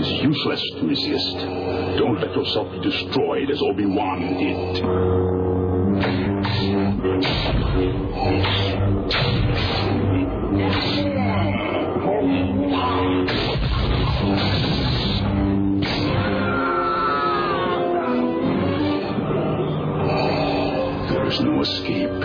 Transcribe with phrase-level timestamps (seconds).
[0.00, 1.36] Is useless to resist.
[1.98, 4.76] Don't let yourself be destroyed as Obi-Wan did.
[21.10, 22.20] There is no escape.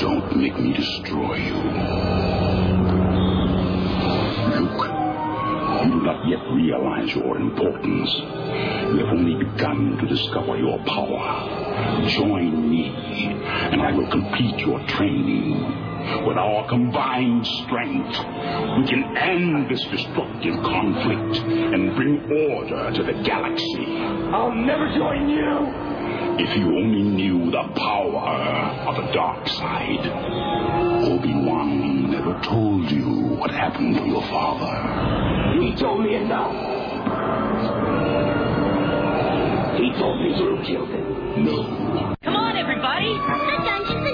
[0.00, 2.17] Don't make me destroy you.
[5.88, 8.12] You do not yet realize your importance.
[8.14, 12.08] You have only begun to discover your power.
[12.08, 15.86] Join me, and I will complete your training.
[16.26, 23.22] With our combined strength, we can end this destructive conflict and bring order to the
[23.24, 23.86] galaxy.
[24.32, 25.87] I'll never join you.
[26.40, 30.06] If you only knew the power of the dark side.
[31.04, 35.60] Obi-Wan never told you what happened to your father.
[35.60, 36.52] He told me enough.
[39.78, 41.44] He told me you killed him.
[41.44, 42.16] No.
[42.22, 43.14] Come on, everybody!
[43.14, 44.07] The Dungeons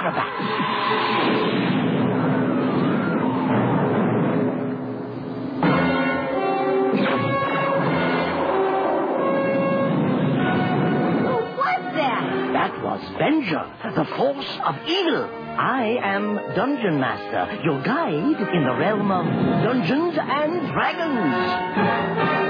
[0.00, 1.38] and acrobat.
[10.08, 12.52] Who was that?
[12.52, 15.28] That was Venger, the force of evil.
[15.58, 19.26] I am Dungeon Master, your guide in the realm of
[19.64, 22.47] Dungeons and Dragons.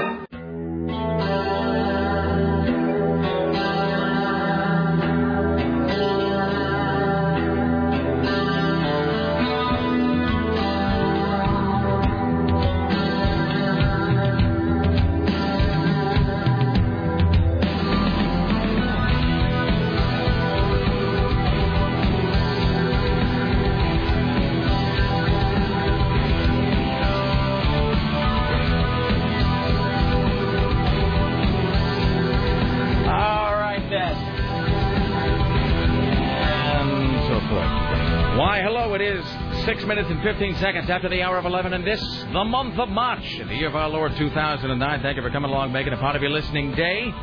[39.99, 41.99] Minutes and 15 seconds after the hour of 11 in this,
[42.31, 45.01] the month of March, in the year of our Lord 2009.
[45.01, 47.13] Thank you for coming along, making a part of your listening day.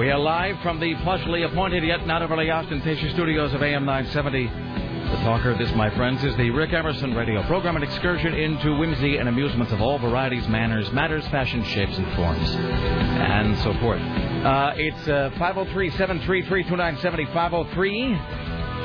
[0.00, 4.46] We are live from the plushly appointed yet not overly ostentatious studios of AM 970.
[4.46, 9.18] The talker this, my friends, is the Rick Emerson radio program, an excursion into whimsy
[9.18, 14.02] and amusements of all varieties, manners, matters, fashion, shapes, and forms, and so forth.
[14.02, 17.24] Uh, it's uh, 503 733 2970.
[17.32, 18.37] 503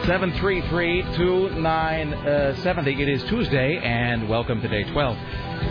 [0.05, 3.01] 733 2970.
[3.01, 5.17] It is Tuesday, and welcome to day 12.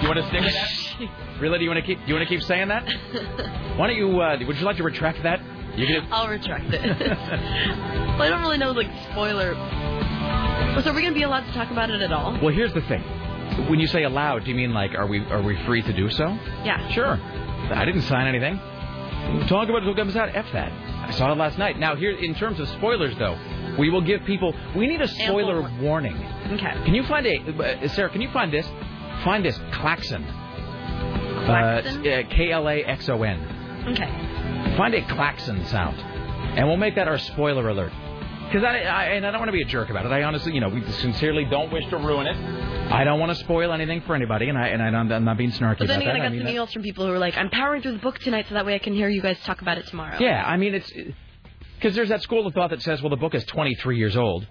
[0.00, 0.70] you want to stick with that?
[1.38, 1.58] Really?
[1.58, 1.98] Do you want to keep?
[1.98, 2.82] Do you want to keep saying that?
[3.76, 4.18] Why don't you?
[4.22, 5.38] Uh, would you like to retract that?
[5.76, 6.08] You can.
[6.12, 6.82] I'll retract it.
[6.82, 9.54] well, I don't really know like spoiler.
[10.82, 12.38] So are we gonna be allowed to talk about it at all?
[12.42, 13.02] Well, here's the thing.
[13.68, 16.10] When you say allowed, do you mean like are we are we free to do
[16.10, 16.26] so?
[16.64, 16.88] Yeah.
[16.90, 17.18] Sure.
[17.72, 18.58] I didn't sign anything.
[19.48, 20.34] Talk about it until it comes out.
[20.34, 20.72] F that.
[21.08, 21.78] I saw it last night.
[21.78, 23.36] Now, here in terms of spoilers, though,
[23.78, 24.54] we will give people.
[24.76, 26.16] We need a spoiler Ample warning.
[26.52, 26.72] Okay.
[26.84, 27.38] Can you find a
[27.84, 28.10] uh, Sarah?
[28.10, 28.66] Can you find this?
[29.24, 30.24] Find this klaxon.
[31.44, 32.06] Klaxon?
[32.06, 33.84] Uh, K L A X O N.
[33.88, 34.10] Okay.
[34.76, 37.92] Find a klaxon sound, and we'll make that our spoiler alert.
[38.46, 40.12] Because I, I and I don't want to be a jerk about it.
[40.12, 42.36] I honestly, you know, we sincerely don't wish to ruin it.
[42.92, 45.36] I don't want to spoil anything for anybody, and I and I don't, I'm not
[45.36, 47.18] being snarky But then about again, I got mean some emails from people who were
[47.18, 49.38] like, "I'm powering through the book tonight, so that way I can hear you guys
[49.44, 50.92] talk about it tomorrow." Yeah, I mean it's
[51.76, 54.46] because there's that school of thought that says, well, the book is 23 years old.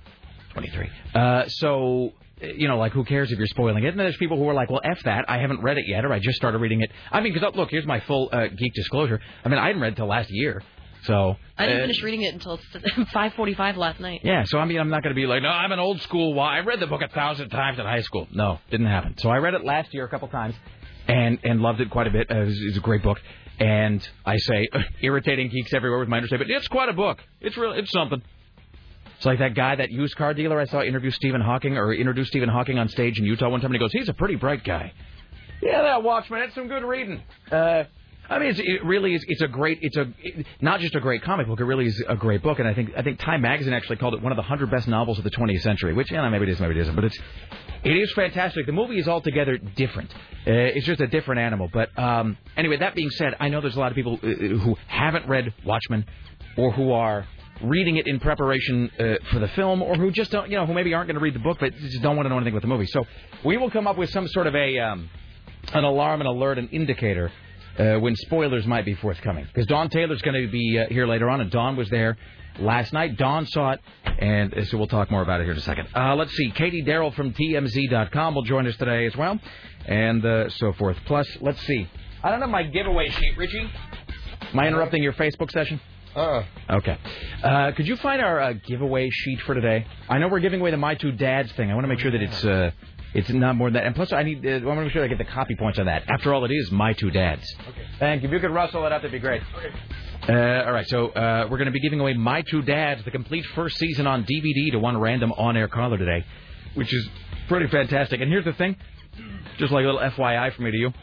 [0.55, 0.89] 23.
[1.13, 3.89] Uh, so you know, like who cares if you're spoiling it?
[3.89, 5.25] And then there's people who are like, well, f that.
[5.29, 6.91] I haven't read it yet, or I just started reading it.
[7.11, 9.19] I mean, because look, here's my full uh, geek disclosure.
[9.43, 10.61] I mean, I hadn't read it till last year,
[11.03, 12.57] so I didn't uh, finish reading it until
[13.13, 14.21] 5:45 last night.
[14.23, 16.33] Yeah, so I mean, I'm not going to be like, no, I'm an old school.
[16.33, 16.57] Why?
[16.57, 18.27] I read the book a thousand times in high school.
[18.31, 19.17] No, didn't happen.
[19.17, 20.55] So I read it last year a couple times,
[21.07, 22.29] and and loved it quite a bit.
[22.29, 23.19] Uh, it, was, it a great book,
[23.59, 24.67] and I say
[25.01, 26.51] irritating geeks everywhere with my understatement.
[26.51, 27.19] It's quite a book.
[27.41, 27.73] It's real.
[27.73, 28.21] It's something.
[29.17, 32.27] It's like that guy, that used car dealer I saw interview Stephen Hawking or introduce
[32.27, 34.63] Stephen Hawking on stage in Utah one time, and he goes, he's a pretty bright
[34.63, 34.91] guy.
[35.61, 36.43] Yeah, that Watchmen.
[36.43, 37.21] It's some good reading.
[37.51, 37.85] Uh,
[38.29, 39.23] I mean, it really is.
[39.27, 39.79] It's a great.
[39.81, 41.59] It's a it, not just a great comic book.
[41.59, 42.59] It really is a great book.
[42.59, 44.87] And I think I think Time Magazine actually called it one of the hundred best
[44.87, 45.93] novels of the 20th century.
[45.93, 46.95] Which, yeah, maybe it is, maybe it isn't.
[46.95, 47.17] But it's
[47.83, 48.65] it is fantastic.
[48.65, 50.11] The movie is altogether different.
[50.13, 51.69] Uh, it's just a different animal.
[51.71, 54.75] But um, anyway, that being said, I know there's a lot of people uh, who
[54.87, 56.05] haven't read Watchmen
[56.57, 57.27] or who are
[57.63, 60.73] reading it in preparation uh, for the film, or who just don't, you know, who
[60.73, 62.61] maybe aren't going to read the book but just don't want to know anything about
[62.61, 62.87] the movie.
[62.87, 63.05] So
[63.43, 65.09] we will come up with some sort of a um,
[65.73, 67.31] an alarm, an alert, an indicator
[67.77, 69.45] uh, when spoilers might be forthcoming.
[69.45, 72.17] Because Dawn Taylor's going to be uh, here later on, and Dawn was there
[72.59, 73.17] last night.
[73.17, 73.81] Dawn saw it,
[74.19, 75.87] and uh, so we'll talk more about it here in a second.
[75.95, 76.51] Uh, let's see.
[76.51, 79.39] Katie Darrell from TMZ.com will join us today as well,
[79.85, 80.97] and uh, so forth.
[81.05, 81.87] Plus, let's see.
[82.23, 83.69] I don't have my giveaway sheet, Richie.
[84.53, 85.79] Am I interrupting your Facebook session?
[86.15, 86.97] Uh, Okay.
[87.43, 89.85] Uh, could you find our uh, giveaway sheet for today?
[90.09, 91.69] I know we're giving away the My Two Dads thing.
[91.69, 92.71] I want to make sure that it's uh,
[93.13, 93.85] it's not more than that.
[93.85, 95.77] And plus, I need uh, I want to make sure I get the copy points
[95.77, 96.03] on that.
[96.09, 97.43] After all, it is My Two Dads.
[97.69, 97.81] Okay.
[97.99, 98.29] Thank you.
[98.29, 99.41] If you could rustle it up, that'd be great.
[100.27, 100.31] Uh,
[100.65, 103.45] all right, so uh, we're going to be giving away My Two Dads, the complete
[103.53, 106.25] first season on DVD to one random on-air caller today,
[106.73, 107.07] which is
[107.47, 108.21] pretty fantastic.
[108.21, 108.75] And here's the thing,
[109.59, 110.93] just like a little FYI for me to you.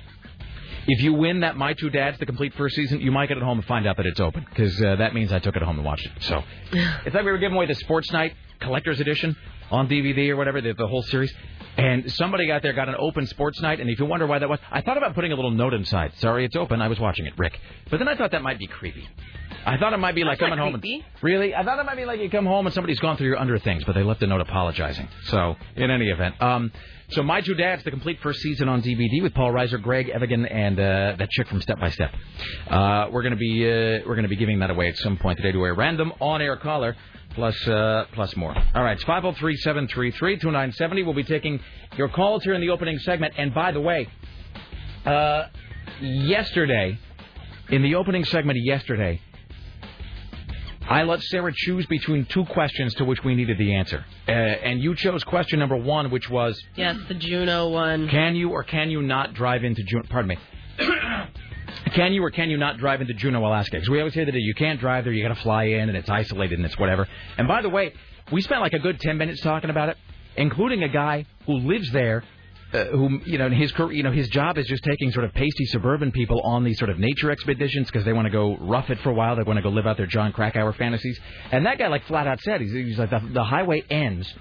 [0.87, 3.43] If you win that My Two Dads, the complete first season, you might get it
[3.43, 5.77] home and find out that it's open because uh, that means I took it home
[5.77, 6.13] and watched it.
[6.23, 6.43] So
[6.73, 9.37] it's like we were giving away the Sports Night Collector's Edition
[9.71, 11.33] on DVD or whatever, the, the whole series.
[11.77, 14.49] And somebody out there got an open Sports Night, and if you wonder why that
[14.49, 16.13] was, I thought about putting a little note inside.
[16.19, 16.83] Sorry, it's open.
[16.83, 17.59] I was watching it, Rick.
[17.91, 19.09] But then I thought that might be creepy.
[19.65, 21.55] I thought it might be like That's coming home and really.
[21.55, 23.59] I thought it might be like you come home and somebody's gone through your under
[23.59, 25.09] things, but they left a note apologizing.
[25.25, 26.73] So in any event, um,
[27.11, 30.47] so my two dads, the complete first season on DVD with Paul Reiser, Greg Evigan,
[30.47, 32.11] and uh, that chick from Step by Step.
[32.69, 35.53] Uh, we're gonna be uh, we're gonna be giving that away at some point today
[35.53, 36.97] to a random on-air caller.
[37.35, 38.55] Plus, uh, plus more.
[38.75, 41.05] All right, it's 503-733-2970.
[41.05, 41.61] We'll be taking
[41.97, 43.35] your calls here in the opening segment.
[43.39, 44.09] And by the way,
[45.07, 45.45] uh,
[46.01, 46.99] yesterday,
[47.71, 49.21] in the opening segment yesterday,
[50.89, 54.05] I let Sarah choose between two questions to which we needed the answer.
[54.29, 58.09] Uh, and you chose question number one, which was Yes, the Juneau one.
[58.09, 60.05] Can you or can you not drive into Juneau?
[60.11, 60.37] Pardon me.
[61.95, 63.77] can you or can you not drive into Juneau, Alaska?
[63.77, 65.97] Because we always say that you can't drive there, you got to fly in, and
[65.97, 67.09] it's isolated and it's whatever.
[67.39, 67.93] And by the way,
[68.31, 69.97] we spent like a good 10 minutes talking about it,
[70.37, 72.25] including a guy who lives there
[72.73, 75.35] uh, who you know his career, you know his job is just taking sort of
[75.35, 78.89] pasty suburban people on these sort of nature expeditions because they want to go rough
[78.89, 79.37] it for a while.
[79.37, 81.21] They want to go live out their Jon Krakauer fantasies.
[81.51, 84.33] And that guy like flat out said he's, he's like the, the highway ends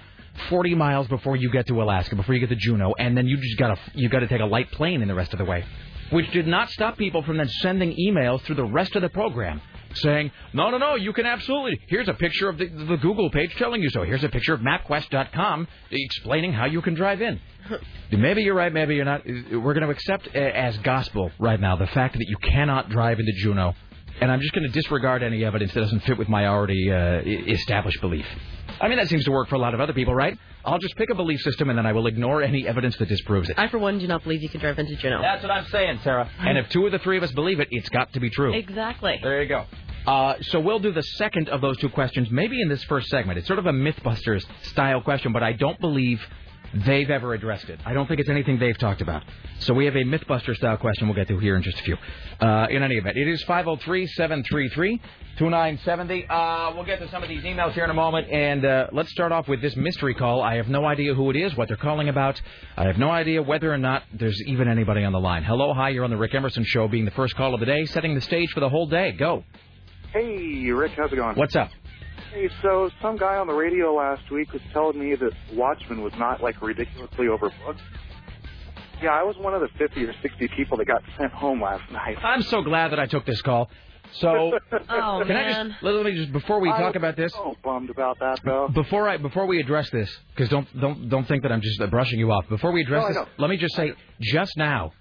[0.48, 3.36] 40 miles before you get to Alaska, before you get to Juneau, and then you
[3.36, 5.64] just gotta you gotta take a light plane in the rest of the way.
[6.12, 9.60] Which did not stop people from then sending emails through the rest of the program
[9.94, 11.78] saying, no, no, no, you can absolutely.
[11.88, 14.02] Here's a picture of the, the Google page telling you so.
[14.02, 17.40] Here's a picture of MapQuest.com explaining how you can drive in.
[18.10, 19.24] Maybe you're right, maybe you're not.
[19.24, 23.20] We're going to accept uh, as gospel right now the fact that you cannot drive
[23.20, 23.74] into Juneau,
[24.20, 27.20] and I'm just going to disregard any evidence that doesn't fit with my already uh,
[27.24, 28.26] established belief.
[28.80, 30.38] I mean, that seems to work for a lot of other people, right?
[30.64, 33.48] I'll just pick a belief system and then I will ignore any evidence that disproves
[33.50, 33.58] it.
[33.58, 35.20] I, for one, do not believe you can drive into Juneau.
[35.20, 36.30] That's what I'm saying, Sarah.
[36.38, 38.54] And if two of the three of us believe it, it's got to be true.
[38.54, 39.18] Exactly.
[39.22, 39.64] There you go.
[40.06, 43.38] Uh, so we'll do the second of those two questions, maybe in this first segment.
[43.38, 46.20] It's sort of a MythBusters style question, but I don't believe
[46.74, 47.80] they've ever addressed it.
[47.84, 49.22] I don't think it's anything they've talked about.
[49.60, 51.96] So we have a MythBuster style question we'll get to here in just a few.
[52.40, 55.00] Uh, in any event, it is 503 733
[55.38, 56.26] 2970.
[56.28, 58.28] Uh, We'll get to some of these emails here in a moment.
[58.30, 60.42] And uh, let's start off with this mystery call.
[60.42, 62.40] I have no idea who it is, what they're calling about.
[62.76, 65.44] I have no idea whether or not there's even anybody on the line.
[65.44, 67.84] Hello, hi, you're on the Rick Emerson Show, being the first call of the day,
[67.86, 69.12] setting the stage for the whole day.
[69.12, 69.44] Go.
[70.12, 71.36] Hey, Rick, how's it going?
[71.36, 71.70] What's up?
[72.32, 76.14] Hey, so some guy on the radio last week was telling me that Watchmen was
[76.18, 77.78] not like ridiculously overbooked.
[79.02, 81.90] Yeah, I was one of the 50 or 60 people that got sent home last
[81.92, 82.16] night.
[82.22, 83.68] I'm so glad that I took this call.
[84.14, 87.54] So, Oh, can I just let me just before we I talk about this, So
[87.62, 88.68] bummed about that though.
[88.68, 91.86] before I before we address this, because don't don't don't think that I'm just uh,
[91.86, 92.48] brushing you off.
[92.48, 94.92] Before we address No, this, let me just say, just now,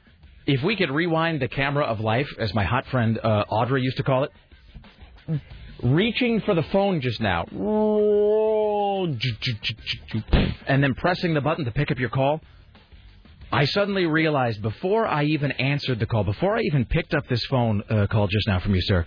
[0.46, 3.98] if we could rewind the camera of life, as my hot friend uh, Audrey used
[3.98, 5.42] to call it,
[5.84, 7.46] reaching for the phone just now,
[10.68, 12.42] and then pressing the button to pick up your call.
[13.52, 17.44] I suddenly realized before I even answered the call, before I even picked up this
[17.46, 19.06] phone uh, call just now from you, sir,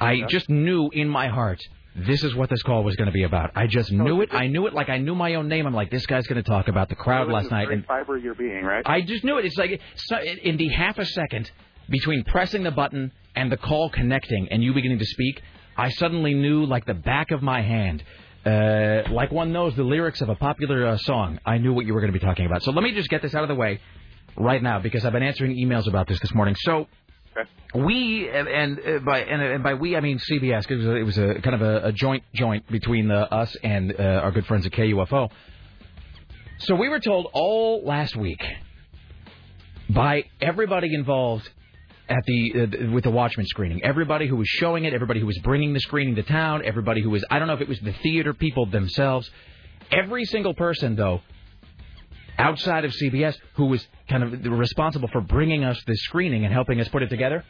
[0.00, 1.60] I just knew in my heart
[1.96, 3.50] this is what this call was going to be about.
[3.56, 4.32] I just knew it.
[4.32, 5.66] I knew it like I knew my own name.
[5.66, 8.22] I'm like, this guy's going to talk about the crowd last night, and fiber of
[8.22, 8.82] your being, right?
[8.86, 9.44] I just knew it.
[9.44, 11.50] It's like so, in the half a second
[11.88, 15.42] between pressing the button and the call connecting and you beginning to speak,
[15.80, 18.04] I suddenly knew like the back of my hand.
[18.44, 21.38] Uh, like one knows the lyrics of a popular uh, song.
[21.46, 22.62] I knew what you were going to be talking about.
[22.62, 23.80] So let me just get this out of the way
[24.36, 26.54] right now because I've been answering emails about this this morning.
[26.58, 26.86] So
[27.74, 30.66] we and, and uh, by and, and by we I mean CBS.
[30.66, 33.28] 'cause It was a, it was a kind of a, a joint joint between uh,
[33.30, 35.30] us and uh, our good friends at KUFO.
[36.58, 38.42] So we were told all last week
[39.88, 41.48] by everybody involved
[42.10, 43.82] at the uh, with the Watchmen screening.
[43.84, 47.10] Everybody who was showing it, everybody who was bringing the screening to town, everybody who
[47.10, 49.30] was I don't know if it was the theater people themselves.
[49.90, 51.22] Every single person though
[52.38, 56.80] outside of CBS who was kind of responsible for bringing us this screening and helping
[56.80, 57.44] us put it together.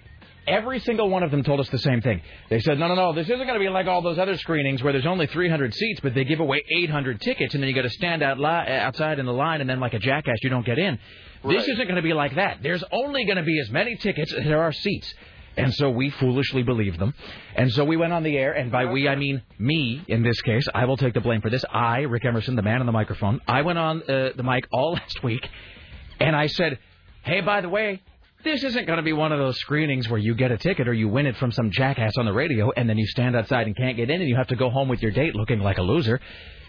[0.51, 2.21] Every single one of them told us the same thing.
[2.49, 4.83] They said, no, no, no, this isn't going to be like all those other screenings
[4.83, 7.83] where there's only 300 seats, but they give away 800 tickets, and then you got
[7.83, 10.67] to stand out li- outside in the line, and then like a jackass, you don't
[10.67, 10.99] get in.
[11.45, 12.59] This isn't going to be like that.
[12.63, 15.15] There's only going to be as many tickets as there are seats.
[15.57, 17.15] And so we foolishly believed them.
[17.55, 20.41] And so we went on the air, and by we, I mean me in this
[20.43, 20.67] case.
[20.75, 21.65] I will take the blame for this.
[21.71, 24.93] I, Rick Emerson, the man on the microphone, I went on uh, the mic all
[24.95, 25.49] last week,
[26.19, 26.79] and I said,
[27.23, 28.03] hey, by the way,
[28.43, 30.93] this isn't going to be one of those screenings where you get a ticket or
[30.93, 33.77] you win it from some jackass on the radio, and then you stand outside and
[33.77, 35.83] can't get in, and you have to go home with your date looking like a
[35.83, 36.21] loser.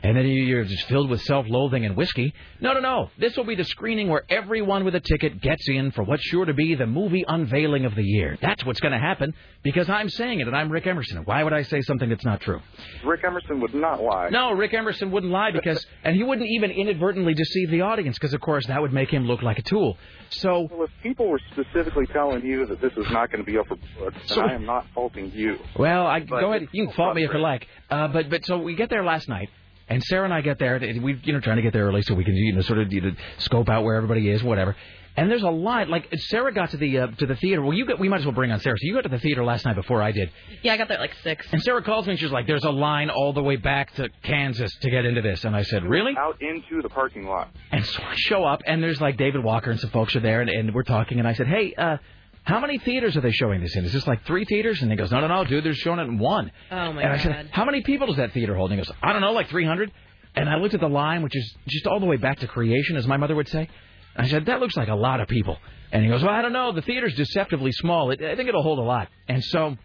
[0.03, 2.33] And then you- you're just filled with self-loathing and whiskey.
[2.59, 3.09] No, no, no.
[3.19, 6.43] This will be the screening where everyone with a ticket gets in for what's sure
[6.45, 8.35] to be the movie unveiling of the year.
[8.41, 11.23] That's what's going to happen because I'm saying it, and I'm Rick Emerson.
[11.25, 12.61] Why would I say something that's not true?
[13.03, 14.29] Rick Emerson would not lie.
[14.29, 18.33] No, Rick Emerson wouldn't lie because, and he wouldn't even inadvertently deceive the audience because,
[18.33, 19.97] of course, that would make him look like a tool.
[20.29, 23.57] So, Well, if people were specifically telling you that this is not going to be
[23.57, 25.59] overbooked, then So- I am not faulting you.
[25.75, 26.69] well, I go ahead.
[26.71, 27.67] You can fault me if you like.
[27.91, 29.49] Uh, but but so we get there last night,
[29.91, 30.75] and Sarah and I get there.
[30.75, 32.79] and We you know trying to get there early so we can you know sort
[32.79, 34.75] of you know, scope out where everybody is, whatever.
[35.17, 35.89] And there's a line.
[35.89, 37.61] Like Sarah got to the uh, to the theater.
[37.61, 38.77] Well, you got, we might as well bring on Sarah.
[38.79, 40.31] So you got to the theater last night before I did.
[40.63, 41.45] Yeah, I got there at like six.
[41.51, 44.07] And Sarah calls me and she's like, "There's a line all the way back to
[44.23, 47.49] Kansas to get into this." And I said, "Really?" Out into the parking lot.
[47.71, 50.39] And so I show up, and there's like David Walker and some folks are there,
[50.39, 51.97] and, and we're talking, and I said, hey, uh,
[52.43, 53.85] how many theaters are they showing this in?
[53.85, 54.81] Is this like three theaters?
[54.81, 56.51] And he goes, no, no, no, dude, they're showing it in one.
[56.71, 57.21] Oh my and I god.
[57.21, 58.71] said, how many people does that theater hold?
[58.71, 59.91] And he goes, I don't know, like 300.
[60.35, 62.95] And I looked at the line, which is just all the way back to creation,
[62.95, 63.69] as my mother would say.
[64.15, 65.57] I said, that looks like a lot of people.
[65.91, 66.71] And he goes, well, I don't know.
[66.71, 68.11] The theater's deceptively small.
[68.11, 69.09] It, I think it'll hold a lot.
[69.27, 69.77] And so,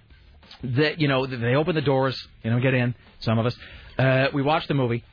[0.62, 3.56] the, you know, they open the doors, you know, get in, some of us.
[3.98, 5.04] Uh, we watch the movie,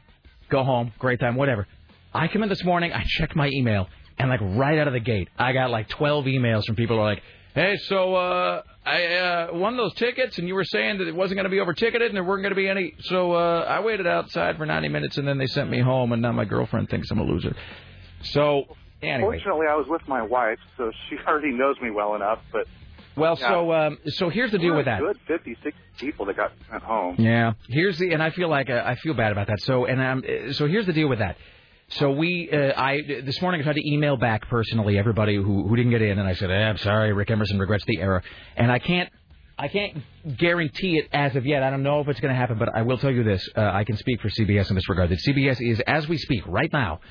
[0.49, 1.67] go home, great time, whatever.
[2.13, 3.87] I come in this morning, I check my email,
[4.23, 7.01] and like right out of the gate, I got like 12 emails from people who
[7.01, 7.21] are like,
[7.53, 11.37] hey, so uh, I uh, won those tickets, and you were saying that it wasn't
[11.37, 12.93] going to be over ticketed and there weren't going to be any.
[13.01, 16.21] So uh, I waited outside for 90 minutes, and then they sent me home, and
[16.21, 17.55] now my girlfriend thinks I'm a loser.
[18.23, 18.63] So,
[19.01, 19.39] anyway.
[19.39, 22.39] Fortunately, I was with my wife, so she already knows me well enough.
[22.53, 22.65] But
[23.17, 23.49] Well, Yeah.
[23.49, 25.01] so um, so here's the deal with that.
[25.01, 27.17] Good 50, 60 people that got sent home.
[27.19, 27.53] Yeah.
[27.67, 29.59] Here's the, and I feel like uh, I feel bad about that.
[29.63, 31.35] So, and um, so here's the deal with that.
[31.97, 35.75] So we, uh, I this morning I tried to email back personally everybody who who
[35.75, 38.23] didn't get in, and I said, eh, I'm sorry, Rick Emerson regrets the error,
[38.55, 39.09] and I can't.
[39.55, 40.01] I can't
[40.37, 41.61] guarantee it as of yet.
[41.61, 43.47] I don't know if it's going to happen, but I will tell you this.
[43.55, 45.11] Uh, I can speak for CBS in this regard.
[45.11, 47.01] That CBS is, as we speak right now,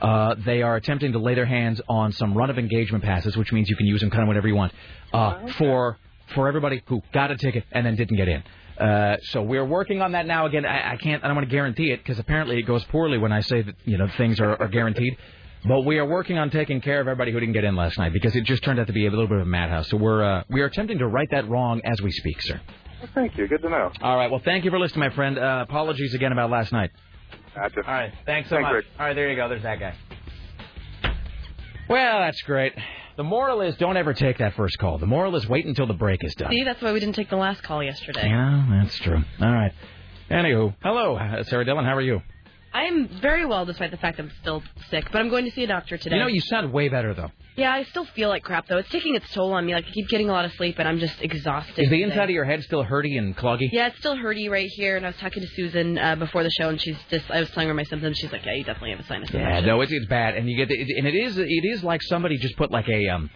[0.00, 3.52] uh, they are attempting to lay their hands on some run of engagement passes, which
[3.52, 4.72] means you can use them kind of whenever you want,
[5.12, 5.96] uh, for
[6.34, 8.42] for everybody who got a ticket and then didn't get in.
[8.78, 10.46] Uh, so we're working on that now.
[10.46, 11.22] Again, I, I can't.
[11.22, 13.74] I don't want to guarantee it because apparently it goes poorly when I say that
[13.84, 15.16] you know things are, are guaranteed.
[15.66, 18.12] But we are working on taking care of everybody who didn't get in last night
[18.12, 19.88] because it just turned out to be a little bit of a madhouse.
[19.88, 22.60] So we're uh, we are attempting to right that wrong as we speak, sir.
[23.00, 23.46] Well, thank you.
[23.46, 23.90] Good to know.
[24.02, 24.30] All right.
[24.30, 25.38] Well, thank you for listening, my friend.
[25.38, 26.90] Uh, apologies again about last night.
[27.54, 27.76] Gotcha.
[27.86, 28.12] All right.
[28.26, 28.74] Thanks so Thanks, much.
[28.74, 28.84] Rick.
[28.98, 29.14] All right.
[29.14, 29.48] There you go.
[29.48, 29.94] There's that guy.
[31.88, 32.72] Well, that's great.
[33.16, 34.98] The moral is don't ever take that first call.
[34.98, 36.50] The moral is wait until the break is done.
[36.50, 38.26] See, that's why we didn't take the last call yesterday.
[38.26, 39.22] Yeah, that's true.
[39.40, 39.72] All right.
[40.30, 41.84] Anywho, hello, Sarah Dillon.
[41.84, 42.22] How are you?
[42.72, 45.62] I am very well despite the fact I'm still sick, but I'm going to see
[45.62, 46.16] a doctor today.
[46.16, 47.30] You know, you sound way better though.
[47.56, 48.78] Yeah, I still feel like crap though.
[48.78, 49.74] It's taking its toll on me.
[49.74, 51.78] Like I keep getting a lot of sleep and I'm just exhausted.
[51.78, 52.02] Is the today.
[52.02, 53.68] inside of your head still hurty and cloggy?
[53.70, 54.96] Yeah, it's still hurty right here.
[54.96, 57.50] And I was talking to Susan uh, before the show, and she's just I was
[57.50, 58.18] telling her my symptoms.
[58.18, 60.50] She's like, "Yeah, you definitely have a sinus Yeah, infection." no, it's it's bad, and
[60.50, 63.30] you get the, and it is it is like somebody just put like a um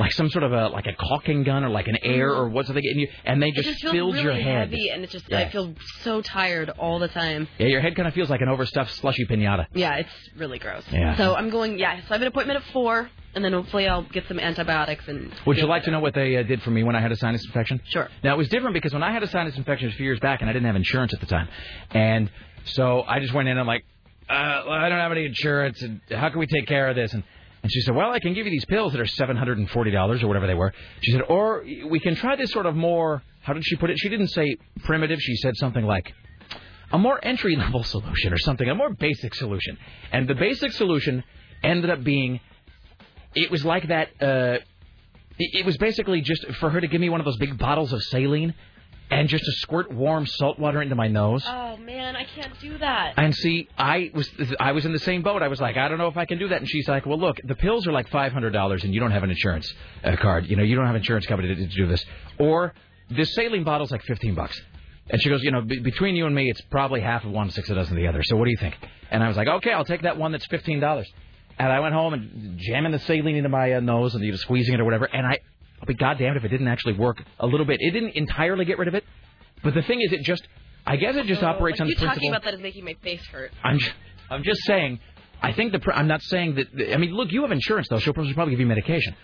[0.00, 2.68] like some sort of a like a caulking gun or like an air or what's
[2.68, 4.70] the thing, and you and they It just, just feels filled really your head.
[4.70, 5.40] heavy, and it's just Yeah.
[5.40, 7.46] I feel so tired all the time.
[7.58, 9.66] Yeah, your head kind of feels like an overstuffed slushy pinata.
[9.74, 10.84] Yeah, it's really gross.
[10.90, 11.16] Yeah.
[11.16, 11.78] So I'm going.
[11.78, 15.06] Yeah, so I have an appointment at four, and then hopefully I'll get some antibiotics
[15.06, 15.32] and.
[15.46, 17.16] Would you like to know what they uh, did for me when I had a
[17.16, 17.80] sinus infection?
[17.86, 18.08] Sure.
[18.24, 20.40] Now it was different because when I had a sinus infection a few years back,
[20.40, 21.48] and I didn't have insurance at the time,
[21.90, 22.30] and
[22.64, 23.84] so I just went in and I'm like,
[24.28, 27.12] uh, well, I don't have any insurance, and how can we take care of this?
[27.12, 27.22] And
[27.62, 29.68] and she said, well, I can give you these pills that are seven hundred and
[29.70, 30.72] forty dollars or whatever they were.
[31.02, 33.22] She said, or we can try this sort of more.
[33.42, 33.98] How did she put it?
[33.98, 35.20] She didn't say primitive.
[35.20, 36.12] She said something like.
[36.92, 39.78] A more entry level solution or something, a more basic solution.
[40.10, 41.22] And the basic solution
[41.62, 42.40] ended up being
[43.34, 44.08] it was like that.
[44.20, 44.58] Uh,
[45.38, 48.02] it was basically just for her to give me one of those big bottles of
[48.02, 48.54] saline
[49.10, 51.44] and just to squirt warm salt water into my nose.
[51.46, 53.14] Oh man, I can't do that.
[53.16, 55.42] And see, I was I was in the same boat.
[55.42, 56.60] I was like, I don't know if I can do that.
[56.60, 59.10] And she's like, Well, look, the pills are like five hundred dollars, and you don't
[59.10, 59.72] have an insurance
[60.04, 60.46] uh, card.
[60.48, 62.04] You know, you don't have insurance company to, to do this.
[62.38, 62.74] Or
[63.10, 64.60] this saline bottle's like fifteen bucks.
[65.10, 67.50] And she goes, you know, be between you and me, it's probably half of one,
[67.50, 68.22] six a dozen of the other.
[68.22, 68.76] So what do you think?
[69.10, 71.10] And I was like, okay, I'll take that one that's fifteen dollars.
[71.58, 74.36] And I went home and jamming the saline into my uh, nose and you know,
[74.36, 75.04] squeezing it or whatever.
[75.04, 75.40] And I,
[75.80, 77.78] I'll be goddamned if it didn't actually work a little bit.
[77.80, 79.04] It didn't entirely get rid of it,
[79.62, 80.46] but the thing is, it just,
[80.86, 82.16] I guess it just Oh, operates on you the principle.
[82.16, 83.50] talking about that is making my face hurt.
[83.64, 83.90] I'm ju-
[84.30, 85.00] I'm just saying.
[85.42, 86.92] I think the pr- I'm not saying that.
[86.92, 87.98] I mean, look, you have insurance though.
[87.98, 89.14] She'll probably probably give you medication.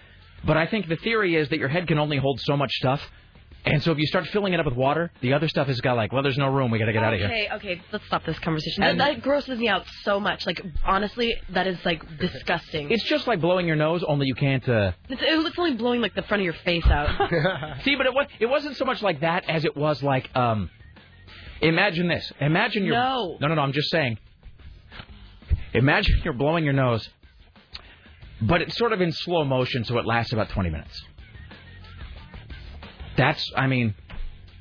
[0.45, 3.03] But I think the theory is that your head can only hold so much stuff,
[3.67, 5.97] and so if you start filling it up with water, the other stuff has got
[5.97, 6.71] like, well, there's no room.
[6.71, 7.27] We got to get out of here.
[7.29, 8.83] Okay, okay, let's stop this conversation.
[8.83, 10.47] That, that grosses me out so much.
[10.47, 12.93] Like honestly, that is like disgusting.
[12.93, 14.67] It's just like blowing your nose, only you can't.
[14.69, 14.93] Uh...
[15.09, 17.09] It's, it's only blowing like the front of your face out.
[17.83, 20.71] See, but it was it wasn't so much like that as it was like um.
[21.61, 22.31] Imagine this.
[22.41, 23.37] Imagine you're No.
[23.41, 23.63] no no no.
[23.63, 24.19] I'm just saying.
[25.73, 27.09] Imagine you're blowing your nose,
[28.41, 31.03] but it's sort of in slow motion, so it lasts about 20 minutes.
[33.17, 33.95] That's, I mean,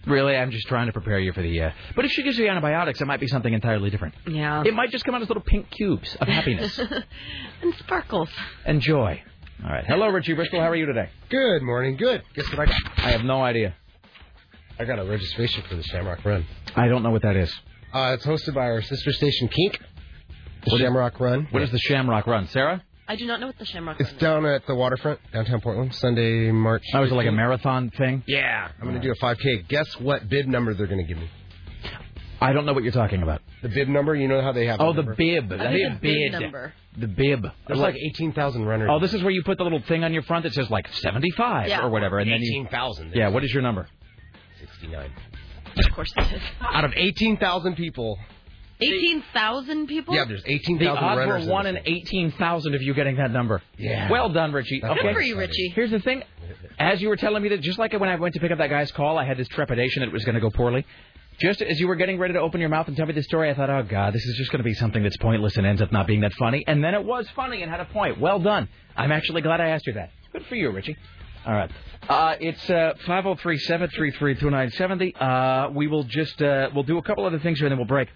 [0.08, 1.62] really, I'm just trying to prepare you for the.
[1.62, 4.16] Uh, but if she gives you antibiotics, it might be something entirely different.
[4.28, 4.64] yeah.
[4.66, 6.80] It might just come out as little pink cubes of happiness
[7.62, 8.30] and sparkles.
[8.66, 9.22] and joy.
[9.64, 9.86] All right.
[9.86, 10.60] Hello, Richie Bristol.
[10.60, 11.10] How are you today?
[11.30, 11.96] Good morning.
[11.98, 12.24] Good.
[12.36, 12.76] Guess what I got?
[12.98, 13.74] I have no idea.
[14.78, 16.46] I got a registration for the Shamrock Run.
[16.76, 17.54] I don't know what that is.
[17.94, 19.80] Uh, it's hosted by our sister station Kink.
[19.80, 21.48] The What is- Shamrock Run.
[21.52, 22.84] What is the Shamrock Run, Sarah?
[23.08, 24.00] I do not know what the Shamrock.
[24.00, 24.22] It's Run is.
[24.22, 26.84] down at the waterfront, downtown Portland, Sunday, March.
[26.94, 28.24] Oh, is it like a marathon thing?
[28.28, 29.68] Yeah, I'm going to do a 5K.
[29.68, 31.30] Guess what bib number they're going to give me?
[32.42, 33.42] I don't know what you're talking about.
[33.62, 34.14] The bib number.
[34.16, 34.82] You know how they have.
[34.82, 35.16] Oh, the number?
[35.16, 35.52] bib.
[35.54, 36.42] I The think the bid bid.
[36.42, 36.74] number.
[36.98, 37.46] The bib.
[37.68, 38.90] There's like 18,000 runners.
[38.92, 40.88] Oh, this is where you put the little thing on your front that says like
[40.96, 41.82] 75 Yeah.
[41.84, 42.62] or whatever, and then you.
[42.62, 43.12] 18,000.
[43.14, 43.30] Yeah.
[43.30, 43.88] What is your number?
[44.60, 45.12] 69.
[45.78, 46.42] Of course it is.
[46.62, 48.18] Out of 18,000 people.
[48.82, 50.16] Eighteen thousand people.
[50.16, 51.46] Yeah, there's The odds runners.
[51.46, 53.62] were one in 18,000 of you getting that number.
[53.78, 54.10] Yeah.
[54.12, 54.80] Well done, Richie.
[54.82, 55.08] That's Okay.
[55.10, 55.72] Good for you, Richie.
[55.76, 56.24] Here's the thing.
[56.78, 58.70] As you were telling me that, just like when I went to pick up that
[58.70, 60.86] guy's call, I had this trepidation that it was going to go poorly.
[61.40, 63.50] Just as you were getting ready to open your mouth and tell me the story,
[63.50, 65.82] I thought, oh, God, this is just going to be something that's pointless and ends
[65.82, 66.64] up not being that funny.
[66.68, 68.20] And then it was funny and had a point.
[68.22, 68.68] Well done.
[68.96, 70.12] I'm actually glad I asked you that.
[70.32, 70.96] Good for you, Richie.
[71.46, 71.70] All right.
[72.08, 75.22] Uh, it's uh, 503-733-2970.
[75.22, 77.88] Uh, we will just, uh, we'll do a couple other things here and then we'll
[77.88, 78.10] break.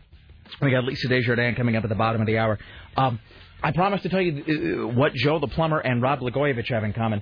[0.61, 2.59] We got Lisa Desjardins coming up at the bottom of the hour.
[2.97, 3.19] Um,
[3.61, 6.93] I promised to tell you uh, what Joe the plumber and Rob Blagojevich have in
[6.93, 7.21] common.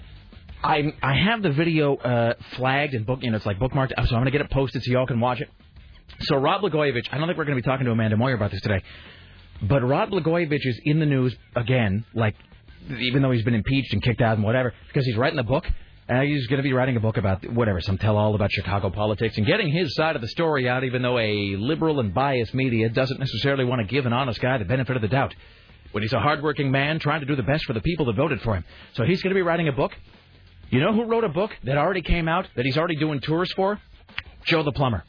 [0.64, 4.02] I I have the video uh, flagged and book, you know, it's like bookmarked, so
[4.02, 5.50] I'm going to get it posted so y'all can watch it.
[6.22, 8.52] So Rob Blagojevich, I don't think we're going to be talking to Amanda Moyer about
[8.52, 8.82] this today,
[9.62, 12.36] but Rob Blagojevich is in the news again, like
[12.90, 15.66] even though he's been impeached and kicked out and whatever, because he's writing a book.
[16.10, 19.38] Uh, he's going to be writing a book about whatever, some tell-all about Chicago politics
[19.38, 22.88] and getting his side of the story out, even though a liberal and biased media
[22.88, 25.36] doesn't necessarily want to give an honest guy the benefit of the doubt.
[25.92, 28.42] When he's a hardworking man trying to do the best for the people that voted
[28.42, 28.64] for him.
[28.94, 29.92] So he's going to be writing a book.
[30.70, 33.52] You know who wrote a book that already came out, that he's already doing tours
[33.54, 33.80] for?
[34.46, 35.04] Joe the Plumber.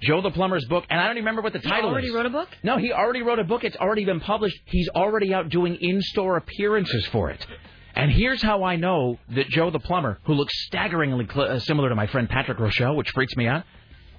[0.00, 2.24] Joe the Plumber's book, and I don't even remember what the He title already wrote
[2.24, 2.48] a book?
[2.62, 3.64] No, he already wrote a book.
[3.64, 4.58] It's already been published.
[4.64, 7.46] He's already out doing in-store appearances for it.
[7.94, 11.88] And here's how I know that Joe the Plumber, who looks staggeringly cl- uh, similar
[11.88, 13.64] to my friend Patrick Rochelle, which freaks me out.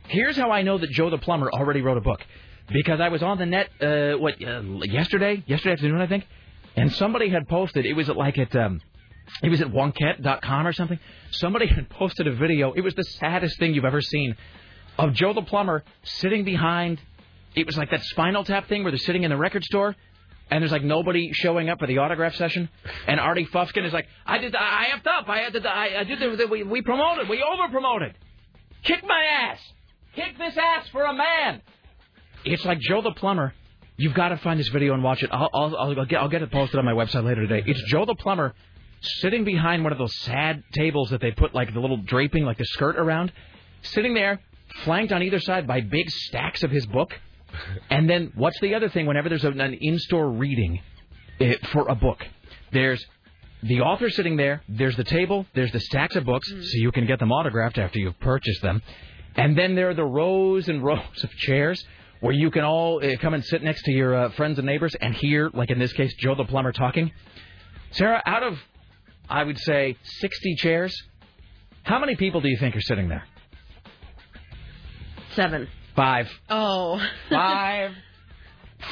[0.07, 2.21] Here's how I know that Joe the Plumber already wrote a book.
[2.71, 5.43] Because I was on the net, uh, what, uh, yesterday?
[5.45, 6.25] Yesterday afternoon, I think?
[6.75, 8.79] And somebody had posted, it was at like at, um,
[9.43, 10.99] it was at Wonkette.com or something.
[11.31, 12.73] Somebody had posted a video.
[12.73, 14.35] It was the saddest thing you've ever seen
[14.97, 16.99] of Joe the Plumber sitting behind.
[17.55, 19.95] It was like that Spinal Tap thing where they're sitting in the record store,
[20.51, 22.69] and there's like nobody showing up for the autograph session.
[23.07, 25.27] And Artie Fufkin is like, "I did, I effed up.
[25.27, 28.15] I had to, I, I did the, the we, we promoted, we over promoted.
[28.83, 29.59] Kick my ass,
[30.13, 31.61] kick this ass for a man."
[32.43, 33.53] It's like Joe the Plumber.
[33.97, 35.29] You've got to find this video and watch it.
[35.31, 37.63] I'll, I'll, I'll, get, I'll get it posted on my website later today.
[37.67, 38.55] It's Joe the Plumber
[39.01, 42.57] sitting behind one of those sad tables that they put like the little draping, like
[42.57, 43.31] the skirt around,
[43.83, 44.41] sitting there,
[44.83, 47.13] flanked on either side by big stacks of his book.
[47.89, 49.05] And then what's the other thing?
[49.05, 50.81] Whenever there's an an in-store reading
[51.39, 52.25] eh, for a book,
[52.71, 53.05] there's
[53.63, 54.63] the author sitting there.
[54.67, 55.45] There's the table.
[55.53, 58.81] There's the stacks of books, so you can get them autographed after you've purchased them.
[59.35, 61.83] And then there are the rows and rows of chairs
[62.21, 64.95] where you can all uh, come and sit next to your uh, friends and neighbors
[65.01, 67.11] and hear, like in this case, Joe the plumber talking.
[67.91, 68.57] Sarah, out of
[69.29, 70.93] I would say 60 chairs,
[71.83, 73.23] how many people do you think are sitting there?
[75.35, 75.67] Seven.
[75.95, 76.29] Five.
[76.49, 77.01] Oh.
[77.29, 77.91] Five.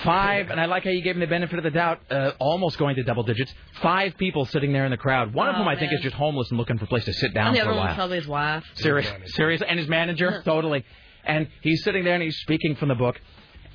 [0.04, 2.78] Five, and I like how you gave him the benefit of the doubt, uh, almost
[2.78, 3.52] going to double digits.
[3.82, 5.34] Five people sitting there in the crowd.
[5.34, 5.98] One of Oh, whom I think man.
[5.98, 7.74] is just homeless and looking for a place to sit down and the for other
[7.74, 7.96] a one's while.
[7.96, 8.64] probably his wife.
[8.76, 10.86] Serious, serious, and his manager, totally.
[11.26, 13.20] And he's sitting there and he's speaking from the book,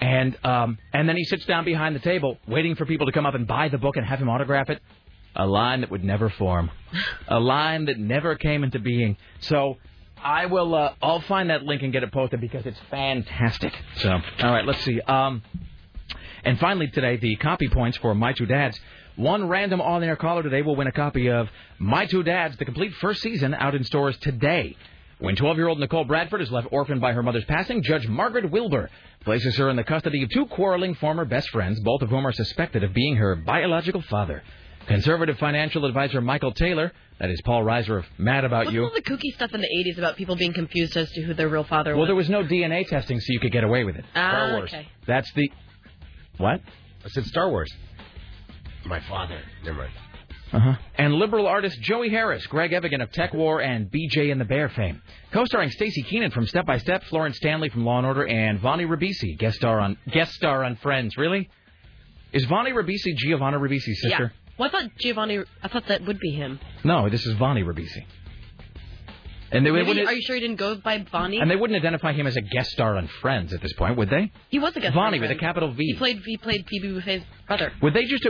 [0.01, 3.27] and um, and then he sits down behind the table, waiting for people to come
[3.27, 4.81] up and buy the book and have him autograph it.
[5.35, 6.71] A line that would never form,
[7.29, 9.17] a line that never came into being.
[9.41, 9.79] So
[10.25, 13.75] I will, uh, I'll find that link and get it posted because it's fantastic.
[13.97, 14.99] So all right, let's see.
[15.03, 15.43] Um,
[16.45, 18.81] and finally today, the copy points for My Two Dads.
[19.17, 22.95] One random on-air caller today will win a copy of My Two Dads, the complete
[22.95, 24.77] first season, out in stores today.
[25.19, 29.57] When 12-year-old Nicole Bradford is left orphaned by her mother's passing, Judge Margaret Wilbur places
[29.59, 32.83] her in the custody of two quarreling former best friends, both of whom are suspected
[32.83, 34.43] of being her biological father.
[34.87, 38.85] Conservative financial advisor Michael Taylor, that is Paul Reiser of Mad About What's You.
[38.85, 41.49] all the kooky stuff in the 80s about people being confused as to who their
[41.49, 41.97] real father was.
[42.09, 42.27] Well, was?
[42.29, 44.05] there was no DNA testing, so you could get away with it.
[44.15, 44.71] Ah, Star Wars.
[44.75, 44.89] okay.
[45.07, 45.51] That's the
[46.39, 46.61] what?
[47.05, 47.73] I said Star Wars.
[48.85, 49.41] My father.
[49.65, 49.93] Never mind.
[50.53, 50.75] Uh-huh.
[50.97, 55.01] And liberal artist Joey Harris, Greg Evigan of TekWar, and BJ and the Bear fame.
[55.33, 58.87] Co-starring Staci Keanan from Step by Step, Florence Stanley from Law and Order, and Vonni
[58.87, 61.17] Ribisi, guest star on guest star on Friends.
[61.17, 61.49] Really?
[62.33, 64.11] Is Vonni Ribisi Giovanni Ribisi's Yeah.
[64.11, 64.33] sister?
[64.59, 65.41] Well, I thought Giovanni.
[65.63, 66.61] I thought that would be him.
[66.85, 68.05] No, this is Vonni Ribisi.
[69.51, 70.09] And they Maybe, wouldn't.
[70.09, 71.39] are you sure he didn't go by Bonnie?
[71.39, 74.11] and they wouldn't identify him as a guest star on Friends at this point, would
[74.11, 74.33] they?
[74.49, 74.95] he was a guest.
[74.97, 75.85] Vonni on with a capital V.
[75.85, 76.21] He played.
[76.25, 77.73] He played Phoebe Buffay's brother.
[77.83, 78.27] Would they just?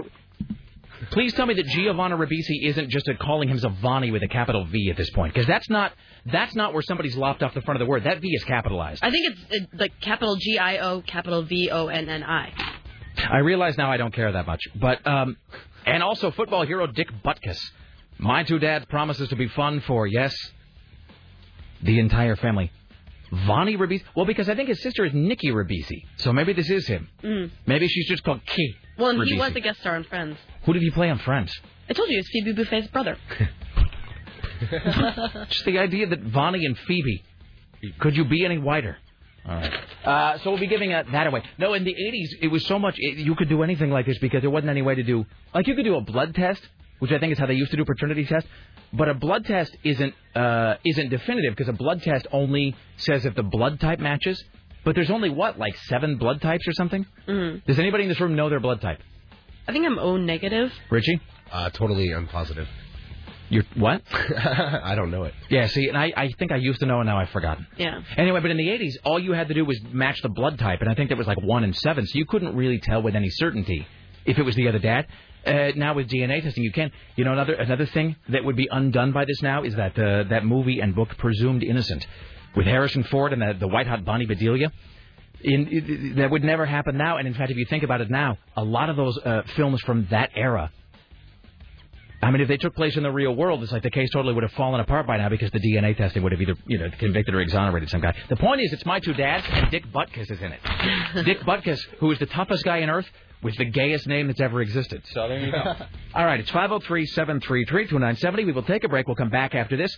[1.10, 4.64] Please tell me that Giovanni Ribisi isn't just a calling him Zavani with a capital
[4.64, 5.92] V at this point, because that's not
[6.30, 8.04] that's not where somebody's lopped off the front of the word.
[8.04, 9.02] That V is capitalized.
[9.02, 12.52] I think it's uh, like capital G I O capital V O N N I.
[13.30, 15.36] I realize now I don't care that much, but um,
[15.86, 17.58] and also football hero Dick Butkus.
[18.18, 20.34] My two dads promises to be fun for yes,
[21.82, 22.70] the entire family.
[23.32, 24.02] Vonni Ribisi.
[24.14, 27.08] Well, because I think his sister is Nikki Ribisi, so maybe this is him.
[27.22, 27.50] Mm.
[27.66, 28.74] Maybe she's just called Key.
[28.96, 30.36] Well, and he was a guest star on Friends.
[30.64, 31.52] Who did he play on Friends?
[31.88, 33.18] I told you, it's Phoebe Buffay's brother.
[35.48, 37.22] Just the idea that Vonni and Phoebe.
[37.98, 38.96] Could you be any whiter?
[39.46, 39.72] All right.
[40.04, 41.42] Uh, so we'll be giving uh, that away.
[41.58, 42.94] No, in the 80s, it was so much.
[42.96, 45.26] It, you could do anything like this because there wasn't any way to do.
[45.54, 46.62] Like, you could do a blood test,
[46.98, 48.48] which I think is how they used to do paternity tests.
[48.92, 53.34] But a blood test isn't uh, isn't definitive because a blood test only says if
[53.34, 54.42] the blood type matches.
[54.84, 57.06] But there's only what, like seven blood types or something?
[57.26, 57.64] Mm.
[57.64, 59.00] Does anybody in this room know their blood type?
[59.66, 60.70] I think I'm O negative.
[60.90, 61.20] Richie?
[61.50, 62.66] Uh, totally unpositive.
[63.50, 64.02] You're what?
[64.12, 65.34] I don't know it.
[65.50, 67.66] Yeah, see, and I, I think I used to know and now I've forgotten.
[67.76, 68.00] Yeah.
[68.16, 70.80] Anyway, but in the 80s, all you had to do was match the blood type,
[70.80, 73.14] and I think that was like 1 and 7, so you couldn't really tell with
[73.14, 73.86] any certainty
[74.24, 75.06] if it was the other dad.
[75.46, 76.90] Uh, now with DNA testing, you can.
[77.16, 80.24] You know, another another thing that would be undone by this now is that uh,
[80.30, 82.06] that movie and book Presumed Innocent
[82.56, 84.72] with Harrison Ford and the, the white hot Bonnie Bedelia.
[85.42, 88.10] In, it- that would never happen now, and in fact, if you think about it
[88.10, 90.72] now, a lot of those uh, films from that era
[92.22, 94.32] I mean, if they took place in the real world, it's like the case totally
[94.34, 96.88] would have fallen apart by now because the DNA testing would have either, you know,
[96.98, 98.14] convicted or exonerated some guy.
[98.28, 100.60] The point is, it's my two dads, and Dick Butkus is in it.
[101.24, 103.06] Dick Butkus, who is the toughest guy on earth
[103.42, 105.02] with the gayest name that's ever existed.
[105.12, 105.58] So there you go.
[106.14, 108.46] All right, it's 503-733-2970.
[108.46, 109.06] We will take a break.
[109.06, 109.94] We'll come back after this.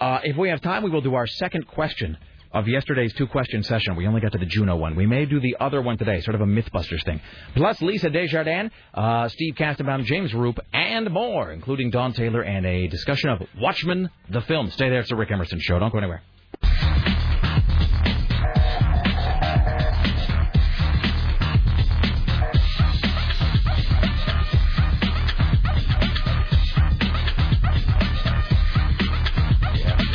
[0.00, 2.16] Uh, if we have time, we will do our second question
[2.52, 3.96] of yesterday's two-question session.
[3.96, 4.96] We only got to the Juneau one.
[4.96, 7.20] We may do the other one today, sort of a MythBusters thing.
[7.54, 12.86] Plus Lisa Desjardins, uh, Steve Kastenbaum, James Roop, and more, including Dawn Taylor and a
[12.88, 14.70] discussion of Watchmen, the film.
[14.70, 15.00] Stay there.
[15.00, 15.78] It's the Rick Emerson Show.
[15.78, 16.22] Don't go anywhere.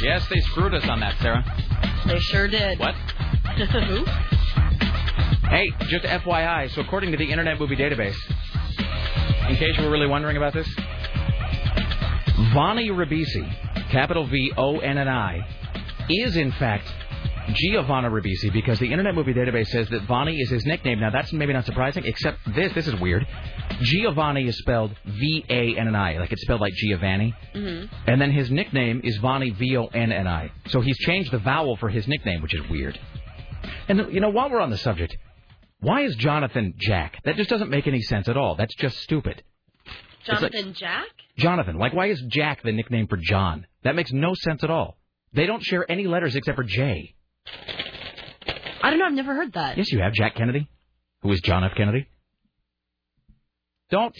[0.04, 1.46] Yes, they screwed us on that, Sarah.
[2.08, 2.80] They sure did.
[2.80, 2.96] What?
[3.56, 4.06] Who?
[5.50, 8.16] Hey, just FYI, so according to the Internet Movie Database,
[9.50, 10.68] in case you were really wondering about this,
[12.54, 15.46] Vonni Ribisi, capital V O N N I,
[16.10, 16.88] is in fact
[17.54, 21.00] Giovanni Ribisi because the Internet Movie Database says that Vonni is his nickname.
[21.00, 22.74] Now that's maybe not surprising, except this.
[22.74, 23.28] This is weird.
[23.82, 27.36] Giovanni is spelled V A N N I, like it's spelled like Giovanni.
[27.54, 27.94] Mm-hmm.
[28.08, 30.52] And then his nickname is Vonni V O N N I.
[30.68, 33.00] So he's changed the vowel for his nickname, which is weird.
[33.88, 35.16] And you know, while we're on the subject,
[35.80, 37.18] why is Jonathan Jack?
[37.26, 38.56] That just doesn't make any sense at all.
[38.56, 39.44] That's just stupid.
[40.24, 41.08] Jonathan Jack?
[41.38, 41.78] Jonathan.
[41.78, 43.66] Like, why is Jack the nickname for John?
[43.84, 44.98] That makes no sense at all.
[45.34, 47.16] They don't share any letters except for J.
[48.84, 49.06] I don't know.
[49.06, 49.78] I've never heard that.
[49.78, 50.68] Yes, you have Jack Kennedy,
[51.22, 51.72] who is John F.
[51.76, 52.08] Kennedy.
[53.90, 54.16] Don't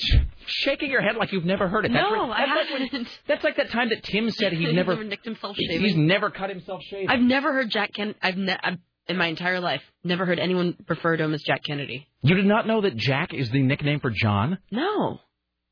[0.46, 1.94] shaking your head like you've never heard it.
[1.94, 3.20] That's No, I that's like when- haven't.
[3.26, 4.92] that's like that time that Tim said he'd He's never.
[4.94, 7.10] never nicked himself He's never cut himself shaving.
[7.10, 8.14] I've never heard Jack Ken.
[8.22, 11.64] I've, ne- I've in my entire life never heard anyone refer to him as Jack
[11.64, 12.08] Kennedy.
[12.22, 14.58] You did not know that Jack is the nickname for John?
[14.72, 15.22] No,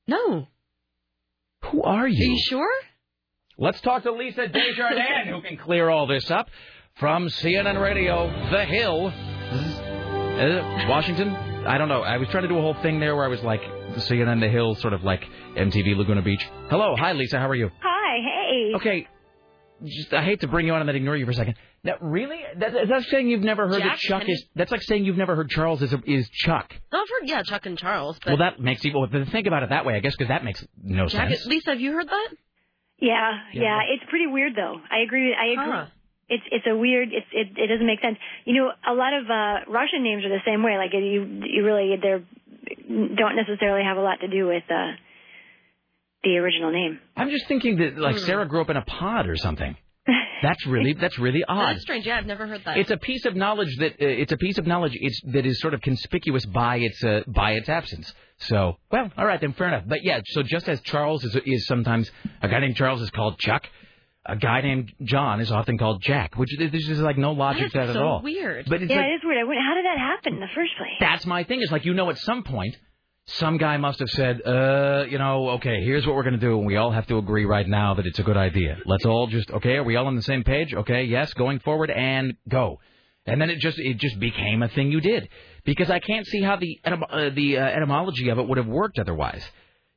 [0.08, 0.48] no.
[1.66, 2.26] Who are you?
[2.26, 2.72] Are you sure?
[3.58, 6.48] Let's talk to Lisa Desjardins, who can clear all this up.
[7.00, 9.06] From CNN Radio, The Hill,
[10.90, 11.30] Washington.
[11.66, 12.02] I don't know.
[12.02, 14.50] I was trying to do a whole thing there where I was like CNN The
[14.50, 15.24] Hill, sort of like
[15.56, 16.46] MTV Laguna Beach.
[16.70, 17.70] Hello, hi Lisa, how are you?
[17.82, 18.76] Hi, hey.
[18.76, 19.08] Okay,
[19.86, 21.56] just I hate to bring you on and then ignore you for a second.
[21.86, 24.44] Now, really, that, that's saying you've never heard Jack that Chuck is.
[24.56, 26.74] That's like saying you've never heard Charles is is Chuck.
[26.92, 28.18] I've heard yeah, Chuck and Charles.
[28.20, 28.92] But Well, that makes you.
[28.94, 31.46] Well, think about it that way, I guess, because that makes no Jack, sense.
[31.46, 32.28] Lisa, have you heard that?
[33.00, 33.62] Yeah, Yeah.
[33.62, 34.76] yeah, it's pretty weird though.
[34.92, 35.34] I agree.
[35.34, 35.72] I agree.
[35.74, 35.86] Huh.
[36.30, 37.10] It's it's a weird.
[37.12, 38.18] It's it it doesn't make sense.
[38.46, 40.78] You know, a lot of uh Russian names are the same way.
[40.78, 42.24] Like you you really they're
[42.90, 44.92] don't necessarily have a lot to do with uh
[46.24, 47.00] the original name.
[47.16, 48.26] I'm just thinking that like Hmm.
[48.26, 49.76] Sarah grew up in a pod or something.
[50.42, 51.72] That's really that's really odd.
[51.74, 52.06] That's strange.
[52.08, 52.78] Yeah, I've never heard that.
[52.78, 55.60] It's a piece of knowledge that uh, it's a piece of knowledge it's that is
[55.60, 58.14] sort of conspicuous by its uh, by its absence.
[58.38, 59.84] So, well, all right then, fair enough.
[59.86, 62.10] But yeah, so just as Charles is is sometimes
[62.42, 63.68] a guy named Charles is called Chuck,
[64.26, 67.82] a guy named John is often called Jack, which there's just like no logic That
[67.82, 68.22] to that so at all.
[68.22, 68.66] weird.
[68.70, 69.40] But it's yeah, like, it is weird.
[69.40, 70.92] I went, how did that happen in the first place?
[71.00, 71.62] that's my thing.
[71.62, 72.76] Is like you know at some point.
[73.32, 76.58] Some guy must have said, uh, you know, okay, here's what we're going to do,
[76.58, 78.78] and we all have to agree right now that it's a good idea.
[78.88, 80.74] Let's all just, okay, are we all on the same page?
[80.74, 82.80] Okay, yes, going forward, and go.
[83.28, 85.30] And then it just it just became a thing you did
[85.64, 88.66] because I can't see how the etym- uh, the uh, etymology of it would have
[88.66, 89.44] worked otherwise.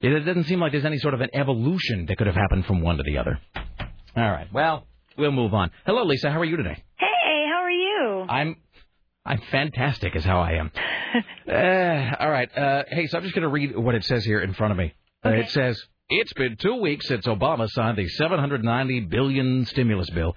[0.02, 2.66] It, it doesn't seem like there's any sort of an evolution that could have happened
[2.66, 3.38] from one to the other.
[4.14, 5.70] All right, well, we'll move on.
[5.86, 6.30] Hello, Lisa.
[6.30, 6.82] How are you today?
[6.98, 8.26] Hey, how are you?
[8.28, 8.56] I'm
[9.24, 10.70] I'm fantastic, is how I am.
[11.48, 12.48] uh, all right.
[12.54, 14.76] Uh, hey, so I'm just going to read what it says here in front of
[14.76, 14.92] me.
[15.24, 20.36] Uh, it says it's been two weeks since Obama signed the 790 billion stimulus bill.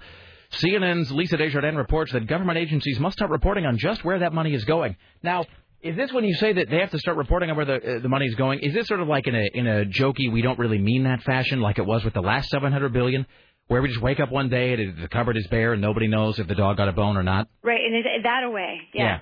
[0.52, 4.54] CNN's Lisa Desjardins reports that government agencies must start reporting on just where that money
[4.54, 4.96] is going.
[5.22, 5.44] Now,
[5.82, 7.98] is this when you say that they have to start reporting on where the uh,
[8.00, 8.60] the money is going?
[8.60, 11.22] Is this sort of like in a in a jokey, we don't really mean that
[11.22, 13.26] fashion, like it was with the last 700 billion,
[13.68, 16.38] where we just wake up one day and the cupboard is bare and nobody knows
[16.38, 17.48] if the dog got a bone or not?
[17.62, 18.80] Right, and is that a way?
[18.94, 19.20] Yeah.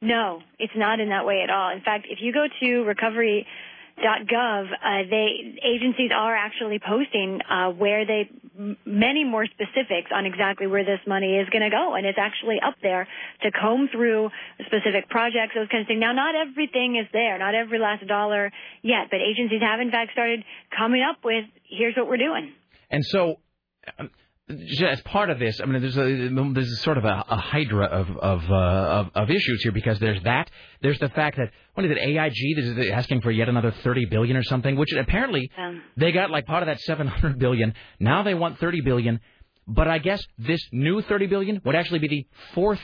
[0.00, 1.70] No, it's not in that way at all.
[1.70, 8.04] In fact, if you go to recovery.gov, uh, they agencies are actually posting uh, where
[8.04, 8.28] they
[8.84, 12.58] many more specifics on exactly where this money is going to go, and it's actually
[12.64, 13.08] up there
[13.42, 14.30] to comb through
[14.66, 16.00] specific projects, those kinds of things.
[16.00, 18.52] Now, not everything is there, not every last dollar
[18.82, 20.44] yet, but agencies have in fact started
[20.76, 22.52] coming up with here's what we're doing.
[22.94, 23.40] And so,
[23.98, 24.08] um,
[24.48, 27.86] as part of this, I mean, there's a there's a sort of a, a hydra
[27.86, 30.48] of of, uh, of of issues here because there's that,
[30.80, 34.36] there's the fact that what is it, AIG is asking for yet another 30 billion
[34.36, 37.74] or something, which apparently Um, they got like part of that 700 billion.
[37.98, 39.18] Now they want 30 billion,
[39.66, 42.80] but I guess this new 30 billion would actually be the fourth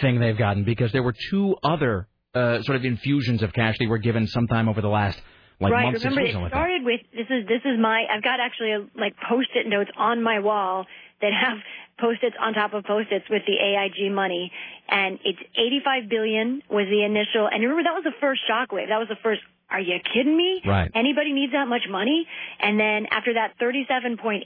[0.00, 3.88] thing they've gotten because there were two other uh, sort of infusions of cash they
[3.88, 5.20] were given sometime over the last
[5.60, 5.84] like right.
[5.84, 8.06] month, six Remember, it something like started with this is this is my.
[8.10, 10.86] I've got actually a, like post-it notes on my wall
[11.20, 11.58] that have
[11.98, 14.50] post-its on top of post-its with the AIG money,
[14.88, 17.46] and it's 85 billion was the initial.
[17.46, 18.88] And remember, that was the first shockwave.
[18.88, 19.42] That was the first.
[19.70, 20.62] Are you kidding me?
[20.66, 20.90] Right.
[20.94, 22.26] Anybody needs that much money?
[22.58, 24.42] And then after that, 37.8,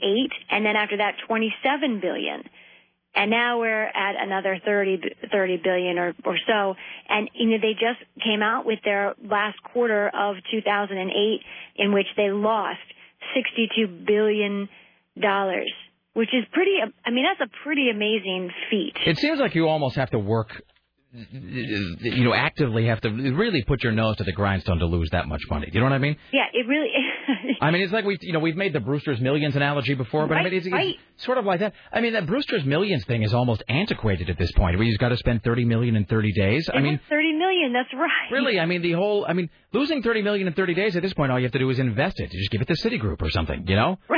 [0.51, 2.43] and then after that, 27 billion.
[3.15, 5.01] And now we're at another 30,
[5.31, 6.75] 30 billion or, or so.
[7.07, 11.39] And you know they just came out with their last quarter of 2008,
[11.77, 12.79] in which they lost
[13.33, 14.69] 62 billion
[15.19, 15.71] dollars,
[16.13, 16.77] which is pretty.
[17.05, 18.93] I mean, that's a pretty amazing feat.
[19.05, 20.61] It seems like you almost have to work,
[21.31, 25.27] you know, actively have to really put your nose to the grindstone to lose that
[25.27, 25.67] much money.
[25.67, 26.17] Do you know what I mean?
[26.31, 26.89] Yeah, it really.
[27.61, 30.37] I mean, it's like we, you know, we've made the Brewster's Millions analogy before, but
[30.37, 30.95] I mean, it's, right.
[31.13, 31.73] it's sort of like that.
[31.91, 34.77] I mean, that Brewster's Millions thing is almost antiquated at this point.
[34.77, 36.69] Where you've got to spend thirty million in thirty days.
[36.73, 37.73] I mean, 30 million.
[37.73, 38.31] That's right.
[38.31, 41.13] really, I mean, the whole, I mean, losing thirty million in thirty days at this
[41.13, 42.33] point, all you have to do is invest it.
[42.33, 43.97] You just give it to Citigroup or something, you know?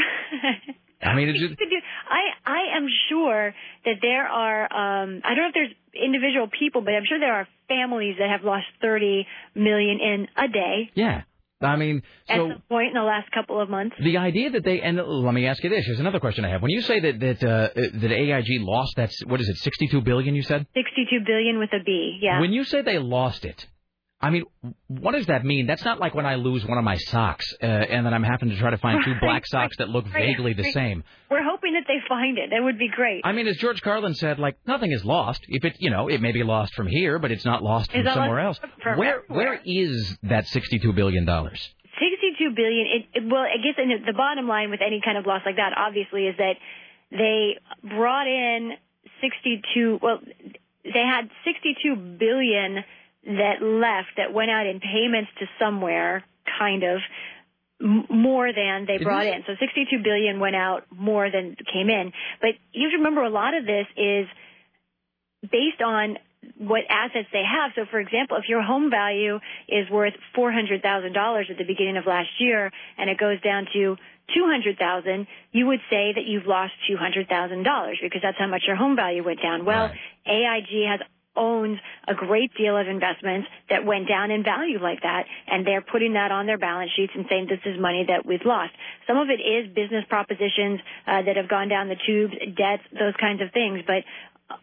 [1.00, 1.12] Right.
[1.12, 1.77] I mean, it's just, could do.
[2.48, 3.54] I am sure
[3.86, 4.64] that there are.
[4.64, 8.30] Um, I don't know if there's individual people, but I'm sure there are families that
[8.30, 11.24] have lost 30 million in a day yeah.
[11.60, 13.96] I mean, at so some point in the last couple of months.
[14.00, 15.86] the idea that they and let me ask you this.
[15.88, 16.62] Here's another question I have.
[16.62, 20.36] When you say that that uh, that AIG lost that, what is it, sixty-two billion?
[20.36, 20.68] You said.
[20.76, 22.20] 62 billion with a B.
[22.22, 22.40] Yeah.
[22.42, 23.66] When you say they lost it,
[24.20, 24.46] I mean,
[24.88, 25.68] what does that mean?
[25.68, 28.50] That's not like when I lose one of my socks uh, and then I'm having
[28.50, 31.04] to try to find two black socks that look vaguely the same.
[31.30, 32.50] We're hoping that they find it.
[32.50, 33.22] That would be great.
[33.24, 35.42] I mean, as George Carlin said, like nothing is lost.
[35.48, 38.06] If it, you know, it may be lost from here, but it's not lost from
[38.06, 38.60] somewhere else.
[38.82, 41.60] from Where where is that sixty-two billion dollars?
[42.00, 42.86] 62 billion.
[42.88, 45.56] It, it, well, I guess in the bottom line with any kind of loss like
[45.56, 46.54] that, obviously, is that
[47.12, 48.74] they brought in
[49.22, 50.00] 62.
[50.02, 50.20] Well,
[50.84, 52.84] they had 62 billion
[53.28, 56.24] that left that went out in payments to somewhere,
[56.58, 57.00] kind of
[57.82, 59.44] m- more than they brought in.
[59.46, 62.14] So 62 billion went out more than came in.
[62.42, 64.28] But you have to remember a lot of this is
[65.52, 66.18] based on
[66.58, 67.72] what assets they have.
[67.76, 71.66] So, for example, if your home value is worth four hundred thousand dollars at the
[71.66, 73.98] beginning of last year, and it goes down to
[74.34, 78.38] two hundred thousand, you would say that you've lost two hundred thousand dollars because that's
[78.40, 79.66] how much your home value went down.
[79.66, 79.92] Well,
[80.26, 81.00] AIG has
[81.38, 85.82] owns a great deal of investments that went down in value like that, and they're
[85.82, 88.74] putting that on their balance sheets and saying this is money that we've lost.
[89.06, 93.14] Some of it is business propositions uh, that have gone down the tubes, debts, those
[93.20, 94.04] kinds of things, but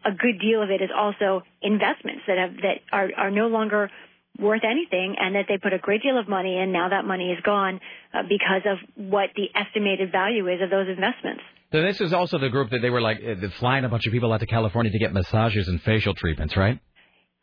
[0.04, 3.90] a good deal of it is also investments that have that are are no longer
[4.38, 7.30] worth anything and that they put a great deal of money in now that money
[7.30, 7.80] is gone
[8.12, 11.42] uh, because of what the estimated value is of those investments
[11.74, 14.12] So this is also the group that they were like uh, flying a bunch of
[14.12, 16.78] people out to California to get massages and facial treatments, right?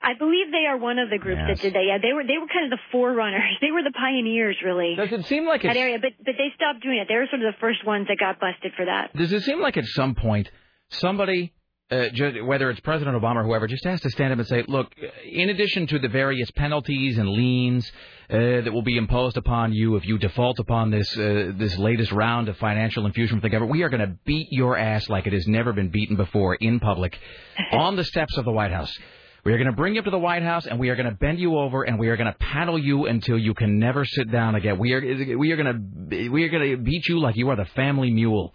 [0.01, 1.57] I believe they are one of the groups Yes.
[1.57, 1.83] that did that.
[1.85, 3.43] Yeah, they were they were kind of the forerunners.
[3.61, 4.95] They were the pioneers, really.
[4.95, 5.97] Does it seem like that area?
[5.99, 7.09] But but they stopped doing it.
[7.09, 9.13] They were sort of the first ones that got busted for that.
[9.17, 10.49] Does it seem like at some point
[10.91, 11.51] somebody,
[11.91, 14.87] uh, whether it's President Obama or whoever, just has to stand up and say, look,
[15.25, 17.91] in addition to the various penalties and liens
[18.29, 22.11] uh, that will be imposed upon you if you default upon this uh, this latest
[22.13, 25.27] round of financial infusion from the government, we are going to beat your ass like
[25.27, 27.19] it has never been beaten before in public
[27.71, 28.97] on the steps of the White House.
[29.43, 31.09] We are going to bring you up to the White House, and we are going
[31.09, 34.05] to bend you over, and we are going to paddle you until you can never
[34.05, 34.77] sit down again.
[34.77, 35.01] We are
[35.37, 38.11] we are going to we are going to beat you like you are the family
[38.11, 38.53] mule.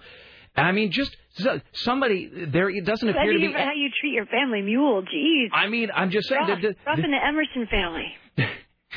[0.56, 1.16] I mean, just
[1.72, 2.70] somebody there.
[2.70, 3.52] It doesn't appear to be.
[3.52, 5.02] how you treat your family mule.
[5.02, 5.48] Jeez.
[5.52, 6.40] I mean, I'm just saying.
[6.48, 8.06] Rough, that- that- rough in the Emerson family.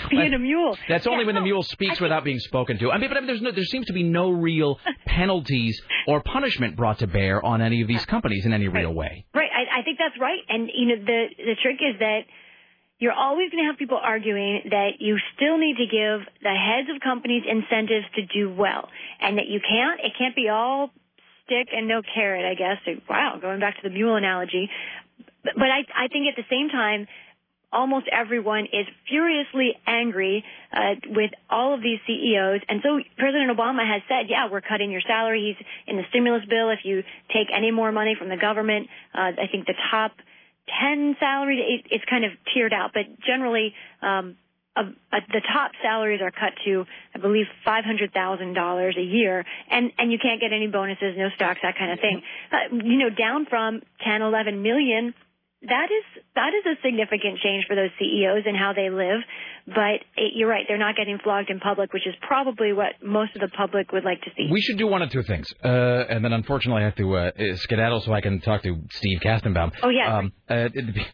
[0.10, 0.78] Being a mule.
[0.88, 2.92] That's only Yeah, when the mule speaks without being spoken to.
[2.92, 6.22] I mean, but I mean, there's no, there seems to be no real penalties or
[6.22, 9.26] punishment brought to bear on any of these companies in any real way.
[9.34, 9.50] Right.
[9.52, 10.40] I, I think that's right.
[10.48, 12.22] And you know, the the trick is that
[13.00, 16.88] you're always going to have people arguing that you still need to give the heads
[16.94, 18.88] of companies incentives to do well,
[19.20, 20.00] and that you can't.
[20.02, 20.92] It can't be all
[21.50, 22.46] stick and no carrot.
[22.46, 22.78] I guess.
[23.10, 24.70] Wow, going back to the mule analogy.
[25.44, 27.08] But, I I think at the same time.
[27.72, 33.86] Almost everyone is furiously angry uh, with all of these CEOs, and so President Obama
[33.86, 36.72] has said, "Yeah, we're cutting your salary." He's in the stimulus bill.
[36.72, 40.14] If you take any more money from the government, uh, I think the top
[40.82, 44.36] 10 salaries, it, it's kind of tiered out, but generally, um,
[44.80, 50.12] uh, uh, the top salaries are cut to, I believe, $500,000 a year, and, and
[50.12, 52.22] you can't get any bonuses, no stocks, that kind of thing.
[52.52, 55.14] Uh, you know, down from 10, 11 million,
[55.62, 59.20] that is, that is a significant change for those CEOs and how they live,
[59.68, 63.36] but it, you're right, they're not getting flogged in public, which is probably what most
[63.36, 64.48] of the public would like to see.
[64.52, 67.32] We should do one of two things, uh, and then unfortunately I have to uh,
[67.56, 69.72] skedaddle so I can talk to Steve Kastenbaum.
[69.84, 70.18] Oh, yeah.
[70.18, 70.70] um, uh,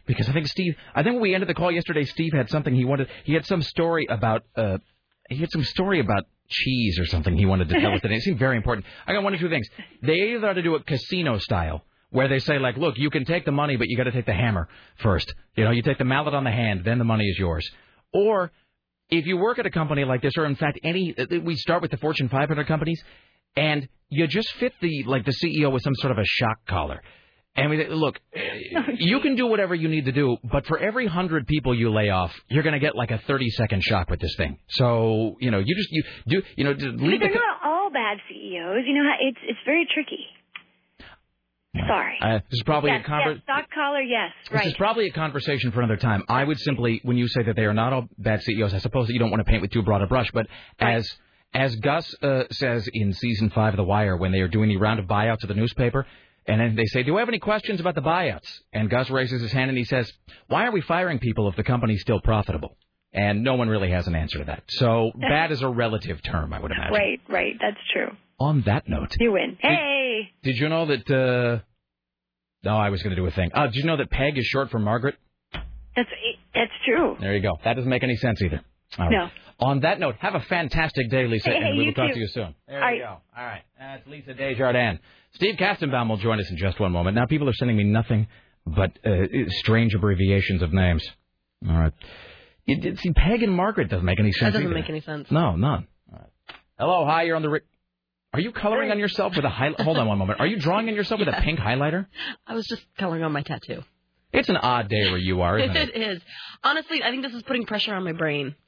[0.05, 0.75] because I think Steve.
[0.93, 3.09] I think when we ended the call yesterday, Steve had something he wanted.
[3.23, 4.43] He had some story about.
[4.55, 4.77] Uh,
[5.29, 8.15] he had some story about cheese or something he wanted to tell us today.
[8.15, 8.85] It seemed very important.
[9.07, 9.67] I got one or two things.
[10.03, 11.83] They either ought to do it casino style,
[12.15, 14.25] where they say like, look, you can take the money, but you got to take
[14.25, 15.33] the hammer first.
[15.57, 17.69] You know, you take the mallet on the hand, then the money is yours.
[18.13, 18.53] Or
[19.09, 21.81] if you work at a company like this, or in fact any, uh, we start
[21.81, 23.03] with the Fortune 500 companies,
[23.57, 27.01] and you just fit the like the CEO with some sort of a shock collar.
[27.57, 28.17] And we look,
[28.97, 32.09] you can do whatever you need to do, but for every hundred people you lay
[32.11, 34.57] off, you're going to get like a 30 second shock with this thing.
[34.69, 38.83] So you know, you just you do you know But they're not all bad CEOs.
[38.87, 40.25] You know, it's it's very tricky.
[41.87, 42.17] Sorry.
[42.21, 45.11] Uh, this is probably yes, a conver- yes, stock collar, yes, This is probably a
[45.11, 46.23] conversation for another time.
[46.29, 49.07] I would simply, when you say that they are not all bad CEOs, I suppose
[49.07, 50.47] that you don't want to paint with too broad a brush, but
[50.79, 51.09] as
[51.53, 54.77] as Gus uh, says in season five of The Wire, when they are doing the
[54.77, 56.05] round of buyouts of the newspaper,
[56.47, 59.41] and then they say, "Do we have any questions about the buyouts?" And Gus raises
[59.41, 60.11] his hand and he says,
[60.47, 62.77] "Why are we firing people if the company's still profitable?"
[63.15, 64.63] And no one really has an answer to that.
[64.67, 66.93] So bad is a relative term, I would imagine.
[66.93, 67.53] Right, right.
[67.61, 68.09] That's true.
[68.39, 69.57] On that note, You win.
[69.61, 70.29] Hey.
[70.43, 71.09] did you know that?
[71.09, 71.59] Uh...
[72.63, 73.51] No, I was going to do a thing.
[73.53, 75.15] Uh, did you know that Peg is short for Margaret?
[75.95, 76.09] That's
[76.53, 77.15] that's true.
[77.21, 77.51] There you go.
[77.63, 78.61] That doesn't make any sense either.
[78.99, 79.11] Right.
[79.11, 79.29] No.
[79.59, 82.15] On that note, have a fantastic day, Lisa, Hey, hey, and we will talk too.
[82.15, 82.53] to you soon.
[82.67, 83.09] There All you right.
[83.35, 83.39] go.
[83.39, 83.61] All right.
[83.79, 84.99] That's Lisa Desjardins.
[85.35, 87.15] Steve Kastenbaum will join us in just one moment.
[87.15, 88.27] Now, people are sending me nothing
[88.67, 89.11] but uh,
[89.61, 91.05] strange abbreviations of names.
[91.69, 91.93] All right.
[92.65, 94.53] You did see Peg and Margaret doesn't make any That sense.
[94.53, 94.73] doesn't either.
[94.73, 95.29] make any sense.
[95.31, 95.87] No, none.
[96.11, 96.29] Right.
[96.79, 97.23] Hello, hi.
[97.23, 97.49] You're on the.
[97.49, 97.61] Ri-
[98.33, 99.79] are you coloring on yourself with a highlight?
[99.81, 100.39] Hold on one moment.
[100.39, 102.07] Are you drawing on yourself with a pink highlighter?
[102.45, 103.83] I was just coloring on my tattoo.
[104.33, 105.89] It's an odd day where you are, isn't it?
[105.95, 106.21] it is.
[106.63, 108.55] Honestly, I think this is putting pressure on my brain.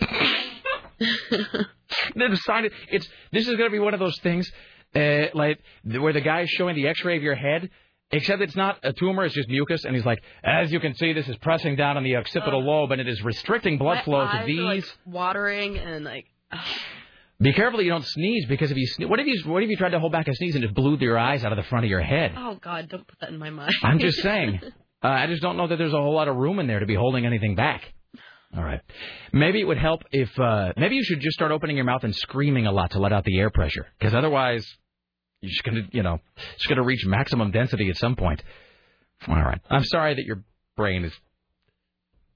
[2.16, 4.50] Decided it's this is going to be one of those things,
[4.96, 7.70] uh, like where the guy is showing the X-ray of your head,
[8.12, 11.14] except it's not a tumor; it's just mucus, and he's like, as you can see,
[11.14, 14.44] this is pressing down on the occipital lobe, and it is restricting blood flow to
[14.46, 14.60] these.
[14.60, 16.26] like, watering and like.
[17.40, 19.70] Be careful that you don't sneeze, because if you sne- what if you what if
[19.70, 21.64] you tried to hold back a sneeze and just blew your eyes out of the
[21.70, 22.34] front of your head?
[22.36, 23.72] Oh God, don't put that in my mind.
[23.84, 24.62] I'm just saying.
[25.04, 26.88] Uh, I just don't know that there's a whole lot of room in there to
[26.88, 27.84] be holding anything back.
[28.58, 28.82] All right.
[29.32, 32.16] Maybe it would help if uh, maybe you should just start opening your mouth and
[32.16, 34.68] screaming a lot to let out the air pressure, because otherwise
[35.42, 36.20] you're just gonna you know
[36.56, 38.42] just gonna reach maximum density at some point.
[39.28, 39.60] All right.
[39.70, 40.44] I'm sorry that your
[40.76, 41.14] brain is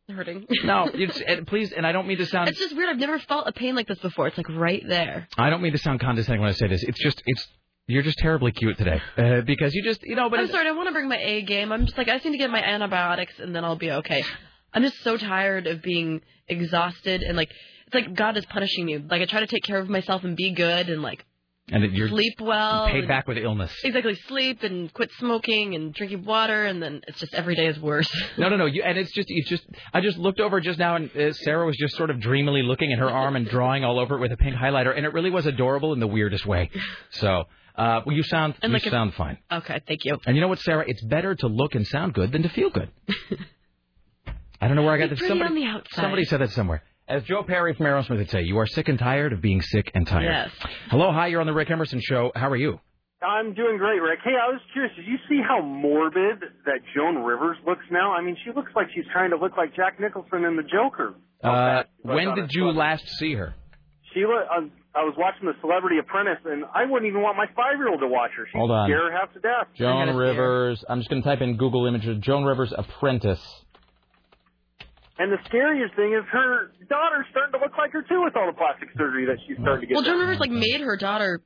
[0.10, 0.45] hurting.
[0.64, 0.89] no.
[0.93, 2.89] It's, and please, and I don't mean to sound It's just weird.
[2.89, 4.28] I've never felt a pain like this before.
[4.28, 5.28] It's like right there.
[5.38, 6.84] I don't mean to sound condescending when I say this.
[6.84, 7.47] It's just it's
[7.88, 10.30] you're just terribly cute today uh, because you just you know.
[10.30, 10.68] But I'm sorry.
[10.68, 11.72] I want to bring my A game.
[11.72, 14.24] I'm just like I just need to get my antibiotics and then I'll be okay.
[14.74, 17.52] I'm just so tired of being exhausted and like
[17.88, 18.97] it's like God is punishing me.
[18.97, 21.26] Like I try to take care of myself and be good and like
[21.72, 22.88] and that you're sleep well.
[22.88, 23.72] paid back with illness.
[23.84, 27.80] Exactly, sleep and quit smoking and drinking water, and then it's just every day is
[27.80, 28.09] worse.
[28.38, 28.65] No, no, no.
[28.65, 29.63] You, and it's just, it's just.
[29.93, 32.91] I just looked over just now, and uh, Sarah was just sort of dreamily looking
[32.91, 35.30] at her arm and drawing all over it with a pink highlighter, and it really
[35.30, 36.69] was adorable in the weirdest way.
[37.11, 37.43] So,
[37.76, 39.38] uh, well, you sound, And you like sound fine.
[39.51, 40.17] Okay, thank you.
[40.26, 40.86] And you know what, Sarah?
[40.88, 42.89] It's better to look and sound good than to feel good.
[44.61, 45.19] I don't know where I got this.
[45.19, 46.01] Somebody, on the outside.
[46.01, 46.84] somebody said that somewhere.
[47.08, 49.91] As Joe Perry from Aerosmith would say, you are sick and tired of being sick
[49.93, 50.24] and tired.
[50.24, 50.70] Yes.
[50.89, 51.28] Hello, hi.
[51.28, 52.32] You're on the Rick Emerson Show.
[52.36, 52.80] How are you?
[53.22, 54.20] I'm doing great, Rick.
[54.24, 54.95] Hey, I was curious.
[54.95, 58.14] Did you see how morbid that Joan Rivers looks now?
[58.14, 61.14] I mean, she looks like she's trying to look like Jack Nicholson in The Joker.
[61.43, 63.54] Uh, when did a you last see her?
[64.14, 64.47] Sheila, look.
[64.58, 68.08] Um, I was watching The Celebrity Apprentice, and I wouldn't even want my five-year-old to
[68.08, 68.45] watch her.
[68.52, 68.89] She'd Hold on.
[68.89, 69.68] scare her half to death.
[69.76, 70.84] Joan Rivers.
[70.89, 72.18] I'm just going to type in Google images.
[72.22, 73.41] Joan Rivers apprentice.
[75.22, 78.47] And the scariest thing is her daughter's starting to look like her too with all
[78.47, 79.93] the plastic surgery that she's starting to get.
[79.93, 80.17] Well, Joan.
[80.17, 81.43] Rivers like made her daughter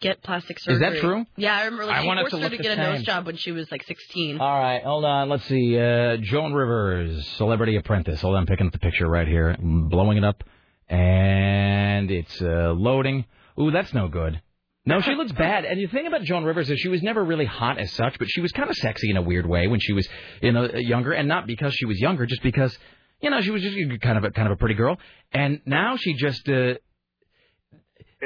[0.00, 0.74] get plastic surgery.
[0.74, 1.24] Is that true?
[1.36, 1.86] Yeah, I remember.
[1.86, 3.52] Like, I she want us forced to her to get a nose job when she
[3.52, 4.40] was like 16.
[4.40, 5.28] All right, hold on.
[5.28, 5.78] Let's see.
[5.78, 8.20] Uh, Joan Rivers, Celebrity Apprentice.
[8.20, 10.42] Hold on, I'm picking up the picture right here, blowing it up,
[10.88, 13.26] and it's uh, loading.
[13.60, 14.40] Ooh, that's no good.
[14.86, 15.64] No, she looks bad.
[15.64, 18.28] And the thing about Joan Rivers is she was never really hot as such, but
[18.28, 20.06] she was kind of sexy in a weird way when she was
[20.42, 22.76] you know younger, and not because she was younger, just because
[23.24, 24.96] you know she was just kind of a kind of a pretty girl.
[25.32, 26.48] And now she just.
[26.48, 26.74] Uh,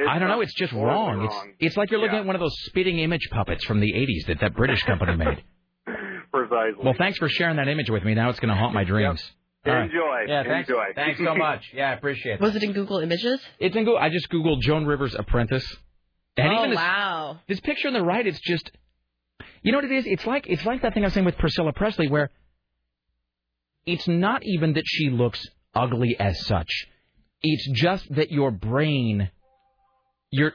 [0.09, 0.41] I don't know.
[0.43, 1.25] It's just horribly wrong.
[1.25, 2.21] It's it's like you're looking Yeah.
[2.21, 5.43] at one of those spitting image puppets from the '80s that that British company made.
[6.33, 6.85] Precisely.
[6.85, 8.15] Well, thanks for sharing that image with me.
[8.15, 9.23] Now it's going to haunt my dreams.
[9.67, 9.85] All right.
[9.85, 10.25] Enjoy.
[10.29, 10.69] Yeah, thanks.
[10.69, 10.85] Enjoy.
[10.95, 11.63] Thanks so much.
[11.75, 12.41] Yeah, I appreciate it.
[12.41, 13.41] Was it in Google Images?
[13.59, 13.99] It's in Google.
[13.99, 15.67] I just googled Joan Rivers apprentice,
[16.37, 17.41] and oh even this, wow!
[17.49, 18.71] this picture on the right, it's just,
[19.63, 20.05] you know what it is?
[20.07, 22.31] It's like it's like that thing I was saying with Priscilla Presley, where
[23.89, 26.69] it's not even that she looks ugly as such.
[27.43, 29.31] It's just that your brain,
[30.31, 30.53] your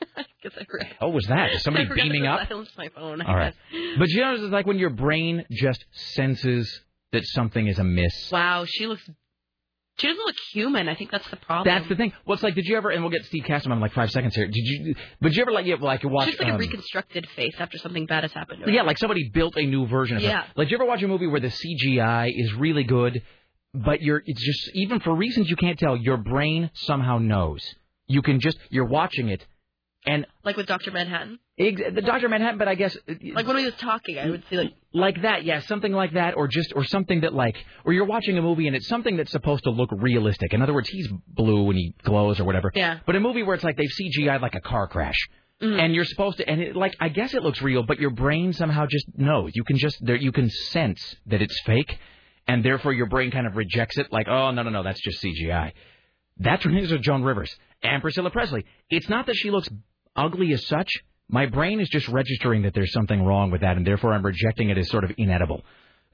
[1.00, 2.48] oh, was that Is somebody beaming up?
[2.78, 3.20] my phone.
[3.22, 3.54] All right,
[3.98, 6.80] but you know, it's like when your brain just senses
[7.12, 8.30] that something is amiss.
[8.30, 9.08] Wow, she looks.
[9.98, 10.88] She doesn't look human.
[10.88, 11.72] I think that's the problem.
[11.72, 12.12] That's the thing.
[12.26, 12.90] Well, it's like, did you ever?
[12.90, 14.46] And we'll get Steve Kastenbaum in like five seconds here.
[14.46, 14.94] Did you?
[15.20, 16.30] But did you ever like, yeah, like watch?
[16.30, 18.60] She's like um, a reconstructed face after something bad has happened.
[18.60, 18.72] To her.
[18.72, 20.28] yeah, like somebody built a new version of her.
[20.28, 20.44] Yeah.
[20.56, 23.22] Like, did you ever watch a movie where the CGI is really good,
[23.72, 27.62] but you're it's just even for reasons you can't tell, your brain somehow knows.
[28.08, 29.46] You can just you're watching it.
[30.06, 30.90] And Like with Dr.
[30.90, 31.38] Manhattan.
[31.58, 34.56] ex- the Doctor Manhattan, but I guess Like when he was talking, I would see
[34.56, 38.04] like like that, yeah, something like that, or just or something that like, or you're
[38.04, 40.52] watching a movie and it's something that's supposed to look realistic.
[40.52, 42.70] In other words, he's blue and he glows or whatever.
[42.74, 42.98] Yeah.
[43.06, 45.16] But a movie where it's like they've CGI'd like a car crash.
[45.62, 45.80] Mm-hmm.
[45.80, 48.52] And you're supposed to, and it, like I guess it looks real, but your brain
[48.52, 49.52] somehow just knows.
[49.54, 51.96] You can just there, you can sense that it's fake,
[52.46, 54.12] and therefore your brain kind of rejects it.
[54.12, 55.72] Like, oh no no no, that's just CGI.
[56.38, 58.64] That's when it is with Joan Rivers and Priscilla Presley.
[58.90, 59.68] It's not that she looks
[60.16, 60.90] ugly as such.
[61.28, 64.70] My brain is just registering that there's something wrong with that, and therefore I'm rejecting
[64.70, 65.62] it as sort of inedible.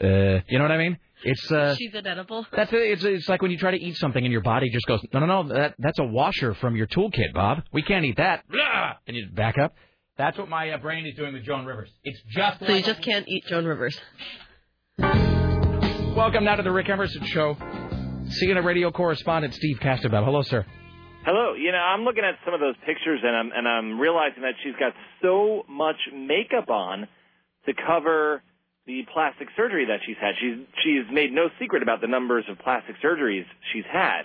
[0.02, 0.98] Uh, you know what I mean?
[1.22, 2.46] It's uh, she's inedible.
[2.50, 5.00] that's it's it's like when you try to eat something and your body just goes,
[5.12, 7.58] no no no, that that's a washer from your toolkit, Bob.
[7.72, 8.48] We can't eat that.
[8.48, 8.92] Blah!
[9.06, 9.74] And you back up.
[10.16, 11.90] That's what my uh, brain is doing with Joan Rivers.
[12.04, 13.98] It's just So you like just can't eat Joan Rivers.
[14.98, 17.54] Welcome now to the Rick Emerson Show.
[17.54, 20.24] CNN radio correspondent Steve Kastenbaum.
[20.24, 20.64] Hello, sir.
[21.24, 21.54] Hello.
[21.54, 24.54] You know, I'm looking at some of those pictures and I'm and I'm realizing that
[24.62, 24.92] she's got
[25.22, 27.06] so much makeup on
[27.66, 28.42] to cover
[28.86, 30.32] the plastic surgery that she's had.
[30.40, 34.22] She's she's made no secret about the numbers of plastic surgeries she's had.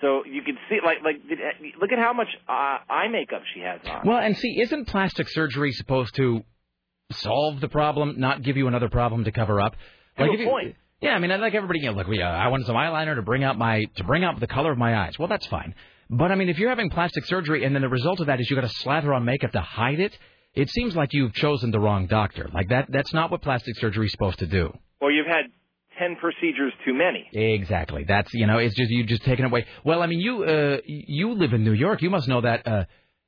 [0.00, 1.16] So you can see, like, like
[1.78, 4.06] look at how much uh, eye makeup she has on.
[4.06, 6.42] Well, and see, isn't plastic surgery supposed to
[7.12, 9.76] solve the problem, not give you another problem to cover up?
[10.16, 10.76] A if you- point.
[11.00, 11.80] Yeah, I mean, I like everybody.
[11.80, 14.22] You know, look, we, uh, I wanted some eyeliner to bring out my to bring
[14.24, 15.18] out the color of my eyes.
[15.18, 15.74] Well, that's fine.
[16.10, 18.50] But I mean, if you're having plastic surgery and then the result of that is
[18.50, 20.16] you got to slather on makeup to hide it,
[20.54, 22.50] it seems like you've chosen the wrong doctor.
[22.52, 22.86] Like that.
[22.90, 24.76] That's not what plastic surgery is supposed to do.
[25.00, 25.46] Or you've had
[25.98, 27.28] ten procedures too many.
[27.32, 28.04] Exactly.
[28.06, 29.64] That's you know, it's just you just taking away.
[29.84, 32.02] Well, I mean, you uh, you live in New York.
[32.02, 32.66] You must know that.
[32.66, 32.84] Uh,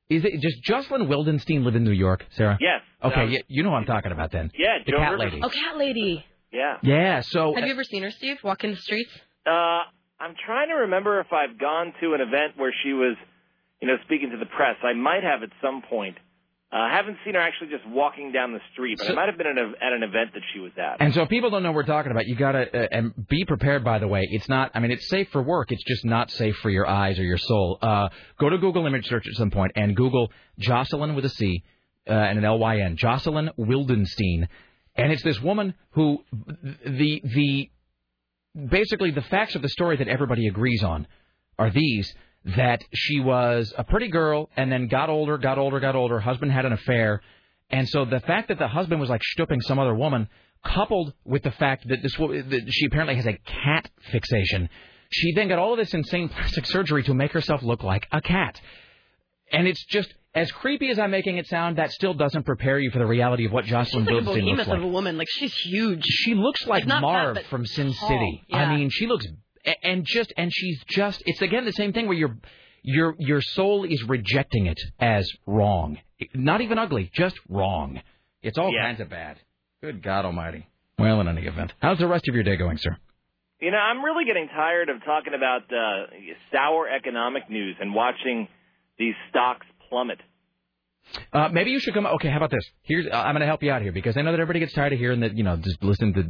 [0.09, 2.57] is it just Jocelyn Wildenstein live in New York, Sarah?
[2.61, 2.81] Yes.
[3.03, 4.51] Okay, Um, yeah, you know what I'm talking about then.
[4.55, 5.33] Yeah, the Joan cat Rivers.
[5.33, 5.41] lady.
[5.43, 6.25] Oh, cat lady.
[6.53, 6.77] Yeah.
[6.83, 7.21] Yeah.
[7.21, 8.37] So Have you ever seen her, Steve?
[8.43, 9.11] Walking the streets?
[9.45, 9.49] Uh,
[10.19, 13.17] I'm trying to remember if I've gone to an event where she was,
[13.81, 14.77] you know, speaking to the press.
[14.83, 16.15] I might have at some point.
[16.71, 19.37] Uh, I haven't seen her actually just walking down the street, but I might have
[19.37, 21.01] been at, a, at an event that she was at.
[21.01, 23.45] And so if people don't know what we're talking about, you gotta uh, and be
[23.45, 23.83] prepared.
[23.83, 24.71] By the way, it's not.
[24.73, 25.71] I mean, it's safe for work.
[25.71, 27.77] It's just not safe for your eyes or your soul.
[27.79, 31.63] Uh, go to Google image search at some point and Google Jocelyn with a C
[32.09, 32.97] uh, and an L Y N.
[32.97, 34.47] Jocelyn Wildenstein,
[34.95, 36.23] and it's this woman who
[36.85, 37.69] the the
[38.69, 41.07] basically the facts of the story that everybody agrees on
[41.57, 42.13] are these
[42.57, 46.19] that she was a pretty girl and then got older, got older, got older.
[46.19, 47.21] Husband had an affair,
[47.69, 50.27] and so the fact that the husband was like stooping some other woman,
[50.63, 54.69] coupled with the fact that this that she apparently has a cat fixation,
[55.11, 58.21] she then got all of this insane plastic surgery to make herself look like a
[58.21, 58.59] cat.
[59.51, 62.89] And it's just as creepy as I'm making it sound, that still doesn't prepare you
[62.91, 64.77] for the reality of what Jocelyn She's like a looks behemoth like.
[64.79, 65.17] of a woman.
[65.17, 66.03] Like she's huge.
[66.05, 68.09] She looks like, not Marv but from Sin tall.
[68.09, 68.43] City.
[68.47, 68.57] Yeah.
[68.57, 69.27] I mean, she looks
[69.83, 72.35] and just and she's just it's again the same thing where your
[72.81, 75.99] your your soul is rejecting it as wrong.
[76.33, 78.01] Not even ugly, just wrong.
[78.41, 79.39] It's all kinds of bad.
[79.81, 80.67] Good God Almighty.
[80.99, 82.95] Well, in any event, how's the rest of your day going, sir?
[83.59, 86.07] You know, I'm really getting tired of talking about uh,
[86.51, 88.47] sour economic news and watching
[88.99, 90.19] these stocks plummet.
[91.31, 92.07] Uh, maybe you should come.
[92.07, 92.65] Okay, how about this?
[92.81, 94.73] Here's uh, I'm going to help you out here because I know that everybody gets
[94.73, 95.37] tired of hearing that.
[95.37, 96.23] You know, just listen to,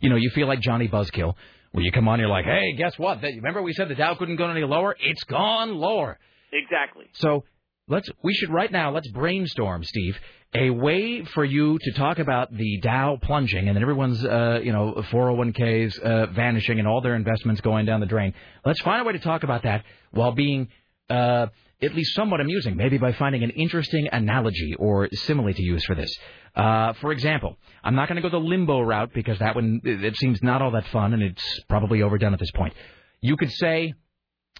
[0.00, 1.32] you know, you feel like Johnny Buzzkill,
[1.72, 3.22] where you come on, you're like, hey, guess what?
[3.22, 4.94] That, remember we said the Dow couldn't go any lower?
[5.00, 6.18] It's gone lower.
[6.52, 7.06] Exactly.
[7.14, 7.44] So
[7.88, 10.18] let's we should right now let's brainstorm, Steve,
[10.54, 14.72] a way for you to talk about the Dow plunging and then everyone's uh, you
[14.72, 18.34] know 401ks uh, vanishing and all their investments going down the drain.
[18.66, 20.68] Let's find a way to talk about that while being
[21.08, 21.46] uh,
[21.82, 25.94] at least somewhat amusing, maybe by finding an interesting analogy or simile to use for
[25.94, 26.10] this.
[26.54, 30.16] Uh, for example, I'm not going to go the limbo route because that one it
[30.16, 32.72] seems not all that fun and it's probably overdone at this point.
[33.20, 33.92] You could say,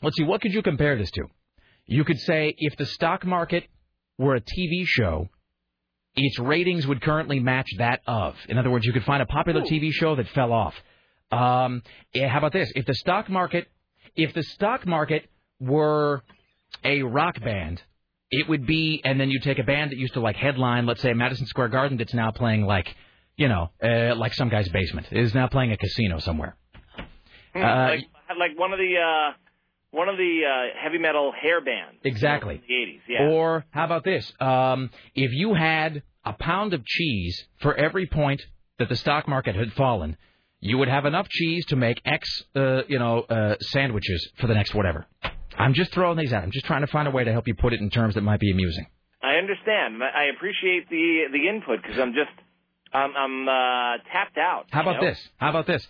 [0.03, 1.25] let's see, what could you compare this to?
[1.87, 3.65] You could say if the stock market
[4.19, 5.29] were a TV show,
[6.17, 8.35] its ratings would currently match that of.
[8.49, 10.75] In other words, you could find a popular TV show that fell off.
[11.31, 11.83] Um,
[12.15, 12.71] eh, how about this?
[12.75, 13.69] If the stock market,
[14.15, 15.29] if the stock market
[15.61, 16.23] were
[16.85, 17.83] a rock band,
[18.31, 21.03] it would be, and then you take a band that used to like headline, let's
[21.03, 22.95] say Madison Square Garden, that's now playing like,
[23.37, 26.57] you know, uh, like some guy's basement, is now playing a casino somewhere.
[27.55, 28.01] Uh, like,
[28.39, 29.33] like one of the uh,
[29.91, 31.99] one of the uh, heavy metal hair bands.
[32.05, 32.61] Exactly.
[32.67, 33.29] The 80s, yeah.
[33.31, 34.31] Or how about this?
[34.41, 38.43] Um, if you had a pound of cheese for every point
[38.79, 40.17] that the stock market had fallen,
[40.61, 44.55] you would have enough cheese to make X, uh, you know, uh, sandwiches for the
[44.55, 45.07] next whatever.
[45.59, 46.43] I'm just throwing these out.
[46.43, 48.23] I'm just trying to find a way to help you put it in terms that
[48.23, 48.87] might be amusing.
[49.23, 50.03] I understand.
[50.03, 52.31] I appreciate the the input because I'm just
[52.93, 54.67] I'm I'm uh, tapped out.
[54.71, 55.09] How about know?
[55.09, 55.29] this?
[55.39, 55.87] How about this?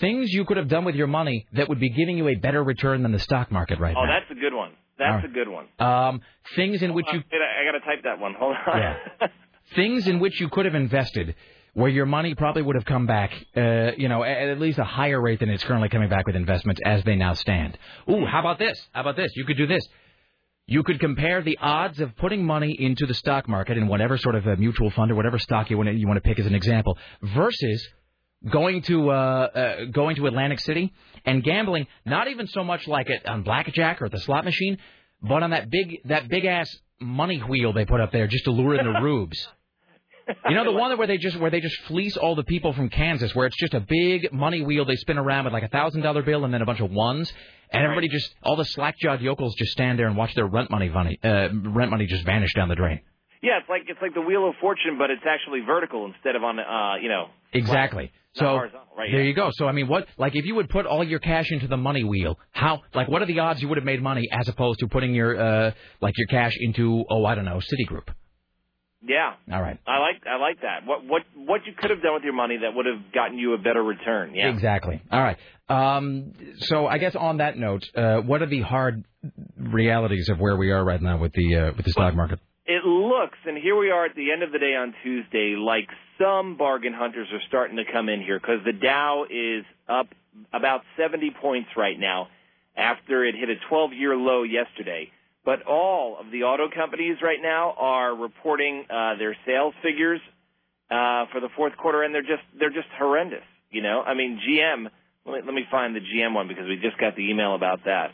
[0.00, 2.62] things you could have done with your money that would be giving you a better
[2.62, 4.10] return than the stock market right Oh, now.
[4.10, 4.72] Oh, that's a good one.
[4.98, 5.30] That's right.
[5.30, 5.66] a good one.
[5.78, 6.20] Um,
[6.56, 8.34] things in which you I I gotta type that one.
[8.38, 8.78] Hold on.
[8.78, 9.26] Yeah.
[9.74, 11.34] things in which you could have invested
[11.74, 14.84] where your money probably would have come back, uh, you know, at, at least a
[14.84, 17.78] higher rate than it's currently coming back with investments as they now stand.
[18.08, 18.80] Ooh, how about this?
[18.92, 19.32] How about this?
[19.36, 19.86] You could do this.
[20.66, 24.36] You could compare the odds of putting money into the stock market in whatever sort
[24.36, 26.46] of a mutual fund or whatever stock you want to, you want to pick as
[26.46, 27.88] an example versus
[28.48, 30.92] going to uh, uh, going to Atlantic City
[31.24, 34.78] and gambling not even so much like it on blackjack or the slot machine,
[35.20, 38.50] but on that big that big ass money wheel they put up there just to
[38.50, 39.48] lure in the rubes.
[40.48, 42.88] You know the one where they just where they just fleece all the people from
[42.88, 46.02] Kansas, where it's just a big money wheel they spin around with like a thousand
[46.02, 47.32] dollar bill and then a bunch of ones,
[47.72, 50.70] and everybody just all the slack jawed yokels just stand there and watch their rent
[50.70, 53.00] money money uh, rent money just vanish down the drain.
[53.42, 56.44] Yeah, it's like it's like the Wheel of Fortune, but it's actually vertical instead of
[56.44, 57.28] on uh, you know.
[57.52, 58.12] Exactly.
[58.34, 59.26] So right, there yeah.
[59.26, 59.50] you go.
[59.52, 62.04] So I mean, what like if you would put all your cash into the money
[62.04, 64.88] wheel, how like what are the odds you would have made money as opposed to
[64.88, 68.08] putting your uh like your cash into oh I don't know Citigroup.
[69.02, 69.34] Yeah.
[69.52, 69.78] All right.
[69.86, 70.86] I like I like that.
[70.86, 73.54] What what what you could have done with your money that would have gotten you
[73.54, 74.34] a better return.
[74.34, 74.50] Yeah.
[74.50, 75.02] Exactly.
[75.10, 75.38] All right.
[75.68, 79.04] Um, so I guess on that note, uh, what are the hard
[79.56, 82.40] realities of where we are right now with the uh, with the stock market?
[82.66, 85.88] It looks, and here we are at the end of the day on Tuesday, like
[86.20, 90.08] some bargain hunters are starting to come in here because the Dow is up
[90.52, 92.28] about 70 points right now
[92.76, 95.10] after it hit a 12 year low yesterday.
[95.44, 100.20] But all of the auto companies right now are reporting uh, their sales figures
[100.90, 103.44] uh, for the fourth quarter, and they're just they're just horrendous.
[103.70, 104.90] You know, I mean, GM.
[105.24, 107.84] Let me, let me find the GM one because we just got the email about
[107.84, 108.10] that.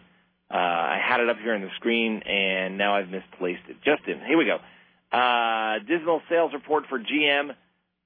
[0.51, 3.77] Uh, I had it up here on the screen, and now I've misplaced it.
[3.85, 4.59] Justin, here we go.
[5.16, 7.51] Uh, dismal sales report for GM.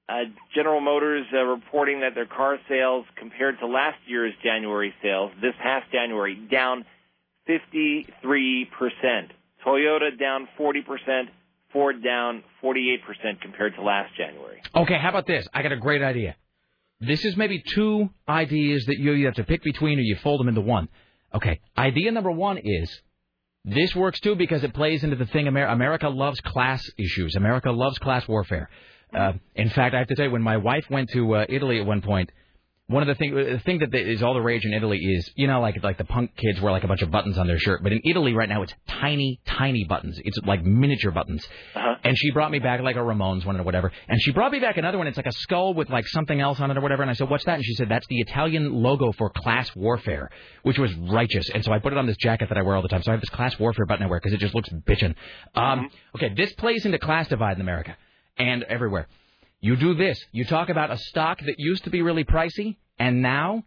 [0.09, 0.23] Uh,
[0.55, 5.53] General Motors uh, reporting that their car sales compared to last year's January sales, this
[5.61, 6.85] past January, down
[7.49, 8.05] 53%.
[9.65, 11.25] Toyota down 40%.
[11.73, 12.97] Ford down 48%
[13.41, 14.61] compared to last January.
[14.75, 15.47] Okay, how about this?
[15.53, 16.35] I got a great idea.
[16.99, 20.39] This is maybe two ideas that you, you have to pick between or you fold
[20.39, 20.89] them into one.
[21.33, 23.01] Okay, idea number one is
[23.63, 27.35] this works too because it plays into the thing Amer- America loves class issues.
[27.35, 28.69] America loves class warfare.
[29.13, 31.79] Uh, in fact, I have to tell you, when my wife went to uh, Italy
[31.79, 32.31] at one point,
[32.91, 35.47] one of the thing the thing that is all the rage in Italy is you
[35.47, 37.81] know like like the punk kids wear like a bunch of buttons on their shirt,
[37.83, 40.19] but in Italy right now it's tiny tiny buttons.
[40.23, 41.47] It's like miniature buttons.
[42.03, 44.59] And she brought me back like a Ramones one or whatever, and she brought me
[44.59, 45.07] back another one.
[45.07, 47.01] It's like a skull with like something else on it or whatever.
[47.01, 50.29] And I said, "What's that?" And she said, "That's the Italian logo for class warfare,"
[50.63, 51.49] which was righteous.
[51.49, 53.03] And so I put it on this jacket that I wear all the time.
[53.03, 55.15] So I have this class warfare button I wear because it just looks bitchin'.
[55.55, 57.95] Um, okay, this plays into class divide in America
[58.37, 59.07] and everywhere.
[59.61, 60.19] You do this.
[60.31, 63.63] You talk about a stock that used to be really pricey, and now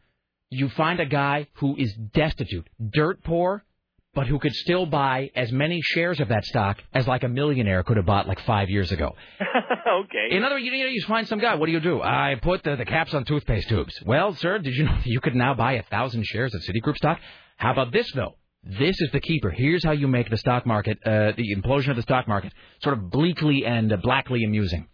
[0.51, 3.65] you find a guy who is destitute, dirt poor,
[4.13, 7.85] but who could still buy as many shares of that stock as like a millionaire
[7.85, 9.15] could have bought like five years ago.
[9.41, 10.29] okay.
[10.31, 11.55] In other words, you know, you find some guy.
[11.55, 12.03] What do you do?
[12.03, 13.95] I put the, the caps on toothpaste tubes.
[14.05, 17.21] Well, sir, did you know you could now buy a thousand shares of Citigroup stock?
[17.57, 18.35] How about this though?
[18.65, 19.51] This is the keeper.
[19.51, 22.99] Here's how you make the stock market, uh, the implosion of the stock market, sort
[22.99, 24.89] of bleakly and uh, blackly amusing.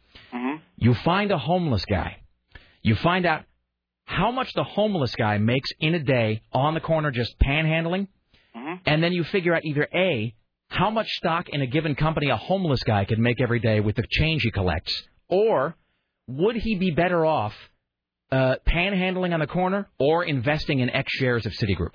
[0.76, 2.16] You find a homeless guy.
[2.82, 3.44] You find out
[4.04, 8.08] how much the homeless guy makes in a day on the corner just panhandling,
[8.86, 10.34] and then you figure out either A,
[10.68, 13.96] how much stock in a given company a homeless guy could make every day with
[13.96, 14.92] the change he collects,
[15.28, 15.76] or
[16.26, 17.54] would he be better off
[18.32, 21.94] uh, panhandling on the corner or investing in X shares of Citigroup?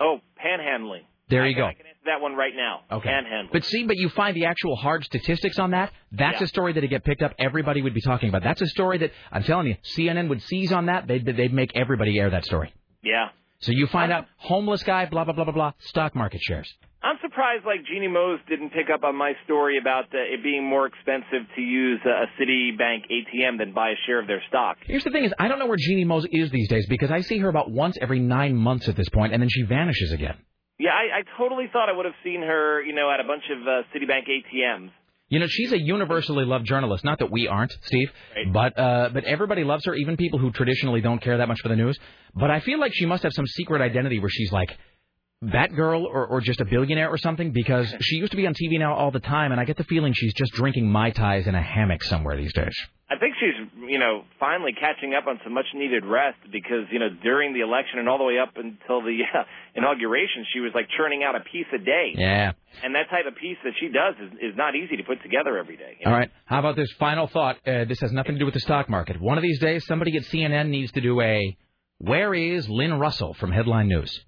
[0.00, 1.04] Oh, panhandling.
[1.28, 1.66] There you go.
[1.66, 2.80] I can that one right now.
[2.90, 3.08] Okay.
[3.08, 3.52] Panhandling.
[3.52, 5.92] But see, but you find the actual hard statistics on that.
[6.12, 6.44] That's Yeah.
[6.44, 7.34] a story that'd get picked up.
[7.38, 8.42] Everybody would be talking about.
[8.42, 11.06] That's a story that I'm telling you, CNN would seize on that.
[11.06, 12.72] They'd they'd make everybody air that story.
[13.02, 13.28] Yeah.
[13.58, 16.72] So you find out homeless guy, blah blah blah blah blah, stock market shares.
[17.02, 20.64] I'm surprised like Jeanne Moos didn't pick up on my story about uh, it being
[20.64, 24.78] more expensive to use uh, a Citibank ATM than buy a share of their stock.
[24.84, 27.20] Here's the thing: is I don't know where Jeanne Moos is these days because I
[27.20, 30.36] see her about once every nine months at this point, and then she vanishes again.
[30.78, 33.44] Yeah, I, I totally thought I would have seen her, you know, at a bunch
[33.50, 34.90] of uh, Citibank ATMs.
[35.28, 37.04] You know, she's a universally loved journalist.
[37.04, 38.12] Not that we aren't, Steve,
[38.52, 41.68] but uh, but everybody loves her, even people who traditionally don't care that much for
[41.68, 41.98] the news.
[42.32, 44.76] But I feel like she must have some secret identity where she's like
[45.42, 48.54] that girl or, or just a billionaire or something because she used to be on
[48.54, 51.46] TV now all the time, and I get the feeling she's just drinking mai tais
[51.46, 52.74] in a hammock somewhere these days.
[53.08, 53.54] I think she's,
[53.88, 57.60] you know, finally catching up on some much needed rest because, you know, during the
[57.60, 59.44] election and all the way up until the uh,
[59.76, 62.14] inauguration, she was like churning out a piece a day.
[62.16, 62.52] Yeah.
[62.82, 65.56] And that type of piece that she does is, is not easy to put together
[65.56, 65.98] every day.
[66.04, 66.32] All right.
[66.46, 67.58] How about this final thought?
[67.64, 69.20] Uh, this has nothing to do with the stock market.
[69.20, 71.56] One of these days, somebody at CNN needs to do a
[71.98, 74.25] Where is Lynn Russell from Headline News?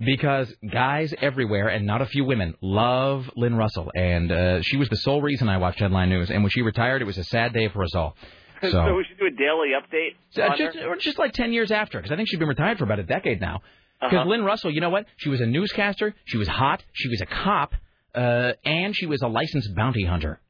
[0.00, 4.88] Because guys everywhere and not a few women love Lynn Russell, and uh, she was
[4.88, 6.30] the sole reason I watched Headline News.
[6.30, 8.16] And when she retired, it was a sad day for us all.
[8.62, 10.14] So, So, we should do a daily update.
[10.42, 12.84] uh, just, or just like ten years after, because I think she's been retired for
[12.84, 13.60] about a decade now.
[14.00, 14.28] Because Uh-huh.
[14.30, 15.04] Lynn Russell, you know what?
[15.18, 16.14] She was a newscaster.
[16.24, 16.82] She was hot.
[16.94, 17.74] She was a cop,
[18.14, 20.40] uh, and she was a licensed bounty hunter.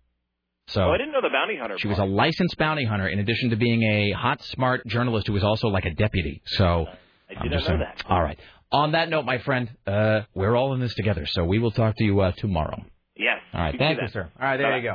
[0.69, 1.77] So oh, I didn't know the bounty hunter.
[1.79, 5.33] she was a licensed bounty hunter, in addition to being a hot, smart journalist who
[5.33, 6.41] was also like a deputy.
[6.47, 6.87] So
[7.29, 8.05] I did not know that.
[8.09, 8.39] All right.
[8.75, 11.25] On that note, my friend, uh, we're all in this together.
[11.27, 12.83] So we will talk to you uh, tomorrow.
[13.17, 13.39] Yes.
[13.53, 13.71] All right.
[13.73, 14.29] do Thank you, sir.
[14.41, 14.57] All right.
[14.57, 14.77] There Bye-bye.
[14.79, 14.95] you go.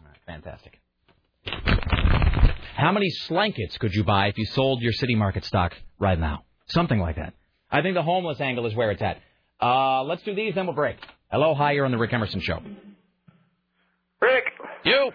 [0.00, 0.16] All right.
[0.26, 0.80] Fantastic.
[2.76, 6.44] How many slankets could you buy if you sold your city market stock right now?
[6.68, 7.34] Something like that.
[7.70, 9.18] I think the homeless angle is where it's at.
[9.60, 10.96] Uh, let's do these, then we'll break.
[11.30, 12.60] Hello, hi, you're on the Rick Emerson Show.
[14.22, 14.44] Rick,
[14.84, 15.10] You.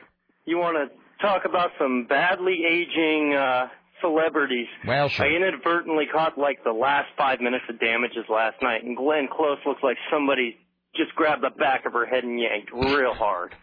[0.45, 3.67] you want to talk about some badly aging uh,
[4.03, 4.67] celebrities?
[4.85, 5.25] Well, sure.
[5.25, 9.57] I inadvertently caught like the last five minutes of damages last night, and Glenn Close
[9.65, 10.57] looks like somebody
[10.95, 13.55] just grabbed the back of her head and yanked real hard.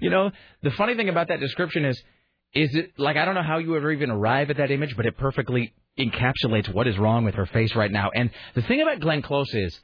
[0.00, 0.30] You know,
[0.62, 2.00] the funny thing about that description is,
[2.54, 5.06] is it like I don't know how you ever even arrive at that image, but
[5.06, 8.10] it perfectly encapsulates what is wrong with her face right now.
[8.14, 9.78] And the thing about Glenn Close is,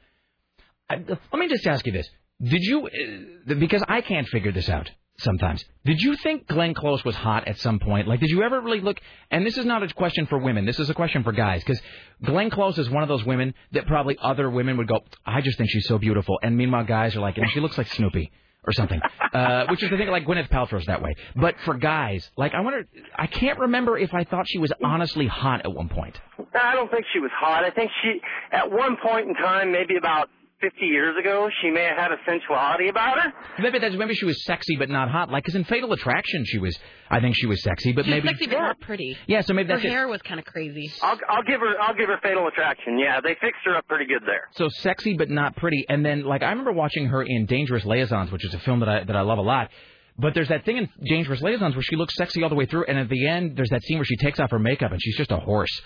[0.89, 2.09] I, let me just ask you this:
[2.41, 5.63] Did you, uh, because I can't figure this out sometimes.
[5.85, 8.07] Did you think Glenn Close was hot at some point?
[8.07, 8.99] Like, did you ever really look?
[9.31, 10.65] And this is not a question for women.
[10.65, 11.63] This is a question for guys.
[11.63, 11.81] Because
[12.23, 15.57] Glenn Close is one of those women that probably other women would go, I just
[15.57, 16.39] think she's so beautiful.
[16.41, 18.31] And meanwhile, guys are like, you she looks like Snoopy
[18.65, 18.99] or something.
[19.33, 21.15] Uh, which is the thing, like Gwyneth Paltrow's that way.
[21.35, 25.25] But for guys, like, I wonder, I can't remember if I thought she was honestly
[25.25, 26.21] hot at one point.
[26.53, 27.63] I don't think she was hot.
[27.63, 30.29] I think she, at one point in time, maybe about
[30.63, 33.33] 50 years ago, she may have had a sensuality about her.
[33.59, 35.29] Maybe that's maybe she was sexy but not hot.
[35.29, 36.77] Like, because in Fatal Attraction, she was,
[37.09, 38.27] I think she was sexy, but She was maybe.
[38.29, 39.17] sexy but not pretty.
[39.27, 39.91] Yeah, so maybe Her that's it.
[39.91, 40.91] hair was kind of crazy.
[41.01, 42.97] I'll, I'll give her, I'll give her Fatal Attraction.
[42.97, 44.47] Yeah, they fixed her up pretty good there.
[44.53, 45.85] So sexy but not pretty.
[45.89, 48.89] And then like I remember watching her in Dangerous Liaisons, which is a film that
[48.89, 49.69] I that I love a lot.
[50.17, 52.85] But there's that thing in Dangerous Liaisons where she looks sexy all the way through,
[52.85, 55.17] and at the end there's that scene where she takes off her makeup and she's
[55.17, 55.81] just a horse,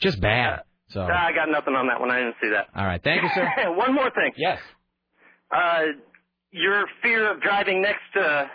[0.00, 0.60] just bad.
[0.92, 2.10] So Ah, I got nothing on that one.
[2.10, 2.68] I didn't see that.
[2.76, 3.48] all right, thank you, sir.
[3.76, 4.32] one more thing.
[4.36, 4.58] Yes.
[5.50, 5.82] Uh,
[6.50, 8.50] your fear of driving next to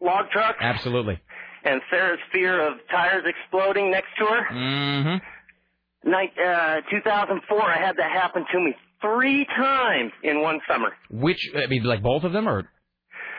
[0.00, 1.18] log trucks Absolutely.
[1.64, 4.42] and Sarah's fear of tires exploding next to her.
[4.54, 6.10] Mm-hmm.
[6.10, 10.90] Night, uh, 2004, I had that happen to me three times in one summer.
[11.10, 12.68] Which I mean, like both of them, or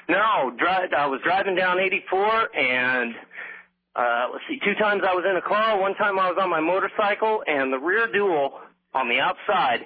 [0.09, 3.13] No, dri I was driving down 84 and
[3.95, 6.49] uh let's see, two times I was in a car, one time I was on
[6.49, 8.59] my motorcycle and the rear dual
[8.93, 9.81] on the outside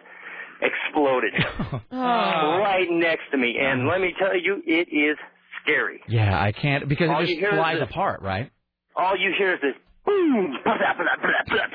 [0.61, 1.33] exploded
[1.91, 3.57] right next to me.
[3.59, 5.17] And let me tell you, it is
[5.63, 6.01] scary.
[6.07, 8.51] yeah, I can't because All it just flies this- apart, right?
[8.95, 11.67] All you hear is this boom, blah, blah, blah, blah, blah,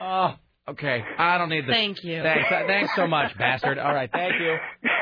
[0.00, 0.36] blah.
[0.68, 1.02] Oh, okay.
[1.16, 1.74] I don't need this.
[1.74, 2.22] Thank you.
[2.22, 2.50] Thanks.
[2.52, 3.78] uh, thanks so much, bastard.
[3.78, 4.50] All right, thank you.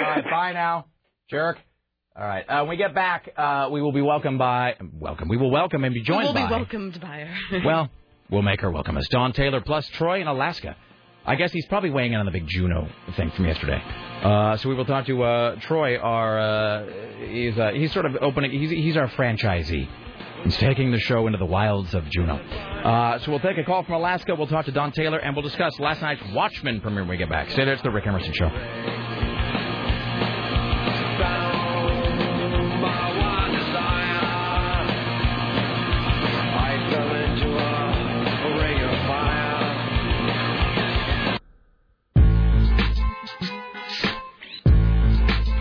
[0.04, 0.86] All right, bye now,
[1.28, 1.58] jerk.
[2.18, 2.44] All right.
[2.48, 5.28] Uh, when we get back, uh, we will be welcomed by welcome.
[5.28, 6.46] We will welcome and be joined we'll by.
[6.46, 7.60] be welcomed by her.
[7.64, 7.90] well,
[8.30, 9.06] we'll make her welcome us.
[9.08, 10.76] Dawn Taylor plus Troy in Alaska.
[11.26, 13.82] I guess he's probably weighing in on the big Juneau thing from yesterday.
[14.22, 15.98] Uh, so we will talk to uh, Troy.
[15.98, 16.86] Our uh,
[17.18, 18.50] he's uh, he's sort of opening.
[18.50, 19.86] He's he's our franchisee.
[20.44, 22.36] He's taking the show into the wilds of Juneau.
[22.36, 24.34] Uh, so we'll take a call from Alaska.
[24.34, 27.28] We'll talk to Dawn Taylor, and we'll discuss last night's Watchmen premiere when we get
[27.28, 27.50] back.
[27.50, 27.74] Stay there.
[27.74, 29.05] It's the Rick Emerson Show.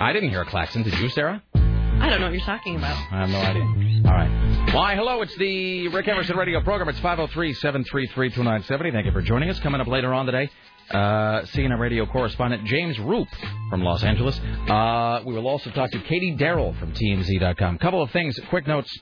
[0.06, 0.84] I didn't hear a klaxon.
[0.84, 1.41] Did you, Sarah?
[1.56, 2.95] I don't know what you're talking about.
[3.12, 3.64] I have no idea.
[4.06, 4.72] All right.
[4.72, 6.89] Why, hello, it's the Rick Emerson radio program.
[6.89, 8.91] It's 503 733 2970.
[8.91, 9.60] Thank you for joining us.
[9.62, 10.47] Coming up later on today,
[10.91, 13.28] uh, CNN radio correspondent James Roop
[13.72, 14.39] from Los Angeles.
[14.70, 17.80] Uh, we will also talk to Katie Darrell from TMZ.com.
[17.80, 18.95] Couple of things, quick notes.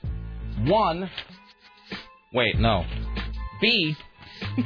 [0.60, 1.10] One,
[2.32, 2.86] wait, no.
[3.60, 3.94] B,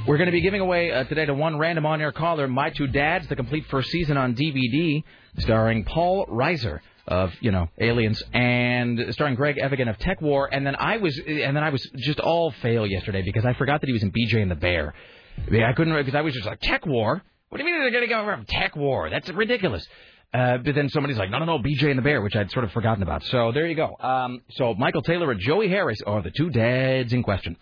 [0.07, 2.71] we're going to be giving away uh, today to one random on air caller My
[2.71, 5.03] Two Dads, the complete first season on DVD,
[5.39, 10.49] starring Paul Reiser of you know Aliens and starring Greg Evigan of TekWar.
[10.53, 13.81] And then I was and then I was just all fail yesterday because I forgot
[13.81, 14.95] that he was in BJ and the Bear.
[15.47, 17.21] I, mean, I couldn't because I was just like TekWar.
[17.49, 19.11] What do you mean they're going to go from TekWar?
[19.11, 19.87] That's ridiculous.
[20.35, 22.67] Uh, but then somebody's like, no, no, no, BJ and the Bear, which I'd sort
[22.67, 23.25] of forgotten about.
[23.25, 23.97] So there you go.
[23.99, 27.57] Um, so Michael Taylor and Joey Harris are the two dads in question.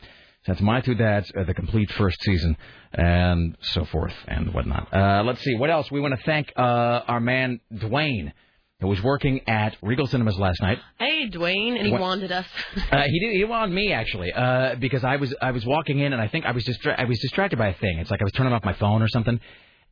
[0.47, 2.57] That's my two dads, uh, the complete first season,
[2.93, 4.93] and so forth and whatnot.
[4.93, 5.91] Uh, let's see what else.
[5.91, 8.33] We want to thank uh, our man Dwayne
[8.81, 10.79] who was working at Regal Cinemas last night.
[10.99, 12.47] Hey, Dwayne, and he What- wanted us.
[12.93, 13.35] Uh, he did.
[13.37, 16.45] He wanted me actually, uh, because I was I was walking in and I think
[16.45, 17.99] I was distra- I was distracted by a thing.
[17.99, 19.41] It's like I was turning off my phone or something,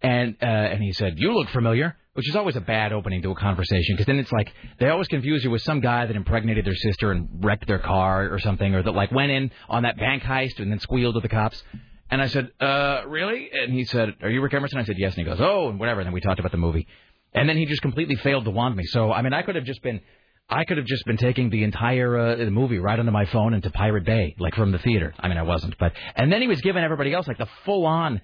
[0.03, 3.31] and uh, and he said, "You look familiar," which is always a bad opening to
[3.31, 6.65] a conversation because then it's like they always confuse you with some guy that impregnated
[6.65, 9.97] their sister and wrecked their car or something, or that like went in on that
[9.97, 11.63] bank heist and then squealed to the cops.
[12.11, 13.51] And I said, uh, really?
[13.51, 14.79] And he said, are you Rick Emerson?
[14.79, 15.17] I said, yes.
[15.17, 16.01] And he goes, oh, and whatever.
[16.01, 16.87] And then we talked about the movie.
[17.33, 18.85] And then he just completely failed to want me.
[18.85, 20.01] So, I mean, I could have just been,
[20.49, 23.55] I could have just been taking the entire uh, the movie right onto my phone
[23.55, 25.15] into Pirate Bay, like from the theater.
[25.19, 27.87] I mean, I wasn't, but and then he was giving everybody else like the full
[27.87, 28.21] on.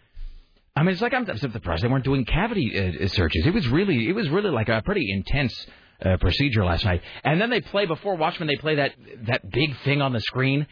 [0.76, 3.46] I mean, it's like I'm, surprised they weren't doing cavity uh, searches.
[3.46, 5.66] It was really, it was really like a pretty intense
[6.04, 7.02] uh, procedure last night.
[7.24, 8.48] And then they play before Watchmen.
[8.48, 8.92] They play that
[9.26, 10.66] that big thing on the screen.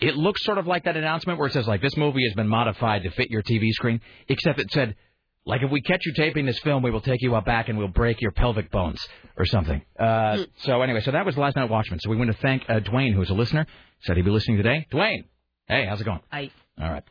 [0.00, 2.48] It looks sort of like that announcement where it says like this movie has been
[2.48, 4.96] modified to fit your TV screen, except it said
[5.46, 7.78] like if we catch you taping this film, we will take you out back and
[7.78, 9.06] we'll break your pelvic bones
[9.38, 9.80] or something.
[9.98, 12.00] Uh, so anyway, so that was last night at Watchmen.
[12.00, 13.66] So we want to thank uh, Dwayne, who's a listener,
[14.00, 14.86] said he'd be listening today.
[14.90, 15.24] Dwayne,
[15.68, 16.20] hey, how's it going?
[16.30, 16.50] Hi.
[16.80, 17.04] All right.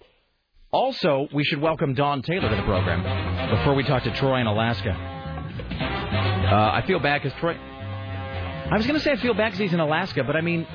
[0.76, 3.02] Also, we should welcome Dawn Taylor to the program
[3.50, 4.90] before we talk to Troy in Alaska.
[4.92, 7.54] Uh, I feel bad because Troy.
[7.54, 10.68] I was going to say I feel bad because he's in Alaska, but I mean,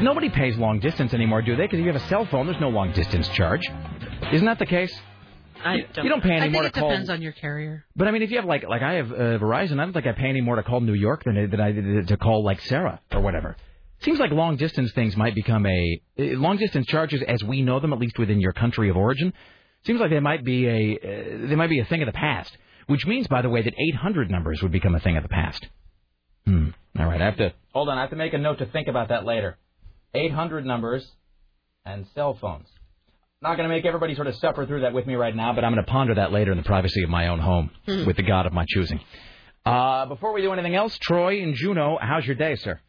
[0.00, 1.64] nobody pays long distance anymore, do they?
[1.64, 3.68] Because if you have a cell phone, there's no long distance charge.
[4.32, 4.96] Isn't that the case?
[5.64, 7.84] I You- you don't pay any I more think it depends on your carrier.
[7.96, 10.06] But I mean, if you have like like I have uh, Verizon, I don't think
[10.06, 12.44] I pay any more to call New York than I- than I did to call
[12.44, 13.56] like Sarah or whatever.
[14.00, 17.80] Seems like long distance things might become a uh, long distance charges as we know
[17.80, 19.32] them, at least within your country of origin.
[19.86, 22.56] Seems like they might be a uh, they might be a thing of the past.
[22.86, 25.66] Which means, by the way, that 800 numbers would become a thing of the past.
[26.46, 26.68] Hmm.
[26.98, 27.96] All right, I have to hold on.
[27.96, 29.56] I have to make a note to think about that later.
[30.12, 31.10] 800 numbers
[31.86, 32.68] and cell phones.
[33.40, 35.64] Not going to make everybody sort of suffer through that with me right now, but
[35.64, 38.04] I'm going to ponder that later in the privacy of my own home Hmm.
[38.04, 39.00] with the God of my choosing.
[39.64, 42.80] Uh, before we do anything else, Troy and Juneau, how's your day, sir?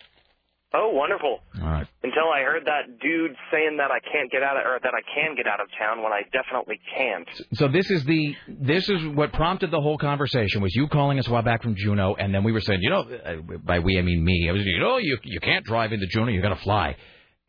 [0.73, 1.39] Oh, wonderful.
[1.61, 1.87] All right.
[2.03, 5.01] Until I heard that dude saying that I can't get out of, or that I
[5.13, 7.29] can get out of town when I definitely can't.
[7.53, 11.27] So this is the this is what prompted the whole conversation was you calling us
[11.27, 13.97] a while back from Juneau, and then we were saying, you know, uh, by we
[13.97, 14.47] I mean me.
[14.49, 16.97] I was, you know, you you can't drive into Juneau, you got to fly.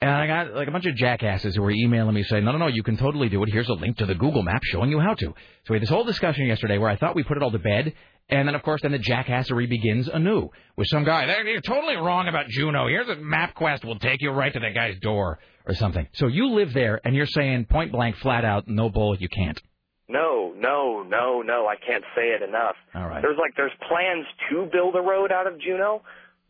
[0.01, 2.59] And I got like a bunch of jackasses who were emailing me saying, no, no,
[2.59, 3.49] no, you can totally do it.
[3.51, 5.27] Here's a link to the Google map showing you how to.
[5.27, 5.35] So
[5.71, 7.95] we had this whole discussion yesterday where I thought we put it all to bed.
[8.29, 11.27] And then, of course, then the jackassery begins anew with some guy.
[11.27, 12.89] "Hey, You're totally wrong about Juneau.
[12.89, 13.85] Here's a MapQuest.
[13.85, 16.09] will take you right to that guy's door or something.
[16.13, 19.61] So you live there, and you're saying point blank, flat out, no bull, you can't.
[20.09, 22.77] No, no, no, no, I can't say it enough.
[22.95, 23.23] All right.
[23.23, 26.03] There's like there's plans to build a road out of Juneau,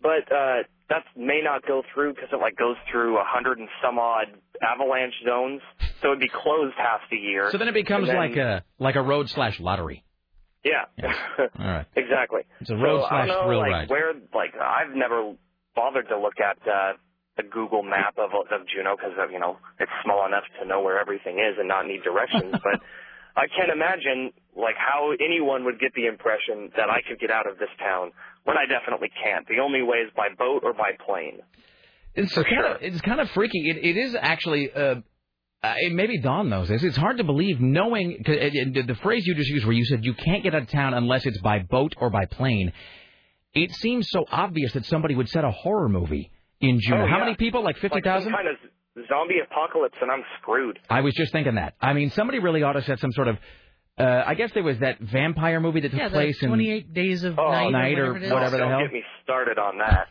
[0.03, 3.69] but uh that may not go through because it like goes through a hundred and
[3.83, 4.29] some odd
[4.63, 5.61] avalanche zones,
[6.01, 7.51] so it'd be closed half the year.
[7.51, 10.05] So then it becomes then- like a like a road slash lottery.
[10.67, 11.13] Yeah.
[11.59, 11.87] All right.
[11.97, 12.43] Exactly.
[12.61, 13.91] It's a road so, I slash don't know, thrill like, ride.
[13.91, 15.35] Where like I've never
[15.75, 16.99] bothered to look at uh,
[17.37, 21.01] the Google map of of Juneau because you know it's small enough to know where
[21.01, 22.53] everything is and not need directions.
[22.65, 22.81] but
[23.37, 27.49] I can't imagine like how anyone would get the impression that I could get out
[27.49, 28.13] of this town
[28.45, 29.47] when I definitely can't.
[29.47, 31.41] The only way is by boat or by plane.
[32.15, 33.69] It's kind of it's kind of freaky.
[33.71, 34.73] It, it is actually.
[34.73, 35.03] Uh,
[35.75, 36.83] uh, maybe Dawn knows this.
[36.83, 40.05] It's hard to believe, knowing 'cause, uh, the phrase you just used, where you said
[40.05, 42.73] you can't get out of town unless it's by boat or by plane.
[43.55, 46.99] It seems so obvious that somebody would set a horror movie in June.
[46.99, 47.25] Oh, How yeah.
[47.25, 47.63] many people?
[47.63, 48.33] Like fifty thousand.
[48.33, 48.59] Like some kind
[49.03, 50.79] of zombie apocalypse, and I'm screwed.
[50.91, 51.75] I was just thinking that.
[51.81, 53.39] I mean, somebody really ought to set some sort of.
[53.99, 56.93] Uh, I guess there was that vampire movie that took Yeah, the place in 28
[56.93, 58.31] days of Oh, night, night or whatever, it is.
[58.33, 58.81] whatever the Don't hell.
[58.83, 60.09] get me started on that.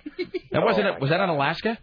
[0.51, 1.01] That wasn't Oh, it.
[1.01, 1.77] Was that on Alaska?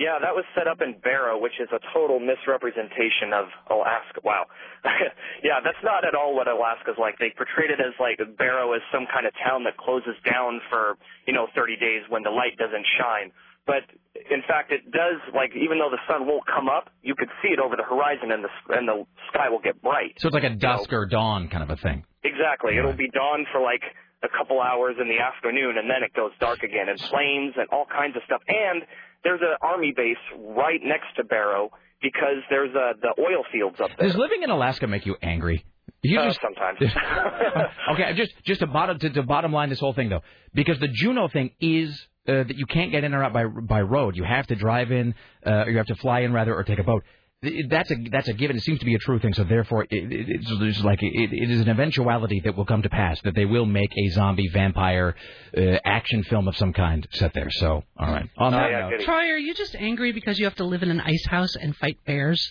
[0.00, 4.24] Yeah, that was set up in Barrow, which is a total misrepresentation of Alaska.
[4.24, 4.48] Wow.
[5.44, 7.20] yeah, that's not at all what Alaska's like.
[7.20, 10.96] They portrayed it as like Barrow is some kind of town that closes down for,
[11.28, 13.28] you know, 30 days when the light doesn't shine.
[13.68, 13.84] But
[14.16, 17.52] in fact, it does like even though the sun won't come up, you could see
[17.52, 20.16] it over the horizon and the and the sky will get bright.
[20.16, 22.08] So it's like a dusk or dawn kind of a thing.
[22.24, 22.80] Exactly.
[22.80, 23.84] It'll be dawn for like
[24.22, 27.68] a couple hours in the afternoon, and then it goes dark again, and planes and
[27.70, 28.42] all kinds of stuff.
[28.48, 28.82] And
[29.24, 31.70] there's an army base right next to Barrow
[32.02, 34.08] because there's uh, the oil fields up there.
[34.08, 35.64] Does living in Alaska make you angry?
[36.02, 36.78] You Uh, just sometimes.
[37.92, 40.22] okay, just just to bottom to, to bottom line this whole thing though,
[40.54, 41.90] because the Juneau thing is
[42.26, 44.16] uh, that you can't get in or out by by road.
[44.16, 45.14] You have to drive in,
[45.46, 47.04] uh, or you have to fly in rather, or take a boat.
[47.42, 48.56] It- That's a that's a given.
[48.56, 49.32] It seems to be a true thing.
[49.32, 52.82] So therefore, it, it, it's just like it, it is an eventuality that will come
[52.82, 55.14] to pass that they will make a zombie vampire
[55.56, 57.50] uh, action film of some kind set there.
[57.50, 58.28] So all right.
[58.36, 61.00] On that note, Troy, are you just angry because you have to live in an
[61.00, 62.50] ice house and fight bears?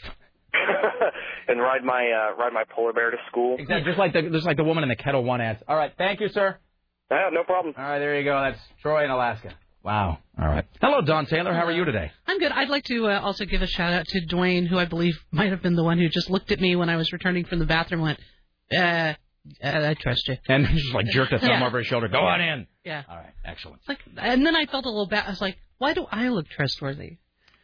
[1.48, 3.58] and ride my uh, ride my polar bear to school.
[3.60, 5.62] Exactly, just like the just like the woman in the Ketel One ads.
[5.68, 6.58] All right, thank you, sir.
[7.12, 7.76] Yeah, no problem.
[7.78, 8.40] All right, there you go.
[8.42, 9.54] That's Troy in Alaska.
[9.90, 10.20] Wow.
[10.40, 10.66] All right.
[10.84, 11.52] Hello, Dawn Taylor.
[11.52, 12.12] How are you today?
[12.28, 12.52] I'm good.
[12.52, 15.50] I'd like to uh, also give a shout out to Dwayne, who I believe might
[15.50, 17.66] have been the one who just looked at me when I was returning from the
[17.66, 18.20] bathroom and went,
[18.72, 20.38] uh, uh, I trust you.
[20.48, 21.66] And just like jerked a thumb Yeah.
[21.66, 22.08] over his shoulder.
[22.08, 22.68] Go on in.
[22.86, 23.02] Yeah.
[23.10, 23.34] All right.
[23.44, 23.82] Excellent.
[23.88, 25.26] Like, and then I felt a little bad.
[25.26, 27.18] I was like, why do I look trustworthy?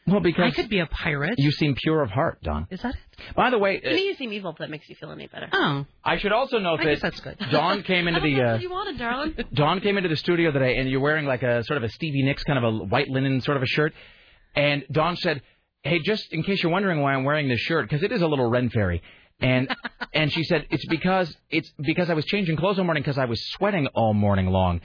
[0.07, 1.35] Well, because I could be a pirate.
[1.39, 2.67] you seem pure of heart, Dawn.
[2.69, 3.35] Is that it?
[3.35, 5.25] By the way, To uh, me, you seem evil but that makes you feel any
[5.27, 5.47] better.
[5.51, 5.85] Oh.
[6.03, 7.37] I should also note I that guess that's good.
[7.51, 9.33] Dawn came into I don't the know uh, you wanted, darling.
[9.53, 12.21] Dawn came into the studio today, and you're wearing like a sort of a Stevie
[12.23, 13.93] Nicks kind of a white linen sort of a shirt.
[14.55, 15.41] And Dawn said,
[15.83, 18.27] "Hey, just in case you're wondering why I'm wearing this shirt, because it is a
[18.27, 19.01] little Ren Fairy."
[19.39, 19.73] And
[20.13, 23.25] and she said it's because it's because I was changing clothes all morning because I
[23.25, 24.81] was sweating all morning long.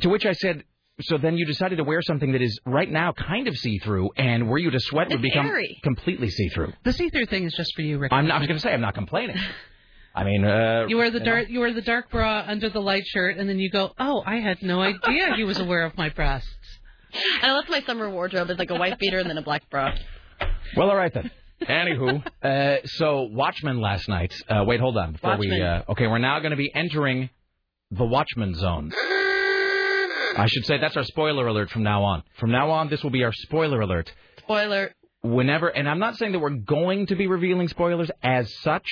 [0.00, 0.64] to which I said,
[1.00, 4.10] "So then you decided to wear something that is right now kind of see through,
[4.16, 5.78] and were you to sweat would become airy.
[5.82, 8.12] completely see through." The see-through thing is just for you, Rick.
[8.12, 9.36] I'm not, I was going to say I'm not complaining.
[10.16, 13.04] I mean, uh, You wear the dark you wear the dark bra under the light
[13.06, 16.08] shirt, and then you go, "Oh, I had no idea he was aware of my
[16.10, 16.48] breasts."
[17.42, 19.68] And I left my summer wardrobe as like a white beater and then a black
[19.70, 19.94] bra.
[20.76, 21.30] Well, all right then.
[21.62, 24.34] Anywho, uh, so Watchmen last night.
[24.48, 25.12] Uh, wait, hold on.
[25.12, 27.30] Before we, uh, okay, we're now going to be entering
[27.90, 28.92] the Watchmen zone.
[30.36, 32.22] I should say that's our spoiler alert from now on.
[32.38, 34.12] From now on, this will be our spoiler alert.
[34.38, 34.94] Spoiler.
[35.22, 38.86] Whenever, and I'm not saying that we're going to be revealing spoilers as such.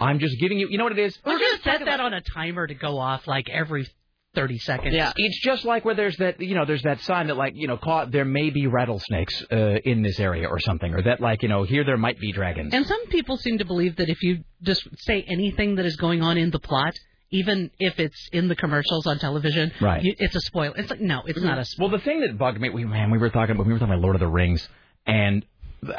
[0.00, 0.68] I'm just giving you.
[0.68, 1.16] You know what it is?
[1.24, 3.86] We're gonna set that on a timer to go off like every
[4.34, 4.94] thirty seconds.
[4.94, 7.68] Yeah, it's just like where there's that, you know, there's that sign that like, you
[7.68, 11.42] know, caught there may be rattlesnakes uh, in this area or something, or that like,
[11.42, 12.74] you know, here there might be dragons.
[12.74, 16.22] And some people seem to believe that if you just say anything that is going
[16.22, 16.94] on in the plot,
[17.32, 20.02] even if it's in the commercials on television, Right.
[20.04, 20.74] you, it's a spoiler.
[20.76, 21.90] It's like no, it's not a spoiler.
[21.90, 23.92] Well, the thing that bugged me, we man, we were talking, about we were talking
[23.94, 24.66] about Lord of the Rings,
[25.06, 25.44] and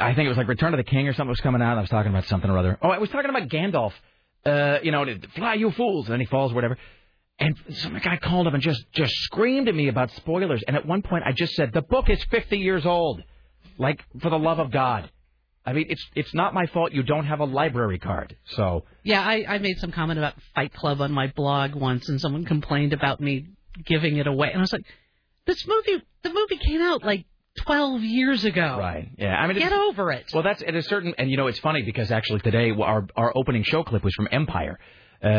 [0.00, 1.72] I think it was like Return of the King or something was coming out.
[1.72, 2.78] And I was talking about something or other.
[2.80, 3.92] Oh, I was talking about Gandalf.
[4.46, 5.04] Uh, you know,
[5.36, 6.78] fly you fools, and then he falls, or whatever.
[7.38, 10.62] And some guy called up and just just screamed at me about spoilers.
[10.66, 13.22] And at one point, I just said, "The book is 50 years old.
[13.76, 15.10] Like, for the love of God."
[15.66, 18.36] I mean, it's it's not my fault you don't have a library card.
[18.44, 22.20] So Yeah, I, I made some comment about Fight Club on my blog once, and
[22.20, 23.48] someone complained about me
[23.84, 24.84] giving it away, and I was like,
[25.46, 27.24] "This movie, the movie came out like
[27.62, 28.76] 12 years ago.
[28.78, 29.08] Right.
[29.16, 29.34] Yeah.
[29.34, 31.82] I mean, get over it." Well, that's at a certain, and you know, it's funny
[31.82, 34.78] because actually today our our opening show clip was from Empire,
[35.22, 35.30] uh, uh,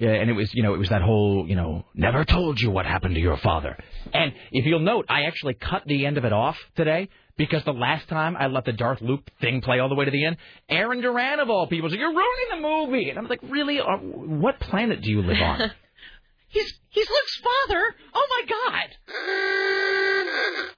[0.00, 2.86] and it was you know it was that whole you know never told you what
[2.86, 3.76] happened to your father,
[4.14, 7.08] and if you'll note, I actually cut the end of it off today.
[7.38, 10.10] Because the last time I let the Darth Luke thing play all the way to
[10.10, 10.36] the end,
[10.68, 13.80] Aaron Duran of all people said, "You're ruining the movie," and I'm like, "Really?
[13.80, 15.70] Uh, what planet do you live on?"
[16.50, 17.94] He's he's Luke's father.
[18.14, 18.88] Oh my God!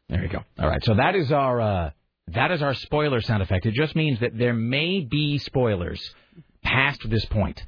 [0.09, 0.41] There you go.
[0.59, 1.91] All right, so that is our uh,
[2.29, 3.67] that is our spoiler sound effect.
[3.67, 6.01] It just means that there may be spoilers
[6.63, 7.65] past this point.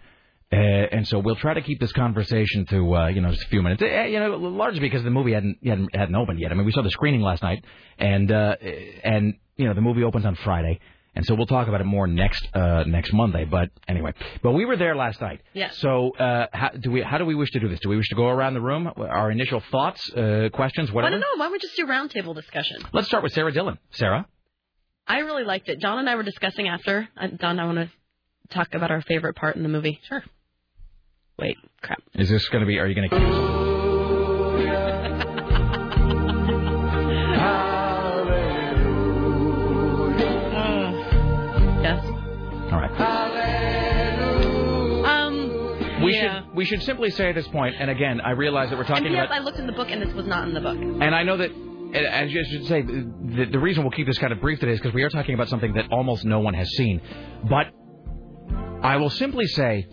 [0.52, 3.48] Uh, and so we'll try to keep this conversation to uh, you know just a
[3.48, 3.82] few minutes.
[3.82, 6.50] Uh, you know, largely because the movie hadn't hadn't, hadn't opened yet.
[6.52, 7.64] I mean, we saw the screening last night,
[7.98, 8.56] and uh,
[9.02, 10.78] and you know the movie opens on Friday,
[11.14, 13.46] and so we'll talk about it more next uh, next Monday.
[13.46, 15.40] But anyway, but we were there last night.
[15.54, 15.78] Yes.
[15.78, 17.80] So uh, how do we how do we wish to do this?
[17.80, 18.90] Do we wish to go around the room?
[18.94, 21.12] Our initial thoughts, uh, questions, I whatever.
[21.12, 21.26] don't know.
[21.36, 22.76] Why don't we just do roundtable discussion?
[22.92, 23.78] Let's start with Sarah Dillon.
[23.92, 24.26] Sarah.
[25.06, 25.80] I really liked it.
[25.80, 27.08] Dawn and I were discussing after.
[27.16, 27.90] Uh, Dawn, I want to
[28.50, 29.98] talk about our favorite part in the movie.
[30.08, 30.22] Sure.
[31.42, 32.00] Wait, crap.
[32.14, 32.78] Is this going to be?
[32.78, 34.42] Are you going to keep?
[41.82, 42.04] Yes.
[42.72, 42.90] All right.
[45.04, 46.04] Um.
[46.04, 46.42] We yeah.
[46.42, 49.06] should we should simply say at this point, and again, I realize that we're talking
[49.06, 50.76] And yes, about, I looked in the book, and this was not in the book.
[50.76, 51.50] and I know that.
[51.94, 54.78] As you should say, the, the reason we'll keep this kind of brief today is
[54.80, 57.02] because we are talking about something that almost no one has seen.
[57.44, 57.66] But
[58.82, 59.86] I will simply say,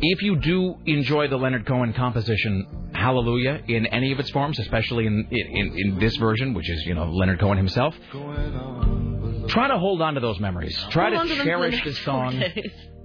[0.00, 5.06] if you do enjoy the Leonard Cohen composition "Hallelujah" in any of its forms, especially
[5.06, 7.94] in in, in this version, which is you know Leonard Cohen himself,
[9.48, 10.76] try to hold on to those memories.
[10.90, 12.42] Try Hold to to them for the cherish this song.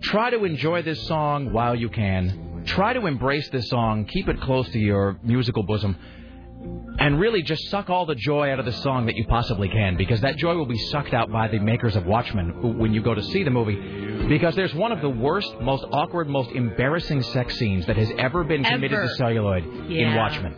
[0.01, 2.63] Try to enjoy this song while you can.
[2.65, 4.05] Try to embrace this song.
[4.05, 5.97] Keep it close to your musical bosom.
[7.03, 9.97] And really just suck all the joy out of the song that you possibly can,
[9.97, 13.13] because that joy will be sucked out by the makers of Watchmen when you go
[13.13, 14.27] to see the movie.
[14.29, 18.45] Because there's one of the worst, most awkward, most embarrassing sex scenes that has ever
[18.45, 19.07] been committed Ever.
[19.07, 20.55] to celluloid in Watchmen.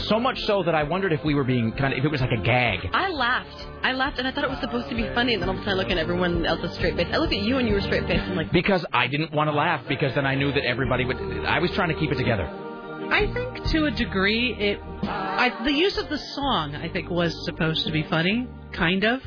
[0.00, 2.20] So much so that I wondered if we were being kind of, if it was
[2.20, 2.90] like a gag.
[2.92, 3.66] I laughed.
[3.82, 5.32] I laughed, and I thought it was supposed to be funny.
[5.32, 7.08] And then all of a sudden, I look at everyone else's straight face.
[7.10, 8.24] I look at you, and you were straight faced.
[8.24, 11.16] I'm like, Because I didn't want to laugh, because then I knew that everybody would.
[11.46, 12.69] I was trying to keep it together.
[13.10, 17.44] I think to a degree, it I, the use of the song I think was
[17.44, 19.20] supposed to be funny, kind of.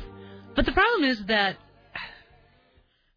[0.56, 1.58] But the problem is that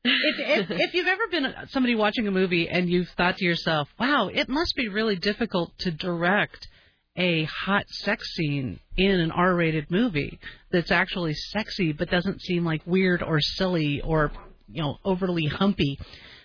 [0.03, 3.87] if, if, if you've ever been somebody watching a movie and you've thought to yourself,
[3.97, 6.67] "Wow, it must be really difficult to direct
[7.15, 10.37] a hot sex scene in an R-rated movie
[10.71, 14.31] that's actually sexy but doesn't seem like weird or silly or
[14.67, 15.97] you know overly humpy,"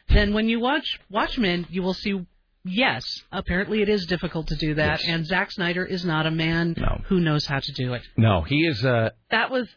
[0.08, 2.24] then when you watch Watchmen, you will see.
[2.64, 5.08] Yes, apparently it is difficult to do that, Yes.
[5.08, 8.02] and Zack Snyder is not a man who knows how to do it.
[8.16, 8.84] No, he is.
[8.84, 9.68] Uh, That was.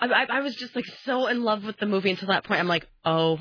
[0.00, 2.60] I, I, I was just like so in love with the movie until that point.
[2.60, 3.38] I'm like, oh,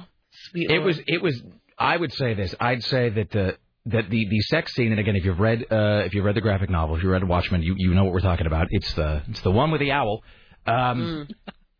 [0.50, 0.70] sweet.
[0.70, 0.86] It Lord.
[0.86, 1.00] was.
[1.08, 1.42] It was.
[1.78, 2.54] I would say this.
[2.60, 6.04] I'd say that the that the the sex scene, and again, if you've read uh,
[6.06, 8.20] if you've read the graphic novel, if you read Watchmen, you you know what we're
[8.20, 8.68] talking about.
[8.72, 10.22] It's the it's the one with the owl.
[10.68, 11.28] Um,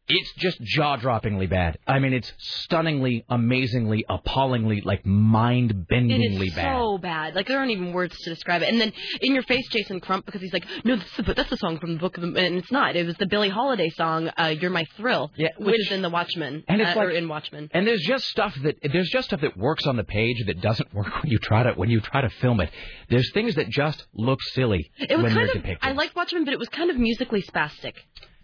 [0.08, 1.78] It's just jaw droppingly bad.
[1.88, 6.78] I mean, it's stunningly, amazingly, appallingly, like mind-bendingly is bad.
[6.78, 7.36] so bad.
[7.36, 8.70] Like there aren't even words to describe it.
[8.70, 8.92] And then
[9.22, 11.94] in your face, Jason Crump, because he's like, no, that's the, that's the song from
[11.94, 12.96] the book of the, and it's not.
[12.96, 16.02] It was the Billie Holiday song, uh, "You're My Thrill," Yeah, which, which- is in
[16.02, 17.70] the Watchmen, And it's uh, like- in Watchmen.
[17.74, 20.94] And there's just stuff that there's just stuff that works on the page that doesn't
[20.94, 22.70] work when you try to when you try to film it.
[23.10, 25.62] There's things that just look silly It was when kind they're of.
[25.64, 25.78] depicted.
[25.90, 27.94] I liked Watchmen, but it was kind of musically spastic.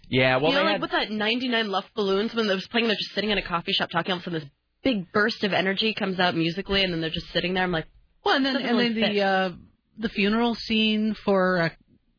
[0.09, 2.87] Yeah, well, you know, like had- with that 99 Luft balloons when they was playing,
[2.87, 4.11] they're just sitting in a coffee shop talking.
[4.11, 4.49] All of a sudden, this
[4.83, 7.63] big burst of energy comes out musically, and then they're just sitting there.
[7.63, 7.87] I'm like,
[8.23, 9.13] Well, and then and really then fit.
[9.13, 9.51] the uh,
[9.99, 11.71] the funeral scene for a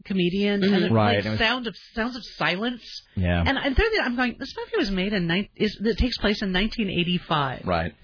[0.05, 2.83] comedian and the Right, like, it was- sound of sounds of silence.
[3.17, 3.43] Yeah.
[3.47, 4.37] And and thirdly, I'm going.
[4.39, 7.67] This movie was made in nine, is that takes place in 1985.
[7.67, 7.95] right.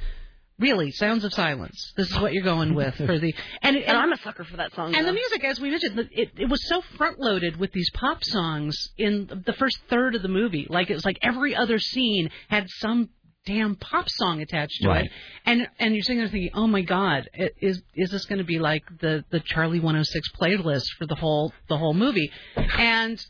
[0.58, 1.92] Really, Sounds of Silence.
[1.96, 4.72] This is what you're going with for the and and I'm a sucker for that
[4.74, 4.94] song.
[4.94, 5.10] and though.
[5.10, 8.90] the music, as we mentioned, it, it was so front loaded with these pop songs
[8.96, 10.66] in the first third of the movie.
[10.70, 13.08] Like it was like every other scene had some
[13.46, 15.04] damn pop song attached to Right.
[15.06, 15.10] it.
[15.44, 17.28] And and you're sitting there thinking, oh my god,
[17.60, 21.52] is is this going to be like the the Charlie 106 playlist for the whole
[21.68, 22.30] the whole movie?
[22.78, 23.20] And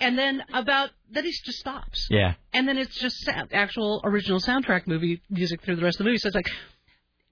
[0.00, 2.08] and then about then it just stops.
[2.10, 2.34] Yeah.
[2.52, 6.10] And then it's just sa- actual original soundtrack movie music through the rest of the
[6.10, 6.18] movie.
[6.18, 6.50] So it's like,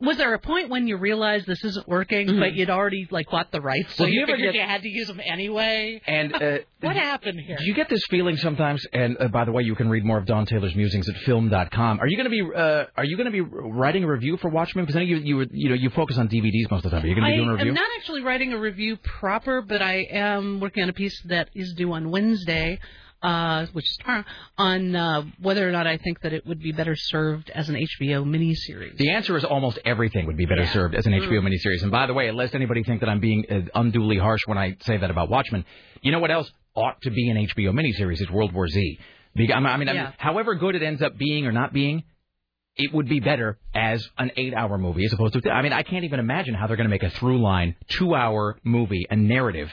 [0.02, 2.40] was there a point when you realized this isn't working, Mhm.
[2.40, 4.82] but you'd already like bought the rights, so Well, you you figured get- you had
[4.82, 6.00] to use them anyway?
[6.06, 7.56] And uh, What happened here?
[7.58, 8.84] Do you get this feeling sometimes?
[8.92, 12.00] And uh, by the way, you can read more of Dawn Taylor's musings at film.com.
[12.00, 14.48] Are you going to be uh, Are you going to be writing a review for
[14.50, 14.84] Watchmen?
[14.84, 16.96] Because I know you you were- you know you focus on DVDs most of the
[16.96, 17.04] time.
[17.04, 17.66] Are you going to be I doing a review?
[17.66, 21.20] I am not actually writing a review proper, but I am working on a piece
[21.26, 22.80] that is due on Wednesday,
[23.22, 24.24] uh, which is tomorrow,
[24.58, 27.76] on uh, whether or not I think that it would be better served as an
[27.76, 28.96] HBO miniseries.
[28.96, 31.48] The answer is almost everything would be better served as an HBO Mm.
[31.48, 31.82] miniseries.
[31.82, 34.76] And by the way, lest anybody think that I'm being uh, unduly harsh when I
[34.80, 35.64] say that about Watchmen,
[36.02, 38.20] you know what else ought to be an HBO miniseries?
[38.20, 38.98] Is World War Z.
[39.36, 40.12] I mean, I mean, Yeah.
[40.18, 42.02] however good it ends up being or not being,
[42.76, 45.50] it would be better as an eight-hour movie as opposed to.
[45.50, 49.06] I mean, I can't even imagine how they're going to make a through-line two-hour movie,
[49.10, 49.70] a narrative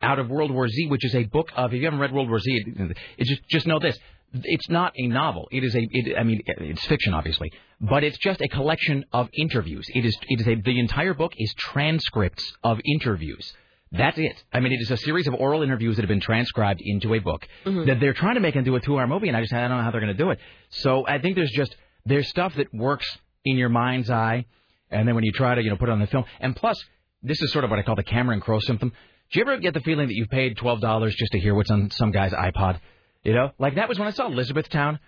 [0.00, 1.72] out of World War Z, which is a book of.
[1.72, 3.98] If you haven't read World War Z, it, it just just know this:
[4.32, 5.48] it's not a novel.
[5.50, 5.80] It is a.
[5.90, 9.86] It, I mean, it's fiction, obviously, but it's just a collection of interviews.
[9.94, 10.16] It is.
[10.28, 10.54] It is a.
[10.56, 13.52] The entire book is transcripts of interviews.
[13.90, 14.44] That's it.
[14.52, 17.20] I mean, it is a series of oral interviews that have been transcribed into a
[17.20, 17.86] book mm-hmm.
[17.86, 19.82] that they're trying to make into a two-hour movie, and I just I don't know
[19.82, 20.38] how they're going to do it.
[20.68, 21.74] So I think there's just
[22.04, 23.06] there's stuff that works
[23.44, 24.44] in your mind's eye,
[24.90, 26.76] and then when you try to you know put it on the film, and plus
[27.22, 28.92] this is sort of what I call the Cameron Crowe symptom.
[29.32, 31.70] Do you ever get the feeling that you paid twelve dollars just to hear what's
[31.70, 32.80] on some guy's iPod?
[33.24, 34.98] You know, like that was when I saw Elizabethtown.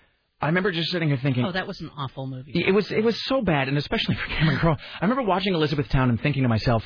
[0.42, 2.52] I remember just sitting here thinking, Oh, that was an awful movie.
[2.54, 4.76] it was it was so bad, and especially for Cameron Crowe.
[5.00, 6.82] I remember watching Elizabethtown and thinking to myself,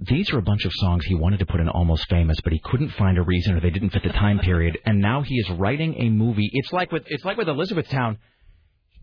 [0.00, 2.60] these are a bunch of songs he wanted to put in Almost Famous, but he
[2.62, 5.48] couldn't find a reason or they didn't fit the time period, and now he is
[5.50, 6.50] writing a movie.
[6.52, 8.18] It's like with it's like with Elizabethtown.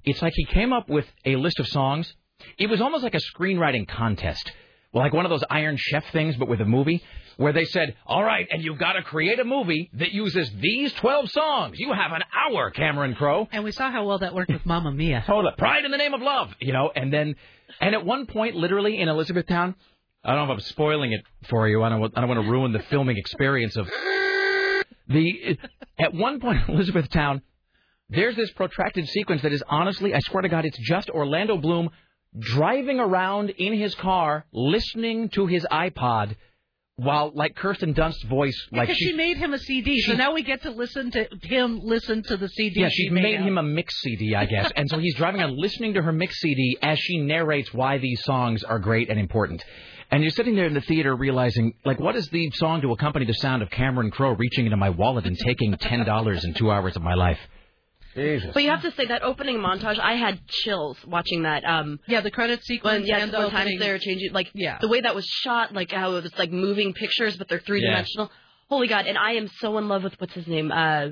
[0.05, 2.13] It's like he came up with a list of songs.
[2.57, 4.51] It was almost like a screenwriting contest.
[4.91, 7.01] Well, like one of those Iron Chef things, but with a movie,
[7.37, 10.93] where they said, "All right, and you've got to create a movie that uses these
[10.93, 11.79] 12 songs.
[11.79, 14.91] You have an hour, Cameron Crowe." And we saw how well that worked with Mamma
[14.91, 15.19] Mia.
[15.27, 15.57] Hold up.
[15.57, 17.35] Pride in the name of love, you know, and then,
[17.79, 19.75] and at one point, literally in Elizabethtown,
[20.23, 21.83] I don't know if I'm spoiling it for you.
[21.83, 23.89] I don't, I don't want to ruin the filming experience of
[25.07, 25.57] the.
[25.99, 27.41] At one point, in Elizabethtown,
[28.09, 31.89] there's this protracted sequence that is honestly, I swear to God, it's just Orlando Bloom
[32.37, 36.35] driving around in his car, listening to his iPod,
[36.95, 40.43] while like Kirsten Dunst's voice, like because she made him a CD, so now we
[40.43, 42.81] get to listen to him listen to the CD.
[42.81, 44.71] Yeah, she she made him a mix CD, I guess.
[44.75, 48.23] and so he's driving around listening to her mix CD as she narrates why these
[48.23, 49.63] songs are great and important.
[50.11, 53.25] And you're sitting there in the theater realizing, like, what is the song to accompany
[53.25, 56.95] the sound of Cameron Crowe reaching into my wallet and taking $10 in two hours
[56.95, 57.39] of my life?
[58.15, 58.51] Jesus.
[58.53, 61.63] But you have to say that opening montage, I had chills watching that.
[61.65, 63.01] Um, yeah, the credit sequence.
[63.01, 64.77] When, yeah, and the when times opening- they're changing, like Yeah.
[64.79, 67.81] the way that was shot, like how it was like moving pictures, but they're three
[67.81, 68.31] dimensional.
[68.69, 69.05] Holy God!
[69.07, 71.09] And I am so in love with what's his name, uh,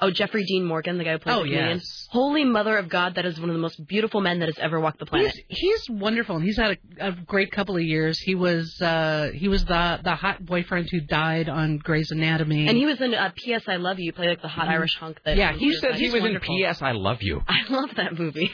[0.00, 1.78] Oh, Jeffrey Dean Morgan, the guy who plays Oh, the comedian.
[1.78, 2.08] yes.
[2.10, 4.80] Holy mother of God, that is one of the most beautiful men that has ever
[4.80, 5.32] walked the planet.
[5.48, 8.18] He's, he's wonderful, and he's had a, a great couple of years.
[8.18, 12.76] He was uh, he was the the hot boyfriend who died on Grey's Anatomy, And
[12.76, 13.62] he was in uh, P.S.
[13.68, 14.70] I Love You, played like the hot Mhm.
[14.72, 15.20] Irish hunk.
[15.24, 16.54] That Yeah, He says he was wonderful.
[16.54, 16.82] in P.S.
[16.82, 17.42] I Love You.
[17.48, 18.50] I love that movie.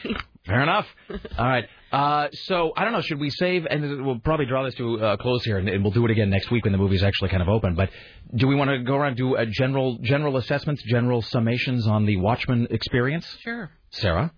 [0.46, 0.86] Fair enough.
[1.38, 1.64] All right.
[1.92, 3.00] Uh, so I don't know.
[3.00, 3.66] Should we save?
[3.68, 6.30] And we'll probably draw this to a close here, and, and we'll do it again
[6.30, 7.74] next week when the movie's actually kind of open.
[7.74, 7.90] But
[8.34, 12.06] do we want to go around and do a general general assessments, general summations on
[12.06, 13.26] the Watchmen experience?
[13.40, 13.70] Sure.
[13.90, 14.32] Sarah.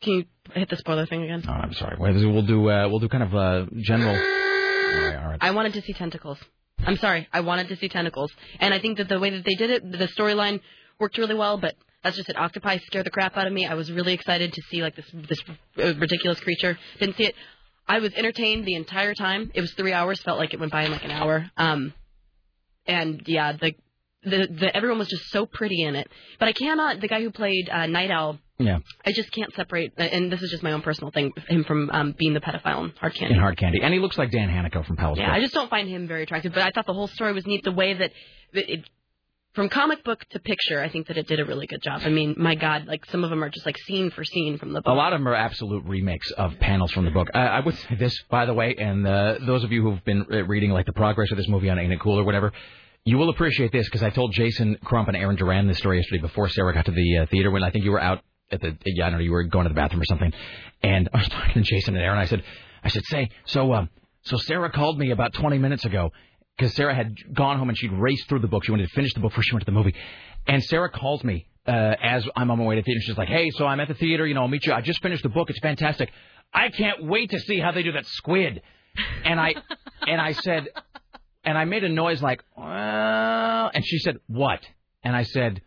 [0.00, 0.24] Can you
[0.54, 1.44] hit the spoiler thing again?
[1.46, 1.96] Oh, I'm sorry.
[1.98, 4.14] Well, We'll do uh, we'll do kind of uh, general.
[4.16, 5.38] All right, all right.
[5.40, 6.38] I wanted to see tentacles.
[6.84, 9.54] I'm sorry, I wanted to see tentacles, and I think that the way that they
[9.54, 10.60] did it, the storyline
[10.98, 11.58] worked really well.
[11.58, 12.36] But that's just it.
[12.36, 13.66] Octopi scared the crap out of me.
[13.66, 15.40] I was really excited to see like this this
[15.78, 16.78] uh, ridiculous creature.
[16.98, 17.34] Didn't see it.
[17.88, 19.50] I was entertained the entire time.
[19.54, 20.20] It was three hours.
[20.22, 21.50] Felt like it went by in like an hour.
[21.56, 21.92] Um,
[22.86, 23.74] and yeah, the
[24.24, 26.08] the, the everyone was just so pretty in it.
[26.38, 27.00] But I cannot.
[27.00, 28.38] The guy who played uh, Nite Owl.
[28.58, 28.78] Yeah.
[29.04, 32.14] I just can't separate, and this is just my own personal thing, him from um,
[32.16, 33.34] being the pedophile in Hard Candy.
[33.34, 35.18] In Hard Candy, and he looks like Dan Hannico from Palace.
[35.18, 36.52] Yeah, I just don't find him very attractive.
[36.52, 37.64] But I thought the whole story was neat.
[37.64, 38.12] The way that
[38.54, 38.88] that it,
[39.54, 42.00] from comic book to picture, I think that it did a really good job.
[42.04, 44.72] I mean, my God, like some of them are just like scene for scene from
[44.72, 44.90] the book.
[44.90, 47.28] A lot of them are absolute remakes of panels from the book.
[47.34, 50.24] I, I would say this, by the way, and uh, those of you who've been
[50.32, 52.52] uh, reading like the progress of this movie on Ain't It Cool or whatever,
[53.04, 56.22] you will appreciate this because I told Jason Crump and Aaron Duran this story yesterday
[56.22, 58.76] before Sarah got to the uh, theater when I think you were out at the
[58.86, 60.32] yeah I don't know you were going to the bathroom or something,
[60.82, 62.18] and I was talking to Jason and Aaron.
[62.18, 62.42] I said
[62.82, 63.90] I said say so um
[64.22, 66.12] so Sarah called me about 20 minutes ago
[66.56, 68.64] because Sarah had gone home and she'd raced through the book.
[68.64, 69.94] She wanted to finish the book before she went to the movie,
[70.46, 73.00] and Sarah calls me uh, as I'm on my way to the theater.
[73.02, 74.26] She's like, "Hey, so I'm at the theater.
[74.26, 74.72] You know, I'll meet you.
[74.72, 75.50] I just finished the book.
[75.50, 76.10] It's fantastic.
[76.52, 78.62] I can't wait to see how they do that squid."
[79.24, 79.54] And I
[80.06, 80.68] and I said,
[81.44, 84.60] and I made a noise like, "Well," and she said, "What?"
[85.02, 85.62] And I said,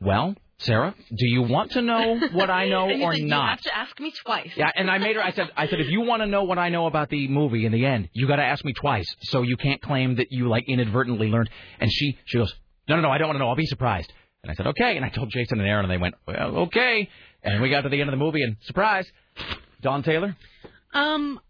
[0.00, 3.30] "Well, Sarah, do you want to know what I know And he's or like, You
[3.30, 4.50] have to ask me twice.
[4.56, 5.22] Yeah, and I made her.
[5.22, 7.64] I said, I said, if you want to know what I know about the movie
[7.64, 10.48] in the end, you got to ask me twice, so you can't claim that you
[10.48, 11.50] like inadvertently learned.
[11.80, 12.54] And she, she goes,
[12.88, 13.48] no, no, no, I don't want to know.
[13.48, 14.12] I'll be surprised.
[14.42, 14.96] And I said, okay.
[14.96, 17.08] And I told Jason and Aaron, and they went, well, okay.
[17.42, 19.06] And we got to the end of the movie, and surprise,
[19.80, 20.36] Dawn Taylor.
[20.92, 21.40] Um,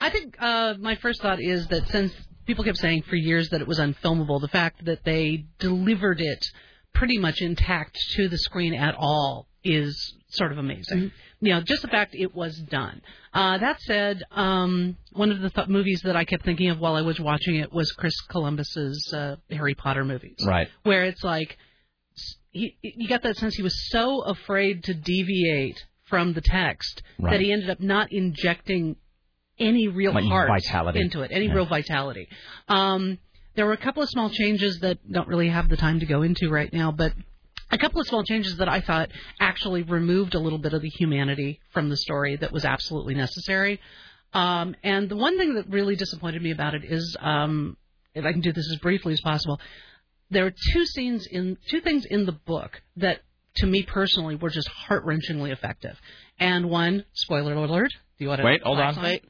[0.00, 2.12] I think uh, my first thought is that since
[2.46, 6.46] people kept saying for years that it was unfilmable, the fact that they delivered it
[6.94, 11.10] pretty much intact to the screen at all is sort of amazing.
[11.40, 13.02] You know, just the fact it was done.
[13.32, 16.94] Uh, that said, um, one of the th- movies that I kept thinking of while
[16.94, 20.68] I was watching it was Chris Columbus's uh, Harry Potter movies, Right.
[20.84, 21.58] where it's like
[22.50, 27.32] he, you got that sense he was so afraid to deviate from the text Right.
[27.32, 28.96] that he ended up not injecting
[29.58, 31.00] any real Like heart vitality.
[31.00, 31.54] into it, any Yeah.
[31.54, 32.28] real vitality.
[32.68, 33.18] Um,
[33.54, 36.22] there were a couple of small changes that don't really have the time to go
[36.22, 37.12] into right now, but
[37.70, 39.10] a couple of small changes that I thought
[39.40, 43.80] actually removed a little bit of the humanity from the story that was absolutely necessary.
[44.32, 47.76] Um, and the one thing that really disappointed me about it is, um,
[48.14, 49.60] if I can do this as briefly as possible,
[50.30, 53.20] there are two scenes in two things in the book that,
[53.56, 55.96] to me personally, were just heart wrenchingly effective.
[56.38, 57.90] And one, spoiler alert.
[58.18, 59.00] Do you want to Wait, hold on.
[59.02, 59.24] Wait.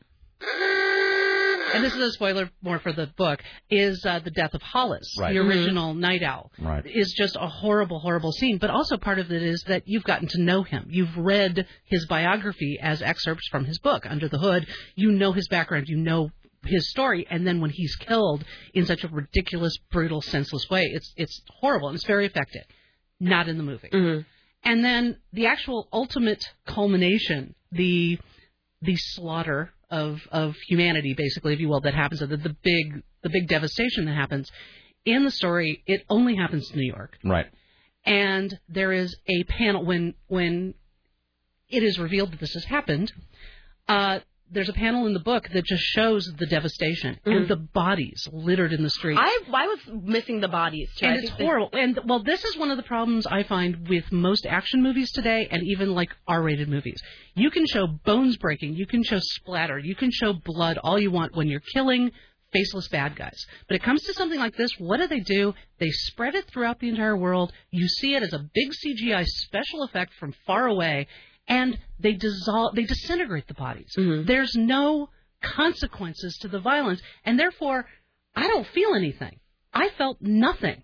[1.74, 3.42] And this is a spoiler more for the book.
[3.70, 5.32] Is uh, the death of Hollis, Right.
[5.34, 5.48] the Mhm.
[5.48, 6.86] original Nite Owl, Right.
[6.86, 8.59] is just a horrible, horrible scene.
[8.59, 10.86] But also part of it is that you've gotten to know him.
[10.90, 14.66] You've read his biography as excerpts from his book, Under the Hood.
[14.94, 15.88] You know his background.
[15.88, 16.30] You know
[16.64, 17.26] his story.
[17.28, 18.42] And then when he's killed
[18.72, 22.62] in such a ridiculous, brutal, senseless way, it's it's horrible and it's very effective.
[23.20, 23.90] Not in the movie.
[24.66, 28.18] And then the actual ultimate culmination, the
[28.80, 33.31] the slaughter of of humanity, basically, if you will, that happens, the, the big the
[33.31, 34.51] big devastation that happens
[35.05, 35.83] in the story.
[35.87, 37.47] It only happens in New York, Right.
[38.05, 40.75] and there is a panel when when
[41.69, 43.12] it is revealed that this has happened.
[43.89, 44.19] Uh,
[44.51, 47.49] there's a panel in the book that just shows the devastation and Mhm.
[47.49, 49.19] the bodies littered in the streets.
[49.21, 51.07] I I was missing the bodies too.
[51.07, 51.71] I And it's think they- horrible.
[51.73, 55.49] And well, this is one of the problems I find with most action movies today,
[55.51, 57.03] and even like R-rated movies.
[57.35, 61.11] You can show bones breaking, you can show splatter, you can show blood all you
[61.11, 62.12] want when you're killing
[62.53, 63.47] faceless bad guys.
[63.66, 65.55] But it comes to something like this, what do they do?
[65.81, 67.53] They spread it throughout the entire world.
[67.73, 71.09] You see it as a big CGI special effect from far away,
[71.47, 73.93] and they dissolve, they disintegrate the bodies.
[73.97, 74.27] Mm-hmm.
[74.27, 75.11] There's no
[75.43, 77.87] consequences to the violence, and therefore,
[78.35, 79.41] I don't feel anything.
[79.73, 80.83] I felt nothing.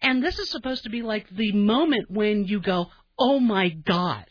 [0.00, 2.86] And this is supposed to be like the moment when you go,
[3.18, 4.26] oh my God.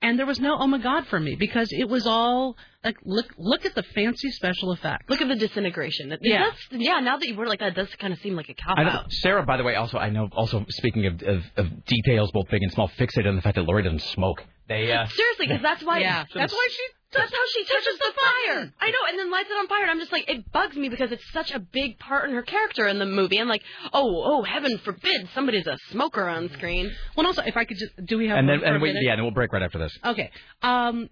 [0.00, 3.26] And there was no oh my god for me because it was all like look
[3.36, 5.06] look at the fancy special effects.
[5.08, 6.12] Look at the disintegration.
[6.12, 6.44] It Yeah.
[6.44, 7.00] does, yeah.
[7.00, 9.12] Now that you were like that, it does kind of seem like a cop out.
[9.12, 10.28] Sarah, by the way, also I know.
[10.32, 13.64] Also, speaking of, of, of details, both big and small, fixated on the fact that
[13.64, 14.44] Laurie doesn't smoke.
[14.68, 15.98] They uh, Seriously, because that's why.
[15.98, 16.82] Yeah, that's why she.
[17.12, 18.72] That's how she touches the fire.
[18.80, 19.82] I know, and then lights it on fire.
[19.82, 22.42] And I'm just like, it bugs me because it's such a big part in her
[22.42, 23.38] character in the movie.
[23.38, 23.62] I'm like,
[23.92, 26.86] oh, oh, heaven forbid somebody's a smoker on screen.
[27.16, 28.82] Well, and also, if I could just, do we have and then for a and
[28.82, 29.02] we, minute?
[29.04, 29.96] yeah, and we'll break right after this.
[30.04, 30.30] Okay.
[30.62, 31.08] Um,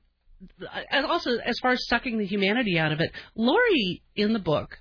[0.90, 4.78] and also, as far as sucking the humanity out of it, Laurie in the book,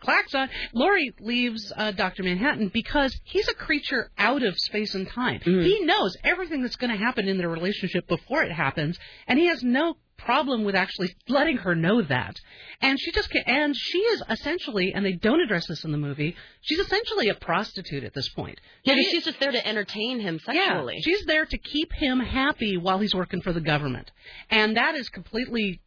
[0.00, 2.22] clacks on, Laurie leaves uh, Dr.
[2.22, 5.40] Manhattan because he's a creature out of space and time.
[5.64, 9.46] He knows everything that's going to happen in their relationship before it happens, and he
[9.46, 12.36] has no problem with actually letting her know that.
[12.80, 15.98] And she just ca- and she is essentially, and they don't address this in the
[15.98, 18.60] movie, she's essentially a prostitute at this point.
[18.84, 20.94] Yeah, She- she's just there to entertain him sexually.
[20.94, 24.12] yeah, she's there to keep him happy while he's working for the government,
[24.48, 25.80] and that is completely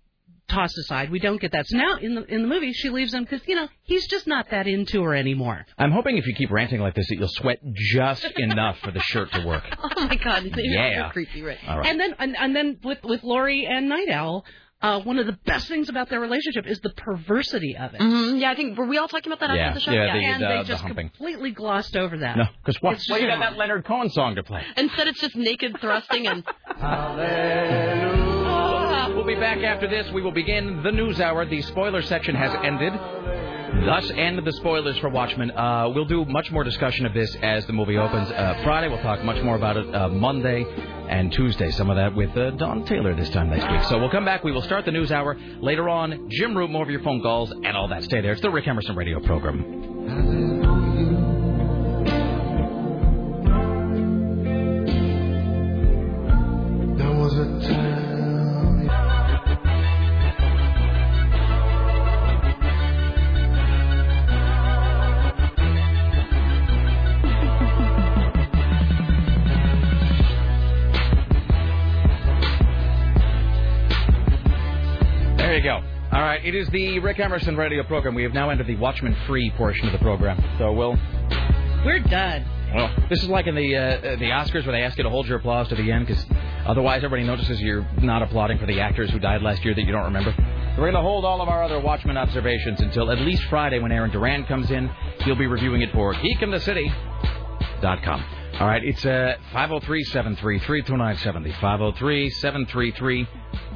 [0.47, 1.09] tossed aside.
[1.11, 1.65] We don't get that.
[1.67, 4.27] So now in the in the movie, she leaves him because you know he's just
[4.27, 5.65] not that into her anymore.
[5.77, 8.99] I'm hoping if you keep ranting like this that you'll sweat just enough for the
[9.01, 9.63] shirt to work.
[9.97, 11.09] Oh my god, Yeah.
[11.11, 11.57] creepy, right?
[11.67, 11.87] All right.
[11.89, 14.45] And then and, and then with with Laurie and Nite Owl,
[14.81, 18.01] uh, one of the best things about their relationship is the perversity of it.
[18.01, 19.91] hmm Yeah, I think were we all talking about that Yeah, after the show?
[19.93, 21.09] yeah, the- and the- they the just humping.
[21.09, 22.37] completely glossed over that.
[22.37, 22.93] No, because what?
[22.95, 24.63] It's Well, you got that Leonard Cohen song to play.
[24.77, 26.43] Instead, it's just naked thrusting and.
[29.15, 30.11] We'll be back after this.
[30.11, 31.45] We will begin the news hour.
[31.45, 32.93] The spoiler section has ended.
[33.85, 35.51] Thus end the spoilers for Watchmen.
[35.51, 38.31] Uh, we'll do much more discussion of this as the movie opens.
[38.31, 39.93] Uh, Friday, we'll talk much more about it.
[39.93, 40.65] Uh, Monday
[41.09, 43.83] and Tuesday, some of that with uh, Dawn Taylor this time next week.
[43.89, 44.43] So we'll come back.
[44.43, 46.29] We will start the news hour later on.
[46.29, 48.03] Jim Root, more of your phone calls and all that.
[48.03, 48.31] Stay there.
[48.31, 50.73] It's the Rick Emerson Radio Program.
[56.97, 58.04] There was a time.
[75.65, 75.81] Go.
[76.11, 78.13] All right, it is the Rick Emerson Radio Program.
[78.13, 80.39] We have now entered the Watchmen free portion of the program.
[80.59, 80.95] So we'll
[81.83, 82.45] We're done.
[82.73, 85.25] Well, this is like in the uh, the Oscars where they ask you to hold
[85.27, 86.23] your applause to the end because
[86.67, 89.91] otherwise everybody notices you're not applauding for the actors who died last year that you
[89.91, 90.35] don't remember.
[90.77, 93.91] We're going to hold all of our other Watchmen observations until at least Friday when
[93.91, 94.87] Aaron Duran comes in.
[95.21, 98.25] He'll be reviewing it for geekinthecity.com.
[98.57, 101.51] All right, it's uh, 503-733-2970.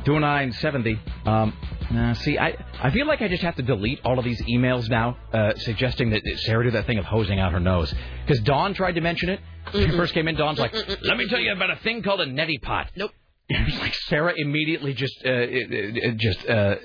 [0.06, 1.28] 503-733-2970.
[1.28, 1.54] Um,
[1.94, 4.90] uh, see, I, I feel like I just have to delete all of these emails
[4.90, 7.94] now uh, suggesting that Sarah did that thing of hosing out her nose.
[8.26, 9.42] Because Dawn tried to mention it.
[9.72, 12.22] When she first came in, Dawn's like, let me tell you about a thing called
[12.22, 12.90] a neti pot.
[12.96, 13.12] Nope.
[13.50, 16.76] It was like Sarah immediately just uh, it, it, it just uh,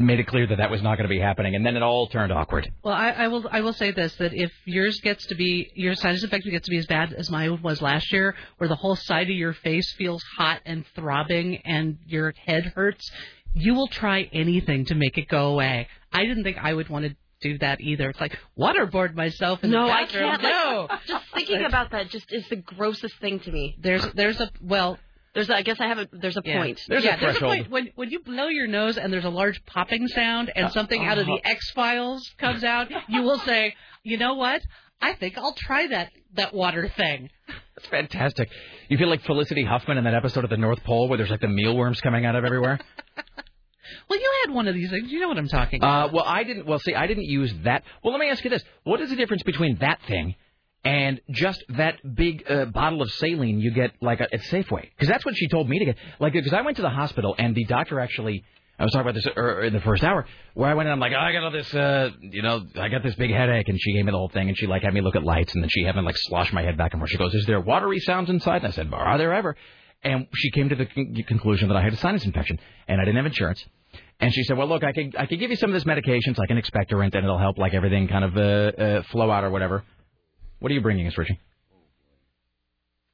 [0.00, 2.06] made it clear that that was not going to be happening, and then it all
[2.08, 2.70] turned awkward.
[2.82, 3.46] Well, I, I will.
[3.50, 6.70] I will say this: that if yours gets to be your sinus infection gets to
[6.70, 9.92] be as bad as mine was last year, where the whole side of your face
[9.96, 13.10] feels hot and throbbing and your head hurts,
[13.54, 15.88] you will try anything to make it go away.
[16.12, 18.10] I didn't think I would want to do that either.
[18.10, 20.42] It's like waterboard myself in No, the I can't.
[20.42, 23.76] No, Like, just thinking about that just is the grossest thing to me.
[23.80, 24.98] there's there's a well.
[25.34, 26.08] There's, a, I guess I have a.
[26.12, 26.58] There's a Yeah.
[26.58, 26.80] point.
[26.88, 30.06] yeah, there's a point when when you blow your nose and there's a large popping
[30.08, 34.34] sound and something out of the X Files comes out, you will say, you know
[34.34, 34.62] what?
[35.00, 37.30] I think I'll try that that water thing.
[37.76, 38.48] That's fantastic.
[38.88, 41.40] You feel like Felicity Huffman in that episode of the North Pole where there's like
[41.40, 42.80] the mealworms coming out of everywhere.
[44.10, 45.10] Well, you had one of these things.
[45.10, 46.66] You know what I'm talking Uh, well, I didn't.
[46.66, 47.84] Well, see, I didn't use that.
[48.04, 50.34] Well, let me ask you this: What is the difference between that thing
[50.84, 54.82] and just that big uh, bottle of saline you get like at Safeway?
[54.82, 55.96] Because that's what she told me to get.
[56.20, 58.44] Like, because I went to the hospital and the doctor actually.
[58.80, 60.24] I was talking about this er, in the first hour
[60.54, 62.88] where I went and I'm like, oh, I got all this, uh, you know, I
[62.88, 64.94] got this big headache, and she gave me the whole thing, and she like had
[64.94, 67.00] me look at lights, and then she had me like slosh my head back and
[67.00, 67.10] forth.
[67.10, 69.56] She goes, "Is there watery sounds inside?" And I said, "Are there ever?"
[70.04, 73.04] And she came to the con- conclusion that I had a sinus infection, and I
[73.04, 73.66] didn't have insurance.
[74.20, 76.30] And she said, "Well, look, I can I can give you some of this medication,
[76.30, 79.42] it's like an expectorant, and it'll help like everything kind of uh, uh, flow out
[79.42, 79.82] or whatever."
[80.60, 81.38] What are you bringing us, Richie?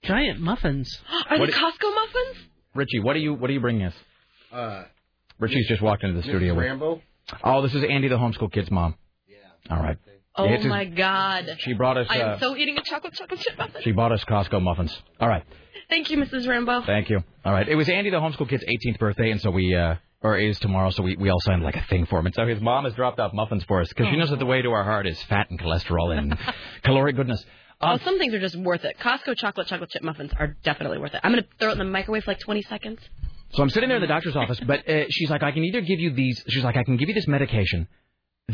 [0.02, 0.98] Giant muffins.
[1.30, 2.46] Are What they it- Costco muffins?
[2.74, 3.94] Richie, what are you what are you bringing us?
[4.52, 4.82] Uh,
[5.38, 6.52] Richie's just walked into the studio.
[6.52, 6.56] Mrs.
[6.56, 7.02] with- Rambo.
[7.42, 8.96] Oh, this is Andy, the homeschool kid's mom.
[9.28, 9.36] Yeah.
[9.74, 9.96] All right.
[10.36, 11.56] Oh It's his- my god.
[11.60, 12.06] She brought us.
[12.10, 13.80] I am Uh, so eating a chocolate chocolate chip muffin.
[13.82, 14.94] she bought us Costco muffins.
[15.20, 15.44] All right.
[15.88, 16.48] Thank you, Mrs.
[16.48, 16.82] Rambo.
[16.82, 17.22] Thank you.
[17.44, 17.68] All right.
[17.68, 20.90] It was Andy, the homeschool kid's 18th birthday, and so we, uh, or is tomorrow,
[20.90, 22.26] so we, we all signed like a thing for him.
[22.26, 24.46] And so his mom has dropped off muffins for us because she knows that the
[24.46, 26.36] way to our heart is fat and cholesterol and
[26.82, 27.44] caloric goodness.
[27.82, 28.96] oh, some things are just worth it.
[28.98, 31.20] Costco chocolate chocolate chip muffins are definitely worth it.
[31.22, 33.00] I'm gonna throw it in the microwave for like 20 seconds.
[33.52, 35.82] So I'm sitting there in the doctor's office, but uh, she's like, I can either
[35.82, 36.42] give you these.
[36.48, 37.86] She's like, I can give you this medication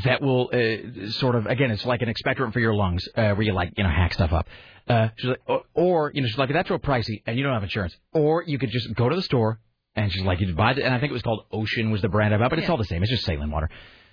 [0.04, 3.42] that will uh, sort of, again, it's like an expectorant for your lungs, uh, where
[3.42, 4.46] you like, you know, hack stuff up.
[4.88, 7.54] Uh, she's like, or, or you know, she's like, that's real pricey, and you don't
[7.54, 7.96] have insurance.
[8.12, 9.58] Or you could just go to the store,
[9.96, 12.08] and she's like, you buy the, and I think it was called Ocean was the
[12.08, 12.72] brand of it, but it's Yeah.
[12.72, 13.02] all the same.
[13.02, 13.68] It's just saline water.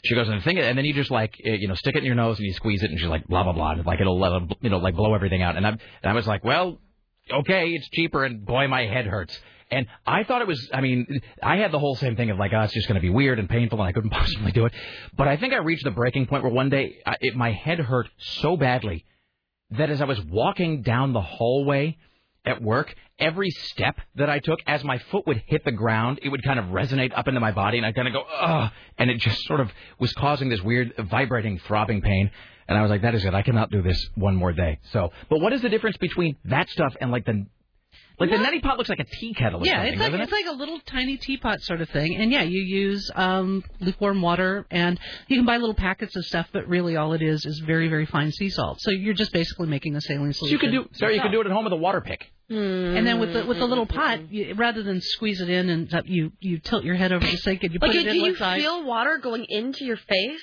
[0.06, 2.00] She goes and thing it, and then you just like, uh, you know, stick it
[2.00, 4.00] in your nose and you squeeze it, and she's like, blah blah blah, and like
[4.00, 4.32] it'll, let
[4.62, 5.58] you know, like blow everything out.
[5.58, 6.80] And I, and I was like, well,
[7.32, 9.38] okay, it's cheaper, and boy, my head hurts.
[9.70, 12.54] And I thought it was, I mean, I had the whole same thing of like,
[12.54, 14.74] oh, it's just going to be weird and painful, and I couldn't possibly do it.
[15.18, 17.80] But I think I reached the breaking point where one day I, it, my head
[17.80, 19.04] hurt so badly
[19.72, 21.98] that as I was walking down the hallway
[22.48, 26.30] at work, every step that I took, as my foot would hit the ground, it
[26.30, 29.12] would kind of resonate up into my body, and I'd kind of go, ugh, and
[29.12, 29.70] it just sort of
[30.00, 32.32] was causing this weird vibrating, throbbing pain.
[32.68, 33.34] And I was like, that is it.
[33.34, 34.80] I cannot do this one more day.
[34.92, 37.46] So, but what is the difference between that stuff and like the,
[38.20, 40.22] like the neti pot looks like a tea kettle or Yeah, something, it's like doesn't
[40.24, 44.22] it's like a little tiny teapot sort of thing, and yeah, you use um, lukewarm
[44.22, 47.60] water, and you can buy little packets of stuff, but really all it is is
[47.60, 48.82] very very fine sea salt.
[48.82, 50.54] So you're just basically making a saline So solution.
[50.54, 52.26] you could do, Sarah, you could do it at home with a water pick.
[52.50, 55.90] And then with the with the little pot, you, rather than squeeze it in and
[55.92, 58.10] that you you tilt your head over the sink and you put Okay, it do
[58.12, 58.62] in you one side.
[58.62, 60.42] feel water going into your face?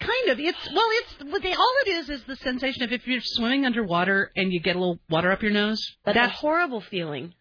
[0.00, 0.38] Kind of.
[0.38, 3.66] It's well, it's what they, all it is is the sensation of if you're swimming
[3.66, 5.80] underwater and you get a little water up your nose.
[6.04, 7.34] That's, a horrible feeling.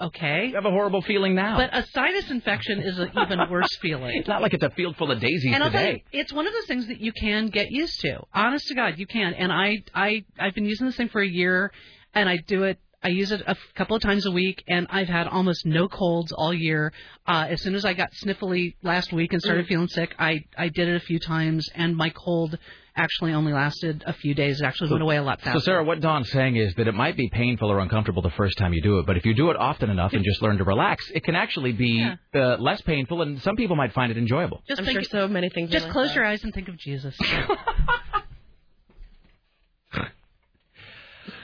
[0.00, 0.46] Okay.
[0.48, 1.58] You have a horrible feeling now.
[1.58, 4.16] But a sinus infection is an even worse feeling.
[4.16, 6.04] it's not like it's a field full of daisies and I'll tell you, today.
[6.12, 8.20] it's one of those things that you can get used to.
[8.32, 9.34] Honest to God, you can.
[9.34, 11.70] And I, I, I've been using this thing for a year,
[12.14, 12.78] and I do it.
[13.02, 16.32] I use it a couple of times a week, and I've had almost no colds
[16.32, 16.92] all year.
[17.26, 19.68] Uh, as soon as I got sniffly last week and started Mm.
[19.68, 22.58] feeling sick, I, I did it a few times, and my cold
[22.94, 24.60] actually only lasted a few days.
[24.60, 25.60] It actually went away a lot faster.
[25.60, 28.58] So, Sarah, what Dawn's saying is that it might be painful or uncomfortable the first
[28.58, 30.64] time you do it, but if you do it often enough and just learn to
[30.64, 34.62] relax, it can actually be uh, less painful, and some people might find it enjoyable.
[34.68, 35.70] Just I'm think, sure so many things.
[35.70, 36.16] just like close that.
[36.16, 37.16] your eyes and think of Jesus.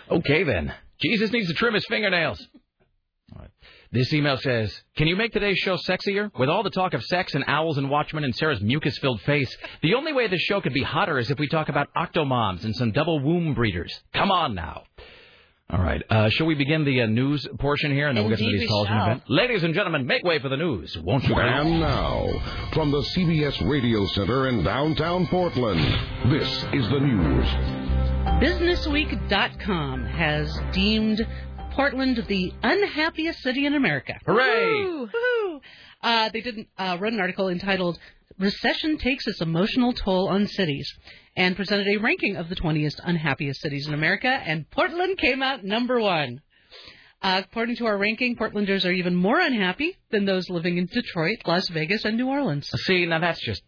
[0.09, 0.73] Okay, then.
[1.01, 2.47] Jesus needs to trim his fingernails.
[3.35, 3.51] All right.
[3.93, 6.31] This email says, Can you make today's show sexier?
[6.39, 9.55] With all the talk of sex and owls and watchmen and Sarah's mucus filled face,
[9.83, 12.75] the only way this show could be hotter is if we talk about octomoms and
[12.75, 13.99] some double womb breeders.
[14.15, 14.85] Come on now.
[15.69, 16.01] All right.
[16.09, 18.61] Uh, shall we begin the uh, news portion here, and then we'll get to these
[18.61, 19.25] we calls in a bit?
[19.29, 21.35] Ladies and gentlemen, make way for the news, won't you?
[21.35, 22.29] And now,
[22.73, 25.81] from the CBS Radio Center in downtown Portland,
[26.31, 27.96] this is the news.
[28.27, 31.27] BusinessWeek.com has deemed
[31.71, 34.15] Portland the unhappiest city in America.
[34.27, 34.85] Hooray!
[34.85, 35.09] Woo!
[35.13, 35.61] Woo!
[36.03, 37.99] Uh, they did uh, wrote an article entitled
[38.39, 40.93] "Recession Takes Its Emotional Toll on Cities"
[41.35, 45.65] and presented a ranking of the 20th unhappiest cities in America, and Portland came out
[45.65, 46.43] number one.
[47.27, 51.39] Uh, according to our ranking, Portlanders are even more unhappy than those living in Detroit,
[51.45, 52.71] Las Vegas, and New Orleans.
[52.85, 53.63] See, now that's just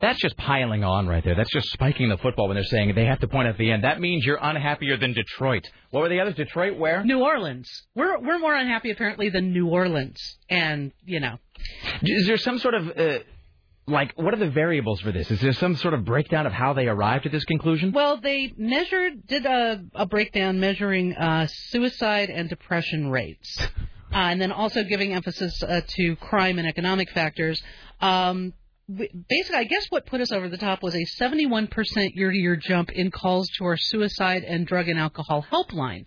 [0.00, 1.36] that's just piling on right there.
[1.36, 3.84] That's just spiking the football when they're saying they have to point at the end.
[3.84, 5.62] That means you're unhappier than Detroit.
[5.90, 6.34] What were the others?
[6.34, 7.04] Detroit, where?
[7.04, 7.70] New Orleans.
[7.94, 10.18] We're we're more unhappy apparently than New Orleans,
[10.50, 11.38] and you know.
[12.02, 13.18] Is there some sort of uh,
[13.86, 15.30] like what are the variables for this?
[15.30, 17.92] Is there some sort of breakdown of how they arrived at this conclusion?
[17.92, 23.66] Well, they measured, did a, a breakdown measuring uh, suicide and depression rates, uh,
[24.12, 27.62] and then also giving emphasis uh, to crime and economic factors.
[28.00, 28.54] Um,
[28.88, 33.10] basically, I guess what put us over the top was a 71% year-to-year jump in
[33.10, 36.06] calls to our suicide and drug and alcohol helpline.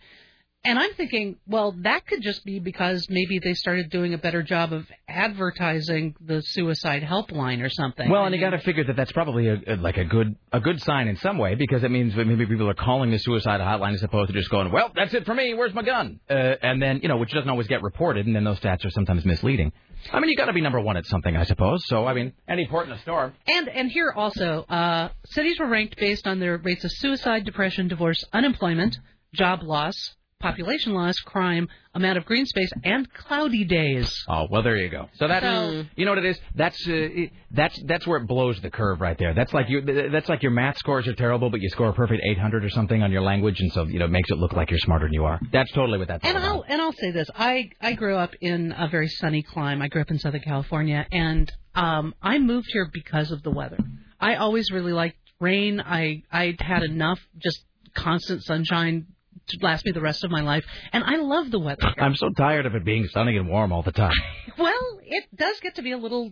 [0.64, 4.44] And I'm thinking, well, that could just be because maybe they started doing a better
[4.44, 8.10] job of advertising the suicide helpline or something.
[8.10, 10.60] Well, and you got to figure that that's probably a, a, like a good a
[10.60, 13.62] good sign in some way because it means that maybe people are calling the suicide
[13.62, 15.54] hotline as opposed to just going, "Well, that's it for me.
[15.54, 18.44] Where's my gun?" Uh, and then you know, which doesn't always get reported, and then
[18.44, 19.72] those stats are sometimes misleading.
[20.12, 21.86] I mean, you got to be number one at something, I suppose.
[21.88, 23.34] So, I mean, any port in a storm.
[23.48, 27.88] And and here also, uh, cities were ranked based on their rates of suicide, depression,
[27.88, 29.00] divorce, unemployment,
[29.34, 34.12] job loss, population loss, crime, amount of green space, and cloudy days.
[34.28, 35.10] Oh well, there you go.
[35.16, 36.40] So that So- you know what it is.
[36.56, 39.34] That's uh, it, that's that's where it blows the curve right there.
[39.34, 39.82] That's like you.
[40.12, 43.02] That's like your math scores are terrible, but you score a perfect 800 or something
[43.02, 45.14] on your language, and so you know it makes it look like you're smarter than
[45.14, 45.40] you are.
[45.52, 46.48] That's totally what that's And about.
[46.48, 49.82] I'll and I'll say this: I I grew up in a very sunny clime.
[49.82, 53.78] I grew up in Southern California, and um, I moved here because of the weather.
[54.20, 55.80] I always really liked rain.
[55.82, 57.64] I I had enough just
[57.96, 59.08] constant sunshine
[59.49, 61.94] to last me the rest of my life, and I love the weather.
[61.98, 64.14] I'm so tired of it being sunny and warm all the time.
[64.57, 66.32] Well, it does get to be a little.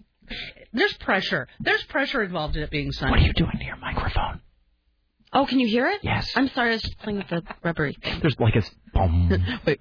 [0.73, 1.47] There's pressure.
[1.59, 3.11] There's pressure involved in it being sunny.
[3.11, 4.41] What are you doing to your microphone?
[5.31, 5.99] Oh, can you hear it?
[6.01, 6.27] Yes.
[6.35, 7.95] I'm sorry, I was just playing with the rubbery.
[8.21, 8.63] There's like a
[8.93, 9.29] boom,
[9.67, 9.79] Wait.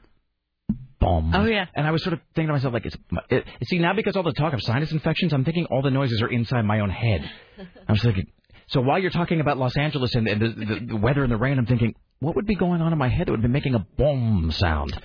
[1.00, 1.32] boom.
[1.34, 1.66] Oh, yeah.
[1.74, 2.96] And I was sort of thinking to myself, like, it's,
[3.30, 6.20] it, see, now because all the talk of sinus infections, I'm thinking all the noises
[6.22, 7.30] are inside my own head.
[7.88, 8.26] I was thinking,
[8.66, 11.36] so while you're talking about Los Angeles and, and the, the, the weather and the
[11.36, 11.94] rain, I'm thinking,
[12.24, 14.98] what would be going on in my head that would be making a boom sound?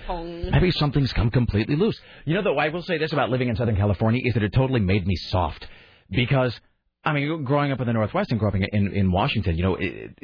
[0.52, 2.00] Maybe something's come completely loose.
[2.24, 4.52] You know, though, I will say this about living in Southern California is that it
[4.52, 5.66] totally made me soft.
[6.10, 6.58] Because,
[7.04, 9.76] I mean, growing up in the Northwest and growing up in, in Washington, you know,
[9.76, 10.18] it,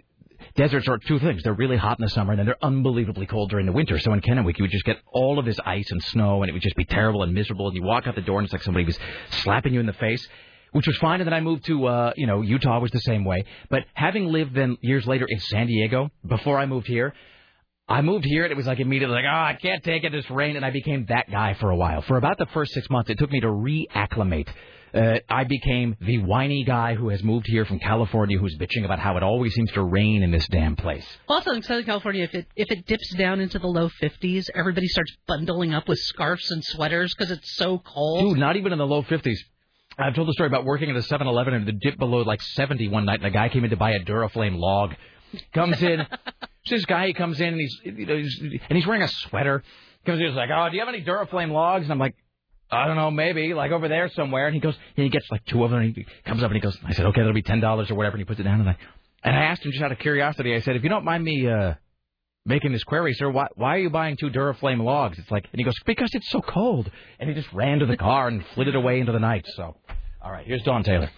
[0.57, 1.43] deserts are two things.
[1.43, 3.99] They're really hot in the summer, and then they're unbelievably cold during the winter.
[3.99, 6.53] So in Kennewick, you would just get all of this ice and snow, and it
[6.53, 7.69] would just be terrible and miserable.
[7.69, 8.99] And you walk out the door, and it's like somebody was
[9.31, 10.27] slapping you in the face,
[10.77, 11.21] which was fine.
[11.23, 13.47] And then I moved to, uh, you know, Utah was the same way.
[13.71, 17.15] But having lived then years later in San Diego before I moved here,
[17.89, 20.29] I moved here and it was like immediately like, oh, I can't take it, this
[20.29, 22.03] rain, and I became that guy for a while.
[22.03, 24.49] For about the first six months, it took me to reacclimate.
[24.93, 28.99] Uh, I became the whiny guy who has moved here from California, who's bitching about
[28.99, 31.07] how it always seems to rain in this damn place.
[31.27, 34.89] Also in Southern California, if it if it dips down into the low 50s, everybody
[34.89, 38.21] starts bundling up with scarves and sweaters because it's so cold.
[38.21, 39.39] Dude, not even in the low 50s.
[39.99, 42.89] I've told the story about working at a 7-Eleven and it dipped below like 70
[42.89, 44.95] one night, and a guy came in to buy a Duraflame log.
[45.55, 46.07] Comes in,
[46.71, 49.63] this guy he comes in and he's, you know, he's and he's wearing a sweater.
[50.05, 52.15] Comes in, he's like, "Oh, do you have any Duraflame logs?" And I'm like,
[52.71, 54.47] I don't know, maybe like over there somewhere.
[54.47, 55.81] And he goes, and he gets like two of them.
[55.81, 57.95] And he comes up and he goes, I said, okay, that'll be ten dollars or
[57.95, 58.17] whatever.
[58.17, 58.61] And he puts it down.
[58.61, 58.77] And I,
[59.23, 60.55] and I asked him just out of curiosity.
[60.55, 61.75] I said, if you don't mind me uh
[62.47, 65.19] making this query, sir, why why are you buying two Duraflame logs?
[65.19, 66.91] It's like, and he goes, because it's so cold.
[67.19, 69.45] And he just ran to the car and flitted away into the night.
[69.57, 69.77] So,
[70.23, 71.11] all right, here's Dawn Taylor.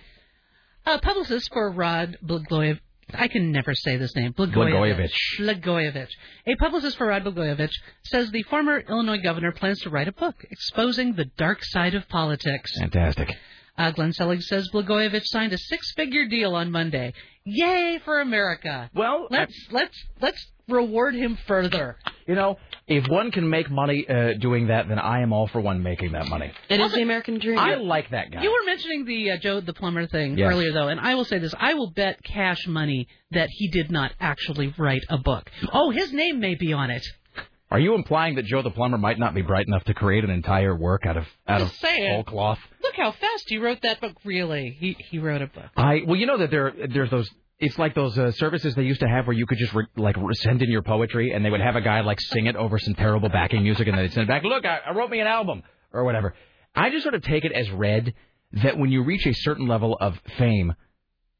[0.87, 2.81] A publicist for Rod Blagojevich.
[3.15, 4.33] I can never say this name.
[4.35, 5.11] Blagojevich.
[5.39, 6.09] Blagojevich.
[6.47, 7.73] A publicist for Rod Blagojevich
[8.05, 12.09] says the former Illinois governor plans to write a book exposing the dark side of
[12.09, 12.71] politics.
[12.79, 13.35] Fantastic.
[13.79, 17.15] Uh, Glenn Selig says Blagojevich signed a six-figure deal on Monday.
[17.45, 18.91] Yay for America!
[18.95, 21.97] Well, let's let's let's reward him further.
[22.27, 25.61] You know, if one can make money uh, doing that, then I am all for
[25.61, 26.53] one making that money.
[26.69, 27.59] It is the American dream.
[27.59, 28.43] I like that guy.
[28.43, 30.53] You were mentioning the uh, Joe the plumber thing Yes.
[30.53, 33.91] earlier, though, and I will say this: I will bet cash money that he did
[33.91, 35.51] not actually write a book.
[35.73, 37.07] Oh, his name may be on it.
[37.71, 40.31] Are you implying that Joe the plumber might not be bright enough to create an
[40.31, 42.13] entire work out of out of Just saying.
[42.15, 42.59] whole cloth?
[42.83, 44.13] Look how fast he wrote that book.
[44.25, 45.67] Really, he he wrote a book.
[45.77, 47.29] I well, you know that there there's those.
[47.61, 50.17] It's like those uh, services they used to have where you could just re- like
[50.17, 52.79] re- send in your poetry, and they would have a guy like sing it over
[52.79, 54.45] some terrible backing music, and then they'd send it back.
[54.45, 55.63] Look, I, I wrote me an album
[55.93, 56.35] or whatever.
[56.75, 58.15] I just sort of take it as read
[58.53, 60.75] that when you reach a certain level of fame,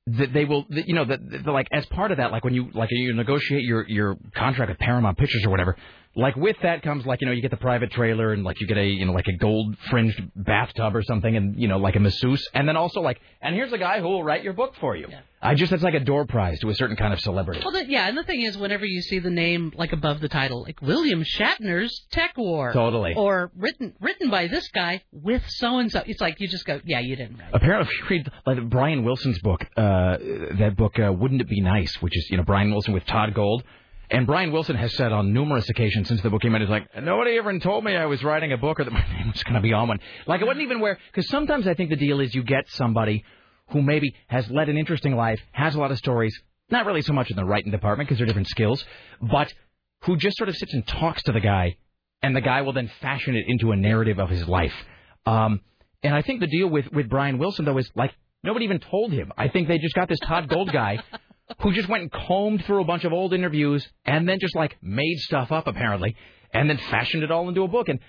[0.09, 2.55] that they will, that, you know, that, that like as part of that, like when
[2.55, 5.77] you like you negotiate your your contract with Paramount Pictures or whatever,
[6.19, 8.67] like with that comes like you know you get the private trailer and like you
[8.67, 11.97] get a you know like a gold fringed bathtub or something and you know like
[11.97, 14.75] a masseuse and then also like and here's a guy who will write your book
[14.81, 15.09] for you.
[15.41, 17.61] I just that's like a door prize to a certain kind of celebrity.
[17.65, 20.29] Well, the, yeah, and the thing is, whenever you see the name like above the
[20.29, 23.15] title, like William Shatner's TekWar, Totally.
[23.17, 26.81] or written written by this guy with so and so, it's like you just go,
[26.85, 27.51] yeah, you didn't write.
[27.53, 30.17] Apparently, if you read like Brian Wilson's book, uh,
[30.59, 33.33] that book, uh, Wouldn't It Be Nice, which is, you know, Brian Wilson with Todd
[33.33, 33.63] Gold.
[34.11, 36.89] And Brian Wilson has said on numerous occasions since the book came out, he's like,
[37.03, 39.55] nobody ever told me I was writing a book or that my name was going
[39.55, 40.01] to be on one.
[40.27, 43.25] Like, it wasn't even where, because sometimes I think the deal is you get somebody
[43.71, 46.39] who maybe has led an interesting life, has a lot of stories,
[46.71, 48.83] not really so much in the writing department because they're different skills,
[49.21, 49.53] but
[50.05, 51.77] who just sort of sits and talks to the guy,
[52.23, 54.75] and the guy will then fashion it into a narrative of his life.
[55.27, 55.61] Um,
[56.03, 59.13] and I think the deal with, with Brian Wilson, though, is like nobody even told
[59.13, 59.33] him.
[59.37, 61.03] I think they just got this Todd Gold guy
[61.61, 64.77] who just went and combed through a bunch of old interviews and then just like
[64.83, 66.17] made stuff up, apparently,
[66.53, 67.89] and then fashioned it all into a book.
[67.89, 68.01] And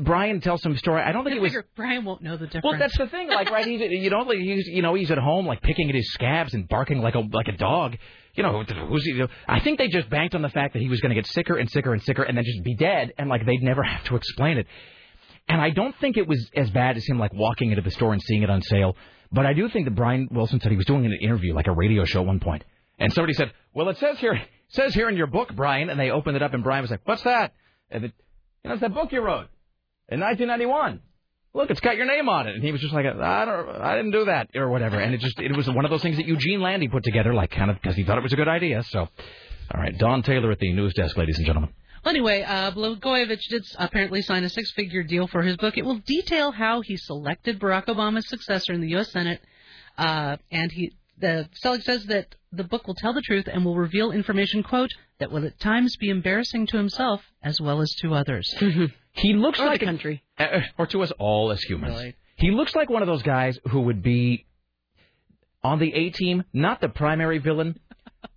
[0.00, 1.02] Brian tells some story.
[1.02, 1.56] I don't think I it was.
[1.76, 2.64] Brian won't know the difference.
[2.64, 3.28] Well, that's the thing.
[3.28, 3.64] Like, right?
[3.64, 6.54] He's you know, like, he's you know he's at home like picking at his scabs
[6.54, 7.96] and barking like a like a dog.
[8.34, 9.20] You know, who's he?
[9.48, 11.56] I think they just banked on the fact that he was going to get sicker
[11.56, 14.16] and sicker and sicker and then just be dead, and like they'd never have to
[14.16, 14.66] explain it.
[15.48, 18.12] And I don't think it was as bad as him like walking into the store
[18.12, 18.96] and seeing it on sale.
[19.32, 21.72] But I do think that Brian Wilson said he was doing an interview, like a
[21.72, 22.64] radio show at one point,
[22.98, 25.98] and somebody said, "Well, it says here, it says here in your book, Brian," and
[25.98, 27.52] they opened it up, and Brian was like, "What's that?"
[27.90, 28.12] And it,
[28.64, 29.48] you know, it's that book you wrote
[30.08, 31.00] in 1991.
[31.54, 33.96] Look, it's got your name on it, and he was just like, "I don't, I
[33.96, 34.98] didn't do that," or whatever.
[34.98, 37.50] And it just, it was one of those things that Eugene Landy put together, like
[37.50, 38.82] kind of because he thought it was a good idea.
[38.84, 41.70] So, all right, Dawn Taylor at the news desk, ladies and gentlemen.
[42.04, 45.76] Well, anyway, uh, Blagojevich did apparently sign a six-figure deal for his book.
[45.76, 49.10] It will detail how he selected Barack Obama's successor in the U.S.
[49.10, 49.40] Senate,
[49.96, 50.92] uh, and he.
[51.20, 54.90] The Selig says that the book will tell the truth and will reveal information, quote,
[55.18, 58.48] that will at times be embarrassing to himself as well as to others.
[59.12, 60.22] He looks Or the like country.
[60.38, 61.94] uh, or to us all as humans.
[61.94, 62.14] Really.
[62.36, 64.46] He looks like one of those guys who would be
[65.62, 67.80] on the A team, not the primary villain,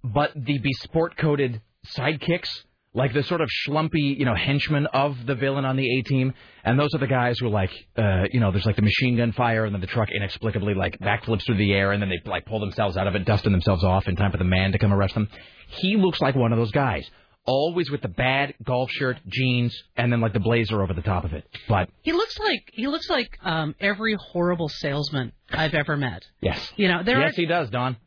[0.03, 1.61] but the besport coated
[1.95, 2.49] sidekicks,
[2.93, 6.33] like the sort of schlumpy, you know, henchmen of the villain on the A team,
[6.63, 9.31] and those are the guys who like, uh, you know, there's like the machine gun
[9.31, 12.45] fire, and then the truck inexplicably like backflips through the air, and then they like
[12.45, 14.93] pull themselves out of it, dusting themselves off in time for the man to come
[14.93, 15.29] arrest them.
[15.69, 17.09] He looks like one of those guys.
[17.43, 21.23] Always with the bad golf shirt, jeans, and then like the blazer over the top
[21.23, 21.43] of it.
[21.67, 26.23] But He looks like he looks like um, every horrible salesman I've ever met.
[26.41, 27.97] yes, You know, there yes, are he does, Dawn.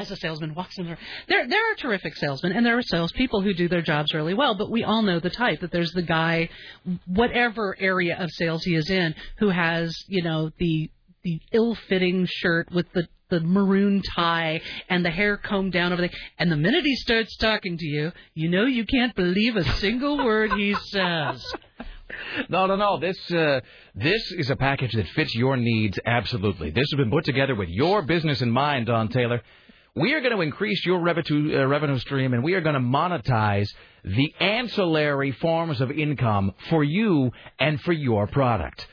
[0.00, 0.98] As a salesman walks in there.
[1.28, 4.54] There there are terrific salesmen and there are salespeople who do their jobs really well,
[4.54, 6.48] but we all know the type that there's the guy,
[7.06, 10.90] whatever area of sales he is in, who has you know the
[11.22, 16.10] the ill-fitting shirt with the the maroon tie and the hair combed down over there.
[16.38, 20.16] And the minute he starts talking to you, you know you can't believe a single
[20.24, 21.44] word he says.
[22.48, 22.98] No, no, no.
[22.98, 23.60] This uh,
[23.94, 26.70] this is a package that fits your needs absolutely.
[26.70, 29.42] This has been put together with your business in mind, Dawn Taylor.
[29.94, 32.80] We are going to increase your revenue uh, revenue stream, and we are going to
[32.80, 33.68] monetize
[34.04, 38.86] the ancillary forms of income for you and for your product.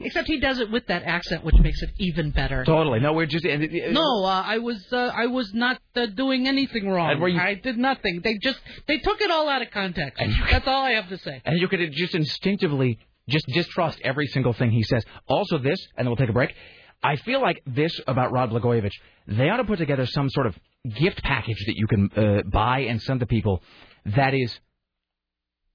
[0.00, 2.64] Except he does it with that accent, which makes it even better.
[2.64, 3.00] Totally.
[3.00, 3.56] No, we're just uh,
[3.90, 7.20] No, uh, I was uh, I was not uh, doing anything wrong.
[7.20, 8.20] You- I did nothing.
[8.22, 10.22] They just they took it all out of context.
[10.50, 11.42] That's all I have to say.
[11.44, 15.04] and you could just instinctively just distrust every single thing he says.
[15.26, 16.54] Also, this, and then we'll take a break.
[17.02, 18.92] I feel like this about Rod Blagojevich.
[19.26, 20.56] They ought to put together some sort of
[20.96, 23.62] gift package that you can uh, buy and send to people
[24.06, 24.58] that is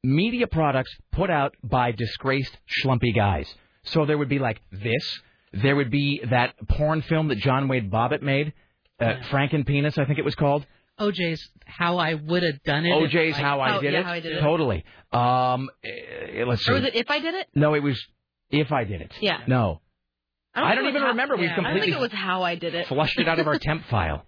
[0.03, 3.53] media products put out by disgraced schlumpy guys.
[3.83, 5.21] So there would be like this.
[5.53, 8.53] There would be that porn film that John Wayne Bobbitt made,
[8.99, 10.65] uh, Franken Penis, I think it was called.
[10.99, 12.91] OJ's how I would have done it.
[12.91, 14.05] OJ's How I Oh, Did yeah, It.
[14.05, 14.41] How I Did It.
[14.41, 14.85] Totally.
[15.11, 16.71] Um, eh, let's see.
[16.71, 17.47] Or was it if I did it?
[17.55, 17.99] No, it was
[18.51, 19.11] if I did it.
[19.19, 19.39] Yeah.
[19.47, 19.81] No.
[20.55, 21.35] I don't think it even was how- remember.
[21.37, 22.87] We've yeah, I think it was how I did it.
[22.87, 24.25] flushed it out of our temp file.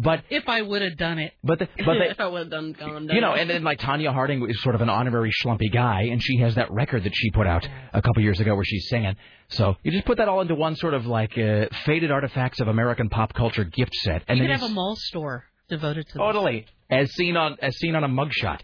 [0.00, 1.32] But if I would have done it.
[1.42, 3.40] but the, but if I would have done gone done you know, it.
[3.40, 6.54] and then like Tonya Harding is sort of an honorary schlumpy guy, and she has
[6.54, 9.16] that record that she put out a couple years ago where she's singing.
[9.48, 12.68] So you just put that all into one sort of like uh, faded artifacts of
[12.68, 16.18] American pop culture gift set, and you then could have a mall store devoted to
[16.18, 16.66] Totally.
[16.90, 18.60] As seen on as seen on a mugshot,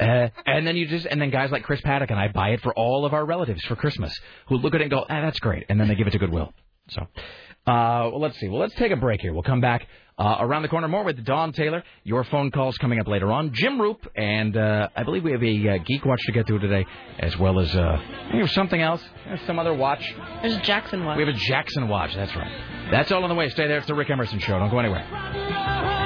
[0.00, 2.60] uh, and then you just and then guys like Chris Paddock and I buy it
[2.60, 4.12] for all of our relatives for Christmas,
[4.48, 6.18] who look at it and go, "Ah, that's great," and then they give it to
[6.18, 6.52] Goodwill.
[6.88, 7.06] So, uh,
[8.10, 8.48] well, let's see.
[8.48, 9.32] Well, let's take a break here.
[9.32, 9.86] We'll come back
[10.18, 11.84] uh, around the corner more with Dawn Taylor.
[12.02, 13.52] Your phone calls coming up later on.
[13.54, 16.58] Jim Roop, and uh, I believe we have a uh, Geek Watch to get through
[16.58, 16.84] today,
[17.20, 20.04] as well as uh, something else, There's some other watch.
[20.42, 21.16] There's a Jackson watch.
[21.16, 22.12] We have a Jackson watch.
[22.16, 22.90] That's right.
[22.90, 23.48] That's all on the way.
[23.50, 23.78] Stay there.
[23.78, 24.58] It's the Rick Emerson Show.
[24.58, 25.97] Don't go anywhere.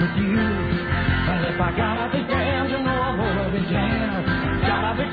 [0.00, 0.34] With you.
[0.34, 4.24] But if I gotta be damned, you know I wanna be down,
[4.62, 5.04] gotta be.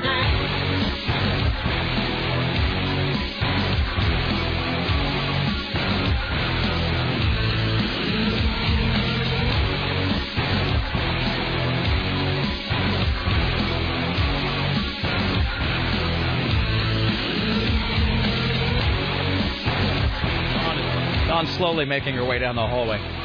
[21.28, 23.21] Dawn slowly making her way down the hallway.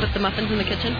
[0.00, 0.92] Put the muffins in the kitchen?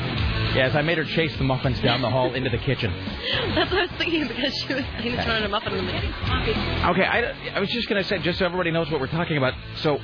[0.54, 2.92] Yes, I made her chase the muffins down the hall into the kitchen.
[3.54, 5.92] That's what I was thinking because she was thinking of throwing a muffin in the
[5.92, 6.12] kitchen.
[6.12, 9.38] Okay, I, I was just going to say, just so everybody knows what we're talking
[9.38, 9.54] about.
[9.76, 9.96] So,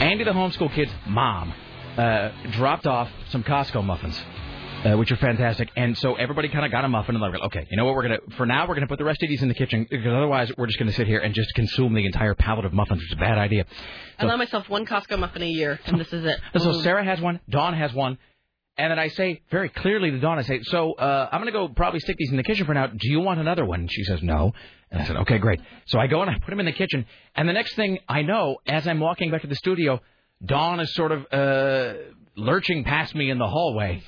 [0.00, 1.52] Andy the homeschool kid's mom
[1.96, 4.20] uh, dropped off some Costco muffins,
[4.84, 5.70] uh, which are fantastic.
[5.76, 7.94] And so everybody kind of got a muffin and they're like, okay, you know what?
[7.94, 9.54] We're going to, for now, we're going to put the rest of these in the
[9.54, 12.64] kitchen because otherwise we're just going to sit here and just consume the entire pallet
[12.64, 13.64] of muffins, which is a bad idea.
[14.18, 16.38] I allow myself one Costco muffin a year, and this is it.
[16.58, 16.82] So Boom.
[16.82, 18.18] Sarah has one, Dawn has one,
[18.76, 21.58] and then I say very clearly to Dawn, I say, so uh, I'm going to
[21.58, 22.88] go probably stick these in the kitchen for now.
[22.88, 23.80] Do you want another one?
[23.80, 24.52] And she says no.
[24.90, 25.60] And I said, okay, great.
[25.86, 28.22] So I go and I put them in the kitchen, and the next thing I
[28.22, 30.00] know, as I'm walking back to the studio,
[30.44, 31.94] Dawn is sort of uh,
[32.36, 34.02] lurching past me in the hallway.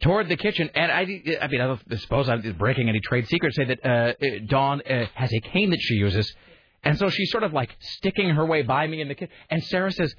[0.00, 3.56] Toward the kitchen, and I, I mean, I suppose I'm breaking any trade secrets.
[3.56, 6.34] Say that uh, uh, Dawn uh, has a cane that she uses,
[6.84, 9.34] and so she's sort of like sticking her way by me in the kitchen.
[9.48, 10.14] And Sarah says,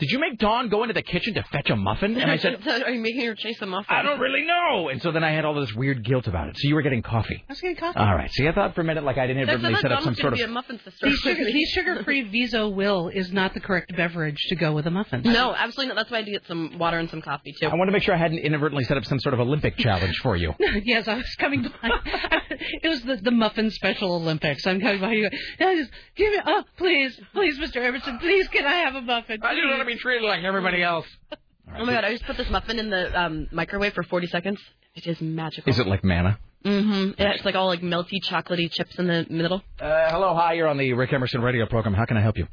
[0.00, 2.16] Did you make Dawn go into the kitchen to fetch a muffin?
[2.20, 3.94] And I said, Are you making her chase a muffin?
[3.94, 4.88] I don't really know.
[4.88, 6.56] And so then I had all this weird guilt about it.
[6.58, 7.44] So you were getting coffee.
[7.48, 8.00] I was getting coffee.
[8.00, 8.28] All right.
[8.32, 10.32] See, I thought for a minute like I didn't That's inadvertently set up some sort
[10.32, 10.38] gonna of.
[10.38, 11.08] be a muffin sister.
[11.08, 14.90] The sugar, the sugar-free Viso Will is not the correct beverage to go with a
[14.90, 15.22] muffin.
[15.24, 15.96] No, absolutely not.
[16.00, 17.68] That's why I had to get some water and some coffee too.
[17.68, 20.18] I want to make sure I hadn't inadvertently set up some sort of Olympic challenge
[20.24, 20.54] for you.
[20.58, 21.90] yes, I was coming by.
[22.50, 24.66] it was the, the muffin special Olympics.
[24.66, 25.30] I'm coming by you.
[25.60, 26.40] Yeah, just give me.
[26.44, 27.76] Oh, please, please, Mr.
[27.76, 29.40] Emerson, please, can I have a muffin?
[29.44, 31.06] I just want to be treated like everybody else.
[31.76, 34.60] Oh my god, I just put this muffin in the um, microwave for 40 seconds.
[34.94, 35.72] It is magical.
[35.72, 36.38] Is it like manna?
[36.64, 37.12] Mm-hmm.
[37.18, 39.62] It's like all like melty, chocolatey chips in the middle.
[39.80, 40.52] Uh, hello, hi.
[40.52, 41.94] You're on the Rick Emerson radio program.
[41.94, 42.44] How can I help you?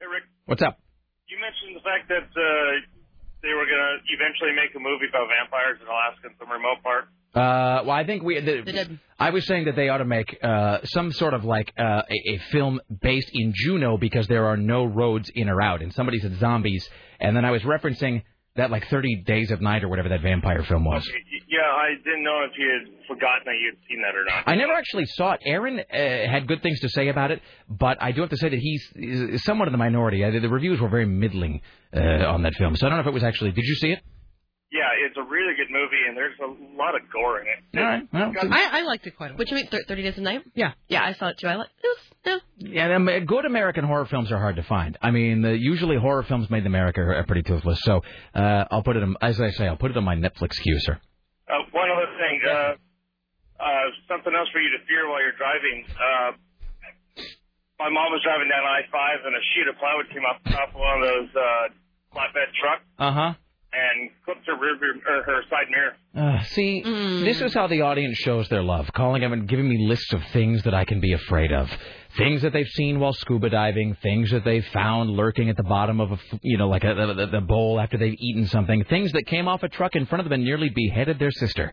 [0.00, 0.78] Hey, Rick, What's up?
[1.28, 2.91] you mentioned the fact that uh,
[3.42, 6.82] they were going to eventually make a movie about vampires in Alaska in some remote
[6.82, 7.04] part.
[7.34, 8.38] Uh, well, I think we.
[8.40, 12.02] The, I was saying that they ought to make uh, some sort of like uh,
[12.08, 15.92] a, a film based in Juneau because there are no roads in or out, and
[15.94, 16.88] somebody said zombies,
[17.20, 18.22] and then I was referencing
[18.56, 21.08] that like 30 Days of Night or whatever that vampire film was.
[21.48, 24.44] Yeah, I didn't know if you had forgotten that you had seen that or not.
[24.46, 25.40] I never actually saw it.
[25.46, 28.50] Aaron uh, had good things to say about it, but I do have to say
[28.50, 30.22] that he's is somewhat in the minority.
[30.22, 31.62] Uh, the reviews were very middling
[31.96, 33.52] uh, on that film, so I don't know if it was actually.
[33.52, 34.00] Did you see it?
[34.72, 36.48] Yeah, it's a really good movie, and there's a
[36.80, 37.60] lot of gore in it.
[37.78, 38.08] All right.
[38.10, 39.38] Well, I, I liked it quite a bit.
[39.40, 40.40] Which you mean, Thir- 30 Days of Night?
[40.54, 40.72] Yeah.
[40.88, 41.46] Yeah, I saw it too.
[41.46, 41.86] I like it.
[41.86, 42.88] Was, yeah.
[42.88, 44.96] Yeah, um, good American horror films are hard to find.
[45.02, 47.80] I mean, the, usually horror films made in America are pretty toothless.
[47.82, 48.00] So
[48.34, 50.78] uh, I'll put it, in, as I say, I'll put it on my Netflix queue,
[50.80, 50.98] sir.
[51.48, 53.66] Uh, one other thing, uh, uh,
[54.08, 55.84] something else for you to fear while you're driving.
[55.92, 56.32] Uh,
[57.78, 60.68] my mom was driving down I-5, and a sheet of plywood came off the top
[60.70, 63.32] of one of those uh, flatbed trucks Uh huh.
[63.72, 65.94] And clipped her rear view, or her side mirror.
[66.14, 66.82] Uh, see,
[67.24, 70.22] this is how the audience shows their love, calling them and giving me lists of
[70.32, 71.70] things that I can be afraid of.
[72.18, 76.00] Things that they've seen while scuba diving, things that they've found lurking at the bottom
[76.00, 79.10] of a, f- you know, like a, the, the bowl after they've eaten something, things
[79.12, 81.72] that came off a truck in front of them and nearly beheaded their sister.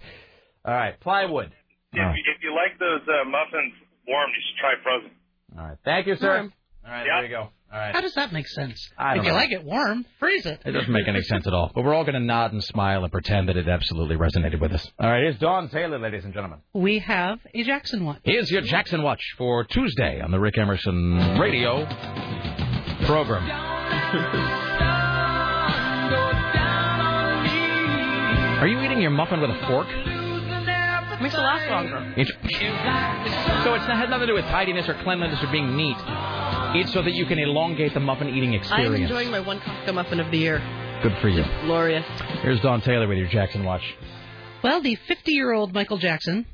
[0.63, 1.51] All right, plywood.
[1.91, 2.01] If, you,
[2.38, 3.73] if you like those uh, muffins
[4.07, 5.11] warm, you should try frozen.
[5.57, 6.34] All right, thank you, sir.
[6.35, 6.53] Warm.
[6.85, 7.21] All right, Yeah.
[7.21, 7.49] there you go.
[7.72, 7.94] All right.
[7.94, 8.90] How does that make sense?
[8.98, 9.38] I don't if you know.
[9.38, 10.60] like it warm, freeze it.
[10.66, 11.72] It doesn't make any sense at all.
[11.74, 14.74] But we're all going to nod and smile and pretend that it absolutely resonated with
[14.74, 14.88] us.
[15.00, 16.60] All right, here's Dawn Taylor, ladies and gentlemen.
[16.74, 18.22] We have a Jackson Watch.
[18.24, 21.86] Here's your Jackson Watch for Tuesday on the Rick Emerson radio
[23.06, 23.48] program.
[28.60, 29.88] Are you eating your muffin with a fork?
[31.22, 32.14] Makes it last longer.
[32.18, 32.28] It-
[33.64, 35.98] so it's not, has nothing to do with tidiness or cleanliness or being neat.
[36.76, 38.96] It's so that you can elongate the muffin eating experience.
[38.96, 40.62] I'm enjoying my one Costco muffin of the year.
[41.04, 41.44] Good for you.
[41.66, 42.06] Glorious.
[42.41, 43.84] Here's Dawn Taylor with your Jackson Watch.
[44.64, 46.46] Well, the 50-year-old Michael Jackson.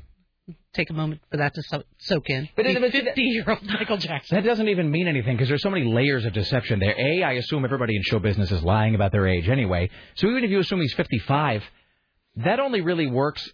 [0.72, 1.62] Take a moment for that to
[1.98, 2.48] soak in.
[2.54, 4.36] But it- the 50-year-old Michael Jackson.
[4.36, 6.94] That doesn't even mean anything because there's so many layers of deception there.
[6.98, 9.90] A, I assume everybody in show business is lying about their age anyway.
[10.16, 11.62] So even if you assume he's 55,
[12.36, 13.48] that only really works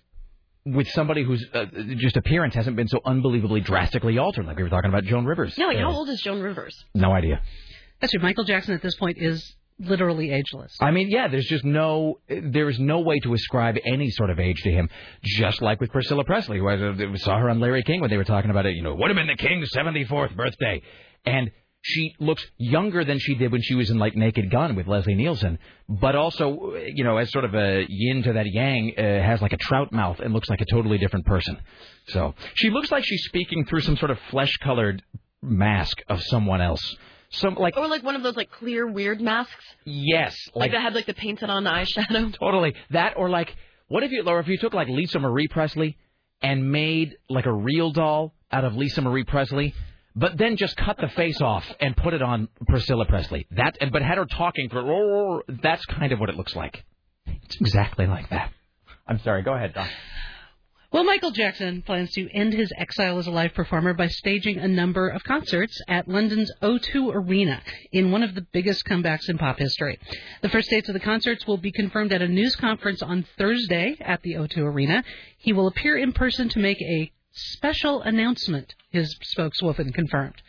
[0.64, 1.66] with somebody whose uh,
[1.96, 5.54] just appearance hasn't been so unbelievably drastically altered, like we were talking about Joan Rivers.
[5.56, 6.76] Yeah, like how old is Joan Rivers?
[6.94, 7.40] No idea.
[8.00, 8.22] That's true.
[8.22, 10.76] Michael Jackson at this point is literally ageless.
[10.80, 14.38] I mean, yeah, there's just no, there is no way to ascribe any sort of
[14.38, 14.88] age to him.
[15.24, 18.16] Just like with Priscilla Presley, who I uh, saw her on Larry King when they
[18.16, 18.74] were talking about it.
[18.74, 20.82] You know, would have been the King's 74th birthday,
[21.24, 21.50] and
[21.82, 25.16] she looks younger than she did when she was in like Naked Gun with Leslie
[25.16, 29.42] Nielsen, but also, you know, as sort of a yin to that yang, uh, has
[29.42, 31.58] like a trout mouth and looks like a totally different person.
[32.06, 35.02] So she looks like she's speaking through some sort of flesh-colored
[35.42, 36.96] mask of someone else.
[37.30, 40.94] Some like Or like one of those like clear weird masks, yes, like, that had
[40.94, 42.32] like the painted on eyeshadow.
[42.38, 42.74] Totally.
[42.90, 43.56] That or like,
[43.88, 45.96] what if you, or if you took like Lisa Marie Presley
[46.42, 49.74] and made like a real doll out of Lisa Marie Presley,
[50.14, 53.46] but then just cut the face off and put it on Priscilla Presley.
[53.52, 56.84] That, and but had her talking for, that's kind of what it looks like.
[57.26, 58.52] It's exactly like that.
[59.06, 59.42] I'm sorry.
[59.42, 59.88] Go ahead, Dawn.
[60.92, 64.68] Well, Michael Jackson plans to end his exile as a live performer by staging a
[64.68, 67.62] number of concerts at London's O2 Arena
[67.92, 69.98] in one of the biggest comebacks in pop history.
[70.42, 73.96] The first dates of the concerts will be confirmed at a news conference on Thursday
[74.00, 75.02] at the O2 Arena.
[75.38, 80.42] He will appear in person to make a special announcement, his spokeswoman confirmed.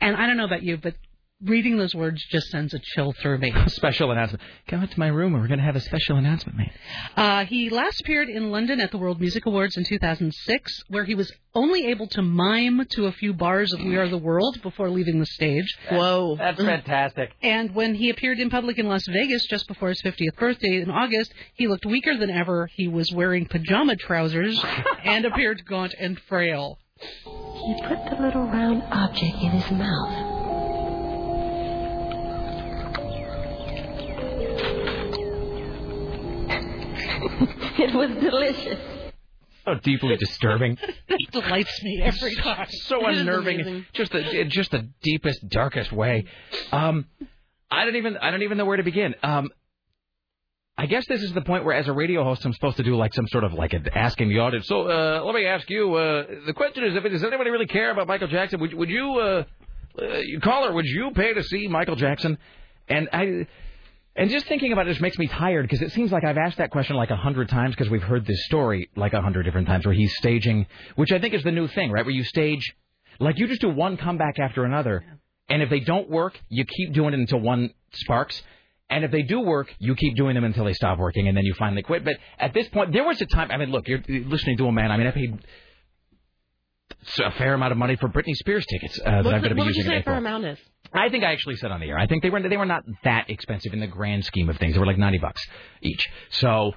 [0.00, 0.94] And I don't know about you, but
[1.42, 3.52] reading those words just sends a chill through me.
[3.68, 4.42] Special announcement.
[4.68, 6.72] Come into my room and we're going to have a special announcement made.
[7.16, 11.14] Uh, he last appeared in London at the World Music Awards in 2006, where he
[11.14, 14.90] was only able to mime to a few bars of We Are the World before
[14.90, 15.76] leaving the stage.
[15.90, 16.36] Whoa.
[16.36, 17.30] That's fantastic.
[17.42, 20.90] And when he appeared in public in Las Vegas just before his 50th birthday in
[20.90, 22.68] August, he looked weaker than ever.
[22.74, 24.62] He was wearing pajama trousers
[25.04, 26.78] and appeared gaunt and frail.
[26.96, 30.39] He put the little round object in his mouth.
[37.78, 38.78] It was delicious.
[39.64, 40.78] So deeply disturbing.
[41.08, 42.66] it delights me every time.
[42.70, 43.86] so unnerving.
[43.92, 46.24] Just the just the deepest, darkest way.
[46.72, 47.06] Um,
[47.70, 49.14] I don't even I don't even know where to begin.
[49.22, 49.50] Um,
[50.76, 52.96] I guess this is the point where, as a radio host, I'm supposed to do
[52.96, 54.66] like some sort of like a, asking the audience.
[54.66, 55.94] So uh, let me ask you.
[55.94, 58.60] Uh, the question is, if does anybody really care about Michael Jackson?
[58.60, 59.44] Would would you, uh,
[60.00, 62.38] uh, you caller, would you pay to see Michael Jackson?
[62.88, 63.46] And I.
[64.16, 66.58] And just thinking about it just makes me tired because it seems like I've asked
[66.58, 69.68] that question like a hundred times because we've heard this story like a hundred different
[69.68, 70.66] times where he's staging,
[70.96, 72.04] which I think is the new thing, right?
[72.04, 72.74] Where you stage,
[73.20, 75.04] like you just do one comeback after another,
[75.48, 78.40] and if they don't work, you keep doing it until one sparks.
[78.88, 81.44] And if they do work, you keep doing them until they stop working, and then
[81.44, 82.04] you finally quit.
[82.04, 83.52] But at this point, there was a time.
[83.52, 84.90] I mean, look, you're listening to a man.
[84.90, 85.38] I mean, I paid
[87.24, 89.54] a fair amount of money for Britney Spears tickets uh, that What's I'm going to
[89.54, 90.58] be what would you using say a fair amount is?
[90.92, 91.98] I think I actually said on the air.
[91.98, 94.74] I think they were they were not that expensive in the grand scheme of things.
[94.74, 95.40] They were like ninety bucks
[95.82, 96.08] each.
[96.30, 96.72] So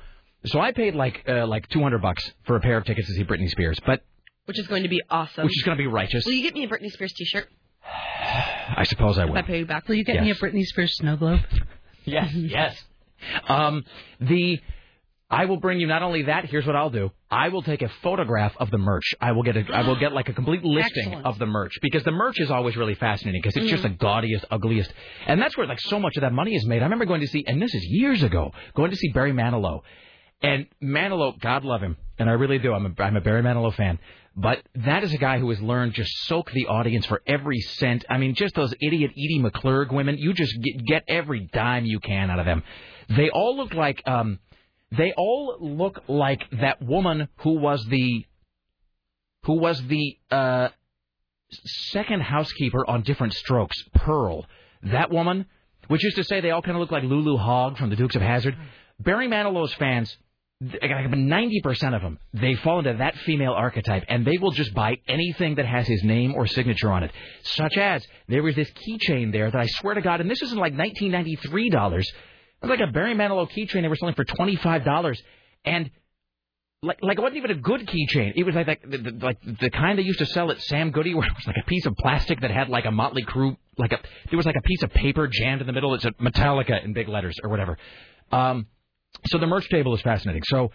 [0.46, 3.14] so I paid like uh, like two hundred bucks for a pair of tickets to
[3.14, 4.02] see Britney Spears, but
[4.46, 5.46] Which is going to be awesome.
[5.46, 6.26] which is going to be righteous.
[6.26, 7.48] Will you get me a Britney Spears T-shirt?
[7.86, 9.38] I suppose I If will.
[9.38, 9.88] I pay you back.
[9.88, 10.40] Will you get me a Yes.
[10.40, 11.40] Britney Spears snow globe?
[12.06, 12.76] Yes, yes.
[13.48, 13.86] Um,
[14.20, 14.60] the
[15.30, 16.46] I will bring you not only that.
[16.46, 17.12] Here's what I'll do.
[17.32, 19.16] I will take a photograph of the merch.
[19.20, 21.26] I will get a I will get like a complete listing Excellent.
[21.26, 24.46] of the merch because the merch is always really fascinating because it's just the gaudiest,
[24.52, 24.94] ugliest,
[25.26, 26.82] and that's where like so much of that money is made.
[26.82, 29.82] I remember going to see, and this is years ago, going to see Barry Manilow,
[30.42, 32.74] and Manilow, God love him, and I really do.
[32.74, 33.98] I'm a, I'm a Barry Manilow fan.
[34.36, 38.04] But that is a guy who has learned just soak the audience for every cent.
[38.10, 40.18] I mean, just those idiot Edie McClurg women.
[40.18, 42.64] You just get, get every dime you can out of them.
[43.10, 44.40] They all look like um,
[44.98, 48.26] they all look like that woman who was the
[49.44, 50.70] who was the uh,
[51.92, 54.46] second housekeeper on Diff'rent Strokes, Pearl.
[54.84, 55.46] That woman,
[55.88, 58.16] which is to say, they all kind of look like Lulu Hogg from the Dukes
[58.16, 58.56] of Hazzard.
[59.00, 60.16] Barry Manilow's fans,
[60.62, 64.96] ninety percent of them, they fall into that female archetype, and they will just buy
[65.08, 67.12] anything that has his name or signature on it.
[67.44, 70.58] Such as there was this keychain there that I swear to God, and this isn't
[70.58, 72.10] like nineteen ninety three dollars.
[72.64, 75.22] It was like a Barry Manilow keychain they were selling for twenty five dollars,
[75.66, 75.92] and
[76.82, 78.34] like like it wasn't even a good keychain.
[78.38, 81.14] It was like the, the, like the kind they used to sell at Sam Goody,
[81.16, 83.92] where it was like a piece of plastic that had like a Motley Crue, like
[83.92, 84.00] a
[84.30, 85.94] there was like a piece of paper jammed in the middle.
[85.94, 87.78] It's a Metallica in big letters or whatever.
[88.32, 88.68] Um,
[89.28, 90.44] so the merch table is fascinating.
[90.46, 90.72] So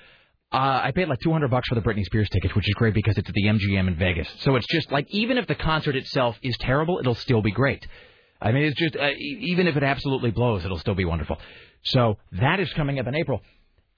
[0.52, 3.16] uh, I paid like 200 bucks for the Britney Spears tickets, which is great because
[3.16, 4.28] it's at the MGM in Vegas.
[4.40, 7.86] So it's just like even if the concert itself is terrible, it'll still be great.
[8.40, 11.39] I mean, it's just uh, even if it absolutely blows, it'll still be wonderful.
[11.82, 13.40] So that is coming up in April.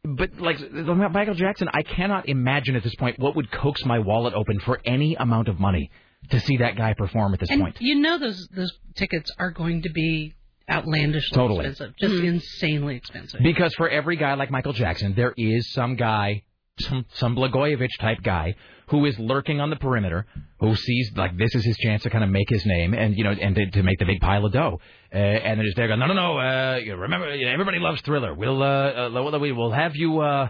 [0.02, 4.32] But like Michael Jackson, I cannot imagine at this point what would coax my wallet
[4.34, 5.90] open for any amount of money
[6.30, 7.76] to see that guy perform at this and point.
[7.80, 10.34] you know those those tickets are going to be
[10.70, 11.66] outlandishly Totally.
[11.66, 12.26] expensive, just mm-hmm.
[12.26, 13.40] insanely expensive.
[13.42, 16.44] Because for every guy like Michael Jackson, there is some guy,
[16.78, 18.54] some some Blagojevich type guy
[18.88, 20.26] who is lurking on the perimeter,
[20.60, 23.24] who sees like this is his chance to kind of make his name and you
[23.24, 24.80] know and to, to make the big pile of dough.
[25.12, 26.38] Uh, and then is there going, no, no, no.
[26.38, 28.34] Uh, you remember, you know, everybody loves Thriller.
[28.34, 30.20] We'll uh, uh, we will have you.
[30.20, 30.48] Uh,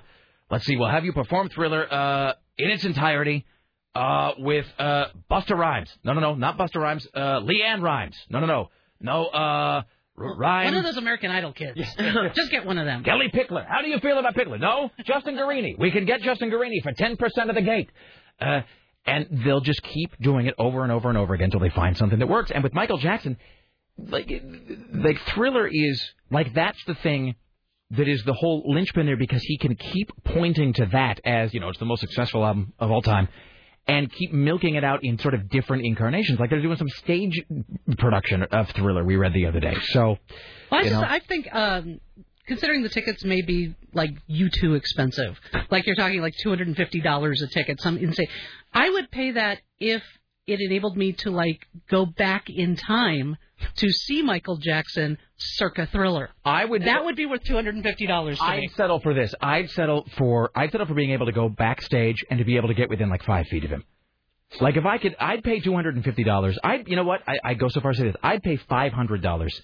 [0.51, 3.47] let's see, we'll have you perform Thriller uh, in its entirety.
[3.93, 5.91] Uh, with uh, Busta Rhymes.
[6.05, 7.09] No, no, no, not Busta Rhymes.
[7.12, 8.16] Uh, LeAnn Rimes.
[8.31, 8.70] No, no, no,
[9.01, 9.27] no.
[9.27, 9.82] Uh,
[10.15, 10.66] Rhymes.
[10.66, 11.77] One of those American Idol kids.
[12.35, 13.03] just get one of them.
[13.03, 13.66] Kellie Pickler.
[13.66, 14.61] How do you feel about Pickler?
[14.61, 14.91] No?
[15.05, 15.78] Justin Guarini.
[15.78, 17.91] We can get Justin Guarini for 10% of the gate.
[18.41, 18.61] Uh,
[19.07, 21.97] and they'll just keep doing it over and over and over again until they find
[21.97, 22.51] something that works.
[22.51, 23.39] And with Michael Jackson,
[24.09, 24.31] like,
[24.93, 27.35] like Thriller is, like, that's the thing
[27.90, 31.60] that is the whole linchpin there because he can keep pointing to that as, you
[31.60, 33.28] know, it's the most successful album of all time
[33.89, 36.39] and keep milking it out in sort of different incarnations.
[36.39, 37.43] Like they're doing some stage
[37.98, 39.77] production of Thriller we read the other day.
[39.93, 40.18] So,
[40.70, 40.94] Well, I, just.
[41.02, 42.01] I think, um,
[42.47, 45.40] considering the tickets may be like you too expensive,
[45.70, 48.28] like you're talking like two hundred and fifty dollars a ticket, some insane.
[48.72, 50.02] I would pay that if
[50.47, 53.36] it enabled me to like go back in time
[53.77, 56.31] to see Michael Jackson circa Thriller.
[56.45, 56.85] I would.
[56.85, 58.39] That would be worth two hundred and fifty dollars.
[58.41, 59.35] I'd settle for this.
[59.41, 62.69] I'd settle for I'd settle for being able to go backstage and to be able
[62.69, 63.85] to get within like five feet of him.
[64.61, 66.59] Like if I could, I'd pay two hundred and fifty dollars.
[66.62, 67.20] I, you know what?
[67.27, 68.16] I, I'd go so far as to say this.
[68.23, 69.61] I'd pay five hundred dollars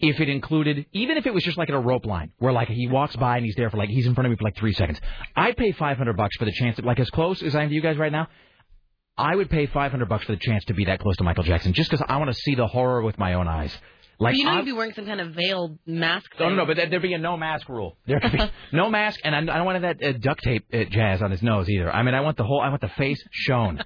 [0.00, 2.68] if it included, even if it was just like at a rope line where like
[2.68, 4.56] he walks by and he's there for like he's in front of me for like
[4.56, 5.00] three seconds.
[5.36, 7.68] I'd pay five hundred bucks for the chance, that, like as close as I am
[7.68, 8.28] to you guys right now.
[9.16, 11.44] I would pay five hundred bucks for the chance to be that close to Michael
[11.44, 13.76] Jackson, just because I want to see the horror with my own eyes.
[14.18, 16.30] Like but you know I- you'd be wearing some kind of veiled mask.
[16.38, 17.96] no, no, no, but there- there'd be a no mask rule.
[18.06, 18.38] There could be
[18.72, 21.42] no mask, and I, I don't want that uh, duct tape uh, jazz on his
[21.42, 21.90] nose either.
[21.92, 23.82] I mean, I want the whole, I want the face shown.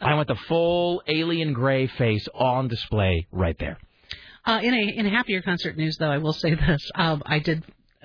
[0.00, 3.78] I want the full alien gray face on display right there.
[4.46, 7.62] Uh, in a in happier concert news, though, I will say this: um, I did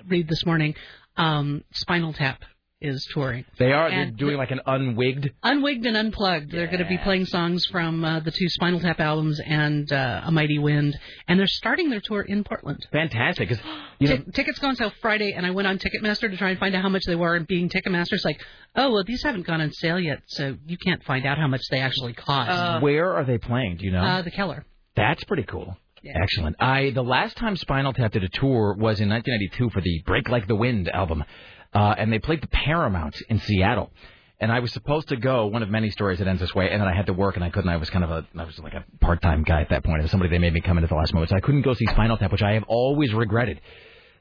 [0.07, 0.75] read this morning.
[1.17, 2.41] Um, Spinal Tap
[2.81, 3.45] is touring.
[3.59, 3.87] They are.
[3.87, 5.29] And They're doing like an unwigged.
[5.43, 6.51] Unwigged and Unplugged.
[6.51, 10.21] They're going to be playing songs from uh, the two Spinal Tap albums and uh,
[10.25, 10.97] A Mighty Wind,
[11.27, 12.85] and they're starting their tour in Portland.
[12.91, 13.49] Fantastic.
[13.49, 13.59] 'cause,
[13.99, 16.49] you know, Ti- tickets go on sale Friday, and I went on Ticketmaster to try
[16.51, 17.35] and find out how much they were.
[17.35, 18.41] And being Ticketmaster, it's like,
[18.75, 21.61] oh well, these haven't gone on sale yet, so you can't find out how much
[21.69, 22.81] they actually cost.
[22.81, 23.77] where are they playing?
[23.77, 24.01] Do you know?
[24.03, 24.65] Uh, the Keller.
[24.95, 25.77] That's pretty cool.
[26.03, 26.55] Excellent.
[26.59, 30.29] I the last time Spinal Tap did a tour was in 1992 for the Break
[30.29, 31.23] Like the Wind album,
[31.73, 33.91] uh, and they played the Paramount in Seattle.
[34.39, 35.45] And I was supposed to go.
[35.45, 37.43] One of many stories that ends this way, and then I had to work, and
[37.43, 37.69] I couldn't.
[37.69, 40.01] I was kind of a, I was like a part-time guy at that point.
[40.01, 41.75] Was somebody they made me come in at the last moment, so I couldn't go
[41.75, 43.61] see Spinal Tap, which I have always regretted.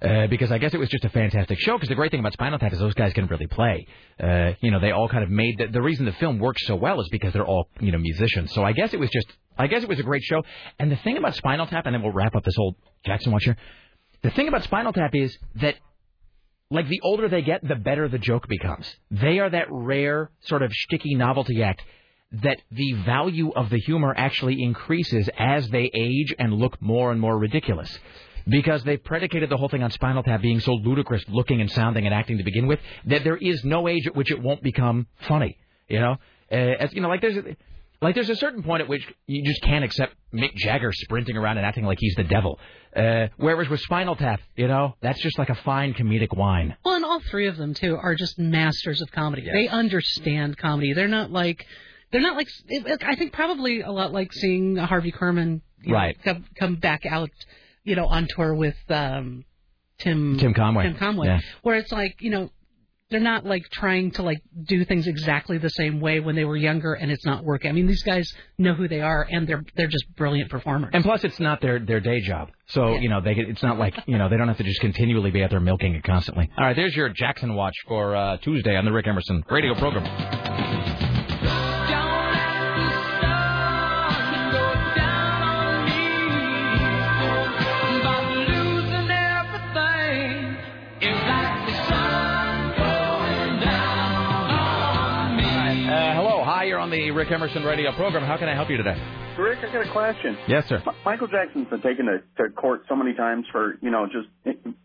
[0.02, 1.76] Uh, because I guess it was just a fantastic show.
[1.76, 3.86] Because the great thing about Spinal Tap is those guys can really play.
[4.22, 6.74] Uh, you know, they all kind of made the, the reason the film works so
[6.74, 8.52] well is because they're all you know musicians.
[8.52, 9.26] So I guess it was just,
[9.58, 10.42] I guess it was a great show.
[10.78, 13.44] And the thing about Spinal Tap, and then we'll wrap up this whole Jackson Watch
[13.44, 13.56] here.
[14.22, 15.76] The thing about Spinal Tap is that
[16.70, 18.86] like the older they get, the better the joke becomes.
[19.10, 21.82] They are that rare sort of sticky novelty act
[22.32, 27.20] that the value of the humor actually increases as they age and look more and
[27.20, 27.98] more ridiculous.
[28.46, 32.06] Because they've predicated the whole thing on Spinal Tap being so ludicrous looking and sounding
[32.06, 35.08] and acting to begin with that there is no age at which it won't become
[35.28, 35.58] funny.
[35.88, 36.16] You know,
[36.52, 37.36] uh, as you know, like there's
[38.02, 41.58] like there's a certain point at which you just can't accept Mick Jagger sprinting around
[41.58, 42.58] and acting like he's the devil.
[42.96, 46.76] Uh, whereas with Spinal Tap, you know, that's just like a fine comedic wine.
[46.84, 49.46] Well, and all three of them too are just masters of comedy.
[49.52, 50.92] They understand comedy.
[50.92, 51.66] They're not like
[52.10, 52.48] they're not like
[53.04, 56.16] I think probably a lot like seeing Harvey Korman you know, Right.
[56.22, 57.30] come come back out,
[57.84, 59.44] you know, on tour with um
[59.98, 60.84] Tim Tim Conway.
[60.84, 61.40] Tim Conway, Yeah.
[61.62, 62.50] where it's like you know.
[63.10, 66.56] They're not like trying to like do things exactly the same way when they were
[66.56, 67.68] younger, and it's not working.
[67.68, 70.90] I mean, these guys know who they are, and they're they're just brilliant performers.
[70.94, 73.78] And plus, it's not their their day job, so you know they get- it's not
[73.78, 76.48] like you know they don't have to just continually be out there milking it constantly.
[76.56, 80.79] All right, there's your Jackson watch for uh, Tuesday on the Rick Emerson radio program.
[97.20, 98.24] Rick Emerson radio program.
[98.24, 98.96] How can I help you today?
[99.38, 100.38] Rick, I got a question.
[100.48, 100.76] Yes, sir.
[100.76, 104.26] M- Michael Jackson's been taken to, to court so many times for, you know, just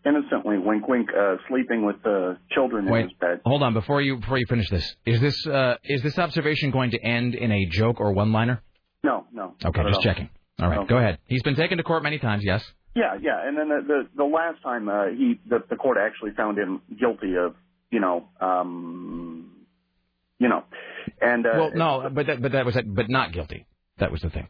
[0.04, 3.40] innocently, wink, wink, uh, sleeping with uh, children in his bed.
[3.46, 4.96] hold on before you before you finish this.
[5.06, 8.62] Is this uh, is this observation going to end in a joke or one liner?
[9.02, 9.54] No, no.
[9.64, 10.02] Okay, just all.
[10.02, 10.28] checking.
[10.60, 10.86] All right, No.
[10.86, 11.18] go ahead.
[11.28, 12.42] He's been taken to court many times.
[12.44, 12.62] Yes.
[12.94, 13.48] Yeah, yeah.
[13.48, 16.82] And then the the, the last time uh, he the, the court actually found him
[17.00, 17.54] guilty of,
[17.90, 19.52] you know, um,
[20.38, 20.64] you know,
[21.20, 23.66] and uh, well, no, but that, but that was that, but not guilty.
[23.98, 24.48] That was the thing.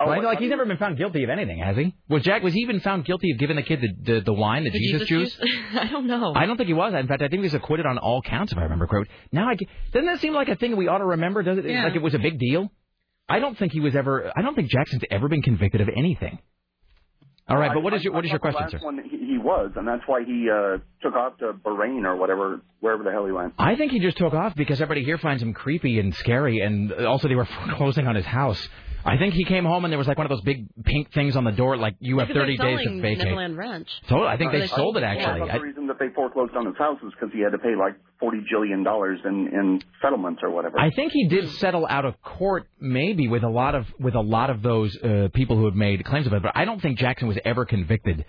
[0.00, 0.16] Oh, right?
[0.16, 1.94] what- Like he's never been found guilty of anything, has he?
[2.08, 2.42] Was Jack?
[2.42, 4.78] Was he even found guilty of giving the kid the the, the wine, the, The
[4.78, 5.38] Jesus, juice?
[5.74, 6.32] I don't know.
[6.34, 6.94] I don't think he was.
[6.94, 9.14] In fact, I think he was acquitted on all counts, if I remember correctly.
[9.30, 9.56] Now, I,
[9.92, 11.42] doesn't that seem like a thing we ought to remember?
[11.42, 11.66] Does it?
[11.66, 11.84] Yeah.
[11.84, 12.72] Like it was a big deal?
[13.28, 14.32] I don't think he was ever.
[14.36, 16.38] I don't think Jackson's ever been convicted of anything.
[17.46, 18.78] All right, but what is your what is your question, sir?
[18.80, 22.62] One he, he was, and that's why he uh, took off to Bahrain or whatever,
[22.80, 23.52] wherever the hell he went.
[23.58, 26.90] I think he just took off because everybody here finds him creepy and scary, and
[26.92, 28.66] also they were foreclosing on his house.
[29.04, 31.36] I think he came home and there was like one of those big pink things
[31.36, 33.24] on the door, like you have 30 they're days to selling vacate.
[33.24, 33.88] Neverland Ranch.
[34.08, 35.12] Totally, I think they They sold it sold it, yeah.
[35.12, 35.50] actually.
[35.50, 37.76] I the reason that they foreclosed on his house is because he had to pay
[37.76, 40.78] like forty jillion dollars in in settlements or whatever.
[40.80, 44.20] I think he did settle out of court, maybe with a lot of with a
[44.20, 46.42] lot of those uh, people who had made claims of it.
[46.42, 48.24] But I don't think Jackson was ever convicted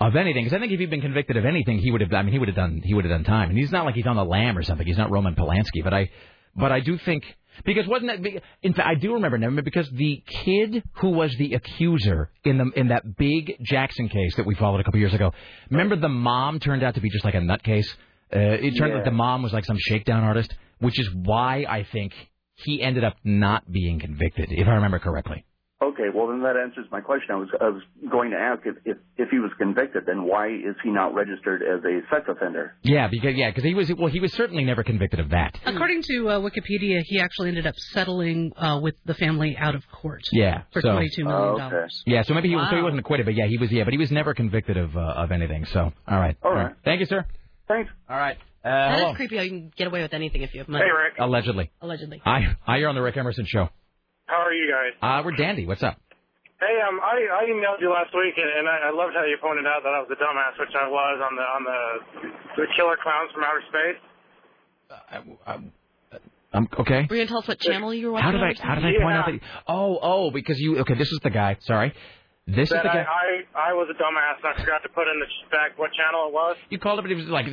[0.00, 0.44] of anything.
[0.44, 2.12] Because I think if he'd been convicted of anything, he would have.
[2.12, 2.80] I mean, he would have done.
[2.84, 3.50] He would have done time.
[3.50, 4.86] And he's not like he's on the lam or something.
[4.86, 5.82] He's not Roman Polanski.
[5.82, 6.10] But I,
[6.56, 7.24] but I do think
[7.64, 8.22] because wasn't that?
[8.22, 12.58] be- In fact, I do remember now because the kid who was the accuser in
[12.58, 15.32] the in that big Jackson case that we followed a couple years ago.
[15.70, 17.88] Remember the mom turned out to be just like a nutcase.
[18.34, 21.84] Uh, it turned out the mom was like some shakedown artist, which is why I
[21.90, 22.12] think
[22.56, 25.44] he ended up not being convicted, if I remember correctly.
[25.80, 27.28] Okay, well then that answers my question.
[27.30, 30.48] I was I was going to ask if if, if he was convicted, then why
[30.48, 32.74] is he not registered as a sex offender?
[32.82, 35.56] Yeah, because yeah, because he was well, he was certainly never convicted of that.
[35.64, 39.84] According to uh, Wikipedia, he actually ended up settling uh, with the family out of
[39.92, 40.22] court.
[40.32, 42.02] Yeah, For so twenty-two million dollars.
[42.06, 43.92] yeah, so maybe he was so he wasn't acquitted, but yeah, he was yeah, but
[43.92, 45.64] he was never convicted of uh, of anything.
[45.66, 46.74] So all right, All right.
[46.84, 47.24] thank you, sir.
[47.68, 47.88] Thanks.
[48.10, 49.10] All right, uh, That hello.
[49.12, 50.84] is creepy how you can get away with anything if you have money.
[50.84, 51.14] Hey, Rick.
[51.20, 51.70] Allegedly.
[51.80, 52.20] Allegedly.
[52.24, 53.68] Hi, hi, you're on the Rick Emerson show.
[54.28, 54.92] How are you guys?
[55.00, 55.66] Uh, we're dandy.
[55.66, 55.96] What's up?
[56.60, 59.38] Hey, um, I, I emailed you last week, and, and I, I loved how you
[59.40, 62.66] pointed out that I was a dumbass, which I was on the on the the
[62.76, 64.00] killer clowns from outer space.
[64.90, 64.94] Uh,
[65.46, 66.18] I, I,
[66.52, 67.06] um, okay.
[67.08, 68.24] Were you gonna tell us what channel you were watching?
[68.26, 69.02] How did I how did I something?
[69.02, 69.40] point out that?
[69.66, 70.94] Oh, oh, because you okay.
[70.94, 71.56] This is the guy.
[71.60, 71.94] Sorry,
[72.48, 73.04] This is the I, guy.
[73.54, 76.28] I I was a dumbass and I forgot to put in the back what channel
[76.28, 76.56] it was.
[76.70, 77.46] You called up and he was like,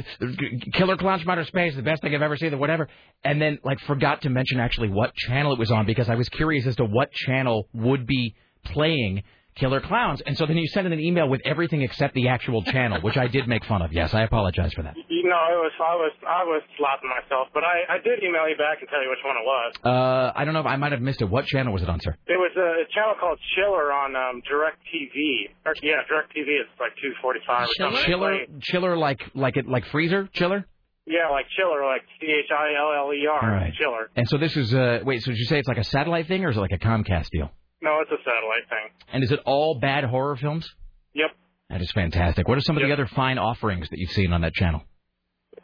[0.73, 2.87] "Killer Clowns from Outer Space, the best thing I've ever seen," or whatever,
[3.23, 6.29] and then like forgot to mention actually what channel it was on because I was
[6.29, 9.23] curious as to what channel would be playing
[9.55, 12.61] Killer Clowns, and so then you sent in an email with everything except the actual
[12.63, 13.93] channel, which I did make fun of.
[13.93, 14.95] Yes, I apologize for that.
[15.07, 18.49] You know, it was I was I was slapping myself, but I I did email
[18.49, 19.73] you back and tell you which one it was.
[19.83, 21.29] Uh, I don't know if I might have missed it.
[21.29, 22.15] What channel was it on, sir?
[22.27, 25.47] It was a, a channel called Chiller on um, Direct TV.
[25.65, 26.47] Or, yeah, DirecTV.
[26.59, 28.03] It's like two forty five or something.
[28.03, 30.65] Chiller, chiller, like like it, like freezer, chiller.
[31.07, 33.41] Yeah, like Chiller, like C H I L L E R.
[33.41, 33.73] All right.
[33.79, 34.09] Chiller.
[34.15, 35.23] And so this is uh, wait.
[35.23, 37.29] So did you say it's like a satellite thing, or is it like a Comcast
[37.29, 37.51] deal?
[37.81, 38.87] No, it's a satellite thing.
[39.11, 40.67] And is it all bad horror films?
[41.13, 41.31] Yep.
[41.69, 42.47] That is fantastic.
[42.47, 44.81] What are some of the other fine offerings that you've seen on that channel?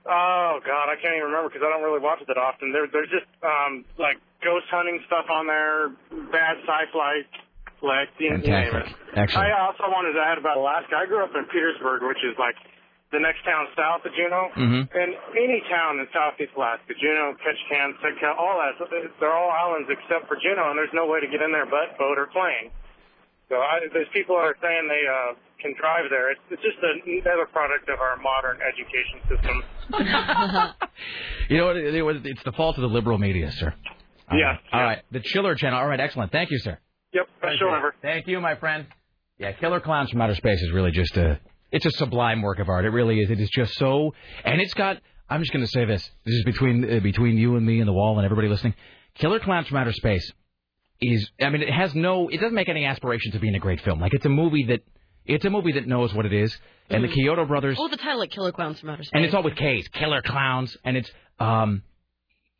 [0.05, 2.71] Oh God, I can't even remember because I don't really watch it that often.
[2.73, 5.93] There, there's just um like ghost hunting stuff on there,
[6.33, 7.21] bad sci-fi
[7.77, 8.87] flicks, you, you name it.
[9.13, 9.45] Excellent.
[9.45, 10.97] I also wanted to add about Alaska.
[10.97, 12.57] I grew up in Petersburg, which is like
[13.11, 14.47] the next town south of Juneau.
[14.55, 14.87] Mhm.
[14.95, 18.79] And any town in southeast Alaska, Juneau, Ketchikan, Sitka, all that,
[19.19, 21.97] they're all islands except for Juneau, and there's no way to get in there but
[21.99, 22.71] boat or plane.
[23.49, 26.31] So I, there's people that are saying they uh, can drive there.
[26.31, 29.57] It's, it's just another product of our modern education system.
[31.49, 31.75] You know what?
[31.77, 33.73] It, it was, it's the fault of the liberal media, sir.
[34.29, 34.59] All Yeah, right.
[34.71, 34.99] All right.
[35.11, 35.79] The Chiller channel.
[35.79, 35.99] All right.
[35.99, 36.31] Excellent.
[36.31, 36.77] Thank you, sir.
[37.13, 37.27] Yep.
[37.41, 37.93] Best show ever.
[38.01, 38.85] Thank you, my friend.
[39.37, 41.39] Yeah, Killer Clowns from Outer Space is really just a
[41.71, 42.85] it's a sublime work of art.
[42.85, 43.29] It really is.
[43.31, 44.97] It is just so and it's got
[45.29, 46.01] I'm just going to say this.
[46.25, 48.73] This is between uh, between you and me and the wall and everybody listening.
[49.15, 50.31] Killer Clowns from Outer Space
[50.99, 53.81] is I mean it has no it doesn't make any aspirations of being a great
[53.81, 53.99] film.
[53.99, 54.81] Like it's a movie that
[55.25, 56.55] it's a movie that knows what it is.
[56.89, 57.15] And the Mhm.
[57.25, 59.11] Chiodo brothers Oh, the title like Killer Clowns from Outer Space.
[59.13, 61.83] and it's all with K's, Killer Clowns, and it's um,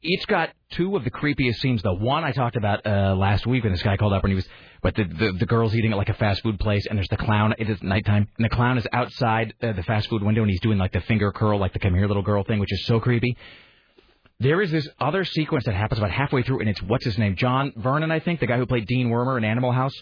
[0.03, 1.81] it's got two of the creepiest scenes.
[1.83, 4.35] The one I talked about uh, last week when this guy called up and he
[4.35, 4.47] was,
[4.81, 7.17] but the, the the girl's eating at like a fast food place, and there's the
[7.17, 7.53] clown.
[7.59, 10.61] It is nighttime, and the clown is outside uh, the fast food window, and he's
[10.61, 12.99] doing like the finger curl, like the come here little girl thing, which is so
[12.99, 13.37] creepy.
[14.39, 17.35] There is this other sequence that happens about halfway through, and it's what's his name,
[17.35, 19.93] John Vernon, I think, the guy who played Dean Wormer in Animal House.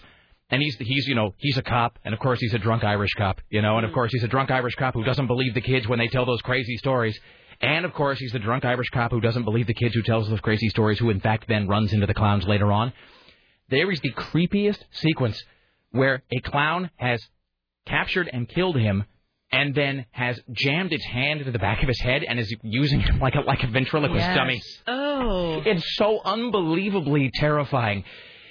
[0.51, 3.13] And he's he's you know he's a cop, and of course he's a drunk Irish
[3.15, 5.61] cop, you know, and of course he's a drunk Irish cop who doesn't believe the
[5.61, 7.19] kids when they tell those crazy stories,
[7.61, 10.29] and of course he's the drunk Irish cop who doesn't believe the kids who tells
[10.29, 12.93] those crazy stories, who in fact then runs into the clowns later on.
[13.69, 15.41] There is the creepiest sequence
[15.91, 17.21] where a clown has
[17.85, 19.03] captured and killed him,
[19.51, 22.99] and then has jammed its hand into the back of his head and is using
[22.99, 24.35] him like a like a ventriloquist Yes.
[24.37, 24.61] dummy.
[24.87, 25.61] Oh.
[25.65, 28.03] It's so unbelievably terrifying.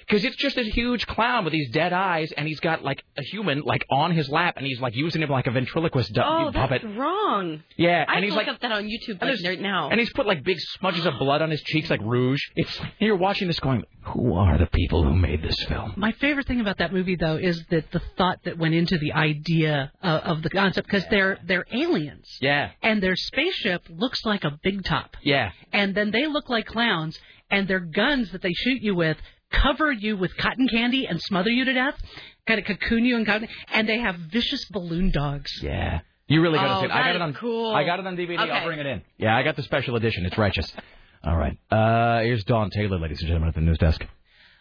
[0.09, 3.23] Because it's just a huge clown with these dead eyes, and he's got like a
[3.23, 6.51] human like on his lap, and he's like using him like a ventriloquist du- Oh,
[6.53, 6.81] puppet.
[6.83, 7.63] that's wrong.
[7.77, 9.91] Yeah, I and he's look like, up that on YouTube and like right now.
[9.91, 12.41] and he's put like big smudges of blood on his cheeks like rouge.
[12.57, 15.93] It's you're watching this going, who are the people who made this film?
[15.97, 19.13] My favorite thing about that movie, though, is that the thought that went into the
[19.13, 24.45] idea uh, of the concept, because they're they're aliens, Yeah, and their spaceship looks like
[24.45, 25.51] a big top, yeah.
[25.73, 27.19] and then they look like clowns,
[27.51, 29.19] and their guns that they shoot you with
[29.51, 31.95] cover you with cotton candy and smother you to death,
[32.47, 35.51] kind of cocoon you and cotton, and they have vicious balloon dogs.
[35.63, 36.01] Yeah.
[36.27, 36.91] You really got to Oh, see it.
[36.91, 37.75] I got it on cool.
[37.75, 38.39] I got it on DVD.
[38.39, 38.51] Okay.
[38.51, 39.03] I'll bring it in.
[39.17, 40.27] Yeah, I got the special edition.
[40.27, 40.71] It's righteous.
[41.25, 41.57] All right.
[41.71, 44.05] Uh, here's Dawn Taylor, ladies and gentlemen, at the news desk.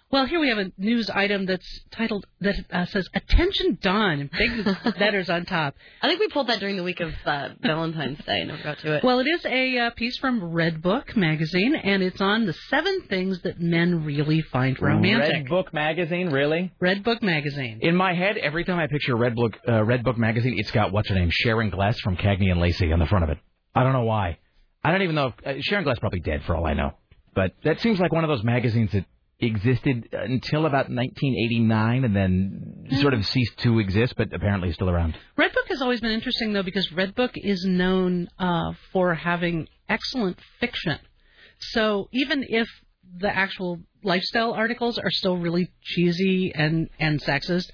[0.10, 4.66] Well, here we have a news item that's titled that uh, says "Attention Dawn" big
[5.00, 5.76] letters on top.
[6.02, 8.40] I think we pulled that during the week of uh, Valentine's Day.
[8.40, 9.04] And never got to it.
[9.04, 13.42] Well, it is a uh, piece from Redbook magazine, and it's on the seven things
[13.42, 15.48] that men really find romantic.
[15.48, 16.72] Redbook magazine, really?
[16.82, 17.80] Redbook magazine.
[17.82, 21.16] In my head, every time I picture Redbook, uh, Redbook magazine, it's got what's her
[21.16, 23.40] name, Sharon Gless from Cagney and Lacey on the front of it.
[23.76, 24.38] I don't know why.
[24.86, 25.34] I don't even know.
[25.44, 26.94] If, uh, Sharon Gless probably dead for all I know.
[27.36, 29.06] But that seems like one of those magazines that
[29.40, 34.90] existed until about 1989 and then sort of ceased to exist, but apparently is still
[34.90, 35.16] around.
[35.38, 40.98] Redbook has always been interesting, though, because Redbook is known uh, for having excellent fiction.
[41.60, 42.68] So even if
[43.20, 47.66] the actual lifestyle articles are still really cheesy and, and sexist,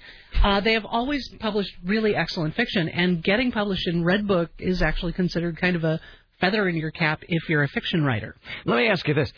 [0.42, 2.88] uh, they have always published really excellent fiction.
[2.88, 6.00] And getting published in Redbook is actually considered kind of a
[6.40, 8.36] feather in your cap if you're a fiction writer.
[8.66, 9.32] Let me ask you this.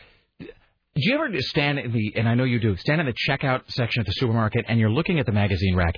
[0.97, 3.65] Do you ever stand in the, and I know you do, stand in the checkout
[3.69, 5.95] section at the supermarket and you're looking at the magazine rack?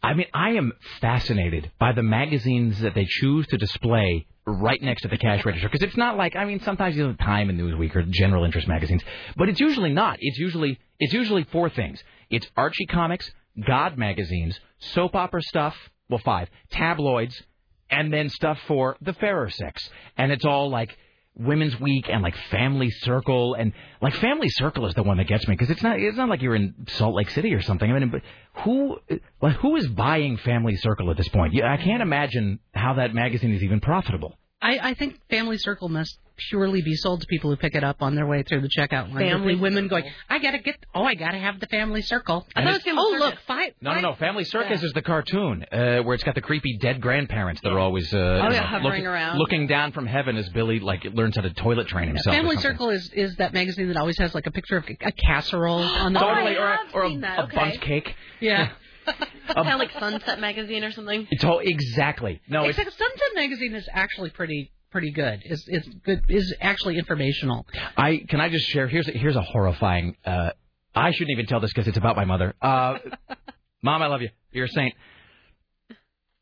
[0.00, 5.02] I mean, I am fascinated by the magazines that they choose to display right next
[5.02, 5.68] to the cash register.
[5.68, 8.68] Because it's not like, I mean, sometimes you know, Time and Newsweek or general interest
[8.68, 9.02] magazines,
[9.36, 10.18] but it's usually not.
[10.20, 12.00] It's usually, it's usually four things.
[12.30, 13.28] It's Archie comics,
[13.66, 15.74] God magazines, soap opera stuff,
[16.08, 17.42] well, five, tabloids,
[17.90, 19.90] and then stuff for the fairer sex.
[20.16, 20.96] And it's all like
[21.38, 25.46] Women's Week and like Family Circle and like Family Circle is the one that gets
[25.46, 27.90] me because it's not it's not like you're in Salt Lake City or something.
[27.90, 28.22] I mean, but
[28.64, 28.98] who
[29.40, 31.54] like who is buying Family Circle at this point?
[31.54, 34.36] Yeah, I can't imagine how that magazine is even profitable.
[34.60, 36.18] I, I think Family Circle must
[36.50, 39.12] purely be sold to people who pick it up on their way through the checkout
[39.12, 39.18] line.
[39.28, 40.00] Family women Circle.
[40.02, 42.46] going, I gotta get, oh, I gotta have the Family Circle.
[42.56, 43.44] I thought it was oh, Family look, Circus.
[43.46, 43.72] five.
[43.80, 44.14] No, no, no.
[44.14, 47.78] Family Circus is the cartoon uh, where it's got the creepy dead grandparents that are
[47.78, 49.38] always uh, you yeah, know, hovering looking, around.
[49.38, 52.34] looking down from heaven as Billy like learns how to toilet train himself.
[52.36, 52.56] or Family.
[52.58, 56.12] Circle is is that magazine that always has like a picture of a casserole on
[56.12, 57.54] the Totally, Oh, I or, a- or a, seen a okay.
[57.56, 58.14] bundt cake.
[58.40, 58.70] Yeah.
[59.54, 61.26] kind of like Sunset Magazine or something.
[61.30, 62.40] It's all exactly.
[62.48, 65.42] No, it's Except Sunset Magazine is actually pretty pretty good.
[65.44, 67.66] Is is good is actually informational.
[67.96, 70.16] I can I just share here's a, here's a horrifying.
[70.24, 70.50] Uh,
[70.94, 72.54] I shouldn't even tell this because it's about my mother.
[72.60, 72.98] Uh,
[73.82, 74.30] Mom, I love you.
[74.52, 74.94] You're a saint.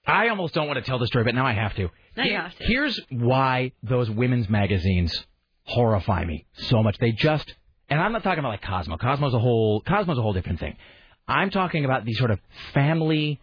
[0.07, 1.91] I almost don't want to tell the story, but now I have to.
[2.17, 2.65] Now you have to.
[2.65, 5.27] Here's why those women's magazines
[5.65, 6.97] horrify me so much.
[6.99, 7.53] They just,
[7.91, 8.97] and I'm not talking about like Cosmo.
[8.97, 10.77] Cosmo's a whole Cosmo's a whole different thing.
[11.29, 12.41] I'm talking about the sort of
[12.75, 13.41] family,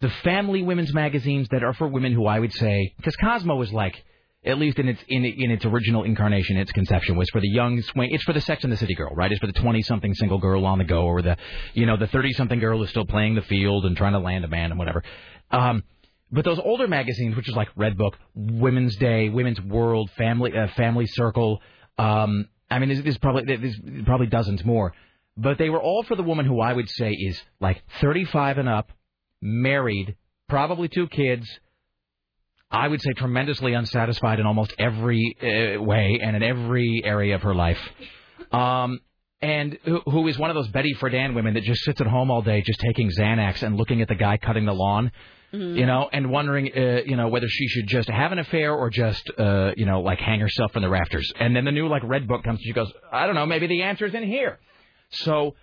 [0.00, 3.72] the family women's magazines that are for women who I would say because Cosmo was
[3.72, 4.02] like.
[4.42, 7.82] At least in its in, in its original incarnation, its conception was for the young
[7.82, 8.08] swing.
[8.10, 9.30] It's for the Sex and the City girl, right?
[9.30, 11.36] It's for the twenty-something single girl on the go, or the,
[11.74, 14.48] you know, the thirty-something girl who's still playing the field and trying to land a
[14.48, 15.04] man and whatever.
[15.50, 15.84] Um,
[16.32, 21.04] but those older magazines, which is like Redbook, Women's Day, Women's World, Family uh, Family
[21.04, 21.60] Circle.
[21.98, 24.94] Um, I mean, there's, there's probably there's probably dozens more,
[25.36, 28.68] but they were all for the woman who I would say is like 35 and
[28.68, 28.90] up,
[29.40, 30.16] married,
[30.48, 31.48] probably two kids.
[32.70, 37.42] I would say tremendously unsatisfied in almost every uh, way and in every area of
[37.42, 37.80] her life.
[38.52, 39.00] Um,
[39.42, 42.30] and who, who is one of those Betty Friedan women that just sits at home
[42.30, 45.10] all day, just taking Xanax and looking at the guy cutting the lawn,
[45.52, 48.90] you know, and wondering, uh, you know, whether she should just have an affair or
[48.90, 51.32] just, uh, you know, like hang herself from the rafters.
[51.40, 53.82] And then the new like Redbook comes, and she goes, I don't know, maybe the
[53.82, 54.58] answer's in here.
[55.10, 55.54] So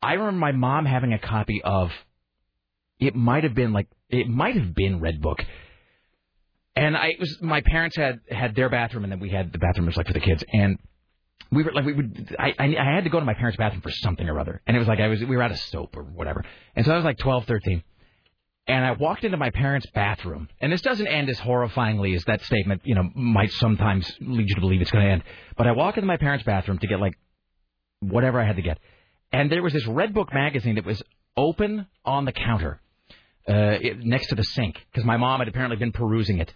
[0.00, 1.90] I remember my mom having a copy of.
[2.98, 5.44] It might have been like it might have been Redbook.
[6.76, 9.58] And I it was my parents had had their bathroom, and then we had the
[9.58, 10.78] bathroom was like for the kids, and
[11.50, 13.82] we were like we would I, I I had to go to my parents' bathroom
[13.82, 15.96] for something or other, and it was like I was we were out of soap
[15.96, 16.44] or whatever,
[16.74, 17.82] and so I was like twelve, thirteen,
[18.66, 22.40] and I walked into my parents' bathroom, and this doesn't end as horrifyingly as that
[22.42, 25.22] statement you know might sometimes lead you to believe it's going to end,
[25.58, 27.18] but I walk into my parents' bathroom to get like
[28.02, 28.78] whatever I had to get,
[29.32, 31.02] and there was this Redbook magazine that was
[31.36, 32.80] open on the counter
[33.48, 36.52] uh, it, next to the sink because my mom had apparently been perusing it.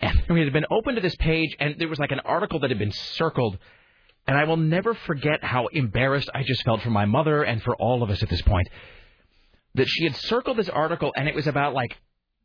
[0.00, 2.70] And it had been open to this page, and there was like an article that
[2.70, 3.58] had been circled.
[4.26, 7.74] And I will never forget how embarrassed I just felt for my mother and for
[7.76, 8.68] all of us at this point.
[9.74, 11.96] That she had circled this article, and it was about like,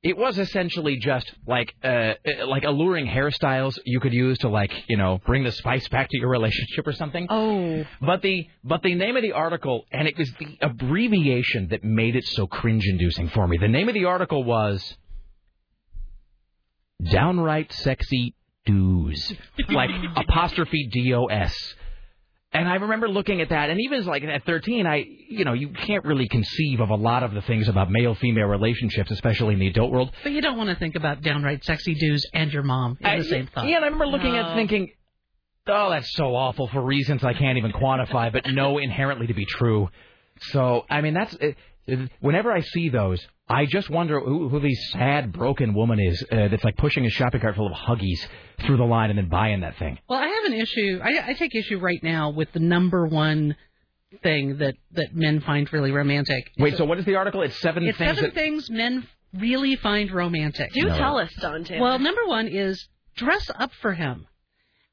[0.06, 4.72] it was essentially just like, uh, uh, like alluring hairstyles you could use to like,
[4.88, 7.26] you know, bring the spice back to your relationship or something.
[7.28, 7.84] Oh.
[8.00, 12.16] But the but the name of the article, and it was the abbreviation that made
[12.16, 13.58] it so cringe-inducing for me.
[13.58, 14.96] The name of the article was
[17.04, 18.36] "Downright Sexy
[18.68, 19.34] Do's,"
[19.70, 21.76] like apostrophe D O S.
[22.54, 25.52] And I remember looking at that, and even as like at 13, I, you know,
[25.54, 29.60] you can't really conceive of a lot of the things about male-female relationships, especially in
[29.60, 30.12] the adult world.
[30.24, 33.18] But you don't want to think about downright sexy dudes and your mom in I-
[33.18, 33.68] the same thought.
[33.68, 34.52] Yeah, and I remember looking at No.
[34.52, 34.92] it thinking,
[35.68, 39.46] oh, that's so awful for reasons I can't even quantify, but know inherently to be
[39.46, 39.90] true.
[40.40, 41.36] So, I mean, that's
[42.20, 46.48] whenever I see those, I just wonder who, who the sad, broken woman is uh,
[46.48, 48.26] that's like pushing a shopping cart full of Huggies
[48.66, 50.00] through the line and then buying that thing.
[50.10, 51.00] Well, I have an issue.
[51.04, 53.56] I, I take issue right now with the number one
[54.24, 56.50] thing that that men find really romantic.
[56.58, 57.42] Wait, so what is the article?
[57.42, 58.10] It's seven It's things.
[58.16, 60.72] seven that- things men really find romantic.
[60.74, 61.82] Do tell us, Dawn Taylor.
[61.82, 62.88] Well, number one is
[63.18, 64.26] dress up for him.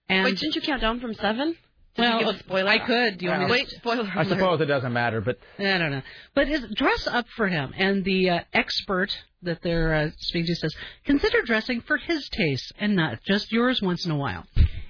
[0.09, 1.57] And Wait, didn't you count down from seven?
[1.95, 2.71] Did well, you give a spoiler?
[2.71, 3.19] I could.
[3.19, 5.91] Do you want me to- Wait, spoiler I suppose it doesn't matter, but I don't
[5.91, 6.03] know.
[6.35, 7.75] But is dress up for him.
[7.77, 9.11] And the uh, expert
[9.43, 10.75] that they're uh, speaking to says,
[11.05, 14.45] consider dressing for his taste and not just yours once in a while.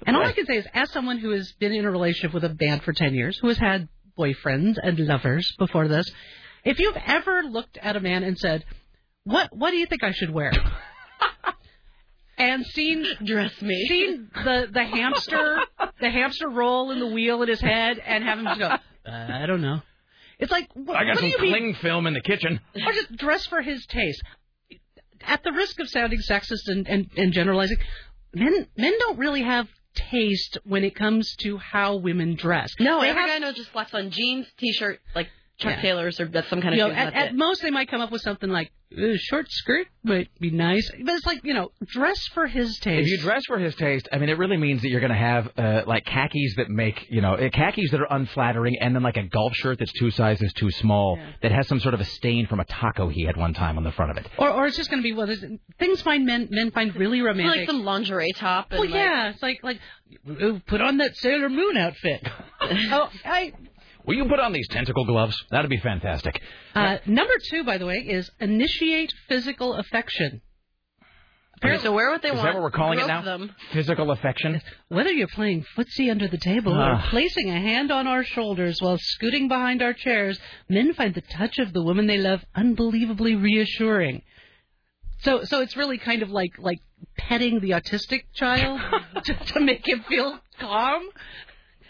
[0.05, 2.43] And all I can say is, as someone who has been in a relationship with
[2.43, 6.09] a man for 10 years, who has had boyfriends and lovers before this,
[6.63, 8.63] if you've ever looked at a man and said,
[9.25, 10.51] what, what do you think I should wear?
[12.37, 15.59] and seen dress me, seen the the hamster
[15.99, 18.79] the hamster roll in the wheel in his head and have him just go, uh,
[19.07, 19.81] I don't know.
[20.39, 21.51] It's like what, I got what some do you mean?
[21.51, 22.59] cling film in the kitchen.
[22.85, 24.21] Or just dress for his taste.
[25.21, 27.77] At the risk of sounding sexist and, and, and generalizing,
[28.33, 32.73] men men don't really have taste when it comes to how women dress.
[32.79, 35.27] No, They every have- guy knows just slacks on jeans, t-shirt, like
[35.57, 35.81] Chuck Yeah.
[35.81, 38.11] Taylors or that's some kind of you know, at, at most they might come up
[38.11, 42.19] with something like a short skirt might be nice, but it's like you know, dress
[42.33, 43.07] for his taste.
[43.07, 45.17] If you dress for his taste, I mean, it really means that you're going to
[45.17, 49.01] have uh, like khakis that make, you know, uh, khakis that are unflattering, and then
[49.01, 52.05] like a golf shirt that's two sizes too small that has some sort of a
[52.05, 54.27] stain from a taco he had one time on the front of it.
[54.37, 55.43] or, or it's just going to be well, there's-
[55.79, 57.61] things find men men find really romantic.
[57.61, 58.67] like some lingerie top.
[58.71, 59.79] And well, like, yeah, it's like like
[60.67, 62.27] put on that Sailor Moon outfit.
[62.61, 63.53] oh, I
[64.05, 65.35] Will you put on these tentacle gloves?
[65.51, 66.41] That'd be fantastic.
[66.75, 70.41] uh, number two, by the way, is initiate physical affection.
[71.63, 73.19] Okay, so where would they Is want that what we're calling it both now?
[73.19, 73.55] of Them?
[73.71, 74.61] Physical affection.
[74.89, 77.07] Whether you're playing footsie under the table or Ah.
[77.09, 81.59] placing a hand on our shoulders while scooting behind our chairs, men find the touch
[81.59, 84.23] of the woman they love unbelievably reassuring.
[85.21, 86.79] So, so it's really kind of like like
[87.17, 88.81] petting the autistic child
[89.23, 91.03] to, to make him feel calm.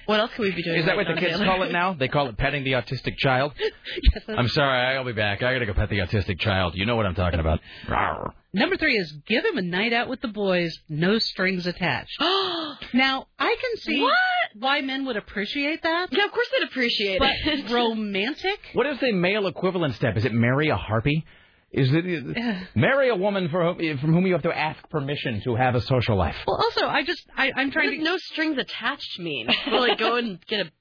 [0.05, 0.79] What else can we be doing?
[0.79, 1.93] Is that what the kids call it now?
[1.99, 3.53] They call it petting the autistic child.
[3.59, 5.41] yes, I'm sorry, I'll be back.
[5.43, 6.75] I gotta go pet the autistic child.
[6.75, 7.59] You know what I'm talking about.
[8.55, 12.15] Number three is give him a night out with the boys, no strings attached.
[12.93, 14.13] now I can see What?
[14.59, 16.09] why men would appreciate that.
[16.11, 17.71] Yeah, of course they'd appreciate But it.
[17.71, 18.59] romantic?
[18.73, 20.17] What is the male equivalent step?
[20.17, 21.25] Is it marry a harpy?
[21.73, 25.55] Is it marry a woman for whom, from whom you have to ask permission to
[25.55, 26.35] have a social life?
[26.47, 28.03] Well, also, I just I, I'm trying does to.
[28.03, 29.47] no strings attached mean?
[29.67, 30.71] Will like go and get a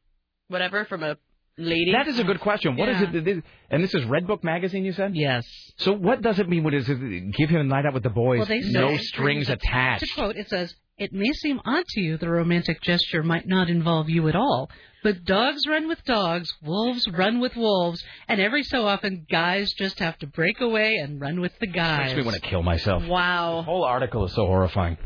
[0.49, 1.17] whatever from a
[1.57, 1.93] lady?
[1.93, 2.77] That is a good question.
[2.77, 3.09] What is Yeah.
[3.15, 3.25] it?
[3.25, 5.17] that- And this is Redbook magazine, you said?
[5.17, 5.45] Yes.
[5.79, 6.63] So what does it mean?
[6.63, 6.99] What is it?
[7.39, 8.41] Give him a night out with the boys.
[8.41, 10.05] Well, they no say- strings attached.
[10.07, 13.69] To quote, it says, "It may seem odd to you the romantic gesture might not
[13.69, 14.71] involve you at all,
[15.03, 19.99] but dogs run with dogs, wolves run with wolves, and every so often guys just
[19.99, 23.03] have to break away and run with the guys." Makes me want to kill myself.
[23.03, 23.63] The Wow.
[23.63, 24.97] whole article is so horrifying.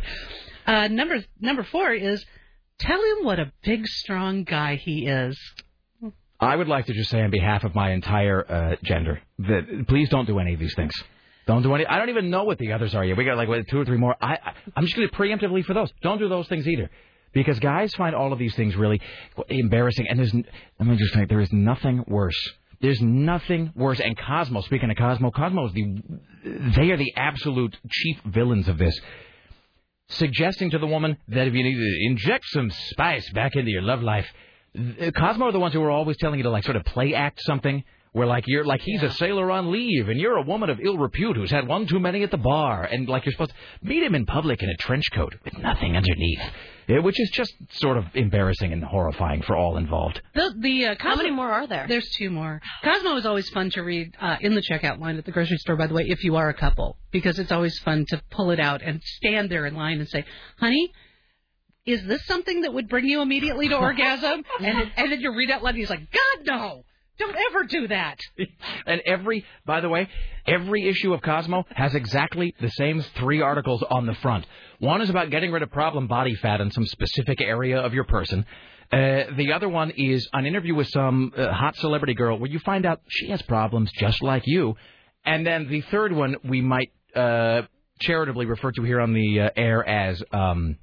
[0.67, 2.25] Uh, number number four is
[2.79, 5.39] tell him what a big, strong guy he is.
[6.39, 10.11] I would like to just say on behalf of my entire uh, gender that please
[10.11, 10.93] don't do any of these things.
[11.47, 11.87] Don't do any.
[11.87, 13.17] I don't even know what the others are yet.
[13.17, 14.17] We got like two or three more.
[14.21, 15.93] I, I I'm just going to preemptively for those.
[16.03, 16.91] Don't do those things either,
[17.33, 19.01] because guys find all of these things really
[19.49, 20.07] embarrassing.
[20.09, 21.29] And there's let me just think.
[21.29, 22.37] There is nothing worse.
[22.81, 24.01] There's nothing worse.
[24.01, 24.61] And Cosmo.
[24.63, 26.03] Speaking of Cosmo, Cosmo is the.
[26.77, 28.99] They are the absolute chief villains of this.
[30.09, 33.83] Suggesting to the woman that if you need to inject some spice back into your
[33.83, 34.27] love life,
[35.17, 37.41] Cosmo are the ones who are always telling you to like sort of play act
[37.43, 37.85] something
[38.17, 40.97] where like you're like he's a sailor on leave and you're a woman of ill
[40.97, 44.03] repute who's had one too many at the bar and like you're supposed to meet
[44.03, 46.41] him in public in a trench coat with nothing underneath,
[46.89, 50.23] Yeah, which is just sort of embarrassing and horrifying for all involved.
[50.35, 51.85] The the uh, Cosmo, How many more are there?
[51.87, 52.63] There's two more.
[52.83, 55.77] Cosmo is always fun to read uh, in the checkout line at the grocery store.
[55.77, 58.61] By the way, if you are a couple, because it's always fun to pull it
[58.61, 60.25] out and stand there in line and say,
[60.59, 60.91] "Honey."
[61.85, 64.43] Is this something that would bring you immediately to orgasm?
[64.59, 66.83] and then, and then you read out loud, and he's like, "God no!
[67.19, 68.19] Don't ever do that."
[68.89, 70.09] And every, by the way,
[70.47, 74.47] every issue of Cosmo has exactly the same three articles on the front.
[74.79, 78.05] One is about getting rid of problem body fat in some specific area of your
[78.05, 78.47] person.
[78.93, 82.61] Uh, the other one is an interview with some uh, hot celebrity girl where you
[82.61, 84.77] find out she has problems just like you.
[85.25, 87.63] And then the third one we might uh,
[88.01, 90.77] charitably refer to here on the uh, air as um,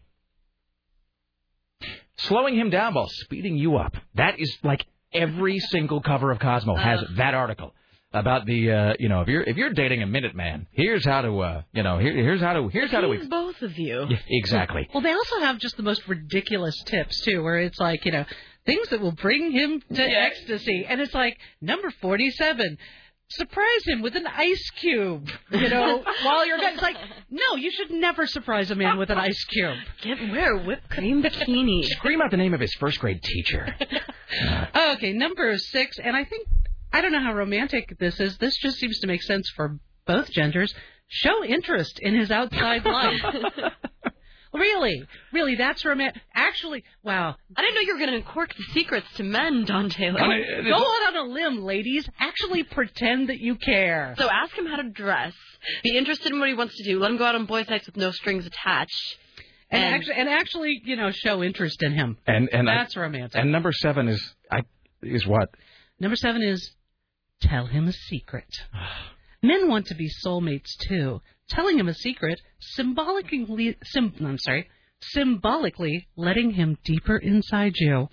[2.18, 3.96] slowing him down while speeding you up.
[4.16, 7.06] That is like every single cover of Cosmo has Uh.
[7.18, 7.74] that article
[8.14, 11.22] about the uh, you know if you're if you're dating a minute man, here's how
[11.22, 14.06] to uh, you know here, here's how to here's how to He's both of you.
[14.10, 14.88] Yeah, exactly.
[14.94, 18.26] Well, they also have just the most ridiculous tips too, where it's like you know
[18.66, 22.78] things that will bring him to ecstasy, and it's like number forty-seven.
[23.36, 26.74] Surprise him with an ice cube, you know, while you're done.
[26.74, 26.98] It's like,
[27.32, 29.78] no, you should never surprise a man with an ice cube.
[30.02, 31.84] Get wear a whipped cream bikini.
[31.98, 33.76] Scream out the name of his first grade teacher.
[34.76, 36.48] Okay, number six, and I think
[36.92, 38.38] I don't know how romantic this is.
[38.40, 39.78] This just seems to make sense for
[40.08, 40.74] both genders.
[41.08, 43.22] Show interest in his outside life.
[44.54, 46.22] Really, really, that's romantic.
[46.36, 47.36] Actually, wow.
[47.58, 50.20] I didn't know you were going to uncork the secrets to men, Dawn Taylor.
[50.22, 52.08] uh, Go out on a limb, ladies.
[52.20, 54.14] Actually, pretend that you care.
[54.18, 55.34] So ask him how to dress.
[55.84, 57.00] Be interested in what he wants to do.
[57.00, 59.18] Let him go out on boys' nights with no strings attached.
[59.72, 62.18] And, And- actually, and actually, you know, show interest in him.
[62.28, 63.40] And and I- That's romantic.
[63.42, 64.62] And number seven is I
[65.02, 65.50] is what
[66.00, 66.76] Number seven is
[67.42, 68.46] tell him a secret.
[69.42, 71.22] Men want to be soulmates too.
[71.50, 74.70] Telling him a secret, symbolically, sim, I'm sorry,
[75.02, 78.10] symbolically letting him deeper inside you.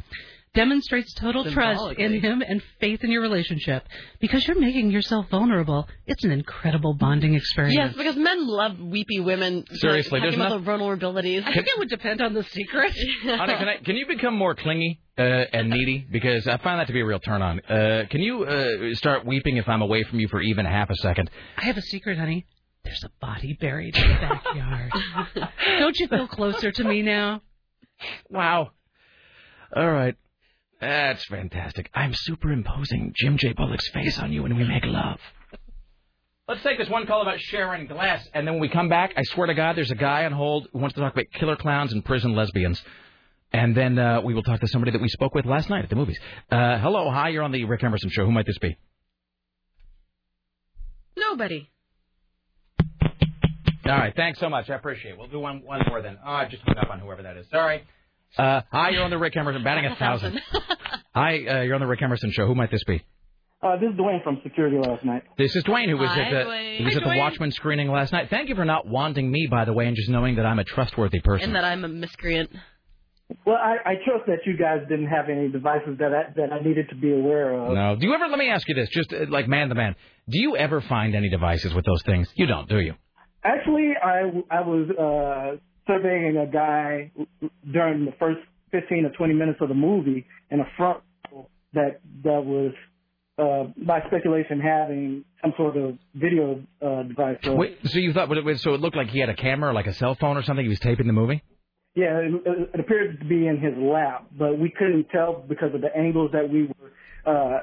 [0.53, 3.85] demonstrates total trust in him and faith in your relationship
[4.21, 5.87] because you're making yourself vulnerable.
[6.07, 7.77] It's an incredible bonding experience.
[7.79, 9.65] Yes, because men love weepy women.
[9.75, 11.45] Seriously, there's talking about noth- their vulnerabilities.
[11.47, 12.93] I think it would depend on the secret.
[13.25, 16.05] Honey, can, I, can you become more clingy uh, and needy?
[16.11, 17.61] Because I find that to be a real turn on.
[17.61, 20.97] Uh, can you uh, start weeping if I'm away from you for even half a
[20.97, 21.31] second?
[21.57, 22.45] I have a secret, honey.
[22.85, 24.93] There's a body buried in the backyard.
[25.79, 27.43] Don't you feel closer to me now?
[28.29, 28.71] Wow.
[29.75, 30.17] All right.
[30.81, 31.91] That's fantastic.
[31.95, 33.53] I'm superimposing Jim J.
[33.53, 35.21] Bullock's face on you when we make love.
[36.49, 39.23] Let's take this one call about Sharon Gless, and then when we come back, I
[39.23, 41.93] swear to God, there's a guy on hold who wants to talk about killer clowns
[41.93, 42.83] and prison lesbians.
[43.53, 45.91] And then uh, we will talk to somebody that we spoke with last night at
[45.91, 46.19] the movies.
[46.51, 48.25] Uh, hello, hi, you're on the Rick Emerson show.
[48.25, 48.77] Who might this be?
[51.17, 51.69] Nobody.
[53.91, 54.71] All right, thanks so much.
[54.71, 55.19] I appreciate it.
[55.19, 56.19] We'll do one one more then.
[56.25, 57.47] Oh, I just hung up on whoever that is.
[57.51, 57.83] Sorry.
[58.39, 60.41] Uh, hi, you're on the Rick Emerson, batting a thousand.
[61.15, 62.47] Hi, uh, you're on the Rick Emerson show.
[62.47, 63.05] Who might this be?
[63.61, 65.25] Uh, this is Dwayne from security last night.
[65.37, 66.79] This is Dwayne, who was Hi, at the Dwayne.
[66.79, 67.19] he was Hi, at the Dwayne.
[67.19, 68.29] Watchmen screening last night.
[68.31, 70.65] Thank you for not wanting me, by the way, and just knowing that I'm a
[70.65, 71.47] trustworthy person.
[71.49, 72.51] And that I'm a miscreant.
[73.45, 76.61] Well, I, I trust that you guys didn't have any devices that I, that I
[76.63, 77.75] needed to be aware of.
[77.75, 78.29] no, do you ever?
[78.29, 79.97] Let me ask you this, just uh, like man to man.
[80.29, 82.29] Do you ever find any devices with those things?
[82.37, 82.95] You don't, do you?
[83.43, 85.57] Actually, I, I was uh,
[85.87, 87.11] surveying a guy
[87.73, 88.41] during the first
[88.73, 91.03] 15 or 20 minutes of the movie in a front
[91.73, 92.73] that that was,
[93.39, 97.39] uh, by speculation, having some sort of video uh, device.
[97.43, 99.87] So, Wait, so you thought, it so it looked like he had a camera, like
[99.87, 100.65] a cell phone or something.
[100.65, 101.43] He was taping the movie.
[101.95, 102.33] Yeah, it,
[102.75, 106.31] it appeared to be in his lap, but we couldn't tell because of the angles
[106.33, 106.93] that we were
[107.27, 107.59] uh,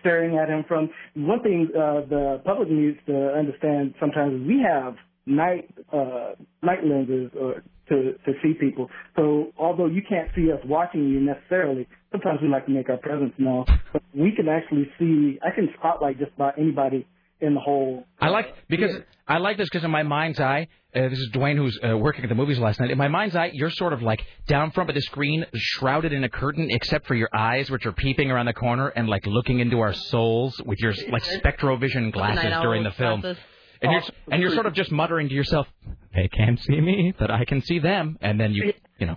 [0.00, 0.90] staring at him from.
[1.14, 4.96] One thing uh, the public needs to understand sometimes is we have
[5.26, 6.32] night uh,
[6.62, 8.88] night lenses or to to see people.
[9.16, 12.98] So although you can't see us watching you necessarily, sometimes we like to make our
[12.98, 13.64] presence known.
[13.92, 15.38] But we can actually see.
[15.42, 17.06] I can spotlight just about anybody
[17.40, 18.04] in the whole.
[18.20, 18.96] I like because
[19.26, 22.22] I like this because in my mind's eye, uh, this is Dwayne who's uh, working
[22.22, 22.90] at the movies last night.
[22.90, 26.24] In my mind's eye, you're sort of like down front of the screen, shrouded in
[26.24, 29.58] a curtain, except for your eyes, which are peeping around the corner and like looking
[29.58, 33.20] into our souls with your like spectrovision glasses during the film.
[33.20, 33.42] glasses.
[33.82, 35.66] And you're oh, and you're sort of just muttering to yourself,
[36.14, 39.16] "They can't see me, but I can see them." And then you, you know,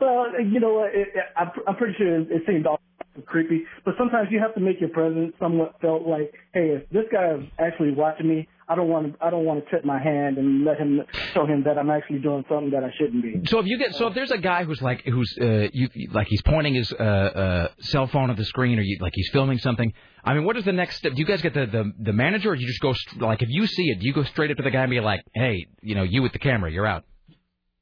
[0.00, 0.90] Well, you know what?
[1.36, 2.80] I'm, I'm pretty sure it, it seemed all
[3.22, 7.04] creepy, but sometimes you have to make your presence somewhat felt like, hey, if this
[7.12, 9.24] guy is actually watching me, I don't want to.
[9.24, 11.00] I don't want to tip my hand and let him
[11.32, 13.48] show him that I'm actually doing something that I shouldn't be.
[13.48, 16.26] So if you get so if there's a guy who's like who's uh, you like
[16.26, 19.58] he's pointing his uh, uh, cell phone at the screen or you, like he's filming
[19.58, 19.92] something.
[20.24, 21.12] I mean, what is the next step?
[21.12, 23.48] Do you guys get the the, the manager or you just go st- like if
[23.50, 25.66] you see it, do you go straight up to the guy and be like, hey,
[25.82, 27.04] you know, you with the camera, you're out.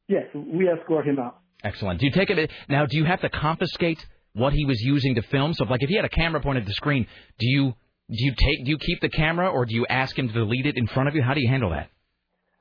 [0.07, 1.41] Yes, we escort him out.
[1.63, 1.99] Excellent.
[1.99, 2.85] Do you take it now?
[2.85, 4.05] Do you have to confiscate
[4.35, 5.55] what he was using to film?
[5.55, 7.07] So, if, like, if he had a camera pointed at the screen,
[7.39, 7.75] do you
[8.11, 10.67] do you take do you keep the camera or do you ask him to delete
[10.67, 11.23] it in front of you?
[11.23, 11.89] How do you handle that?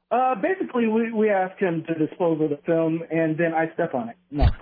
[0.10, 3.94] Uh, basically, we we ask him to dispose of the film, and then I step
[3.94, 4.16] on it.
[4.32, 4.48] No.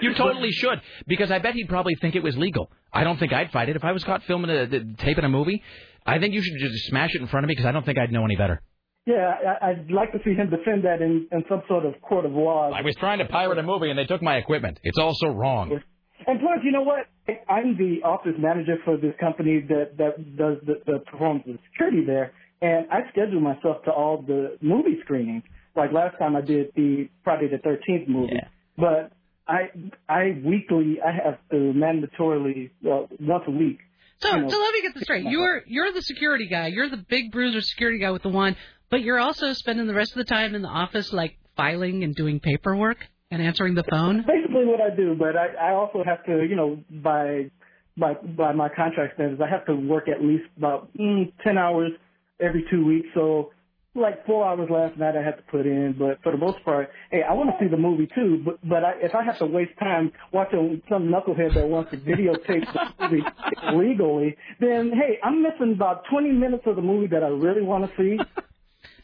[0.00, 2.70] You totally should, because I bet he'd probably think it was legal.
[2.92, 5.28] I don't think I'd fight it if I was caught filming a, the, taping a
[5.28, 5.62] movie.
[6.06, 7.98] I think you should just smash it in front of me because I don't think
[7.98, 8.62] I'd know any better.
[9.06, 12.24] Yeah, I, I'd like to see him defend that in, in some sort of court
[12.24, 12.70] of law.
[12.70, 14.78] I was trying to pirate a movie and they took my equipment.
[14.82, 15.80] It's also wrong.
[16.26, 17.06] And plus, you know what?
[17.48, 22.04] I'm the office manager for this company that that does the, the performs the security
[22.06, 22.32] there,
[22.62, 25.42] and I schedule myself to all the movie screenings.
[25.76, 28.40] Like last time, I did the Friday the Thirteenth movie,
[28.76, 29.12] but
[29.48, 29.70] I
[30.08, 33.78] I weekly I have to mandatorily well, once a week.
[34.18, 35.24] So, you know, so let me get this straight.
[35.24, 36.68] You're you're the security guy.
[36.68, 38.56] You're the big bruiser security guy with the wand,
[38.90, 42.14] but you're also spending the rest of the time in the office, like filing and
[42.14, 42.98] doing paperwork
[43.30, 44.24] and answering the phone.
[44.26, 47.50] basically what I do, but I, I also have to, you know, by
[47.96, 51.92] by by my contract standards, I have to work at least about mm, ten hours
[52.40, 53.08] every two weeks.
[53.14, 53.50] So
[53.94, 56.90] like four hours last night I had to put in, but for the most part,
[57.10, 58.42] hey, I want to see the movie too.
[58.44, 61.98] But but I, if I have to waste time watching some knucklehead that wants to
[61.98, 63.24] videotape the movie
[63.68, 67.88] illegally, then hey, I'm missing about 20 minutes of the movie that I really want
[67.88, 68.18] to see.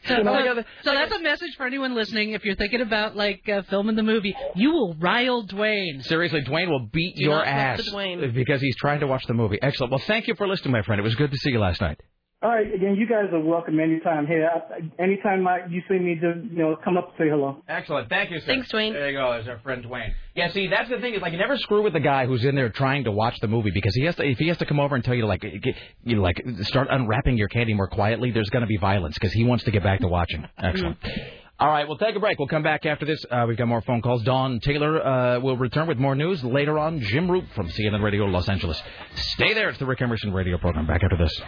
[0.07, 0.55] So, You know?
[0.55, 2.31] so, so that's a message for anyone listening.
[2.31, 6.03] If you're thinking about like uh, filming the movie, you will rile Dwayne.
[6.03, 8.33] Seriously, Dwayne will beat Do your not ass to Dwayne.
[8.33, 9.59] because he's trying to watch the movie.
[9.61, 9.91] Excellent.
[9.91, 10.99] Well, thank you for listening, my friend.
[10.99, 11.99] It was good to see you last night.
[12.43, 14.25] All right, again, you guys are welcome anytime.
[14.25, 17.61] Hey, I, anytime I, you see me, just you know, come up and say hello.
[17.67, 18.09] Excellent.
[18.09, 18.47] Thank you, sir.
[18.47, 18.93] Thanks, Dwayne.
[18.93, 19.31] There you go.
[19.33, 20.13] There's our friend Dwayne.
[20.33, 22.55] Yeah, see, that's the thing is like you never screw with the guy who's in
[22.55, 24.23] there trying to watch the movie because he has to.
[24.23, 26.43] If he has to come over and tell you to like, get, you know, like
[26.61, 29.71] start unwrapping your candy more quietly, there's going to be violence because he wants to
[29.71, 30.47] get back to watching.
[30.57, 30.99] Excellent.
[30.99, 31.40] Mm-hmm.
[31.61, 32.39] All right, we'll take a break.
[32.39, 33.23] We'll come back after this.
[33.29, 34.23] Uh, we've got more phone calls.
[34.23, 36.99] Dawn Taylor uh, will return with more news later on.
[37.01, 38.81] Jim Roope from CNN Radio Los Angeles.
[39.13, 39.69] Stay there.
[39.69, 40.87] It's the Rick Emerson radio program.
[40.87, 41.39] Back after this.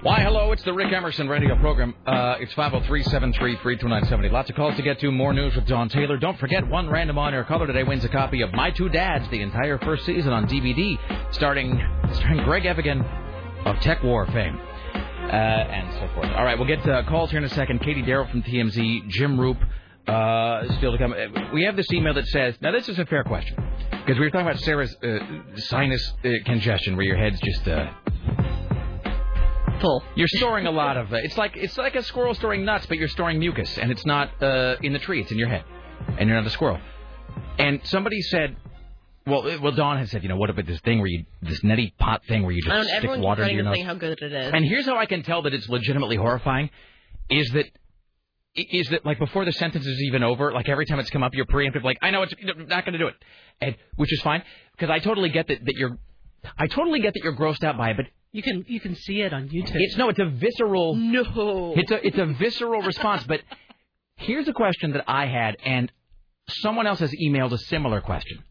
[0.00, 0.37] Why, hello,
[0.68, 1.94] the Rick Emerson radio program.
[2.06, 4.30] Uh, it's 503-733-2970.
[4.30, 5.10] Lots of calls to get to.
[5.10, 6.18] More news with Dawn Taylor.
[6.18, 9.40] Don't forget, one random on-air caller today wins a copy of My Two Dads, the
[9.40, 10.98] entire first season on DVD,
[11.32, 11.80] starring,
[12.12, 13.00] starring Greg Evigan
[13.64, 14.58] of TekWar fame.
[14.58, 16.28] Uh, and so forth.
[16.36, 17.80] All right, we'll get uh, calls here in a second.
[17.80, 19.66] Katie Darrow from TMZ, Jim Roope,
[20.06, 21.14] uh, still to come.
[21.14, 23.56] Uh, We have this email that says, now this is a fair question,
[23.90, 25.18] because we were talking about Sarah's uh,
[25.56, 27.90] sinus uh, congestion, where your head's just uh,
[29.80, 30.02] full.
[30.14, 31.12] You're storing a lot of.
[31.12, 34.04] Uh, it's like it's like a squirrel storing nuts, but you're storing mucus, and it's
[34.06, 35.64] not uh, in the tree; it's in your head,
[36.18, 36.78] and you're not a squirrel.
[37.58, 38.56] And somebody said,
[39.26, 41.60] well, uh, well, Dawn had said, you know, what about this thing where you this
[41.62, 42.84] neti pot thing where you I just don't.
[42.84, 43.74] stick Everyone's water into writing your and nose?
[43.76, 44.52] saying how good it is.
[44.54, 46.70] And here's how I can tell that it's legitimately horrifying:
[47.30, 47.66] is that
[48.56, 51.34] is that like before the sentence is even over, like every time it's come up,
[51.34, 53.14] you're preemptive, like I know it's not going to do it,
[53.60, 54.42] and which is fine
[54.72, 55.98] because I totally get that that you're,
[56.56, 59.22] I totally get that you're grossed out by it, but You can you can see
[59.22, 59.72] it on YouTube.
[59.74, 60.94] it's no, it's a visceral.
[60.94, 61.74] No.
[61.76, 63.24] It's a it's a visceral response.
[63.24, 63.40] But
[64.16, 65.90] here's a question that I had, and
[66.48, 68.44] someone else has emailed a similar question.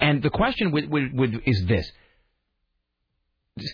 [0.00, 1.90] And the question with, with, with is this: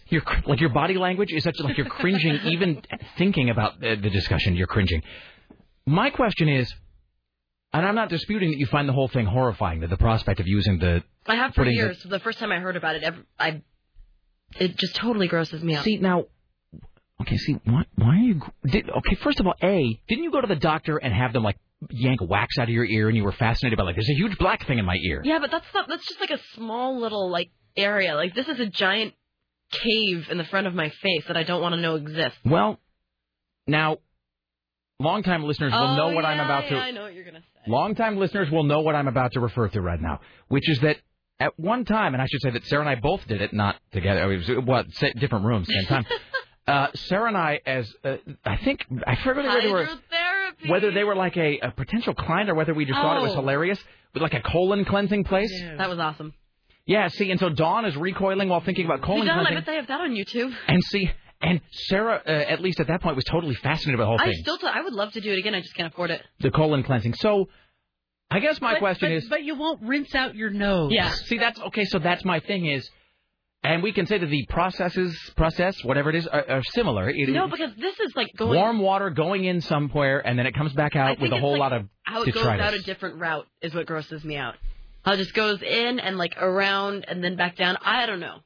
[0.08, 2.82] your like your body language is such like you're cringing even
[3.16, 4.54] thinking about the, the discussion.
[4.54, 5.02] You're cringing.
[5.86, 6.72] My question is,
[7.72, 9.80] and I'm not disputing that you find the whole thing horrifying.
[9.80, 12.02] That the prospect of using the I have for putting the- years.
[12.06, 13.62] The first time I heard about it, I
[14.58, 15.84] it just totally grosses me out.
[15.84, 16.26] See now,
[17.20, 17.36] okay.
[17.36, 17.84] See why?
[17.96, 18.40] Why are you?
[18.64, 21.42] Did, okay, first of all, a didn't you go to the doctor and have them
[21.42, 21.58] like
[21.90, 24.38] yank wax out of your ear, and you were fascinated by like there's a huge
[24.38, 25.22] black thing in my ear.
[25.24, 25.88] Yeah, but that's not.
[25.88, 28.14] That's just like a small little like area.
[28.14, 29.14] Like this is a giant
[29.70, 32.38] cave in the front of my face that I don't want to know exists.
[32.44, 32.78] Well,
[33.66, 33.98] now,
[35.00, 36.74] longtime listeners will oh, know what I'm about to.
[36.74, 37.70] yeah, I know what you're gonna say.
[37.70, 40.98] Longtime listeners will know what I'm about to refer to right now, which is that
[41.38, 43.76] at one time, and I should say that Sarah and I both did it, not
[43.92, 44.32] together.
[44.32, 44.86] It was what
[45.18, 46.06] different rooms, same time.
[46.66, 49.88] uh, Sarah and I, as uh, I think, I forget whether they were
[50.68, 53.32] whether they were like a, a potential client or whether we just thought it was
[53.32, 53.40] Oh.
[53.40, 53.78] hilarious,
[54.14, 55.52] with like a colon cleansing place.
[55.76, 56.32] That was awesome.
[56.86, 59.66] Yeah, see, and so Dawn is recoiling while thinking about colon Dawn, I cleansing, bet
[59.66, 60.54] they have that on YouTube.
[60.68, 61.10] and see,
[61.42, 64.28] and Sarah, uh, at least at that point, was totally fascinated by the whole thing.
[64.28, 65.54] I thing, still, t- I would love to do it again.
[65.54, 66.22] I just can't afford it.
[66.40, 67.14] the colon cleansing.
[67.14, 67.48] So,
[68.30, 70.90] I guess my But- question but- is, but you won't rinse out your nose.
[70.92, 71.10] Yeah.
[71.10, 71.84] see, that's okay.
[71.84, 72.88] So that's my thing is,
[73.62, 77.08] and we can say that the processes, process, whatever it is, are, are similar.
[77.10, 78.54] It, No, because this is like going.
[78.56, 81.60] warm water going in somewhere, and then it comes back out with a whole like
[81.60, 82.66] lot of how it goes detritus.
[82.66, 84.54] out a different route is what grosses me out.
[85.04, 87.76] How it just goes in and like around and then back down.
[87.84, 88.38] I don't know.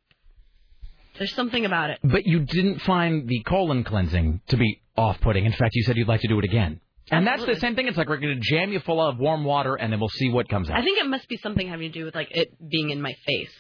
[1.19, 1.99] There's something about it.
[2.05, 5.45] But you didn't find the colon cleansing to be off-putting.
[5.45, 6.81] In fact, you said you'd like to do it again.
[7.11, 7.89] And that's the same thing.
[7.89, 10.31] It's like we're going to jam you full of warm water, and then we'll see
[10.31, 10.79] what comes out.
[10.79, 13.13] I think it must be something having to do with like it being in my
[13.27, 13.51] face.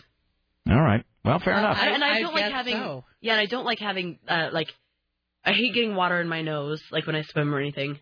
[0.69, 1.05] All right.
[1.25, 1.77] Well, fair enough.
[1.79, 2.75] I, and I, I don't like having.
[2.75, 3.05] so.
[3.21, 4.69] Yeah, and I don't like having uh like.
[5.45, 7.99] I hate getting water in my nose, like when I swim or anything.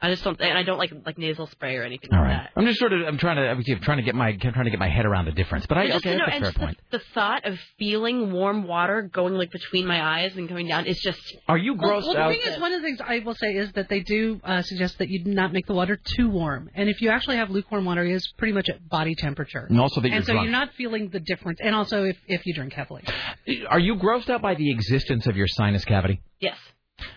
[0.00, 2.36] I just don't, and I don't like like nasal spray or anything All like right.
[2.44, 2.50] that.
[2.56, 3.06] I'm just sort of.
[3.06, 3.42] I'm trying to.
[3.50, 4.28] I'm trying to get my.
[4.28, 5.66] I'm trying to get my head around the difference.
[5.66, 5.82] But I.
[5.84, 6.78] And just Okay, to know, that's a fair just point.
[6.92, 10.86] the, the thought of feeling warm water going like between my eyes and coming down
[10.86, 11.18] is just.
[11.48, 12.30] Are you Well, grossed well, the out?
[12.32, 14.98] thing is, one of the things I will say is that they do uh, suggest
[14.98, 18.04] that you not make the water too warm, and if you actually have lukewarm water,
[18.04, 19.66] it is pretty much at body temperature.
[19.68, 20.44] And also that you're and so drunk.
[20.44, 23.02] you're not feeling the difference, and also if if you drink heavily.
[23.68, 26.20] Are you grossed out by the existence of your sinus cavity?
[26.40, 26.56] Yes,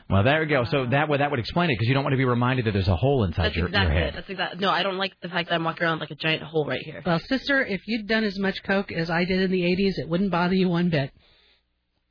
[0.09, 0.63] Well, there we go.
[0.65, 2.71] So that would that would explain it because you don't want to be reminded that
[2.73, 4.05] there's a hole inside that's your, exactly your it.
[4.05, 4.13] head.
[4.15, 4.59] That's exactly.
[4.59, 6.81] No, I don't like the fact that I'm walking around like a giant hole right
[6.81, 7.01] here.
[7.05, 10.07] Well, sister, if you'd done as much coke as I did in the '80s, it
[10.09, 11.11] wouldn't bother you one bit.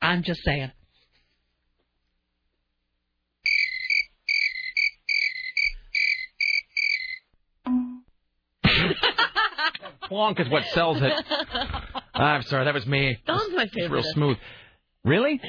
[0.01, 0.71] I'm just saying.
[10.07, 11.13] Plonk is what sells it.
[12.13, 13.17] I'm sorry, that was me.
[13.25, 13.91] Don's my It's favorite.
[14.03, 14.37] real smooth.
[15.03, 15.39] Really?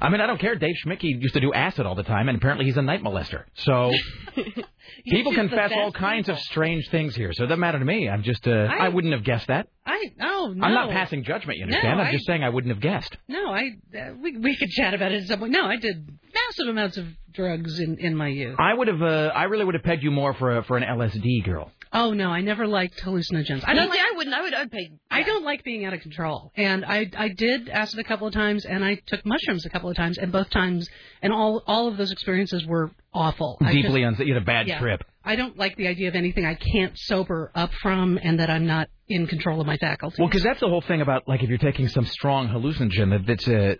[0.00, 0.56] I mean, I don't care.
[0.56, 3.44] Dave Schmicky used to do acid all the time, and apparently he's a night molester.
[3.54, 3.92] So
[5.06, 7.32] people confess all kinds of strange things here.
[7.32, 8.08] So it doesn't matter to me.
[8.08, 9.68] I'm just, uh, I, I- wouldn't have guessed that.
[9.86, 10.64] I oh no.
[10.66, 11.58] I'm not passing judgment.
[11.58, 11.98] You understand?
[11.98, 13.16] No, I'm I- just saying I wouldn't have guessed.
[13.28, 15.52] No, I uh, we we could chat about it at some point.
[15.52, 18.56] No, I did massive amounts of drugs in in my youth.
[18.58, 19.02] I would have.
[19.02, 21.70] Uh, I really would have pegged you more for a, for an LSD girl.
[21.96, 23.62] Oh no, I never liked hallucinogens.
[23.64, 24.34] I I don't don't like, I wouldn't.
[24.36, 24.52] I would.
[24.54, 24.90] I'd pay.
[25.10, 26.50] I don't like being out of control.
[26.56, 29.88] And I I did acid a couple of times, and I took mushrooms a couple
[29.88, 30.88] of times, and both times,
[31.22, 33.58] and all all of those experiences were awful.
[33.62, 34.26] I Deeply just- unsafe.
[34.26, 34.80] You had a bad yeah.
[34.80, 35.04] trip.
[35.24, 38.66] I don't like the idea of anything I can't sober up from, and that I'm
[38.66, 40.18] not in control of my faculties.
[40.18, 43.24] Well, because that's the whole thing about like if you're taking some strong hallucinogen, that
[43.26, 43.78] that's a.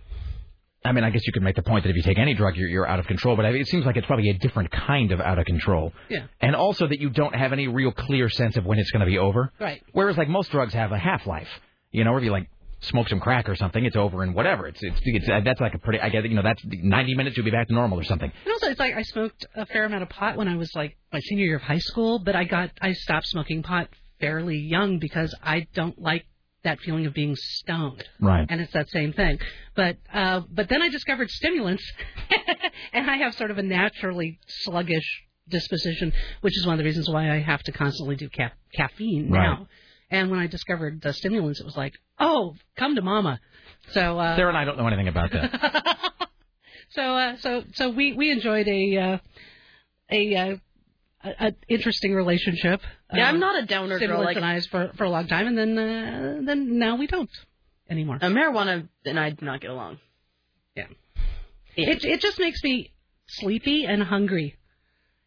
[0.85, 2.57] I mean, I guess you could make the point that if you take any drug,
[2.57, 3.37] you're, you're out of control.
[3.37, 5.93] But I mean, it seems like it's probably a different kind of out of control.
[6.11, 6.27] Yeah.
[6.41, 9.07] And also that you don't have any real clear sense of when it's going to
[9.07, 9.51] be over.
[9.59, 9.83] Right.
[9.93, 11.49] Whereas like most drugs have a half life.
[11.91, 12.51] You know, if you like
[12.81, 14.67] smoke some crack or something, it's over and whatever.
[14.67, 16.01] It's it's, it's uh, that's like a pretty.
[16.01, 16.25] I it.
[16.27, 17.37] You know, that's 90 minutes.
[17.37, 18.31] You'll be back to normal or something.
[18.45, 20.97] And also, it's like I smoked a fair amount of pot when I was like
[21.13, 23.89] my senior year of high school, but I got I stopped smoking pot
[24.21, 26.27] fairly young because I don't like
[26.65, 28.05] that feeling of being stoned.
[28.21, 28.47] Right.
[28.49, 29.39] And it's that same thing.
[29.77, 31.85] But uh but then I discovered stimulants
[32.93, 35.05] and I have sort of a naturally sluggish
[35.49, 39.31] disposition, which is one of the reasons why I have to constantly do ca- caffeine
[39.31, 39.43] Right.
[39.43, 39.69] now.
[40.11, 43.41] And when I discovered the stimulants, it was like, oh, come to mama.
[43.93, 46.13] So uh, Sarah and I don't know anything about that.
[46.91, 49.19] so uh, so so we we enjoyed a uh,
[50.11, 50.57] a, uh,
[51.25, 52.81] a, a interesting relationship.
[53.13, 53.99] Yeah, uh, I'm not a downer girl.
[53.99, 57.07] stimulants Like and I for for a long time, and then uh, then now we
[57.07, 57.31] don't
[57.89, 58.19] anymore.
[58.21, 59.99] uh, marijuana and I do not get along.
[60.77, 60.87] Yeah.
[61.77, 62.93] It it just makes me
[63.27, 64.57] sleepy and hungry,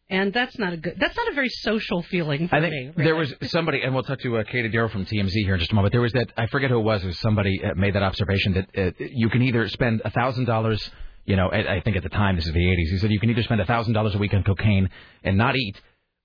[0.08, 0.96] and that's not a good.
[0.98, 3.04] That's not a very social feeling for I think me.
[3.04, 5.72] there was somebody, and we'll talk to uh, Katie Darrow from TMZ here in just
[5.72, 5.92] a moment.
[5.92, 7.02] There was that I forget who it was.
[7.02, 10.46] It was somebody uh, made that observation that uh, you can either spend a thousand
[10.46, 10.90] dollars.
[11.26, 12.90] You know, I I think at the time this is the '80s.
[12.92, 14.88] He said you can either spend a thousand dollars a week on cocaine
[15.22, 15.78] and not eat,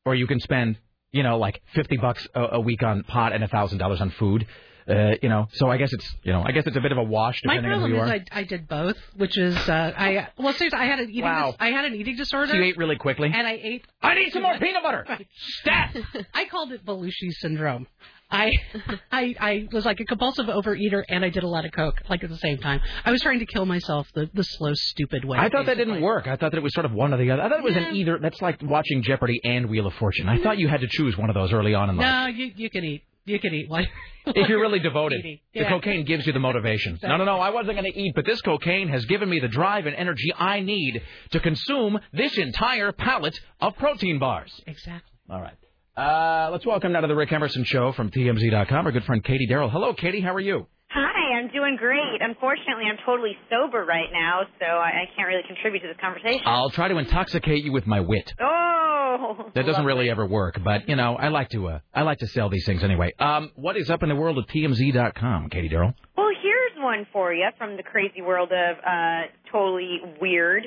[0.06, 0.78] or you can spend
[1.12, 4.10] you know like fifty bucks a, a week on pot and a thousand dollars on
[4.12, 4.48] food.
[4.86, 6.98] Uh, you know, so I guess it's you know I guess it's a bit of
[6.98, 8.36] a wash My depending on who problem you is are.
[8.36, 11.52] I, I did both, which is uh, I well seriously I had an eating Wow.
[11.52, 12.48] dis- I had an eating disorder.
[12.52, 13.32] So you ate really quickly.
[13.34, 13.86] and I ate.
[14.02, 15.06] I need some more peanut butter.
[15.10, 15.26] Right.
[15.62, 15.96] Stat.
[16.34, 17.88] I called it Belushi syndrome.
[18.34, 18.52] I,
[19.12, 22.24] I I was like a compulsive overeater, and I did a lot of coke, like
[22.24, 22.82] at the same time.
[23.06, 25.38] I was trying to kill myself the the slow, stupid way.
[25.38, 26.28] I thought that didn't work.
[26.28, 27.44] I thought that it was sort of one or the other.
[27.44, 28.20] I thought it was an either.
[28.22, 30.28] That's like watching Jeopardy and Wheel of Fortune.
[30.28, 32.06] I thought you had to choose one of those early on in life.
[32.06, 33.04] No, you you can eat.
[33.26, 33.70] You can eat.
[33.70, 33.88] Why?
[34.26, 35.40] If you're really devoted, Eating.
[35.54, 37.00] the cocaine gives you the motivation.
[37.04, 39.48] No, no, no, I wasn't going to eat, but this cocaine has given me the
[39.48, 41.02] drive and energy I need
[41.32, 44.52] to consume this entire pallet of protein bars.
[44.68, 45.10] Exactly.
[45.30, 45.56] All right.
[45.96, 49.46] Uh, let's welcome now to the Rick Emerson Show from TMZ.com our good friend Katie
[49.46, 49.70] Darrell.
[49.70, 50.22] Hello, Katie.
[50.22, 50.66] How are you?
[50.90, 52.20] Hi, I'm doing great.
[52.20, 56.42] Unfortunately, I'm totally sober right now, so I, I can't really contribute to this conversation.
[56.46, 58.34] I'll try to intoxicate you with my wit.
[58.42, 62.20] Oh, That doesn't really ever work, but you know, I like to uh, I like
[62.20, 63.12] to sell these things anyway.
[63.20, 65.94] Um, what is up in the world of TMZ.com, Katie Darrell?
[66.18, 69.22] Well, here's one for you from the crazy world of uh,
[69.52, 70.64] totally weird.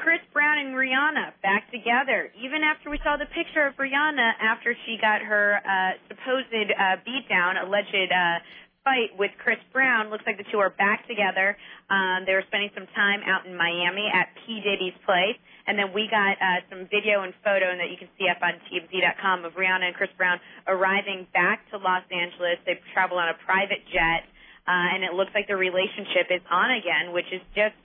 [0.00, 2.32] Chris Brown and Rihanna back together.
[2.40, 6.96] Even after we saw the picture of Rihanna after she got her uh, supposed uh,
[7.04, 8.40] beatdown, alleged uh,
[8.80, 11.52] fight with Chris Brown, looks like the two are back together.
[11.92, 15.36] Um, they were spending some time out in Miami at P Diddy's place,
[15.68, 18.40] and then we got uh, some video and photo and that you can see up
[18.40, 22.56] on TMZ.com of Rihanna and Chris Brown arriving back to Los Angeles.
[22.64, 24.24] They travel on a private jet,
[24.64, 27.76] uh, and it looks like the relationship is on again, which is just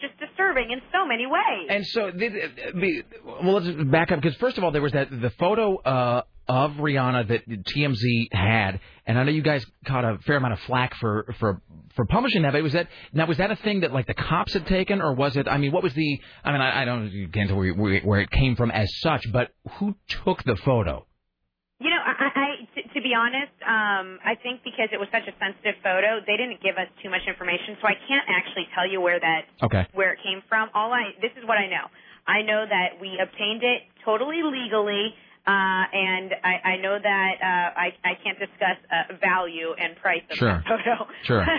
[0.00, 1.68] just disturbing in so many ways.
[1.70, 2.28] And so, the,
[2.74, 3.02] the,
[3.42, 6.72] well, let's back up because first of all, there was that the photo uh, of
[6.72, 10.94] Rihanna that TMZ had, and I know you guys caught a fair amount of flack
[10.96, 11.62] for for
[11.94, 12.52] for publishing that.
[12.52, 15.14] But was that now was that a thing that like the cops had taken, or
[15.14, 15.48] was it?
[15.48, 16.20] I mean, what was the?
[16.44, 19.50] I mean, I, I don't get into where where it came from as such, but
[19.78, 19.94] who
[20.24, 21.06] took the photo?
[21.80, 22.42] You know, I, I I-
[22.74, 26.36] to, to be honest, um, I think because it was such a sensitive photo, they
[26.36, 29.86] didn't give us too much information, so I can't actually tell you where that Okay.
[29.96, 30.68] where it came from.
[30.76, 31.88] All I this is what I know.
[32.28, 35.14] I know that we obtained it totally legally,
[35.46, 35.50] uh,
[35.94, 40.36] and I, I know that uh, I I can't discuss uh, value and price of
[40.36, 40.52] Sure.
[40.52, 41.08] that photo.
[41.24, 41.46] Sure.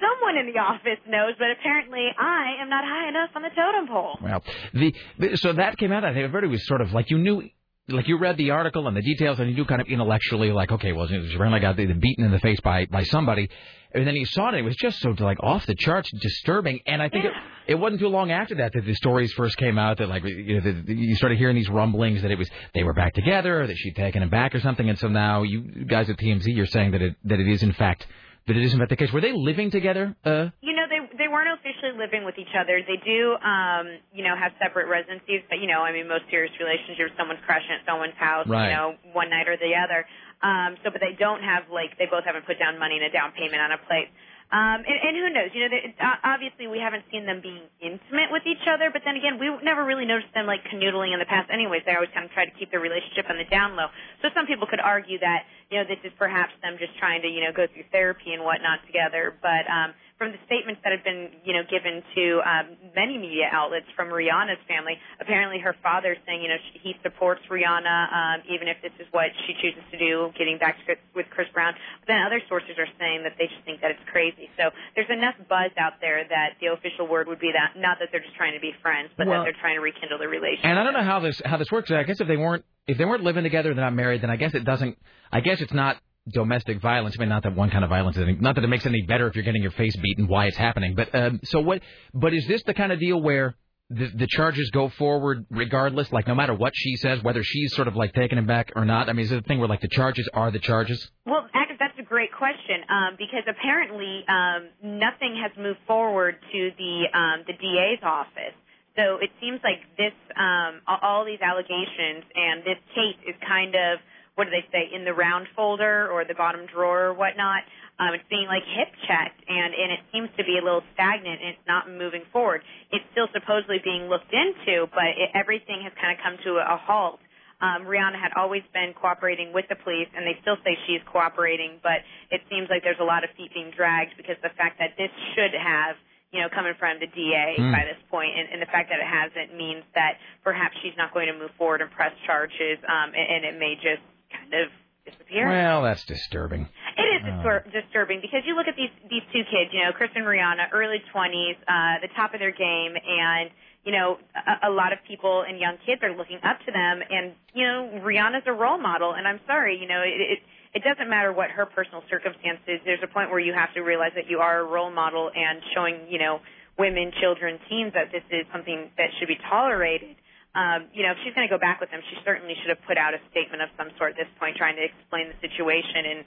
[0.00, 3.88] Someone in the office knows, but apparently I am not high enough on the totem
[3.88, 4.18] pole.
[4.22, 4.42] Well,
[4.74, 6.04] the, the so that came out.
[6.04, 7.48] I think everybody was sort of like you knew,
[7.90, 10.72] like you read the article and the details, and you knew kind of intellectually, like
[10.72, 13.48] okay, well, she really got beaten in the face by by somebody,
[13.92, 14.54] and then you saw it.
[14.54, 16.80] It was just so like off the charts, disturbing.
[16.86, 17.32] And I think it,
[17.66, 20.60] it wasn't too long after that that the stories first came out that like you
[20.60, 23.76] know the, you started hearing these rumblings that it was they were back together, that
[23.76, 24.88] she'd taken him back or something.
[24.88, 27.72] And so now you guys at TMZ, you're saying that it that it is in
[27.72, 28.06] fact
[28.46, 29.12] that it is in fact the case.
[29.12, 30.16] Were they living together?
[30.24, 30.86] Uh, You know,
[31.20, 32.80] they weren't officially living with each other.
[32.80, 35.44] They do, um, you know, have separate residencies.
[35.48, 38.70] But you know, I mean, most serious relationships, someone's crashing at someone's house, Right.
[38.70, 40.08] you know, one night or the other.
[40.42, 43.12] Um, so, but they don't have like they both haven't put down money in a
[43.12, 44.08] down payment on a place.
[44.50, 45.50] Um, and, and who knows?
[45.54, 49.02] You know, they- uh, obviously we haven't seen them being intimate with each other, but
[49.04, 51.50] then again, we never really noticed them like canoodling in the past.
[51.54, 53.86] Anyways, they always kind of try to keep their relationship on the down low.
[54.22, 57.28] So some people could argue that you know this is perhaps them just trying to
[57.28, 59.34] you know go through therapy and whatnot together.
[59.38, 63.46] But um, from the statements that have been you know given to um, many media
[63.54, 68.38] outlets from Rihanna's family, apparently her father's saying you know she, he supports Rihanna um,
[68.50, 71.78] even if this is what she chooses to do, getting back to, with Chris Brown.
[72.02, 74.50] But then other sources are saying that they just think that it's crazy.
[74.58, 78.10] So there's enough buzz out there that the official word would be that not that
[78.10, 80.66] they're just trying to be friends, but Well- that they're trying to rekindle the relationship.
[80.66, 81.94] And I don't know how this how this works.
[81.94, 84.22] I guess if they weren't if they weren't living together, they're not married.
[84.22, 84.96] Then I guess it doesn't.
[85.32, 85.96] I guess it's not
[86.28, 87.16] domestic violence.
[87.18, 88.16] I mean, not that one kind of violence.
[88.16, 90.26] is any- Not that it makes it any better if you're getting your face beaten.
[90.28, 90.94] Why it's happening?
[90.94, 91.82] But um, so what?
[92.14, 93.56] But is this the kind of deal where?
[93.92, 97.88] The, the charges go forward regardless, like no matter what she says, whether she's sort
[97.88, 99.08] of like taking him back or not.
[99.08, 101.10] I mean, is it a thing where like the charges are the charges?
[101.26, 101.48] Well,
[101.80, 104.68] that's a great question um, because apparently um,
[105.00, 108.54] nothing has moved forward to the um, the DA's office.
[108.96, 114.00] So it seems like this um, all- these allegations and this case is kind of
[114.34, 117.62] what do they say in the round folder or the bottom drawer or whatnot.
[117.98, 121.40] Um, it's being like hip checked and and it seems to be a little stagnant
[121.40, 122.62] and it's not moving forward.
[122.90, 126.76] It's still supposedly being looked into, but it, everything has kind of come to a
[126.76, 127.20] halt.
[127.60, 131.76] Um, Rihanna had always been cooperating with the police, and they still say she's cooperating,
[131.82, 132.00] but
[132.32, 135.12] it seems like there's a lot of feet being dragged because the fact that this
[135.36, 135.96] should have,
[136.32, 137.72] you know, coming from the DA Hmm.
[137.72, 141.12] by this point, and, and the fact that it hasn't means that perhaps she's not
[141.12, 144.70] going to move forward and press charges, um, and, and it may just kind of
[145.04, 145.48] disappear.
[145.48, 146.68] Well, that's disturbing.
[146.96, 150.10] It is distur- disturbing because you look at these these two kids, you know, Chris
[150.14, 153.50] and Rihanna, early twenties, uh, the top of their game, and
[153.82, 157.00] you know, a, a lot of people and young kids are looking up to them,
[157.08, 160.38] and you know, Rihanna's a role model, and I'm sorry, you know, it.
[160.38, 160.38] it
[160.74, 162.80] it doesn't matter what her personal circumstances.
[162.84, 165.60] There's a point where you have to realize that you are a role model and
[165.74, 166.40] showing, you know,
[166.78, 170.16] women, children, teens that this is something that should be tolerated
[170.54, 172.82] um, you know, if she's going to go back with them, she certainly should have
[172.82, 176.10] put out a statement of some sort at this point, trying to explain the situation
[176.10, 176.20] and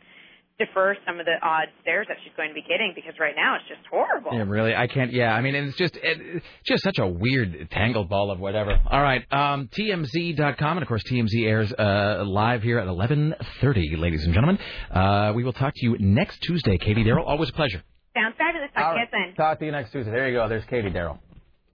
[0.60, 3.56] defer some of the odd stares that she's going to be getting because right now
[3.56, 4.32] it's just horrible.
[4.34, 4.76] Yeah, really.
[4.76, 5.12] I can't.
[5.12, 8.80] Yeah, I mean, it's just it, it's just such a weird tangled ball of whatever.
[8.90, 14.24] All right, um, TMZ.com, and of course TMZ airs uh, live here at 11:30, ladies
[14.26, 14.60] and gentlemen.
[14.92, 17.26] Uh, we will talk to you next Tuesday, Katie Darrell.
[17.26, 17.84] Always a pleasure.
[18.16, 18.70] Sounds fabulous.
[18.76, 19.36] I guess then.
[19.36, 20.12] Talk to you next Tuesday.
[20.12, 20.48] There you go.
[20.48, 21.20] There's Katie Darrell.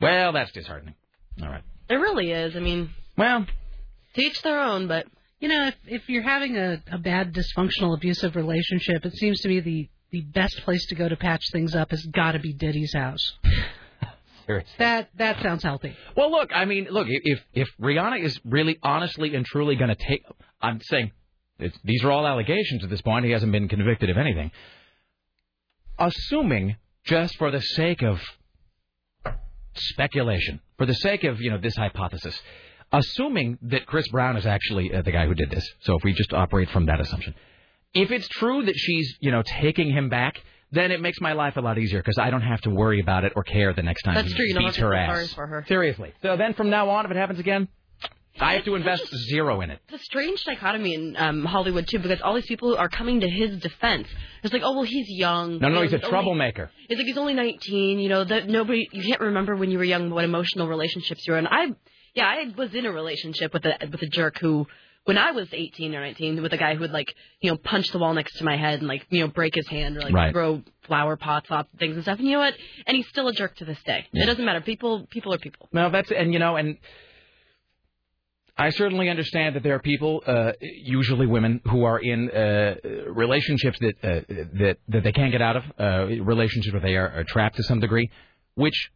[0.01, 0.95] Well, that's disheartening.
[1.41, 1.64] All right.
[1.90, 2.56] It really is.
[2.56, 3.45] I mean, well,
[4.14, 5.06] teach their own, but
[5.39, 9.49] You know, if if you're having a, a bad, dysfunctional, abusive relationship, it seems to
[9.49, 12.53] me the the best place to go to patch things up has got to be
[12.53, 13.33] Diddy's house.
[14.45, 14.73] Seriously.
[14.79, 15.95] That that sounds healthy.
[16.17, 20.07] Well, look, I mean, look, if if Rihanna is really honestly and truly going to
[20.07, 20.23] take,
[20.61, 21.11] I'm saying,
[21.59, 23.25] it's, these are all allegations at this point.
[23.25, 24.51] He hasn't been convicted of anything.
[25.97, 28.19] Assuming, just for the sake of
[29.75, 32.37] speculation, for the sake of you know this hypothesis,
[32.91, 35.67] assuming that Chris Brown is actually uh, the guy who did this.
[35.81, 37.35] So if we just operate from that assumption,
[37.93, 40.35] if it's true that she's you know taking him back.
[40.71, 43.23] Then it makes my life a lot easier because I don't have to worry about
[43.23, 44.45] it or care the next time that's he true.
[44.45, 45.09] You beats her ass.
[45.15, 45.65] sorry for her.
[45.67, 46.13] Seriously.
[46.21, 47.67] So then from now on, if it happens again,
[48.39, 49.79] I have to invest zero in it.
[49.89, 53.27] It's a strange dichotomy in um, Hollywood too, because all these people are coming to
[53.27, 54.07] his defense.
[54.43, 55.57] It's like, oh well, he's young.
[55.57, 56.69] No, no, You he's a only- troublemaker.
[56.87, 57.97] It's like he's only 19.
[57.97, 61.33] You know that nobody you can't remember when you were young what emotional relationships you
[61.33, 61.47] were in.
[61.47, 61.69] I
[62.13, 64.67] yeah, I was in a relationship with a with a jerk who
[65.05, 67.89] when I was 18 or 19 with a guy who would like you know punch
[67.91, 70.13] the wall next to my head and like you know break his hand or like
[70.13, 70.33] Right.
[70.33, 72.17] throw flower pots off things and stuff.
[72.19, 72.55] And you know what?
[72.85, 74.05] And he's still a jerk to this day.
[74.13, 74.61] It doesn't matter.
[74.61, 75.69] People people are people.
[75.71, 76.77] No, that's and you know, and
[78.57, 82.75] I certainly understand that there are people, uh, usually women, who are in uh,
[83.07, 84.21] relationships that uh,
[84.59, 87.63] that that they can't get out of, uh, relationships where they are, are trapped to
[87.63, 88.09] some degree,
[88.55, 88.91] which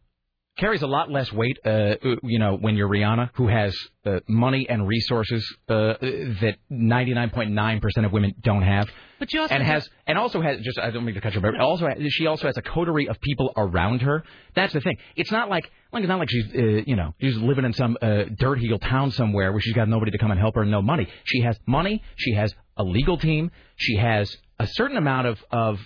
[0.56, 3.76] carries a lot less weight, uh, you know, when you're Rihanna, who has
[4.06, 8.88] uh, money and resources uh, that 99.9% of women don't have.
[9.18, 11.40] But you also and has and also has just I don't mean to cut you,
[11.40, 14.22] but also has, she also has a coterie of people around her.
[14.54, 14.98] That's the thing.
[15.16, 17.96] It's not like like it's not like she's uh, you know she's living in some
[18.02, 20.70] uh, dirt heel town somewhere where she's got nobody to come and help her and
[20.70, 21.08] no money.
[21.24, 22.02] She has money.
[22.16, 23.50] She has a legal team.
[23.76, 25.78] She has a certain amount of of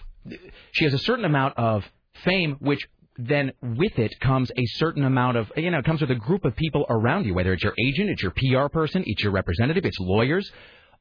[0.72, 1.84] she has a certain amount of
[2.24, 2.80] fame, which
[3.18, 6.44] then with it comes a certain amount of you know it comes with a group
[6.44, 9.84] of people around you, whether it's your agent, it's your PR person, it's your representative,
[9.84, 10.50] it's lawyers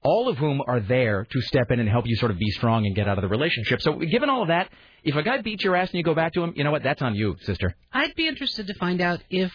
[0.03, 2.85] all of whom are there to step in and help you sort of be strong
[2.85, 3.81] and get out of the relationship.
[3.81, 4.69] So, given all of that,
[5.03, 6.83] if a guy beats your ass and you go back to him, you know what?
[6.83, 7.75] That's on you, sister.
[7.91, 9.51] I'd be interested to find out if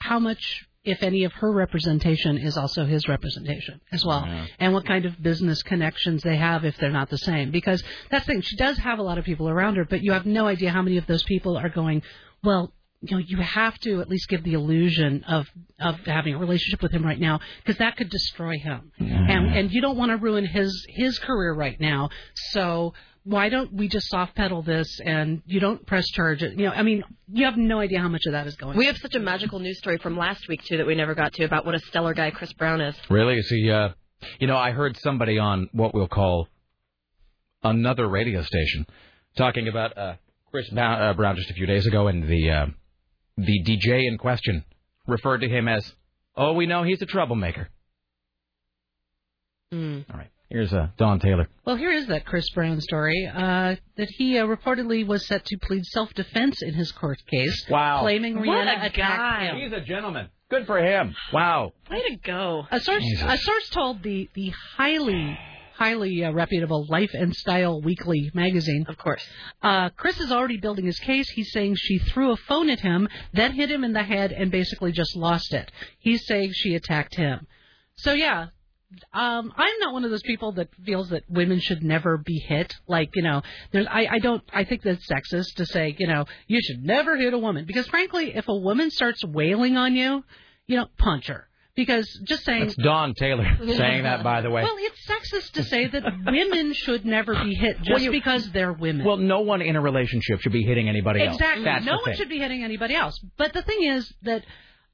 [0.00, 4.24] how much if any of her representation is also his representation as well,
[4.58, 7.50] and what kind of business connections they have if they're not the same.
[7.50, 10.12] Because that's the thing, she does have a lot of people around her, but you
[10.12, 12.02] have no idea how many of those people are going,
[12.42, 15.46] well, you know, you have to at least give the illusion of
[15.78, 19.72] of having a relationship with him right now, because that could destroy him, and and
[19.72, 22.08] you don't want to ruin his his career right now.
[22.34, 26.58] So why don't we just soft pedal this and you don't press charge it?
[26.58, 28.76] You know, I mean, you have no idea how much of that is going.
[28.76, 31.32] We have such a magical news story from last week too that we never got
[31.34, 32.94] to about what a stellar guy Chris Brown is.
[33.08, 33.36] Really?
[33.36, 33.70] Is he?
[33.70, 33.90] Uh,
[34.38, 36.48] you know, I heard somebody on what we'll call
[37.62, 38.86] another radio station
[39.36, 40.14] talking about uh,
[40.50, 42.66] Chris Brown, uh, Brown just a few days ago, and the uh,
[43.38, 44.64] the DJ in question
[45.06, 45.94] referred to him as,
[46.36, 47.70] "Oh, we know he's a troublemaker."
[49.72, 50.04] Mm.
[50.10, 50.30] All right.
[50.50, 51.48] Here's uh, Dawn Taylor.
[51.64, 55.56] Well, here is that Chris Brown story uh, that he uh, reportedly was set to
[55.58, 58.00] plead self-defense in his court case, Wow.
[58.02, 59.44] claiming What Rihanna a attacked guy.
[59.46, 59.56] him.
[59.56, 60.28] He's a gentleman.
[60.50, 61.14] Good for him.
[61.32, 61.72] Wow.
[61.90, 62.66] Way to go.
[62.70, 63.24] A source, Jesus.
[63.26, 65.36] a source told the the highly
[65.74, 68.84] highly uh, reputable Life and Style Weekly magazine.
[68.88, 69.26] Of course.
[69.62, 71.28] Uh, Chris is already building his case.
[71.30, 74.52] He's saying she threw a phone at him, then hit him in the head, and
[74.52, 75.72] basically just lost it.
[75.98, 77.46] He's saying she attacked him.
[77.96, 78.48] So yeah.
[79.12, 82.74] Um, I'm not one of those people that feels that women should never be hit.
[82.86, 83.42] Like, you know,
[83.72, 87.16] there's, I, I don't, I think that's sexist to say, you know, you should never
[87.16, 87.64] hit a woman.
[87.66, 90.24] Because frankly, if a woman starts wailing on you,
[90.66, 91.48] you know, punch her.
[91.76, 92.60] Because just saying.
[92.66, 94.62] That's Dawn Taylor saying that, by the way.
[94.62, 98.48] Well, it's sexist to say that women should never be hit just Well, you- because
[98.52, 99.04] they're women.
[99.04, 101.34] Well, no one in a relationship should be hitting anybody else.
[101.34, 101.64] Exactly.
[101.84, 102.14] No one thing.
[102.16, 103.18] should be hitting anybody else.
[103.36, 104.44] But the thing is that,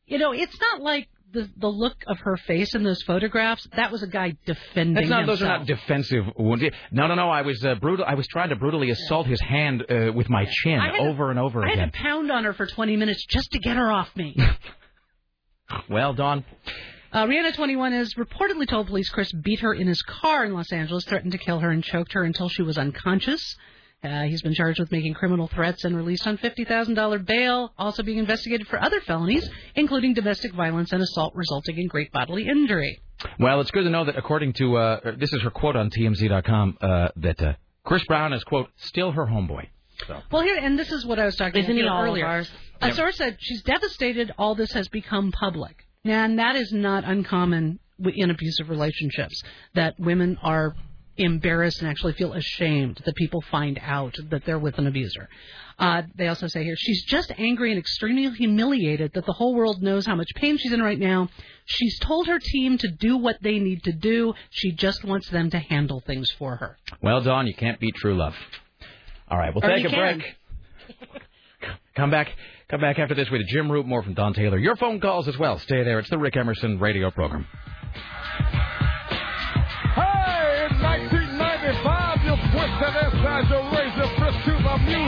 [0.06, 3.66] you know, it's not like the the look of her face in those photographs.
[3.76, 5.26] That was a guy defending That's not.
[5.26, 6.64] Those are not defensive wounds.
[6.90, 7.30] No, no, no.
[7.30, 8.04] I was uh, brutal.
[8.06, 11.38] I was trying to brutally assault his hand uh, with my chin I over and
[11.38, 11.78] over again.
[11.78, 14.36] I had to pound on her for 20 minutes just to get her off me.
[15.88, 16.44] Well, Dawn.
[17.12, 20.72] Uh, Rihanna 21 has reportedly told police Chris beat her in his car in Los
[20.72, 23.56] Angeles, threatened to kill her, and choked her until she was unconscious.
[24.02, 28.16] Uh, he's been charged with making criminal threats and released on $50,000 bail, also being
[28.18, 32.98] investigated for other felonies, including domestic violence and assault resulting in great bodily injury.
[33.38, 36.78] Well, it's good to know that according to uh, this is her quote on TMZ.com
[36.80, 37.52] uh, that uh,
[37.84, 39.66] Chris Brown is quote still her homeboy.
[40.06, 40.18] So.
[40.32, 42.24] Well, here, and this is what I was talking Isn't about all of earlier.
[42.26, 42.50] ours?
[42.80, 42.96] A Yep.
[42.96, 45.84] source said she's devastated all this has become public.
[46.06, 49.42] And that is not uncommon in abusive relationships,
[49.74, 50.74] that women are
[51.20, 55.28] embarrassed and actually feel ashamed that people find out that they're with an abuser.
[55.78, 59.82] Uh, they also say here, she's just angry and extremely humiliated that the whole world
[59.82, 61.28] knows how much pain she's in right now.
[61.64, 64.34] She's told her team to do what they need to do.
[64.50, 66.76] She just wants them to handle things for her.
[67.02, 68.34] Well, Dawn, you can't beat true love.
[69.28, 70.18] All right, we'll Or take a can.
[70.18, 70.36] break.
[71.96, 72.28] Come back.
[72.68, 74.58] Come back after this with Jim Roope, more from Dawn Taylor.
[74.58, 75.58] Your phone calls as well.
[75.58, 75.98] Stay there.
[75.98, 77.46] It's the Rick Emerson radio program.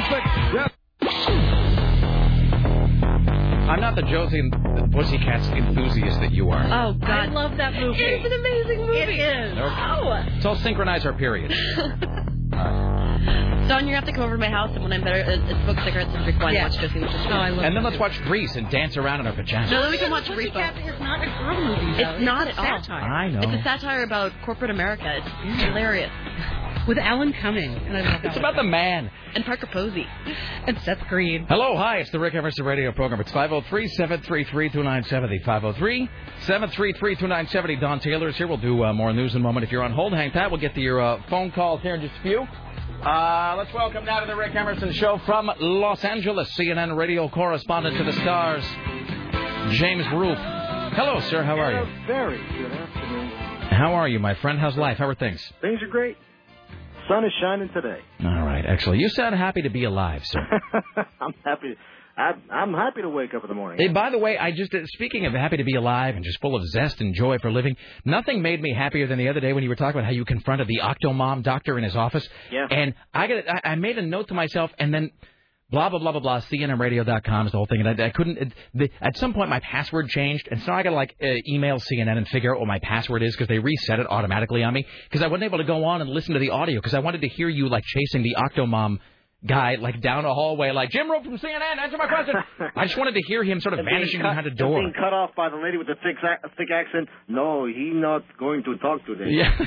[0.08, 0.24] To the music.
[0.54, 0.70] Yes.
[3.68, 6.62] I'm not the Josie and the Pussycats enthusiast that you are.
[6.64, 8.02] Oh God, I love that movie.
[8.02, 8.98] It's an amazing movie.
[8.98, 9.54] It is.
[9.54, 9.72] Nope.
[9.72, 10.08] Oh.
[10.34, 11.54] Let's all synchronize our periods.
[12.52, 15.36] Dawn, you're gonna have to come over to my house and when I'm better, uh,
[15.36, 16.66] uh, smoke cigarettes and drink wine Yeah.
[16.66, 17.00] and watch Josie.
[17.00, 19.32] Which is Oh, I love And then let's watch Grease and dance around in our
[19.32, 19.70] pajamas.
[19.70, 20.92] No, then we can watch Pussycat Repo.
[20.94, 22.02] is not a girl movie.
[22.02, 22.10] though.
[22.10, 22.82] It's not a at all.
[22.82, 23.00] satire.
[23.02, 23.38] I know.
[23.40, 25.04] It's a satire about corporate America.
[25.44, 26.10] It's hilarious.
[26.88, 27.74] With Alan Cumming.
[27.74, 29.10] And I love It's Alan about the man.
[29.34, 30.06] And Parker Posey.
[30.66, 31.46] And Seth Green.
[31.46, 33.20] Hello, hi, it's the Rick Emerson radio program.
[33.20, 35.38] It's 503 733 2970.
[35.44, 36.08] 503
[36.40, 37.76] 733 2970.
[37.76, 38.46] Dawn Taylor is here.
[38.48, 39.64] We'll do uh, more news in a moment.
[39.64, 40.50] If you're on hold, hang tight.
[40.50, 42.40] We'll get to your uh, phone calls here in just a few.
[42.40, 47.96] Uh, let's welcome now to the Rick Emerson Show from Los Angeles, CNN radio correspondent
[47.96, 48.64] to the stars,
[49.76, 50.94] James Roope.
[50.94, 51.42] Hello, sir.
[51.42, 52.06] How are you?
[52.06, 53.28] Very good afternoon.
[53.70, 54.58] How are you, my friend?
[54.58, 54.98] How's life?
[54.98, 55.40] How are things?
[55.60, 56.16] Things are great.
[57.08, 57.98] Sun is shining today.
[58.24, 59.00] All right, excellent.
[59.00, 60.46] You sound happy to be alive, sir.
[61.20, 61.76] I'm happy.
[62.16, 63.78] I, I'm happy to wake up in the morning.
[63.78, 66.40] Hey, by the way, I just uh, speaking of happy to be alive and just
[66.40, 67.76] full of zest and joy for living.
[68.04, 70.24] Nothing made me happier than the other day when you were talking about how you
[70.26, 72.28] confronted the Octomom doctor in his office.
[72.50, 72.66] Yeah.
[72.70, 75.10] And I got I, I made a note to myself, and then
[75.72, 76.40] blah blah blah blah blah.
[76.42, 78.38] CNNRadio.com is the whole thing, and I, I couldn't.
[78.38, 81.26] It, the, at some point, my password changed, and so I got to like uh,
[81.48, 84.72] email CNN and figure out what my password is because they reset it automatically on
[84.74, 87.00] me because I wasn't able to go on and listen to the audio because I
[87.00, 88.98] wanted to hear you like chasing the Octomom.
[89.44, 91.76] Guy like down a hallway, like Jim Roope from CNN.
[91.82, 92.36] Answer my question.
[92.76, 94.78] I just wanted to hear him sort of And vanishing cut- behind a door.
[94.78, 96.14] Being cut off by the lady with the thick,
[96.56, 97.08] thick accent.
[97.26, 99.24] No, he not going to talk today.
[99.30, 99.50] Yeah.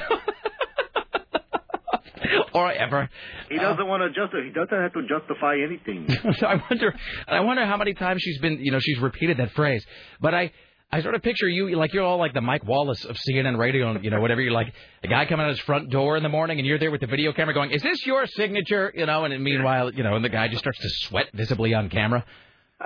[2.54, 3.10] or ever.
[3.50, 4.44] He doesn't want to justify.
[4.44, 6.08] He doesn't have to justify anything.
[6.40, 6.96] so I wonder,
[7.28, 9.86] I wonder how many times she's been, you know, she's repeated that phrase.
[10.20, 10.52] But I,
[10.92, 14.00] I sort of picture you like you're all like the Mike Wallace of CNN radio,
[14.00, 14.42] you know, whatever.
[14.42, 16.92] You're like the guy coming out his front door in the morning, and you're there
[16.92, 20.16] with the video camera going, "Is this your signature?" You know, and meanwhile, you know,
[20.16, 22.24] and the guy just starts to sweat visibly on camera.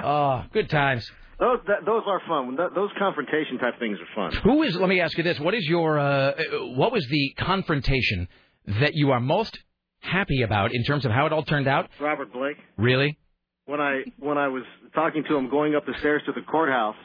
[0.01, 1.09] Oh, good times.
[1.39, 2.55] Those that, those are fun.
[2.75, 4.39] Those confrontation type things are fun.
[4.43, 4.75] Who is?
[4.75, 5.97] Let me ask you this: What is your?
[5.97, 6.33] Uh,
[6.75, 8.27] what was the confrontation
[8.81, 9.57] that you are most
[9.99, 11.89] happy about in terms of how it all turned out?
[11.99, 12.57] Robert Blake.
[12.77, 13.17] Really?
[13.65, 14.63] When I when I was
[14.95, 16.95] talking to him going up the stairs to the courthouse,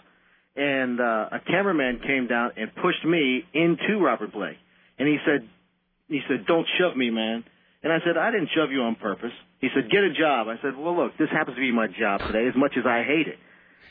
[0.57, 4.57] and uh, a cameraman came down and pushed me into Robert Blake,
[4.99, 5.49] and he said,
[6.09, 7.44] he said, "Don't shove me, man."
[7.83, 10.57] And I said, "I didn't shove you on purpose." He said, "Get a job." I
[10.62, 13.28] said, "Well, look, this happens to be my job today, as much as I hate
[13.28, 13.39] it."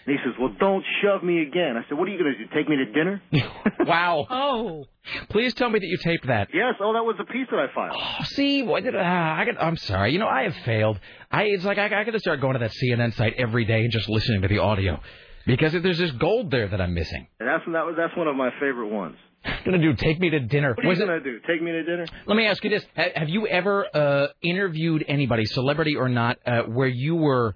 [0.06, 2.38] And he says, "Well, don't shove me again." I said, "What are you going to
[2.38, 2.50] do?
[2.54, 3.22] Take me to dinner?"
[3.80, 4.26] wow.
[4.30, 4.86] Oh.
[5.30, 6.48] Please tell me that you taped that.
[6.54, 6.76] Yes.
[6.80, 7.98] Oh, that was the piece that I filed.
[8.00, 9.42] Oh, see, what did I?
[9.42, 10.14] I got, I'm sorry.
[10.14, 11.00] You know, I have failed.
[11.32, 13.82] I it's like I, I got to start going to that CNN site every day
[13.82, 15.00] and just listening to the audio
[15.46, 17.28] because if there's this gold there that I'm missing.
[17.40, 19.16] And that's that was that's one of my favorite ones.
[19.66, 20.74] Gonna do take me to dinner.
[20.74, 21.40] What are Was you going to do?
[21.46, 22.06] Take me to dinner?
[22.26, 26.62] Let me ask you this: Have you ever uh, interviewed anybody, celebrity or not, uh,
[26.64, 27.56] where you were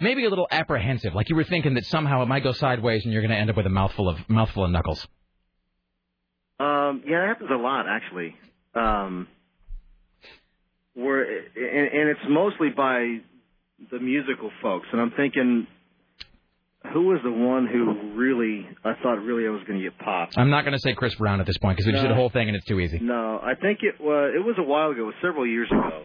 [0.00, 3.12] maybe a little apprehensive, like you were thinking that somehow it might go sideways and
[3.12, 5.06] you're going to end up with a mouthful of mouthful of knuckles?
[6.60, 8.34] Um, yeah, it happens a lot actually.
[8.74, 9.28] Um,
[10.94, 13.18] where and, and it's mostly by
[13.90, 15.66] the musical folks, and I'm thinking,
[16.92, 20.36] who was the one who really I thought really I was going to get popped?
[20.36, 22.16] I'm not going to say Chris Brown at this point because we just did a
[22.16, 22.98] whole thing and it's too easy.
[22.98, 26.04] No, I think it was it was a while ago, it was several years ago.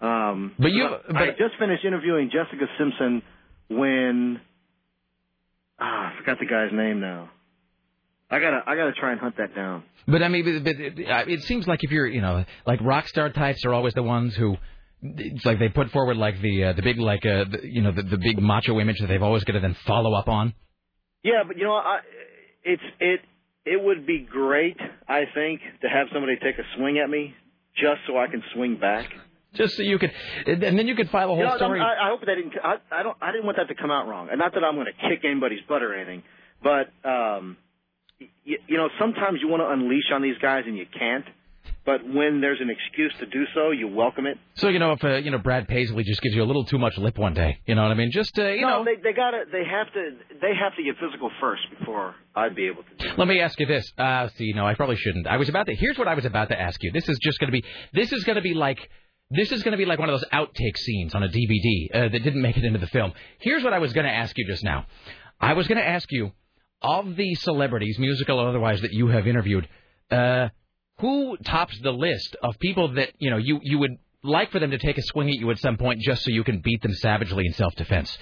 [0.00, 3.22] Um, But you- I, I just finished interviewing Jessica Simpson
[3.68, 4.40] when
[5.78, 7.30] ah, I forgot the guy's name now.
[8.30, 9.82] I gotta I gotta try and hunt that down.
[10.06, 12.80] But I mean, but, but it, uh, it seems like if you're, you know, like
[12.80, 14.56] rock star types are always the ones who,
[15.02, 17.92] it's like they put forward like the uh, the big like uh, the, you know
[17.92, 20.54] the, the big macho image that they've always got to then follow up on.
[21.22, 21.98] Yeah, but you know, I,
[22.64, 23.20] it's it
[23.66, 24.76] it would be great,
[25.08, 27.34] I think, to have somebody take a swing at me
[27.76, 29.06] just so I can swing back.
[29.54, 30.12] Just so you could,
[30.46, 31.80] and then you could file a whole You know, story.
[31.80, 32.52] I, I hope that didn't.
[32.62, 33.16] I, I don't.
[33.20, 34.28] I didn't want that to come out wrong.
[34.30, 36.22] And not that I'm going to kick anybody's butt or anything,
[36.62, 37.56] but um,
[38.44, 41.24] you, you know, sometimes you want to unleash on these guys and you can't.
[41.84, 44.38] But when there's an excuse to do so, you welcome it.
[44.54, 46.78] So you know if uh, you know Brad Paisley just gives you a little too
[46.78, 48.10] much lip one day, you know what I mean?
[48.12, 48.84] Just uh, you no, know.
[48.84, 49.44] they they got to.
[49.50, 50.10] They have to.
[50.40, 53.14] They have to get physical first before I'd be able to.
[53.16, 53.90] Let me ask you this.
[53.96, 55.26] Uh, see, no, I probably shouldn't.
[55.26, 55.74] I was about to.
[55.74, 56.92] Here's what I was about to ask you.
[56.92, 57.64] This is just going to be.
[57.92, 58.88] This is going to be like.
[59.30, 62.08] This is going to be like one of those outtake scenes on a DVD uh,
[62.08, 63.12] that didn't make it into the film.
[63.38, 64.86] Here's what I was going to ask you just now.
[65.40, 66.32] I was going to ask you,
[66.82, 69.68] of the celebrities, musical or otherwise, that you have interviewed,
[70.10, 70.48] uh,
[70.98, 74.70] who tops the list of people that you know you you would like for them
[74.72, 76.92] to take a swing at you at some point just so you can beat them
[76.94, 78.18] savagely in self-defense?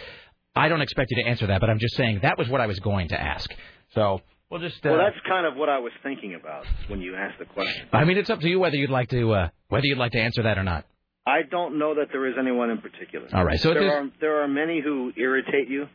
[0.55, 2.67] I don't expect you to answer that, but I'm just saying that was what I
[2.67, 3.51] was going to ask.
[3.95, 4.20] So
[4.51, 4.85] we'll just.
[4.85, 7.89] Uh, Well, that's kind of what I was thinking about when you asked the question.
[7.93, 10.20] I mean, it's up to you whether you'd like to uh, whether you'd like to
[10.20, 10.85] answer that or not.
[11.28, 13.28] I don't know that there is anyone in particular.
[13.32, 15.86] All right, so there are there are many who irritate you,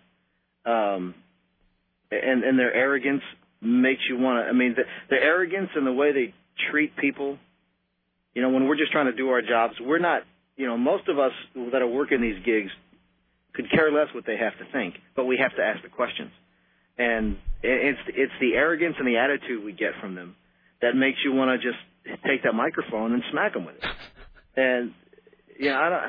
[0.65, 1.15] um,
[2.11, 3.23] and and their arrogance
[3.61, 4.49] makes you want to.
[4.49, 6.33] I mean, the, the arrogance and the way they
[6.69, 7.37] treat people.
[8.35, 10.21] You know, when we're just trying to do our jobs, we're not.
[10.55, 11.31] You know, most of us
[11.71, 12.69] that are working these gigs
[13.55, 16.31] could care less what they have to think, but we have to ask the questions,
[16.97, 20.35] and it's it's the arrogance and the attitude we get from them
[20.81, 21.81] that makes you want to just
[22.27, 23.83] take that microphone and smack them with it.
[24.55, 24.93] And
[25.59, 25.99] yeah, I don't.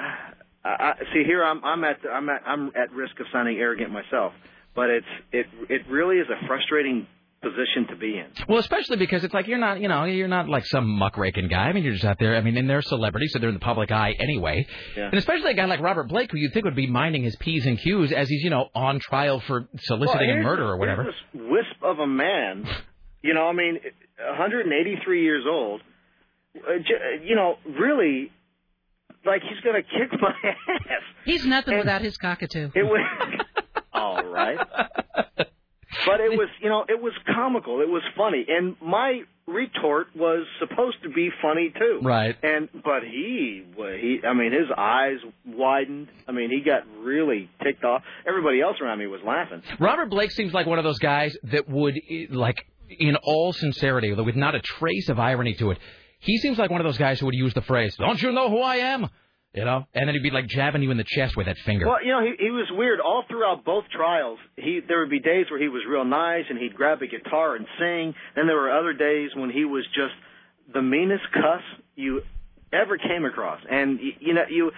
[0.64, 3.90] I, I, see, here I'm I'm at I'm at I'm at risk of sounding arrogant
[3.90, 4.32] myself,
[4.74, 7.06] but it's it it really is a frustrating
[7.42, 8.24] position to be in.
[8.48, 11.64] Well, especially because it's like you're not, you know, you're not like some muckraking guy.
[11.68, 12.36] I mean, you're just out there.
[12.36, 14.66] I mean, and they're celebrities, so they're in the public eye anyway.
[14.96, 15.08] Yeah.
[15.08, 17.66] And especially a guy like Robert Blake, who you'd think would be minding his p's
[17.66, 21.04] and q's as he's, you know, on trial for soliciting Well, and murder or whatever.
[21.04, 22.66] This wisp of a man,
[23.22, 23.78] you know, I mean,
[24.18, 25.82] 183 years old.
[26.56, 26.72] uh,
[27.22, 28.32] You know, really,
[29.26, 31.02] like he's gonna kick my ass.
[31.24, 32.70] He's nothing without his cockatoo.
[32.74, 33.00] It was
[33.92, 34.58] all right.
[36.06, 37.80] But it was, you know, it was comical.
[37.80, 42.00] It was funny, and my retort was supposed to be funny too.
[42.02, 42.36] Right.
[42.42, 46.08] And but he, wa- he, I mean, his eyes widened.
[46.28, 48.02] I mean, he got really ticked off.
[48.26, 49.62] Everybody else around me was laughing.
[49.78, 54.12] Robert Blake seems like one of those guys that would, eh, like, in all sincerity,
[54.12, 55.78] with not a trace of irony to it,
[56.24, 58.48] he seems like one of those guys who would use the phrase, "Don't you know
[58.50, 59.08] who I am?"
[59.54, 61.86] You know, and then he'd be like jabbing you in the chest with that finger.
[61.86, 64.40] Well, you know, he, he was weird all throughout both trials.
[64.56, 67.54] He there would be days where he was real nice and he'd grab a guitar
[67.54, 68.14] and sing.
[68.34, 70.14] Then there were other days when he was just
[70.72, 71.62] the meanest cuss
[71.94, 72.22] you
[72.72, 73.60] ever came across.
[73.70, 74.72] And y- you know, you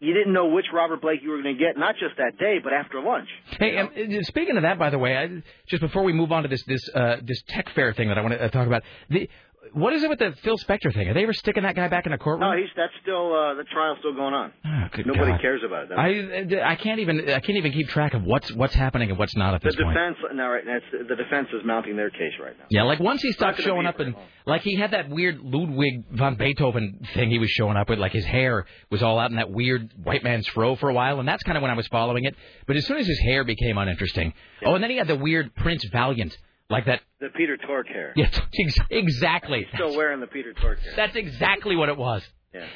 [0.00, 2.58] you didn't know which Robert Blake you were going to get, not just that day,
[2.62, 3.28] but after lunch.
[3.58, 3.86] Hey, uh,
[4.22, 6.86] speaking of that, by the way, I, just before we move on to this this
[6.94, 9.28] uh, this tech fair thing that I want to uh, talk about, the,
[9.72, 11.08] what is it with the Phil Spector thing?
[11.08, 12.50] Are they ever sticking that guy back in a courtroom?
[12.50, 14.52] No, he's that's still uh, the trial's still going on.
[14.64, 15.40] Oh, Nobody God.
[15.40, 15.98] cares about it.
[15.98, 19.36] I I can't even I can't even keep track of what's what's happening and what's
[19.36, 19.94] not at the this point.
[19.94, 20.64] defense now, right?
[20.66, 22.64] That's, the defense is mounting their case right now.
[22.70, 24.14] Yeah, like once he stopped showing up and
[24.46, 28.12] like he had that weird Ludwig von Beethoven thing he was showing up with, like
[28.12, 31.28] his hair was all out in that weird white man's fro for a while, and
[31.28, 32.34] that's kind of when I was following it.
[32.66, 34.32] But as soon as his hair became uninteresting,
[34.64, 36.36] oh, and then he had the weird Prince Valiant,
[36.70, 37.00] like that.
[37.20, 38.14] The Peter Tork hair.
[38.16, 39.66] Ex- exactly.
[39.74, 40.92] Still wearing the Peter Tork hair.
[40.96, 42.22] That's exactly what it was.
[42.54, 42.66] Yeah.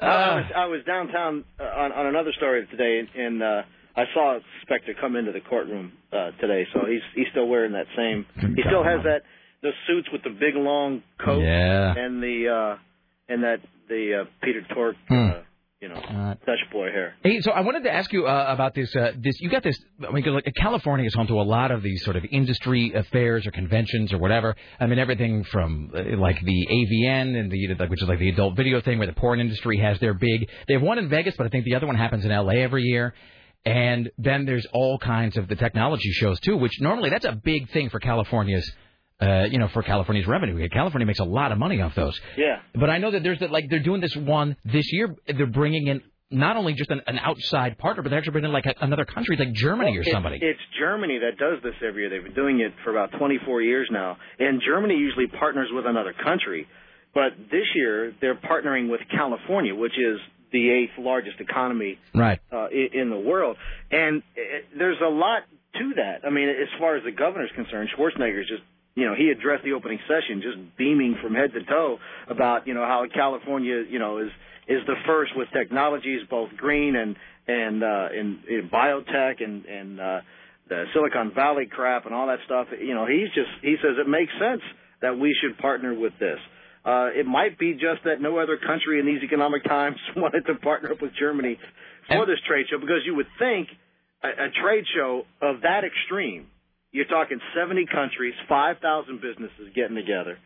[0.00, 3.62] Uh, I was I was downtown uh, on on another story today, and uh,
[3.96, 6.66] I saw Spector come into the courtroom uh, today.
[6.74, 8.26] So he's he's still wearing that same.
[8.54, 9.22] He still has that
[9.62, 11.40] the suits with the big long coat.
[11.42, 11.94] Yeah.
[11.96, 14.96] And the uh, and that the uh, Peter Tork.
[15.08, 15.14] Hmm.
[15.14, 15.32] Uh,
[15.86, 17.14] you know, Dutch boy hair.
[17.22, 18.94] Hey, so I wanted to ask you uh, about this.
[18.94, 19.78] Uh, this you got this.
[20.06, 23.46] I mean, like California is home to a lot of these sort of industry affairs
[23.46, 24.56] or conventions or whatever.
[24.80, 28.30] I mean, everything from uh, like the AVN and the like, which is like the
[28.30, 30.48] adult video thing, where the porn industry has their big.
[30.66, 32.82] They have one in Vegas, but I think the other one happens in LA every
[32.82, 33.14] year.
[33.64, 37.70] And then there's all kinds of the technology shows too, which normally that's a big
[37.70, 38.70] thing for California's.
[39.18, 42.20] Uh, you know, for California's revenue, California makes a lot of money off those.
[42.36, 42.60] Yeah.
[42.74, 45.16] But I know that there's that like they're doing this one this year.
[45.26, 48.52] They're bringing in not only just an, an outside partner, but they're actually bringing in
[48.52, 50.38] like a, another country, like Germany Well, or somebody.
[50.42, 52.10] It's Germany that does this every year.
[52.10, 54.16] They've been doing it for about 24 years now.
[54.38, 56.66] And Germany usually partners with another country.
[57.14, 60.18] But this year, they're partnering with California, which is
[60.52, 62.40] the eighth largest economy right.
[62.52, 63.56] uh, in the world.
[63.90, 64.40] And uh,
[64.76, 65.42] there's a lot
[65.74, 66.26] to that.
[66.26, 68.62] I mean, as far as the governor's concerned, Schwarzenegger's just,
[68.96, 72.74] you know, he addressed the opening session just beaming from head to toe about, you
[72.74, 74.30] know, how California, you know, is
[74.66, 77.14] is the first with technologies both green and
[77.46, 80.20] and uh, in, in biotech and and uh,
[80.68, 82.68] the Silicon Valley crap and all that stuff.
[82.80, 84.62] You know, he's just he says it makes sense
[85.02, 86.38] that we should partner with this.
[86.82, 90.54] Uh, it might be just that no other country in these economic times wanted to
[90.54, 91.58] partner up with Germany
[92.08, 93.68] for this trade show because you would think
[94.22, 96.46] a, a trade show of that extreme,
[96.92, 100.38] you're talking 70 countries, 5,000 businesses getting together,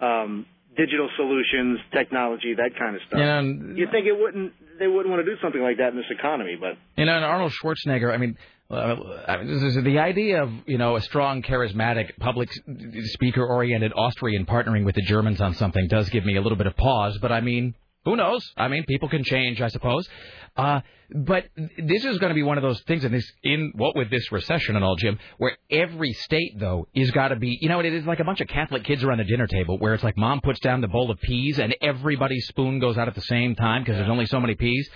[0.00, 3.20] um, digital solutions, technology, that kind of stuff.
[3.20, 6.10] And, you think it wouldn't they wouldn't want to do something like that in this
[6.10, 8.12] economy, but You know, and Arnold Schwarzenegger.
[8.12, 8.36] I mean,
[8.70, 8.96] uh,
[9.28, 14.94] I mean, the idea of you know a strong, charismatic, public speaker-oriented Austrian partnering with
[14.94, 17.18] the Germans on something does give me a little bit of pause.
[17.20, 17.74] But I mean,
[18.04, 18.52] who knows?
[18.56, 20.08] I mean, people can change, I suppose.
[20.56, 23.96] Uh, but this is going to be one of those things in this in what
[23.96, 27.58] with this recession and all, Jim, where every state though is got to be.
[27.60, 29.94] You know, it is like a bunch of Catholic kids around the dinner table, where
[29.94, 33.14] it's like mom puts down the bowl of peas and everybody's spoon goes out at
[33.14, 34.88] the same time because there's only so many peas.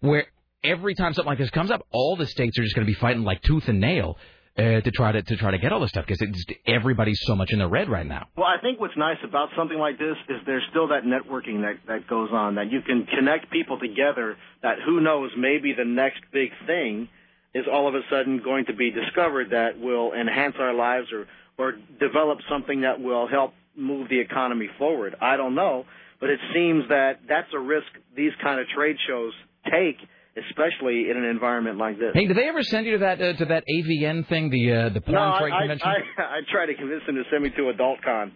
[0.00, 0.26] Where
[0.62, 2.98] every time something like this comes up, all the states are just going to be
[2.98, 4.16] fighting like tooth and nail
[4.58, 7.50] uh, to try to to try to get all this stuff because everybody's so much
[7.52, 8.26] in the red right now.
[8.36, 11.78] Well, I think what's nice about something like this is there's still that networking that
[11.86, 14.36] that goes on that you can connect people together.
[14.62, 17.08] That who knows, maybe the next big thing
[17.54, 21.26] is all of a sudden going to be discovered that will enhance our lives or
[21.58, 25.14] or develop something that will help move the economy forward.
[25.20, 25.84] I don't know,
[26.20, 29.32] but it seems that that's a risk these kind of trade shows
[29.70, 29.96] take,
[30.36, 32.10] especially in an environment like this.
[32.14, 34.88] Hey, did they ever send you to that uh, to that AVN thing, the uh,
[34.90, 35.88] the porn no, trade I, convention?
[35.88, 38.32] I, I, I tried to convince them to send me to AdultCon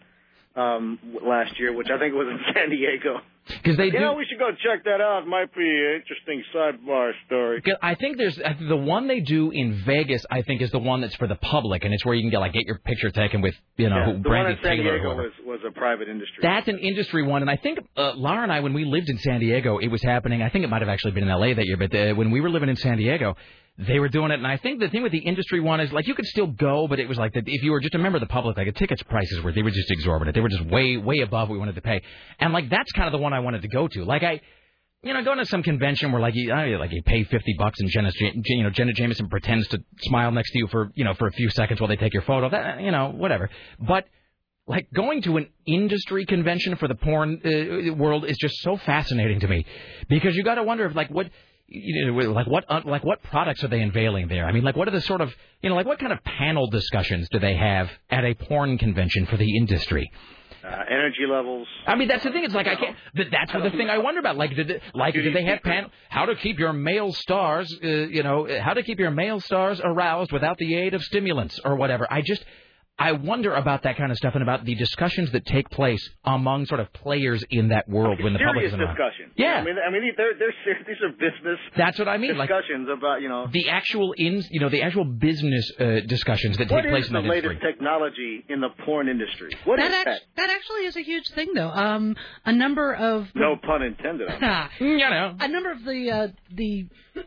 [0.57, 3.21] um, last year, which I think was in San Diego.
[3.47, 4.01] Because they you do.
[4.01, 5.27] know, we should go check that out.
[5.27, 7.63] Might be an interesting sidebar story.
[7.83, 10.25] I think there's the one they do in Vegas.
[10.31, 12.39] I think is the one that's for the public, and it's where you can get
[12.39, 14.99] like get your picture taken with you know Yeah, the one in San Taylor.
[14.99, 16.39] Diego was, was a private industry.
[16.41, 19.19] That's an industry one, and I think uh, Laura and I, when we lived in
[19.19, 20.41] San Diego, it was happening.
[20.41, 21.53] I think it might have actually been in L.A.
[21.53, 23.37] that year, but uh, when we were living in San Diego,
[23.77, 24.35] they were doing it.
[24.35, 26.87] And I think the thing with the industry one is like you could still go,
[26.87, 28.67] but it was like that if you were just a member of the public, like
[28.67, 30.35] the tickets prices were they were just exorbitant.
[30.35, 32.03] They were just way way above what we wanted to pay,
[32.39, 34.05] and like that's kind of the one I wanted to go to.
[34.05, 34.41] Like I.
[35.03, 37.79] You know, going to some convention where like you, mean, like you pay fifty bucks
[37.79, 41.13] and Jenna, you know, Jenna Jameson pretends to smile next to you for you know
[41.13, 42.49] for a few seconds while they take your photo.
[42.49, 43.51] That you know, whatever.
[43.79, 44.07] But
[44.67, 49.41] like going to an industry convention for the porn uh, world is just so fascinating
[49.41, 49.67] to me
[50.09, 51.29] because you got to wonder if like what
[51.67, 54.47] you know like what uh, like what products are they unveiling there?
[54.47, 56.69] I mean, like what are the sort of you know like what kind of panel
[56.69, 60.11] discussions do they have at a porn convention for the industry?
[60.65, 61.67] Uh, energy levels.
[61.87, 62.43] I mean, that's the thing.
[62.43, 62.97] It's like I can't.
[63.15, 64.39] That, that's the thing I wonder about.
[64.39, 65.91] Like, did they, like did they have pan?
[66.09, 67.71] How to keep your male stars?
[67.85, 71.61] Uh, you know, how to keep your male stars aroused without the aid of stimulants
[71.65, 72.07] or whatever.
[72.11, 72.45] I just.
[72.97, 76.67] I wonder about that kind of stuff and about the discussions that take place among
[76.67, 78.95] sort of players in that world when the public isn't around.
[78.95, 79.33] discussion.
[79.37, 79.55] Yeah.
[79.55, 81.59] I mean, I mean, they're they're ser- these are business.
[81.77, 84.83] That's what I mean, like- Discussions about you know The actual ins, you know, the
[84.83, 87.73] actual business uh, discussions that take place in the that latest industry.
[87.73, 89.51] technology in the porn industry.
[89.65, 90.07] What is that, that?
[90.15, 91.71] act- that actually is a huge thing, though.
[91.71, 92.15] Um,
[92.45, 94.29] a number of No pun intended.
[94.79, 95.35] you know.
[95.41, 97.25] a number of the uh, the, the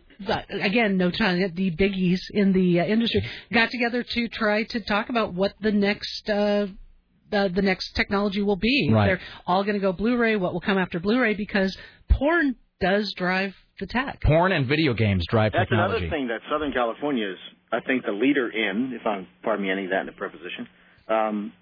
[0.49, 3.23] again no time the biggies in the uh, industry
[3.53, 6.67] got together to try to talk about what the next uh,
[7.29, 8.89] the, the next technology will be.
[8.91, 9.07] Right.
[9.07, 10.37] They're all going to go Blu-ray.
[10.37, 11.33] What will come after Blu-ray?
[11.33, 11.77] Because
[12.09, 14.21] porn does drive the tech.
[14.21, 16.05] Porn and video games drive That's technology.
[16.05, 17.37] another thing that Southern California is,
[17.71, 18.93] I think, the leader in.
[18.99, 20.67] If I'm pardon me, any of that in the preposition.
[21.07, 21.53] Um,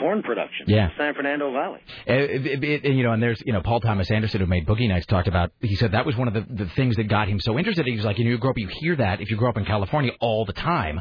[0.00, 0.66] porn production.
[0.68, 0.90] Yeah.
[0.98, 1.80] San Fernando Valley.
[2.06, 4.88] It- it- it- you know, and there's, you know, Paul Thomas Anderson who made Boogie
[4.88, 5.52] Nights talked about.
[5.60, 7.86] He said that was one of the, the things that got him so interested.
[7.86, 9.56] He was like, you know, you grow up, you hear that if you grow up
[9.56, 11.00] in California all the time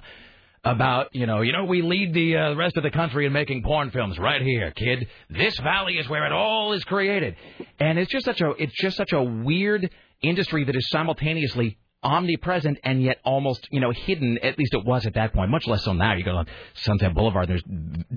[0.65, 3.63] about, you know, you know, we lead the uh, rest of the country in making
[3.63, 5.07] porn films right here, kid.
[5.29, 7.35] This valley is where it all is created,
[7.79, 9.89] and it's just such a, it's just such a weird
[10.21, 15.05] industry that is simultaneously omnipresent and yet almost you know hidden at least it was
[15.05, 17.63] at that point much less so now you go on sunset boulevard there's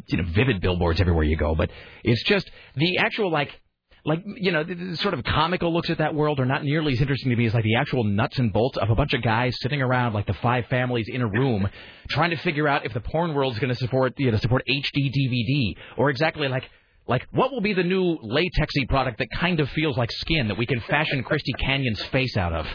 [0.06, 1.70] you know vivid billboards everywhere you go but
[2.05, 3.60] it's just the actual like
[4.05, 7.00] like you know the, sort of comical looks at that world are not nearly as
[7.00, 9.55] interesting to me as like the actual nuts and bolts of a bunch of guys
[9.60, 11.68] sitting around like the five families in a room
[12.08, 14.62] trying to figure out if the porn world is going to support you know support
[14.68, 16.65] HD DVD or exactly like
[17.08, 20.58] like what will be the new latexy product that kind of feels like skin that
[20.58, 22.66] we can fashion Christy Canyon's face out of.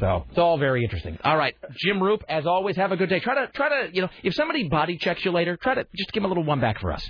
[0.00, 1.18] So it's all very interesting.
[1.22, 3.20] All right, Jim Roope, as always, have a good day.
[3.20, 6.12] Try to try to you know if somebody body checks you later, try to just
[6.12, 7.08] give them a little one back for us.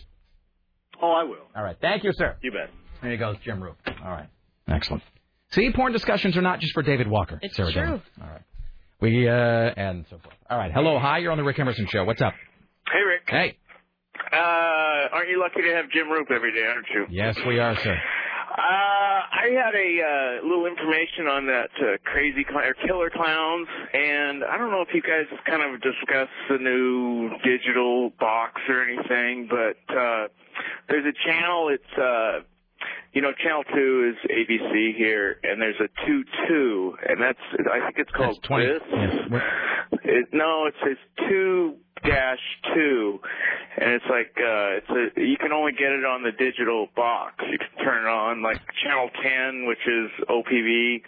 [1.00, 1.36] Oh, I will.
[1.56, 2.36] All right, thank you, sir.
[2.42, 2.70] You bet.
[3.02, 3.76] There you go, Jim Roope.
[4.04, 4.28] All right,
[4.68, 5.02] excellent.
[5.52, 7.38] See, porn discussions are not just for David Walker.
[7.42, 7.82] It's Sarah true.
[7.82, 8.02] Dillon.
[8.22, 8.42] All right,
[9.00, 10.34] we uh and so forth.
[10.50, 11.18] All right, hello, hi.
[11.18, 12.04] You're on the Rick Emerson show.
[12.04, 12.34] What's up?
[12.92, 13.22] Hey, Rick.
[13.28, 13.58] Hey.
[14.32, 14.36] Uh,
[15.12, 17.06] aren't you lucky to have Jim Roope every day, aren't you?
[17.10, 17.96] Yes, we are, sir.
[18.56, 19.90] Uh, I had a
[20.40, 24.80] uh, little information on that uh, crazy cl- or killer clowns, and I don't know
[24.82, 30.28] if you guys have kind of discussed the new digital box or anything, but uh,
[30.88, 31.68] there's a channel.
[31.68, 32.46] It's uh,
[33.12, 37.38] you know, channel two is ABC here, and there's a two two, and that's
[37.72, 38.66] I think it's called That's 20.
[38.66, 38.82] this.
[38.92, 39.42] Yes.
[40.04, 40.96] It, no, it says
[41.28, 42.38] two dash
[42.74, 43.20] two,
[43.78, 47.34] and it's like uh, it's a you can only get it on the digital box.
[47.50, 51.02] You can turn it on like channel ten, which is OPV,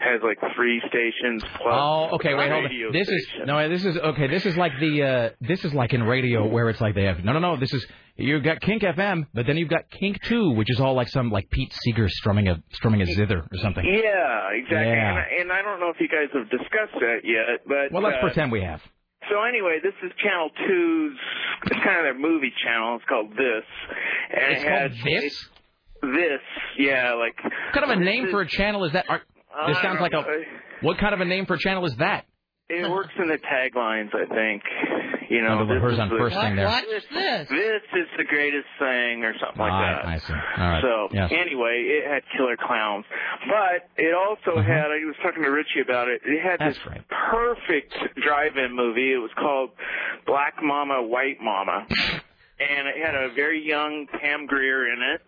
[0.00, 1.74] has like three stations plus.
[1.78, 2.34] Oh, okay.
[2.34, 2.92] Wait, hold on.
[2.92, 3.46] This is station.
[3.46, 3.68] no.
[3.68, 4.26] This is okay.
[4.26, 7.24] This is like the uh this is like in radio where it's like they have
[7.24, 7.56] no, no, no.
[7.58, 10.94] This is you've got Kink FM, but then you've got Kink Two, which is all
[10.94, 13.84] like some like Pete Seeger strumming a strumming a zither or something.
[13.84, 14.76] Yeah, exactly.
[14.92, 15.10] Yeah.
[15.10, 18.02] And, I- and I don't know if you guys have discussed that yet, but Well,
[18.02, 18.80] let's uh, pretend we have.
[19.30, 21.18] So anyway, this is Channel 2's,
[21.66, 22.96] it's kind of their movie channel.
[22.96, 23.64] It's called This.
[24.34, 25.48] And It's it has, called This?
[26.02, 26.40] This,
[26.78, 27.36] yeah, like.
[27.42, 29.06] What kind of a name for a channel is that?
[29.08, 29.22] Are,
[29.68, 30.24] this sounds like a.
[30.80, 32.26] What kind of a name for a channel is that?
[32.68, 34.62] It works in the taglines, I think.
[35.32, 36.66] You know, the this hers is on the- first thing there.
[36.66, 37.48] Watch this.
[37.48, 40.04] This is the greatest thing, or something like Ah, that.
[40.04, 40.32] I see.
[40.34, 40.82] All right.
[40.82, 41.32] So Yes.
[41.32, 43.06] anyway, it had killer clowns,
[43.48, 44.64] but it also Mhm.
[44.64, 44.90] had.
[44.92, 46.20] I was talking to Richie about it.
[46.24, 47.00] It had That's this right.
[47.08, 49.12] perfect drive-in movie.
[49.14, 49.70] It was called
[50.26, 51.86] Black Mama, White Mama,
[52.60, 55.22] and it had a very young Pam Grier in it.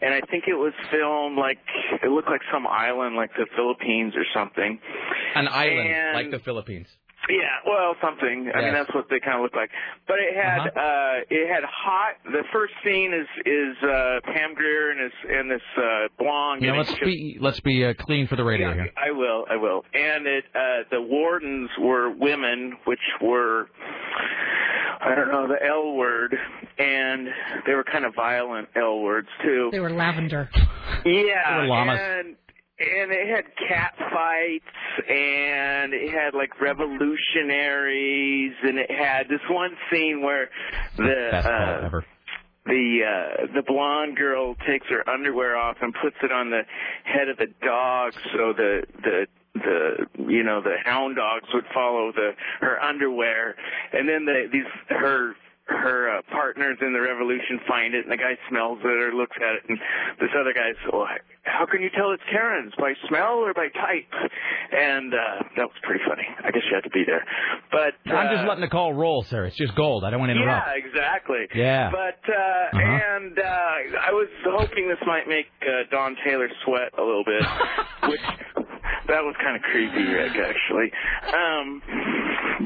[0.00, 1.58] And I think it was filmed like
[2.02, 4.78] it looked like some island, like the Philippines or something.
[5.34, 6.88] An island And- like the Philippines.
[7.28, 8.50] Yeah, well, something.
[8.54, 9.70] I mean, that's what they kind of look like.
[10.06, 12.16] But it had uh it had hot.
[12.24, 16.62] The first scene is is uh Pam Grier and this and this uh blonde.
[16.62, 18.90] Yeah, let's shipped- be let's be uh, clean for the radio yeah, here.
[18.96, 19.84] I will, I will.
[19.94, 23.68] And it uh the wardens were women, which were
[25.00, 26.34] I don't know the L word,
[26.78, 27.28] and
[27.66, 29.68] they were kind of violent L words too.
[29.72, 30.48] They were lavender.
[31.04, 31.98] Yeah, They were llamas.
[32.00, 32.36] and
[32.78, 34.64] and it had cat fights,
[35.08, 40.50] and it had like revolutionaries, and it had this one scene where
[40.96, 42.04] the Best uh, ever.
[42.66, 46.62] the uh the blonde girl takes her underwear off and puts it on the
[47.04, 52.10] head of the dog so the the the you know the hound dogs would follow
[52.12, 53.54] the her underwear
[53.92, 55.34] and then the these her
[55.66, 59.36] her uh, partners in the revolution find it and the guy smells it or looks
[59.40, 59.78] at it and
[60.20, 61.06] this other guy's well
[61.44, 64.12] how can you tell it's Karen's by smell or by type
[64.72, 67.24] and uh that was pretty funny I guess you had to be there
[67.72, 69.46] but I'm just uh, letting the call roll, sir.
[69.46, 70.04] It's just gold.
[70.04, 70.66] I don't want to interrupt.
[70.68, 71.42] yeah, exactly.
[71.54, 71.90] Yeah.
[71.90, 73.16] But uh Uh-huh.
[73.16, 77.42] and uh I was hoping this might make uh, Dawn Taylor sweat a little bit,
[78.10, 78.20] which
[79.08, 80.92] that was kind of creepy, Rick, actually.
[81.32, 81.82] Um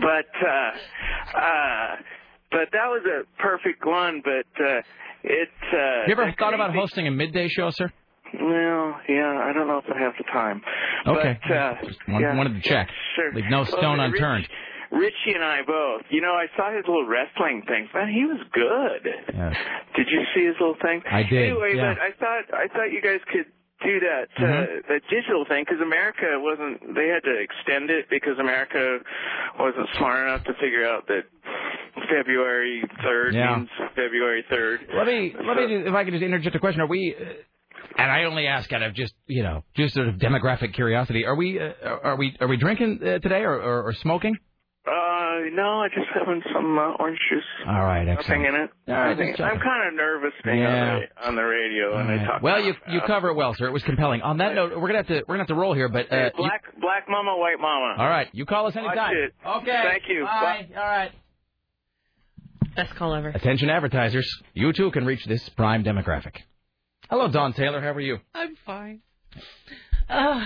[0.03, 1.97] but uh uh
[2.51, 4.23] but that was a perfect one.
[4.25, 4.81] But uh,
[5.25, 5.49] it.
[5.73, 7.91] Uh, you ever thought about hosting a midday show, sir?
[8.35, 10.61] Well, yeah, I don't know if I have the time.
[11.07, 11.39] Okay.
[11.49, 12.89] But, uh, Just one- yeah, wanted to check.
[13.17, 13.33] Sure.
[13.33, 14.49] Leave no Well, stone Rich- unturned.
[14.91, 16.03] Richie and I both.
[16.11, 17.89] You know, I saw his little wrestling thing.
[17.95, 19.13] Man, he was good.
[19.35, 19.57] Yes.
[19.97, 21.03] Did you see his little thing?
[21.11, 21.95] I did, Anyway, yeah.
[21.95, 23.47] but I thought I thought you guys could
[23.85, 24.89] do that uh, Mhm.
[24.89, 26.95] that digital thing because America wasn't.
[26.95, 28.99] They had to extend it because America
[29.59, 31.25] wasn't smart enough to figure out that
[32.11, 33.57] February third Yeah.
[33.57, 34.81] means February third.
[34.95, 36.81] Let me let me if I could just interject a question.
[36.81, 37.15] Are we?
[37.97, 41.25] And I only ask out of just you know just sort of demographic curiosity.
[41.27, 44.37] Are we uh, are we are we drinking uh, today or, or, or smoking?
[44.89, 47.45] Uh, no, I just having some uh, orange juice.
[47.67, 48.47] All right, Nothing excellent.
[48.47, 48.71] in it.
[48.89, 49.41] All right, Nothing- just.
[49.43, 50.95] I'm kind of nervous being Yeah.
[50.95, 52.43] on, the, on the radio and I talk.
[52.43, 53.67] Well, you about- you cover it well, sir.
[53.67, 54.23] It was compelling.
[54.23, 56.17] On that note, we're gonna have to we're gonna have to roll here, but uh,
[56.25, 57.95] you- black black mama, white mama.
[57.99, 59.17] all right, you call us Watch anytime.
[59.17, 59.35] it.
[59.47, 59.83] Okay.
[59.91, 60.25] Thank you.
[60.25, 60.69] Bye.
[60.77, 61.11] All right.
[62.77, 63.29] Best call ever.
[63.31, 66.37] Attention advertisers, you too can reach this prime demographic.
[67.11, 67.81] Hello, Dawn Taylor.
[67.81, 68.19] How are you?
[68.35, 69.01] I'm fine.
[70.09, 70.45] Uh,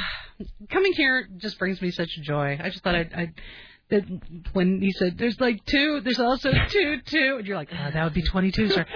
[0.71, 2.59] coming here just brings me such joy.
[2.63, 3.35] I just thought I'd, I'd
[3.93, 4.05] that
[4.55, 8.05] when he said there's like two, there's also two, two, and you're like, oh, that
[8.05, 8.87] would be 22, sir.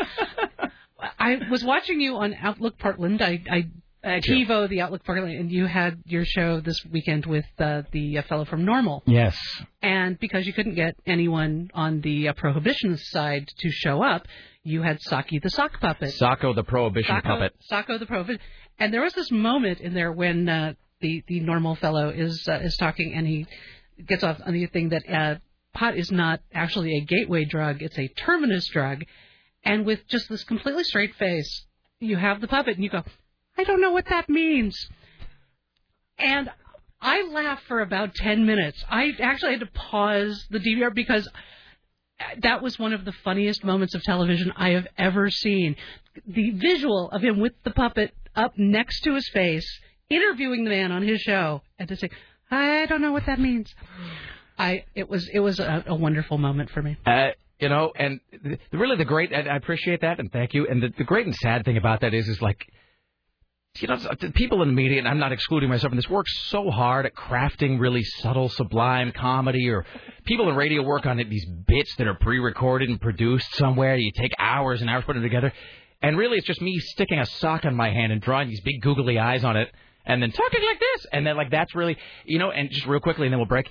[1.19, 3.21] I was watching you on Outlook Portland.
[3.23, 3.57] I, I
[4.05, 4.47] you.
[4.47, 8.23] TiVo the Outlook Portland, and you had your show this weekend with uh, the uh,
[8.23, 9.03] fellow from NORML.
[9.07, 9.37] Yes.
[9.83, 14.27] And because you couldn't get anyone on the uh, prohibition side to show up,
[14.63, 16.15] you had Saki the sock puppet.
[16.15, 17.55] Sako the prohibition puppet.
[17.61, 18.41] Sako the prohibition.
[18.79, 22.61] And there was this moment in there when uh, the the NORML fellow is uh,
[22.63, 23.47] is talking, and he
[24.05, 25.37] gets off on the thing that uh,
[25.75, 29.05] pot is not actually a gateway drug; it's a terminus drug.
[29.65, 31.67] And with just this completely straight face,
[31.99, 33.03] you have the puppet, and you go,
[33.57, 34.89] "I don't know what that means."
[36.19, 36.51] And
[37.01, 38.83] I laughed for about 10 minutes.
[38.89, 41.29] I actually had to pause the DVR because
[42.43, 45.77] that was one of the funniest moments of television I have ever seen.
[46.27, 49.67] The visual of him with the puppet up next to his face,
[50.09, 52.09] interviewing the man on his show, and to say,
[52.51, 53.75] "I don't know what that means."
[54.59, 56.97] I it was it was a, a wonderful moment for me.
[57.05, 60.67] Uh, you know, and th- really the great, and I appreciate that, and thank you.
[60.67, 62.67] And the, the great and sad thing about that is, is like,
[63.79, 66.27] you know, the people in the media, and I'm not excluding myself from this, work
[66.29, 69.85] so hard at crafting really subtle, sublime comedy, or
[70.25, 73.97] people in radio work on it, these bits that are pre-recorded and produced somewhere.
[73.97, 75.53] You take hours and hours putting them together,
[76.03, 78.81] and really it's just me sticking a sock on my hand and drawing these big
[78.83, 79.71] googly eyes on it,
[80.07, 83.01] and then talking like this, and then like that's really, you know, and just real
[83.01, 83.69] quickly, and then we'll break.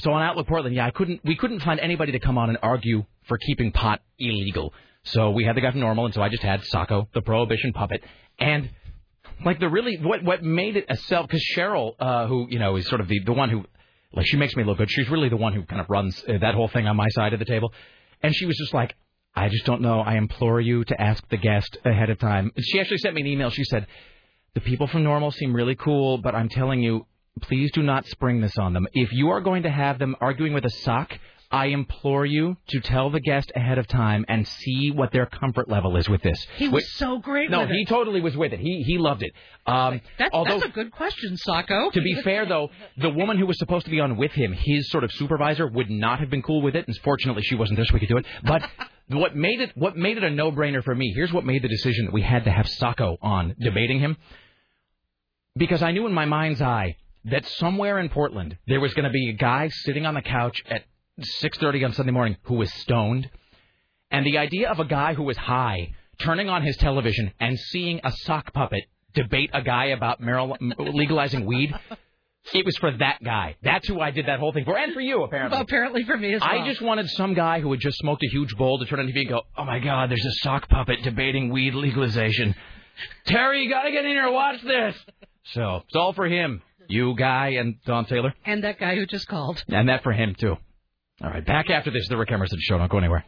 [0.00, 2.58] So on Outlook Portland, yeah, I couldn't, we couldn't find anybody to come on and
[2.62, 4.72] argue for keeping pot illegal.
[5.02, 7.72] So we had the guy from NORML, and so I just had Sacco, the prohibition
[7.72, 8.04] puppet,
[8.38, 8.70] and
[9.44, 12.76] like the really what what made it a self because Cheryl, uh, who you know
[12.76, 13.64] is sort of the the one who
[14.12, 14.90] like she makes me look good.
[14.90, 17.32] She's really the one who kind of runs uh, that whole thing on my side
[17.32, 17.72] of the table,
[18.22, 18.94] and she was just like.
[19.36, 20.00] I just don't know.
[20.00, 22.50] I implore you to ask the guest ahead of time.
[22.58, 23.50] She actually sent me an email.
[23.50, 23.86] She said,
[24.58, 27.06] The people from NORML seem really cool, but I'm telling you,
[27.40, 28.88] please do not spring this on them.
[28.92, 31.16] If you are going to have them arguing with a sock,
[31.48, 35.68] I implore you to tell the guest ahead of time and see what their comfort
[35.68, 36.44] level is with this.
[36.56, 38.58] He was so great No, he totally was with it.
[38.58, 39.32] He he loved it.
[39.64, 41.90] Um, That's, although that's a good question, Sacco.
[41.90, 44.90] to be fair, though, the woman who was supposed to be on with him, his
[44.90, 46.88] sort of supervisor, would not have been cool with it.
[46.88, 48.26] And fortunately, she wasn't there, so we could do it.
[48.42, 48.68] But
[49.06, 51.12] what made it what made it a no-brainer for me?
[51.14, 54.16] Here's what made the decision that we had to have Sacco on debating him,
[55.58, 59.10] because I knew in my mind's eye that somewhere in Portland there was going to
[59.10, 60.84] be a guy sitting on the couch at
[61.20, 63.28] 6:30 on Sunday morning who was stoned,
[64.10, 68.00] and the idea of a guy who was high turning on his television and seeing
[68.04, 71.74] a sock puppet debate a guy about marijuana, legalizing weed.
[72.54, 73.56] It was for that guy.
[73.62, 75.60] That's who I did that whole thing for, and for you apparently.
[75.60, 76.50] Apparently for me as well.
[76.50, 79.06] I just wanted some guy who had just smoked a huge bowl to turn on
[79.06, 82.54] TV and go, "Oh my God, there's a sock puppet debating weed legalization."
[83.26, 84.96] Terry, you gotta get in here and watch this.
[85.52, 89.28] So it's all for him, you guy, and Dawn Taylor, and that guy who just
[89.28, 89.62] called.
[89.68, 90.56] and that for him too.
[91.22, 92.78] All right, back after this, the Rick Emerson Show.
[92.78, 93.24] Don't go anywhere.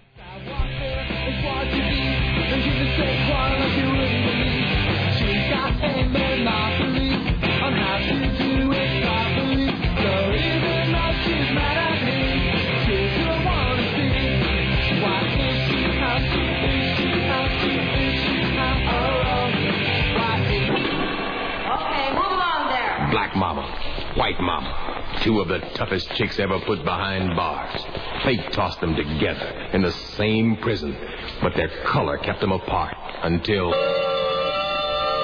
[24.21, 27.83] White Mama, two of the toughest chicks ever put behind bars.
[28.23, 30.95] Fate tossed them together in the same prison,
[31.41, 33.71] but their color kept them apart until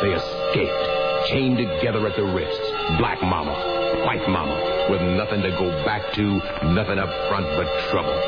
[0.00, 2.70] they escaped, chained together at the wrists.
[2.96, 3.52] Black Mama,
[4.06, 6.40] White Mama, with nothing to go back to,
[6.72, 8.18] nothing up front but trouble.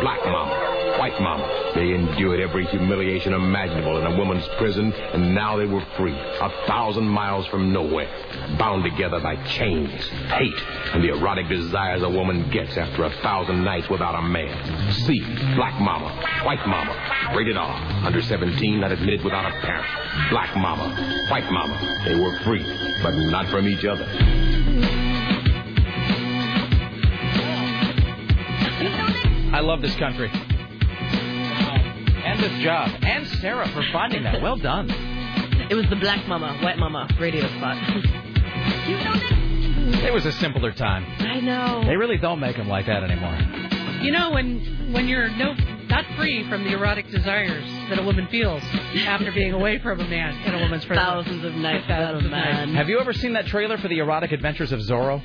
[0.00, 0.67] Black Mama,
[1.08, 1.72] White Mama.
[1.74, 6.50] They endured every humiliation imaginable in a woman's prison, and now they were free, a
[6.66, 8.08] thousand miles from nowhere,
[8.58, 9.90] bound together by chains,
[10.28, 10.62] hate,
[10.92, 14.92] and the erotic desires a woman gets after a thousand nights without a man.
[15.06, 15.20] See
[15.56, 16.10] Black Mama,
[16.44, 19.86] White Mama, rated R, under 17, not admitted without a parent.
[20.30, 20.94] Black Mama,
[21.30, 22.02] White Mama.
[22.04, 22.64] They were free,
[23.02, 24.04] but not from each other.
[29.50, 30.30] I love this country.
[32.38, 32.90] And this job.
[33.02, 34.40] And Sarah for finding that.
[34.40, 34.90] Well done.
[35.70, 37.76] It was the Black Mama, White Mama radio spot.
[38.88, 40.04] you know that?
[40.04, 41.04] It was a simpler time.
[41.20, 41.82] I know.
[41.84, 43.36] They really don't make them like that anymore.
[44.02, 45.54] You know, when when you're no
[45.88, 48.62] not free from the erotic desires that a woman feels
[49.06, 51.06] after being away from a man in a woman's presence.
[51.06, 52.66] Thousands of nights Thousands without a of nights.
[52.66, 52.74] man.
[52.74, 55.20] Have you ever seen that trailer for the erotic adventures of Zorro?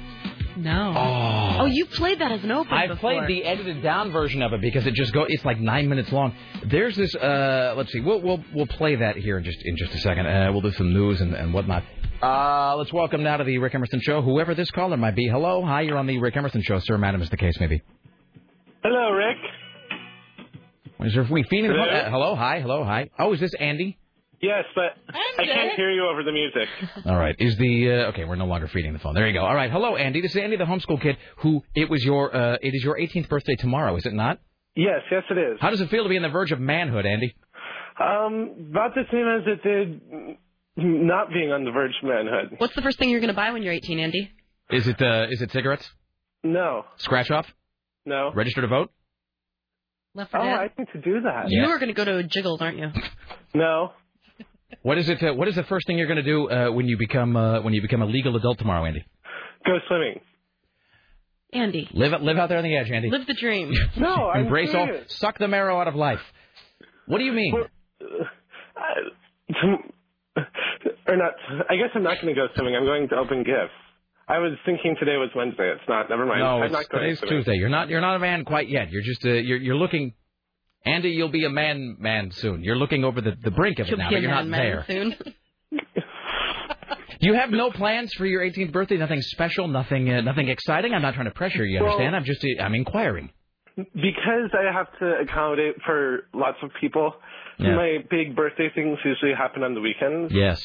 [0.57, 0.93] No.
[0.95, 1.57] Oh.
[1.61, 3.11] Oh, you played that as an open I before.
[3.11, 5.25] played the edited down version of it because it just go.
[5.27, 6.35] It's like nine minutes long.
[6.65, 7.14] There's this.
[7.15, 7.99] Uh, let's see.
[8.01, 10.27] We'll we'll we'll play that here in just in just a second.
[10.27, 11.83] Uh, we'll do some news and, and whatnot.
[12.22, 14.22] Uh, let's welcome now to the Rick Emerson Show.
[14.22, 15.27] Whoever this caller might be.
[15.27, 15.82] Hello, hi.
[15.82, 17.82] You're on the Rick Emerson Show, sir, madam, is the case maybe.
[18.83, 19.38] Hello, Rick.
[21.01, 21.72] Is there we feeding?
[21.72, 21.83] Hello?
[21.83, 23.09] Uh, hello, hi, hello, hi.
[23.19, 23.98] Oh, is this Andy?
[24.44, 24.98] Yes, but
[25.38, 26.68] I can't hear you over the music.
[27.06, 27.34] All right.
[27.40, 28.26] Is the uh, okay?
[28.26, 29.14] We're no longer feeding the phone.
[29.14, 29.46] There you go.
[29.46, 29.72] All right.
[29.72, 30.20] Hello, Andy.
[30.20, 31.16] This is Andy, the homeschool kid.
[31.38, 34.40] Who it was your uh, it is your 18th birthday tomorrow, is it not?
[34.76, 35.58] Yes, yes, it is.
[35.62, 37.34] How does it feel to be on the verge of manhood, Andy?
[38.00, 40.38] Um, about the same as it did
[40.76, 42.56] not being on the verge of manhood.
[42.58, 44.30] What's the first thing you're going to buy when you're 18, Andy?
[44.72, 45.90] Is it uh, is it cigarettes?
[46.44, 47.48] No, Scratch off?
[48.06, 48.32] no.
[48.36, 48.92] Register to vote?
[50.16, 50.54] Left for Oh, Dead?
[50.60, 51.46] I need to do that.
[51.48, 52.90] You are going to go to a Jiggles, aren't you?
[53.54, 53.92] No.
[54.82, 55.22] What is it?
[55.24, 57.61] Uh, what is the first thing you're going to do uh, when you become uh,
[57.61, 59.06] when you become a legal adult tomorrow, Andy?
[59.66, 60.19] Go swimming.
[61.53, 63.11] Andy, Live live out there on the edge, Andy.
[63.11, 63.72] live the dream.
[63.98, 64.85] No, I'm Embrace all.
[64.88, 65.16] serious.
[65.19, 66.19] Suck the marrow out of life.
[67.06, 67.53] What do you mean?
[71.08, 71.34] or not.
[71.69, 72.76] I guess I'm not going to go swimming.
[72.76, 73.72] I'm going to open gifts.
[74.27, 75.69] I was thinking today was Wednesday.
[75.72, 76.10] It's not.
[76.10, 76.40] Never mind.
[76.40, 77.38] No, I'm it's, not going today's swimming.
[77.40, 77.53] Tuesday.
[77.56, 78.90] You're not you're not a man quite yet.
[78.90, 80.14] You're just uh, you're you're looking.
[80.86, 82.64] Andy, you'll be a man man soon.
[82.64, 84.86] You're looking over the, the brink of it You'll now, but you're not there.
[84.88, 85.16] soon.
[87.20, 88.98] You have no plans for your 18th birthday.
[88.98, 89.70] Nothing special.
[89.70, 90.94] Nothing uh, nothing exciting.
[90.94, 91.82] I'm not trying to pressure you.
[91.82, 92.16] Well- Understand?
[92.18, 93.30] I'm just uh, I'm inquiring.
[93.76, 97.14] Because I have to accommodate for lots of people.
[97.58, 97.76] Yeah.
[97.76, 100.32] My big birthday things usually happen on the weekends.
[100.34, 100.62] Yes.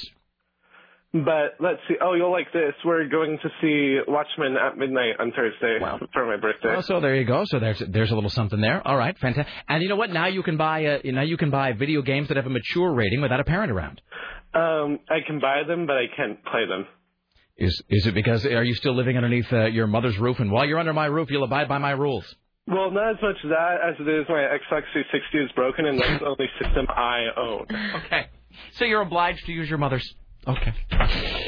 [1.12, 1.94] But let's see.
[2.02, 2.74] Oh, you'll like this.
[2.84, 5.78] We're going to see Watchmen at midnight on Thursday
[6.12, 6.68] for my birthday.
[6.68, 7.44] Well, so there you go.
[7.46, 8.86] So there's there's a little something there.
[8.86, 9.52] All right, fantastic.
[9.68, 10.10] And you know what?
[10.10, 12.92] Now you can buy uh, now you can buy video games that have a mature
[12.92, 14.02] rating without a parent around.
[14.52, 16.86] Um, I can buy them, but I can't play them.
[17.56, 20.40] Is is it because are you still living underneath uh, your mother's roof?
[20.40, 22.24] And while you're under my roof, you'll abide by my rules.
[22.66, 26.20] Well, not as much that as it is my Xbox 360 is broken, and that's
[26.20, 27.66] the only system I own.
[28.04, 28.26] Okay.
[28.72, 30.06] So you're obliged to use your mother's.
[30.48, 30.72] Okay.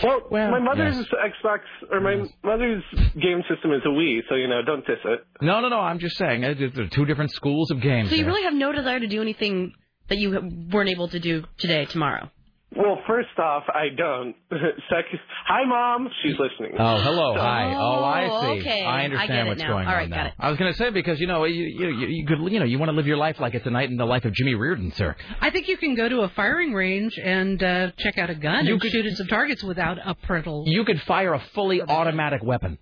[0.02, 2.82] Well, my mother's Xbox or my mother's
[3.14, 5.20] game system is a Wii, so you know, don't diss it.
[5.40, 5.80] No, no, no.
[5.80, 8.10] I'm just saying uh, there are two different schools of games.
[8.10, 8.32] So you there.
[8.32, 9.72] really have no desire to do anything
[10.08, 12.30] that you weren't able to do today, tomorrow.
[12.76, 14.36] Well, first off, I don't.
[14.50, 16.08] Second, hi, mom.
[16.23, 16.76] She's listening.
[16.78, 17.74] Oh, hello, hi.
[17.76, 18.60] Oh, I see.
[18.60, 18.84] okay.
[18.84, 19.68] I I understand get it what's now.
[19.68, 20.16] going All on right, now.
[20.16, 20.34] got it.
[20.39, 22.65] I was going to say because you know you you you, you could you know
[22.65, 24.55] you want to live your life like it's a night in the life of Jimmy
[24.55, 25.16] Reardon, sir.
[25.40, 28.66] I think you can go to a firing range and uh, check out a gun
[28.66, 30.62] You and could- shoot at some targets without a parental.
[30.66, 32.78] You could fire a fully automatic weapon.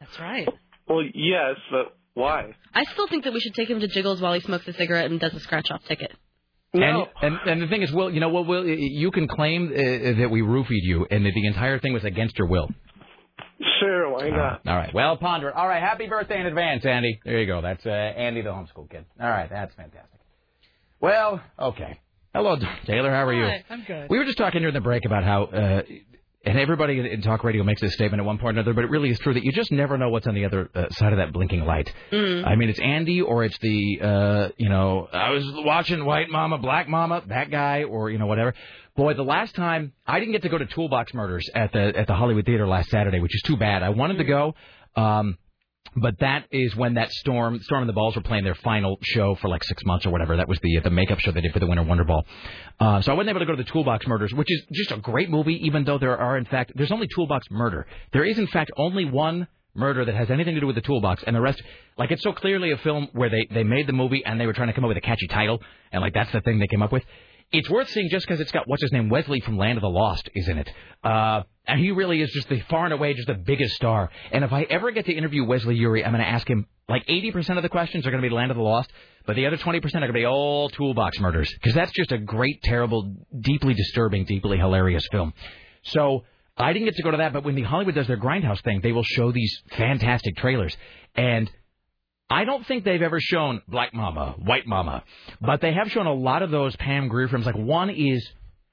[0.00, 0.46] That's right.
[0.86, 2.54] Well, yes, but why?
[2.74, 5.10] I still think that we should take him to Jiggles while he smokes a cigarette
[5.10, 6.12] and does a scratch off ticket.
[6.72, 10.20] And, and and the thing is, Will, you know what, Will, you can claim uh,
[10.20, 12.68] that we roofied you and that the entire thing was against your will.
[13.80, 14.60] Sure, why not?
[14.66, 14.94] All right.
[14.94, 15.54] Well, ponder it.
[15.54, 15.82] All right.
[15.82, 17.20] Happy birthday in advance, Andy.
[17.24, 17.60] There you go.
[17.60, 19.04] That's uh, Andy, the homeschool kid.
[19.20, 19.50] All right.
[19.50, 20.20] That's fantastic.
[21.00, 21.98] Well, okay.
[22.34, 23.10] Hello, Taylor.
[23.10, 23.44] How are you?
[23.44, 24.08] Hi, I'm good.
[24.08, 25.82] We were just talking during the break about how, uh,
[26.44, 28.90] and everybody in- talk radio makes this statement at one point or another, but it
[28.90, 31.18] really is true that you just never know what's on the other uh, side of
[31.18, 31.92] that blinking light.
[32.10, 32.46] Mm.
[32.46, 36.58] I mean, it's Andy or it's the, uh, you know, I was watching White Mama,
[36.58, 38.54] Black Mama, that guy, or you know whatever.
[38.96, 42.06] Boy, the last time I didn't get to go to Toolbox Murders at the at
[42.06, 43.82] the Hollywood Theater last Saturday, which is too bad.
[43.82, 44.54] I wanted to go.
[44.96, 45.38] Um,
[45.96, 49.34] but that is when that Storm, Storm and the Balls were playing their final show
[49.36, 50.36] for like six months or whatever.
[50.36, 52.24] That was the the makeup show they did for the Winter Wonder Ball.
[52.78, 54.98] Uh, so I wasn't able to go to the Toolbox Murders, which is just a
[54.98, 55.54] great movie.
[55.66, 57.86] Even though there are in fact there's only Toolbox Murder.
[58.12, 61.22] There is in fact only one murder that has anything to do with the toolbox,
[61.26, 61.62] and the rest
[61.96, 64.52] like it's so clearly a film where they they made the movie and they were
[64.52, 65.60] trying to come up with a catchy title,
[65.92, 67.04] and like that's the thing they came up with.
[67.52, 69.90] It's worth seeing just because it's got what's his name Wesley from Land of the
[69.90, 70.70] Lost is in it.
[71.02, 74.10] Uh, And he really is just the far and away just the biggest star.
[74.32, 77.06] And if I ever get to interview Wesley Eure, I'm going to ask him like
[77.06, 78.90] 80% of the questions are going to be Land of the Lost,
[79.24, 82.18] but the other 20% are going to be all toolbox murders because that's just a
[82.18, 85.32] great, terrible, deeply disturbing, deeply hilarious film.
[85.84, 86.24] So
[86.56, 88.80] I didn't get to go to that, but when the Hollywood does their Grindhouse thing,
[88.82, 90.76] they will show these fantastic trailers.
[91.14, 91.48] And
[92.28, 95.04] I don't think they've ever shown Black Mama, White Mama,
[95.40, 97.46] but they have shown a lot of those Pam Grier films.
[97.46, 98.28] Like one is,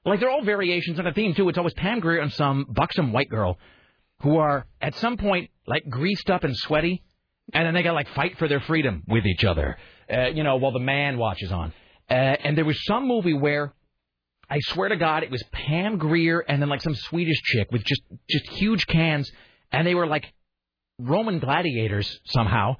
[0.08, 1.48] like they're all variations on a theme too.
[1.48, 3.58] It's always Pam Grier and some buxom white girl
[4.22, 7.02] who are at some point like greased up and sweaty,
[7.52, 9.76] and then they got like fight for their freedom with each other,
[10.12, 11.72] uh, you know, while the man watches on.
[12.10, 13.74] Uh, and there was some movie where
[14.50, 17.84] I swear to God, it was Pam Grier and then like some Swedish chick with
[17.84, 19.30] just just huge cans,
[19.70, 20.32] and they were like
[20.98, 22.76] Roman gladiators somehow.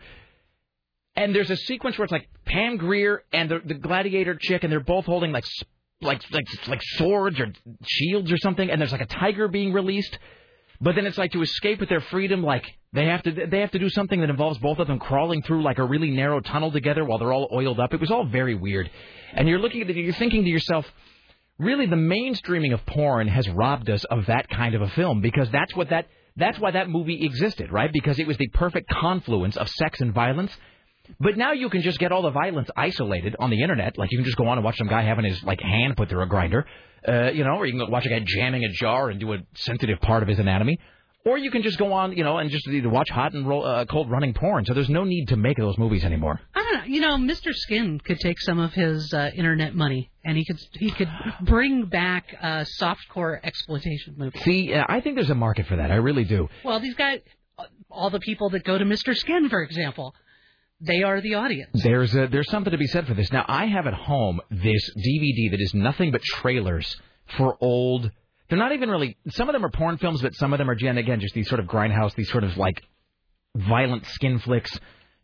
[1.14, 4.72] And there's a sequence where it's like Pam Grier and the, the gladiator chick, and
[4.72, 5.44] they're both holding like
[6.00, 7.48] like like like swords or
[7.84, 10.18] shields or something, and there's like a tiger being released.
[10.80, 13.72] But then it's like to escape with their freedom, like they have to they have
[13.72, 16.70] to do something that involves both of them crawling through like a really narrow tunnel
[16.70, 17.92] together while they're all oiled up.
[17.92, 18.88] It was all very weird,
[19.32, 20.86] and you're looking at it, you're thinking to yourself,
[21.58, 25.50] really the mainstreaming of porn has robbed us of that kind of a film because
[25.50, 27.92] that's what that that's why that movie existed, right?
[27.92, 30.56] Because it was the perfect confluence of sex and violence.
[31.20, 33.98] But now you can just get all the violence isolated on the internet.
[33.98, 36.08] Like you can just go on and watch some guy having his like hand put
[36.08, 36.66] through a grinder,
[37.06, 39.32] uh, you know, or you can go watch a guy jamming a jar and do
[39.32, 40.78] a sensitive part of his anatomy.
[41.24, 43.64] Or you can just go on, you know, and just either watch hot and roll,
[43.66, 44.64] uh, cold running porn.
[44.64, 46.40] So there's no need to make those movies anymore.
[46.54, 46.84] I don't know.
[46.84, 47.52] You know, Mr.
[47.52, 51.10] Skin could take some of his uh, internet money and he could he could
[51.42, 54.40] bring back uh, softcore exploitation movies.
[54.42, 55.90] See, uh, I think there's a market for that.
[55.90, 56.48] I really do.
[56.64, 57.20] Well, these guys,
[57.90, 59.14] all the people that go to Mr.
[59.14, 60.14] Skin, for example,
[60.80, 61.70] they are the audience.
[61.82, 63.32] There's a, there's something to be said for this.
[63.32, 66.96] Now I have at home this DVD that is nothing but trailers
[67.36, 68.10] for old.
[68.48, 69.16] They're not even really.
[69.30, 71.48] Some of them are porn films, but some of them are again, again just these
[71.48, 72.82] sort of grindhouse, these sort of like
[73.56, 74.70] violent skin flicks.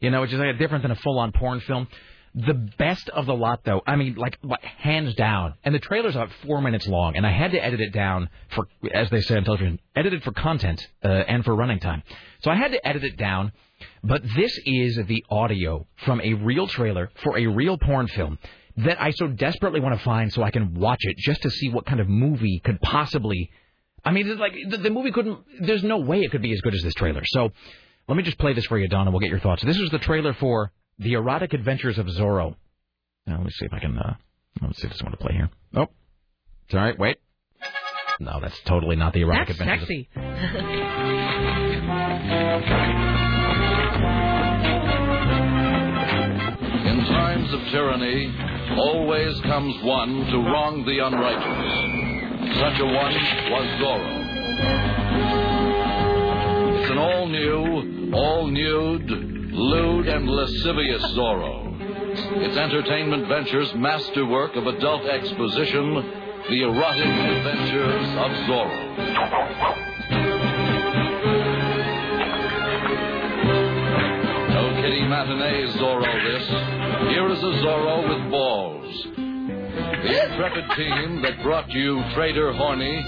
[0.00, 1.88] You know, which is like different than a full-on porn film.
[2.34, 5.54] The best of the lot, though, I mean, like, hands down.
[5.62, 8.66] And the trailer's about four minutes long, and I had to edit it down for,
[8.92, 12.02] as they say on television, edited for content uh, and for running time.
[12.42, 13.52] So I had to edit it down.
[14.02, 18.38] But this is the audio from a real trailer for a real porn film
[18.78, 21.70] that I so desperately want to find so I can watch it just to see
[21.70, 23.50] what kind of movie could possibly.
[24.04, 25.38] I mean, like the, the movie couldn't.
[25.60, 27.22] There's no way it could be as good as this trailer.
[27.24, 27.50] So
[28.08, 29.62] let me just play this for you, Dawn, and we'll get your thoughts.
[29.62, 32.54] This is the trailer for The Erotic Adventures of Zorro.
[33.26, 33.98] Now, let me see if I can.
[33.98, 34.14] Uh,
[34.62, 35.50] let's see if this one to play here.
[35.74, 35.88] Oh,
[36.66, 36.98] it's all right.
[36.98, 37.18] Wait.
[38.20, 39.88] No, that's totally not the erotic That's adventures.
[39.88, 40.08] sexy.
[46.86, 48.32] In times of tyranny,
[48.76, 52.58] always comes one to wrong the unrighteous.
[52.60, 53.14] Such a one
[53.50, 54.20] was Zorro.
[56.82, 61.70] It's an all new, all nude, lewd, and lascivious Zorro.
[62.42, 65.94] Its entertainment ventures masterwork of adult exposition,
[66.48, 68.84] the erotic adventures of Zorro.
[74.50, 76.48] No kitty matinee Zorro this.
[77.10, 79.06] Here is a Zorro with balls.
[80.04, 83.02] The intrepid team that brought you Trader Hornee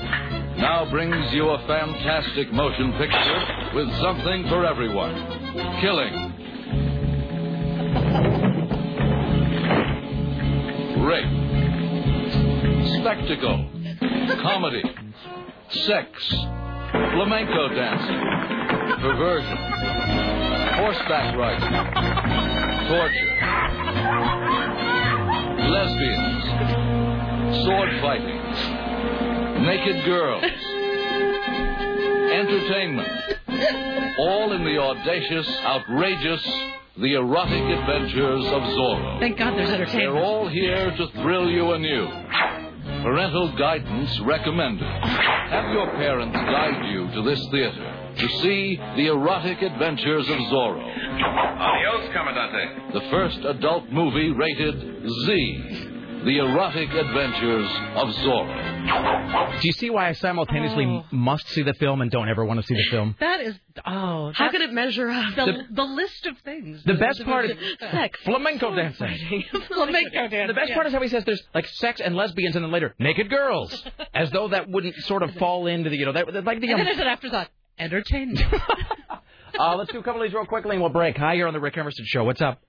[0.56, 5.14] now brings you a fantastic motion picture with something for everyone.
[5.80, 6.35] Killing.
[11.06, 11.30] Rape.
[13.00, 13.70] Spectacle.
[14.42, 14.82] Comedy.
[15.70, 16.10] Sex.
[16.90, 18.20] Flamenco dancing.
[19.00, 19.56] Perversion.
[20.74, 21.74] Horseback riding.
[22.88, 23.36] Torture.
[25.70, 26.44] Lesbians.
[27.64, 28.42] Sword fighting.
[29.62, 30.44] Naked girls.
[32.32, 33.08] Entertainment.
[34.18, 36.44] All in the audacious, outrageous,
[36.98, 39.20] the erotic adventures of Zorro.
[39.20, 40.14] Thank God there's entertainment.
[40.14, 42.08] They're all here to thrill you anew.
[43.02, 44.86] Parental guidance recommended.
[44.86, 50.82] Have your parents guide you to this theater to see the erotic adventures of Zorro.
[50.82, 52.92] Adios, Commandante.
[52.94, 55.95] The first adult movie rated Z.
[56.26, 59.60] The erotic adventures of Zorro.
[59.60, 62.60] Do you see why I simultaneously m must see the film and don't ever want
[62.60, 63.14] to see the film?
[63.20, 63.54] That is
[63.86, 64.32] oh.
[64.34, 65.36] How could it measure up?
[65.36, 66.82] The, the list of things.
[66.84, 68.18] The best part of Sex.
[68.24, 69.44] flamenco dancing.
[69.68, 70.46] Flamenco dancing.
[70.48, 70.74] The best yeah.
[70.74, 73.84] part is how he says there's like sex and lesbians, and then later naked girls,
[74.12, 76.66] as though that wouldn't sort of fall into the you know that like the.
[76.66, 77.48] And Um, then there's an afterthought.
[77.78, 78.40] Entertainment.
[79.60, 81.16] uh, let's do a couple of these real quickly and we'll break.
[81.18, 82.24] Hi, you're on the Rick Emerson Show.
[82.24, 82.60] What's up?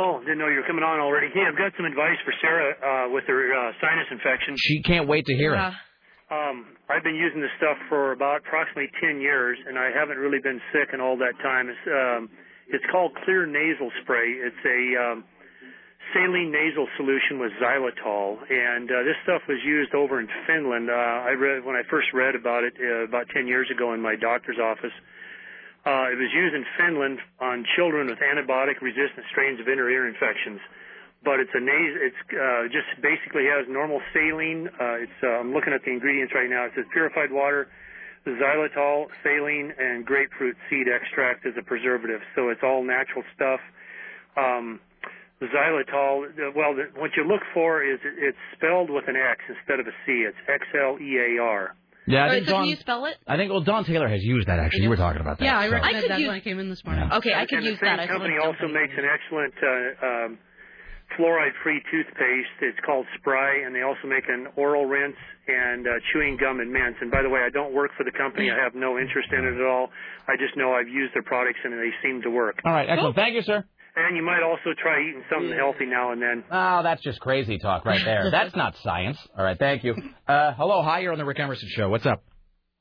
[0.00, 1.28] Oh, didn't know you were coming on already.
[1.28, 4.56] Hey, I've got some advice for Sarah uh, with her uh, sinus infection.
[4.56, 5.60] She can't wait to hear it.
[6.32, 10.40] Um, I've been using this stuff for about approximately 10 years, and I haven't really
[10.40, 11.68] been sick in all that time.
[11.68, 12.32] It's um,
[12.72, 14.40] it's called Xlear Nasal Spray.
[14.40, 15.18] It's a um,
[16.16, 20.88] saline nasal solution with xylitol, and uh, this stuff was used over in Finland.
[20.88, 24.00] Uh, I read when I first read about it uh, about 10 years ago in
[24.00, 24.96] my doctor's office.
[24.96, 25.19] Uh,
[25.84, 30.60] it was used in Finland on children with antibiotic-resistant strains of inner ear infections.
[31.22, 34.68] But it's a nas- it's uh, just basically has normal saline.
[34.80, 36.64] Uh, it's uh, I'm looking at the ingredients right now.
[36.64, 37.68] It says purified water,
[38.26, 42.20] xylitol, saline, and grapefruit seed extract as a preservative.
[42.34, 43.60] So it's all natural stuff.
[44.36, 44.80] Um,
[45.42, 46.28] xylitol.
[46.28, 49.92] uh, Well, what you look for is it's spelled with an X instead of a
[50.06, 50.24] C.
[50.28, 51.74] It's X L E A R.
[52.10, 52.62] Yeah, I All right, think so Dawn.
[52.62, 53.16] can you spell it?
[53.26, 54.58] I think well, Dawn Taylor has used that.
[54.58, 55.44] Actually, you were talking about that.
[55.44, 57.08] Yeah, I so- recommend I could that use- when I came in this morning.
[57.12, 58.00] Okay, I could and use the same that.
[58.04, 60.38] I company saw also makes an excellent uh, um,
[61.16, 62.56] fluoride-free toothpaste.
[62.62, 65.16] It's called Spry, and they also make an oral rinse
[65.48, 66.98] and uh, chewing gum and mints.
[67.00, 68.50] And by the way, I don't work for the company.
[68.50, 69.90] I have no interest in it at all.
[70.28, 72.60] I just know I've used their products and they seem to work.
[72.64, 73.16] All right, excellent.
[73.16, 73.64] Thank you, sir.
[73.96, 76.44] And you might also try eating something healthy now and then.
[76.50, 78.30] Oh, that's just crazy talk right there.
[78.32, 79.18] That's not science.
[79.36, 79.94] All right, thank you.
[80.28, 81.88] Uh, hello, hi, you're on the Rick Emerson show.
[81.88, 82.22] What's up?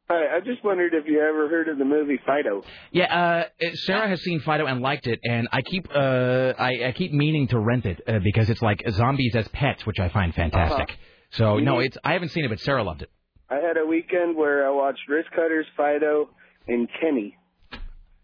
[0.09, 2.63] Hi, I just wondered if you ever heard of the movie Fido.
[2.91, 6.93] Yeah, uh, Sarah has seen Fido and liked it, and I keep uh, I, I
[6.95, 10.33] keep meaning to rent it uh, because it's like zombies as pets, which I find
[10.33, 10.95] fantastic.
[11.31, 11.85] So no, Mhm.
[11.85, 13.09] it's I haven't seen it, but Sarah loved it.
[13.51, 16.29] I had a weekend where I watched Wrist Cutters, Fido,
[16.67, 17.35] and Kenny.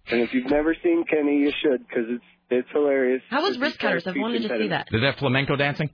[0.07, 3.21] And if you've never seen Kenny, you should because it's it's hilarious.
[3.29, 4.05] How was It's Wrist Cutters?
[4.07, 4.87] I've wanted to see that.
[4.91, 5.17] Is that.
[5.19, 5.89] Flamenco dancing?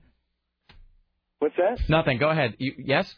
[1.40, 1.80] What's that?
[1.90, 2.18] Nothing.
[2.18, 2.56] Go ahead.
[2.60, 3.14] You, yes.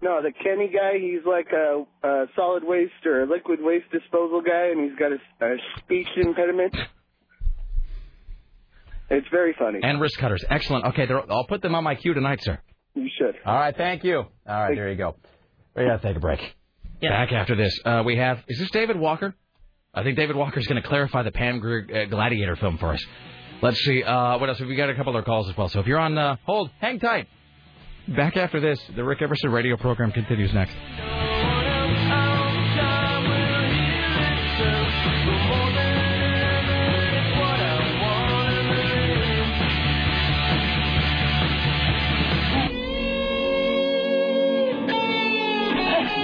[0.00, 4.40] No, the Kenny guy, he's like a, a solid waste or a liquid waste disposal
[4.40, 6.74] guy, and he's got a, a speech impediment.
[9.10, 9.80] It's very funny.
[9.82, 10.44] And wrist cutters.
[10.48, 10.84] Excellent.
[10.86, 12.58] Okay, I'll put them on my queue tonight, sir.
[12.94, 13.34] You should.
[13.44, 14.18] All right, thank you.
[14.18, 15.16] All right, there you go.
[15.74, 16.40] We gotta take a break.
[17.00, 18.38] Back after this, uh, we have.
[18.48, 19.34] Is this David Walker?
[19.98, 23.04] I think David Walker's going to clarify the Pam Grier uh, Gladiator film for us.
[23.60, 24.04] Let's see.
[24.04, 24.60] Uh, what else?
[24.60, 25.68] We got a couple other calls as well.
[25.68, 27.26] So if you're on uh, hold, hang tight.
[28.06, 30.76] Back after this, the Rick Emerson radio program continues next.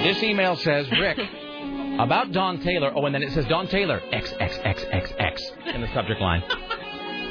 [0.05, 1.17] This email says, Rick,
[1.99, 2.91] about Dawn Taylor.
[2.95, 6.21] Oh, and then it says Dawn Taylor, X, X, X, X, X, in the subject
[6.21, 6.43] line.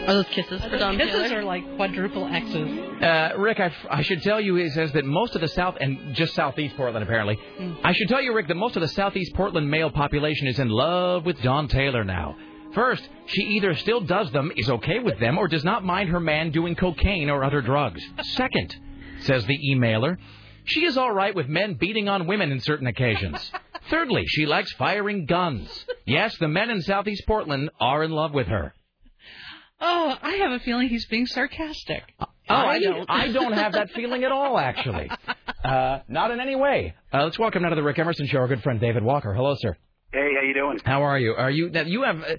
[0.07, 1.39] Are those kisses for Dawn Kisses Taylor?
[1.39, 3.03] are like quadruple X's.
[3.03, 6.15] Uh, Rick, I, I should tell you, he says that most of the South, and
[6.15, 7.39] just Southeast Portland apparently,
[7.83, 10.69] I should tell you, Rick, that most of the Southeast Portland male population is in
[10.69, 12.37] love with Dawn Taylor now.
[12.75, 16.21] First, she either still does them, is okay with them, or does not mind her
[16.21, 18.03] man doing cocaine or other drugs.
[18.35, 18.77] Second,
[19.21, 20.19] says the emailer,
[20.65, 23.51] she is all right with men beating on women in certain occasions.
[23.91, 25.69] Thirdly, she likes firing guns.
[26.07, 28.75] Yes, the men in Southeast Portland are in love with her.
[29.81, 32.03] Oh, I have a feeling he's being sarcastic.
[32.21, 35.11] Oh, I, I don't have that feeling at all, actually.
[35.65, 36.93] Uh, not in any way.
[37.11, 39.33] Uh, let's welcome now to the Rick Emerson Show our good friend David Walker.
[39.33, 39.75] Hello, sir.
[40.13, 40.79] Hey, how you doing?
[40.85, 41.33] How are you?
[41.33, 42.37] Are you now, you have uh,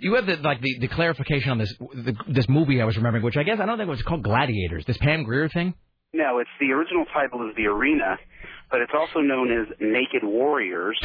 [0.00, 3.22] you have the like the, the clarification on this the, this movie I was remembering,
[3.22, 4.84] which I guess I don't think it was called Gladiators.
[4.84, 5.74] This Pam Grier thing.
[6.12, 8.18] No, it's the original title is The Arena,
[8.70, 10.98] but it's also known as Naked Warriors.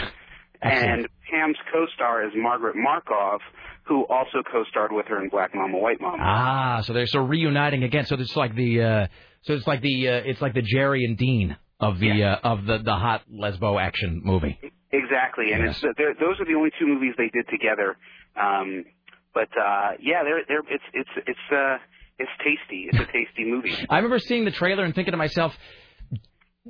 [0.61, 3.41] And Pam's co-star is Margaret Markov,
[3.83, 6.17] who also co-starred with her in Black Mama White Mama.
[6.19, 8.05] Ah, so they're so reuniting again.
[8.05, 9.07] So it's like the uh,
[9.43, 12.65] so it's like the uh, it's like the Jerry and Dean of the uh, of
[12.65, 14.57] the the hot lesbo action movie.
[14.91, 15.83] Exactly, and Yes.
[15.83, 17.97] it's those are the only two movies they did together.
[18.41, 18.85] Um,
[19.33, 21.77] but uh, yeah, they're they're it's it's it's uh
[22.17, 22.87] it's tasty.
[22.89, 23.75] It's a tasty movie.
[23.89, 25.53] I remember seeing the trailer and thinking to myself,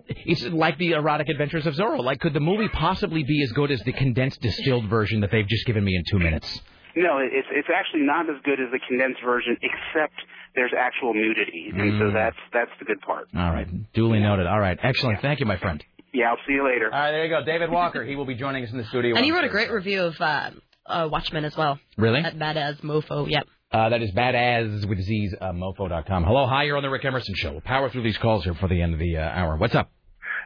[0.08, 2.04] it's like the erotic adventures of Zorro.
[2.04, 5.48] Like, could the movie possibly be as good as the condensed distilled version that they've
[5.48, 6.60] just given me in two minutes?
[6.96, 10.14] No, it's it's actually not as good as the condensed version, except
[10.56, 12.14] there's actual nudity, and so Mm.
[12.14, 13.28] that's that's the good part.
[13.36, 14.48] All right, duly noted.
[14.48, 15.20] All right, excellent.
[15.22, 15.84] Thank you, my friend.
[16.14, 16.86] Yeah, I'll see you later.
[16.94, 17.44] All right, there you go.
[17.44, 18.04] David Walker.
[18.06, 19.16] He will be joining us in the studio.
[19.18, 20.52] And he wrote a great review of uh,
[20.86, 21.78] uh, Watchmen as well.
[21.98, 22.22] Really?
[22.22, 23.30] At BadAzz MoFo.
[23.30, 23.48] Yep.
[23.76, 26.24] Uh, that is badass with Z's, uh, mofo.com.
[26.24, 27.52] Hello, hi, you're on the Rick Emerson Show.
[27.52, 29.58] We'll power through these calls here for the end of the uh, hour.
[29.58, 29.92] What's up?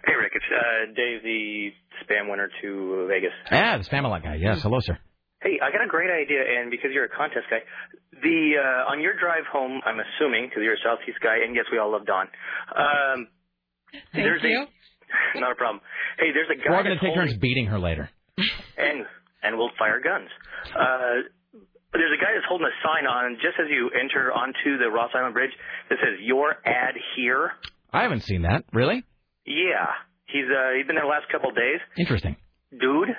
[0.03, 0.31] Hey, Rick.
[0.33, 1.69] It's uh, Dave, the
[2.01, 3.29] spam winner to Vegas.
[3.51, 4.33] Ah, the Spamalot guy.
[4.41, 4.97] Yes, hello, sir.
[5.43, 7.59] Hey, I got a great idea, and because you're a contest guy,
[8.19, 11.65] the uh, on your drive home, I'm assuming because you're a Southeast guy, and yes,
[11.71, 12.25] we all love Dawn.
[12.75, 13.27] Um,
[14.11, 14.65] Thank there's you.
[14.65, 15.81] A, not a problem.
[16.17, 18.09] Hey, there's a guy We're all going to take turns beating her later.
[18.75, 19.05] and
[19.43, 20.29] and we'll fire guns.
[20.75, 21.29] Uh,
[21.93, 25.11] there's a guy that's holding a sign on just as you enter onto the Ross
[25.13, 25.51] Island Bridge
[25.89, 27.51] that says "Your ad here."
[27.91, 28.63] I haven't seen that.
[28.73, 29.03] Really?
[29.45, 29.87] Yeah,
[30.27, 31.79] He's uh, he's been there the last couple of days.
[31.97, 32.35] Interesting.
[32.71, 33.09] Dude,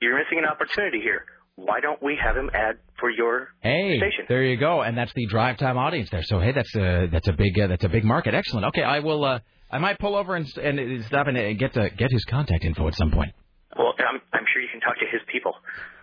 [0.00, 1.24] you're missing an opportunity here.
[1.56, 4.26] Why don't we have him ad for your Hey, station?
[4.28, 6.22] there you go, and that's the drive time audience there.
[6.22, 8.34] So hey, that's a that's a big uh, that's a big market.
[8.34, 8.66] Excellent.
[8.66, 9.24] Okay, I will.
[9.24, 12.62] Uh, I might pull over and and stop and uh, get to get his contact
[12.64, 13.32] info at some point.
[13.78, 15.52] Well, I'm I'm sure you can talk to his people.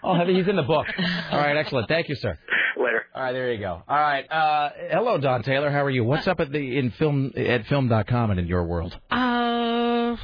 [0.03, 0.85] Oh, he's in the book.
[1.31, 1.87] All right, excellent.
[1.87, 2.37] Thank you, sir.
[2.77, 3.05] Later.
[3.15, 3.81] All right, there you go.
[3.87, 4.29] All right.
[4.29, 5.71] Uh, hello, Dawn Taylor.
[5.71, 6.03] How are you?
[6.03, 8.97] What's up at the in film at film.com and in your world?
[9.09, 10.15] Uh,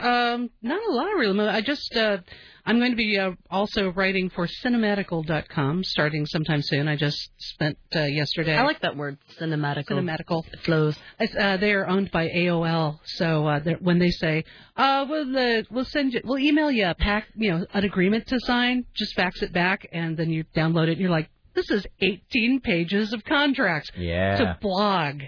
[0.00, 1.46] um, not a lot really.
[1.46, 2.18] I just uh,
[2.64, 6.88] I'm going to be uh, also writing for cinematical.com starting sometime soon.
[6.88, 8.56] I just spent uh, yesterday.
[8.56, 9.88] I like that word, cinematical.
[9.90, 10.44] Cinematical.
[10.52, 10.96] It flows.
[11.18, 14.44] It's, Uh, they are owned by AOL, so uh, they're- when they say,
[14.76, 18.26] uh, we'll, uh, we'll send you, we'll email you a pack, you know, an agreement
[18.28, 21.70] to sign, just fax it back, and then you download it, and you're like, this
[21.70, 23.90] is 18 pages of contracts.
[23.96, 24.32] Yeah.
[24.32, 25.22] It's a blog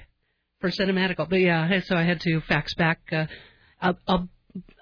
[0.60, 1.28] for Cinematical.
[1.28, 3.26] But yeah, so I had to fax back uh,
[3.82, 4.28] a, a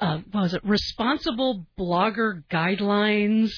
[0.01, 0.65] uh, what was it?
[0.65, 3.51] Responsible blogger guidelines.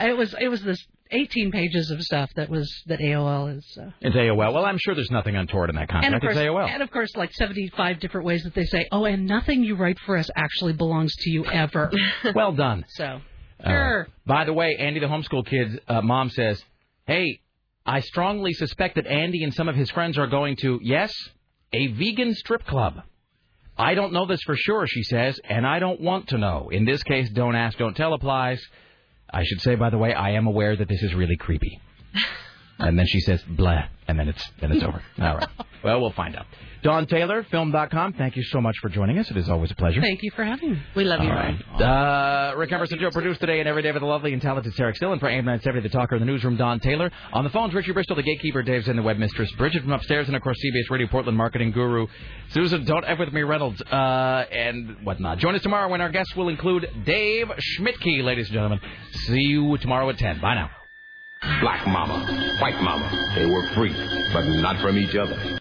[0.00, 3.78] It was it was this 18 pages of stuff that was that AOL is.
[3.80, 4.36] Uh, It's AOL.
[4.54, 6.22] Well, I'm sure there's nothing untoward in that and of contract.
[6.22, 6.68] course, It's AOL.
[6.70, 9.98] and of course, like 75 different ways that they say, oh, and nothing you write
[10.06, 11.90] for us actually belongs to you ever.
[12.34, 12.84] well done.
[12.88, 13.20] So,
[13.62, 14.08] Uh, sure.
[14.26, 16.62] by the way, Andy the homeschool kid's uh, mom says,
[17.06, 17.40] "Hey,
[17.84, 21.12] I strongly suspect that Andy and some of his friends are going to yes,
[21.74, 23.02] a vegan strip club."
[23.76, 26.68] I don't know this for sure, she says, and I don't want to know.
[26.70, 28.62] In this case, don't ask, don't tell applies.
[29.32, 31.80] I should say, by the way, I am aware that this is really creepy.
[32.82, 35.02] and then she says, blah, and then it's then it's over.
[35.20, 35.48] All right.
[35.84, 36.46] Well, we'll find out.
[36.82, 39.30] Dawn Taylor, film.com, thank you so much for joining us.
[39.30, 40.00] It is always a pleasure.
[40.00, 40.82] Thank you for having me.
[40.96, 41.54] We love All right.
[41.80, 44.92] Uh, Rick Emerson Joe produced today and every day with the lovely and talented Sarah
[44.96, 47.10] Still and for AM 970, the talker in the newsroom, Don Taylor.
[47.32, 50.26] On the phones, Richie Bristol, the gatekeeper, Dave's and the web mistress, Bridget from upstairs,
[50.26, 52.08] and of course, CBS Radio Portland marketing guru,
[52.50, 55.38] Susan, don't F with me, Reynolds, uh, and whatnot.
[55.38, 57.46] Join us tomorrow when our guests will include Dave
[57.78, 58.80] Schmidtke, ladies and gentlemen.
[59.12, 60.40] See you tomorrow at 10.
[60.40, 60.81] Bye now.
[61.60, 62.24] Black mama,
[62.60, 63.94] white mama, they were free,
[64.32, 65.58] but not from each other.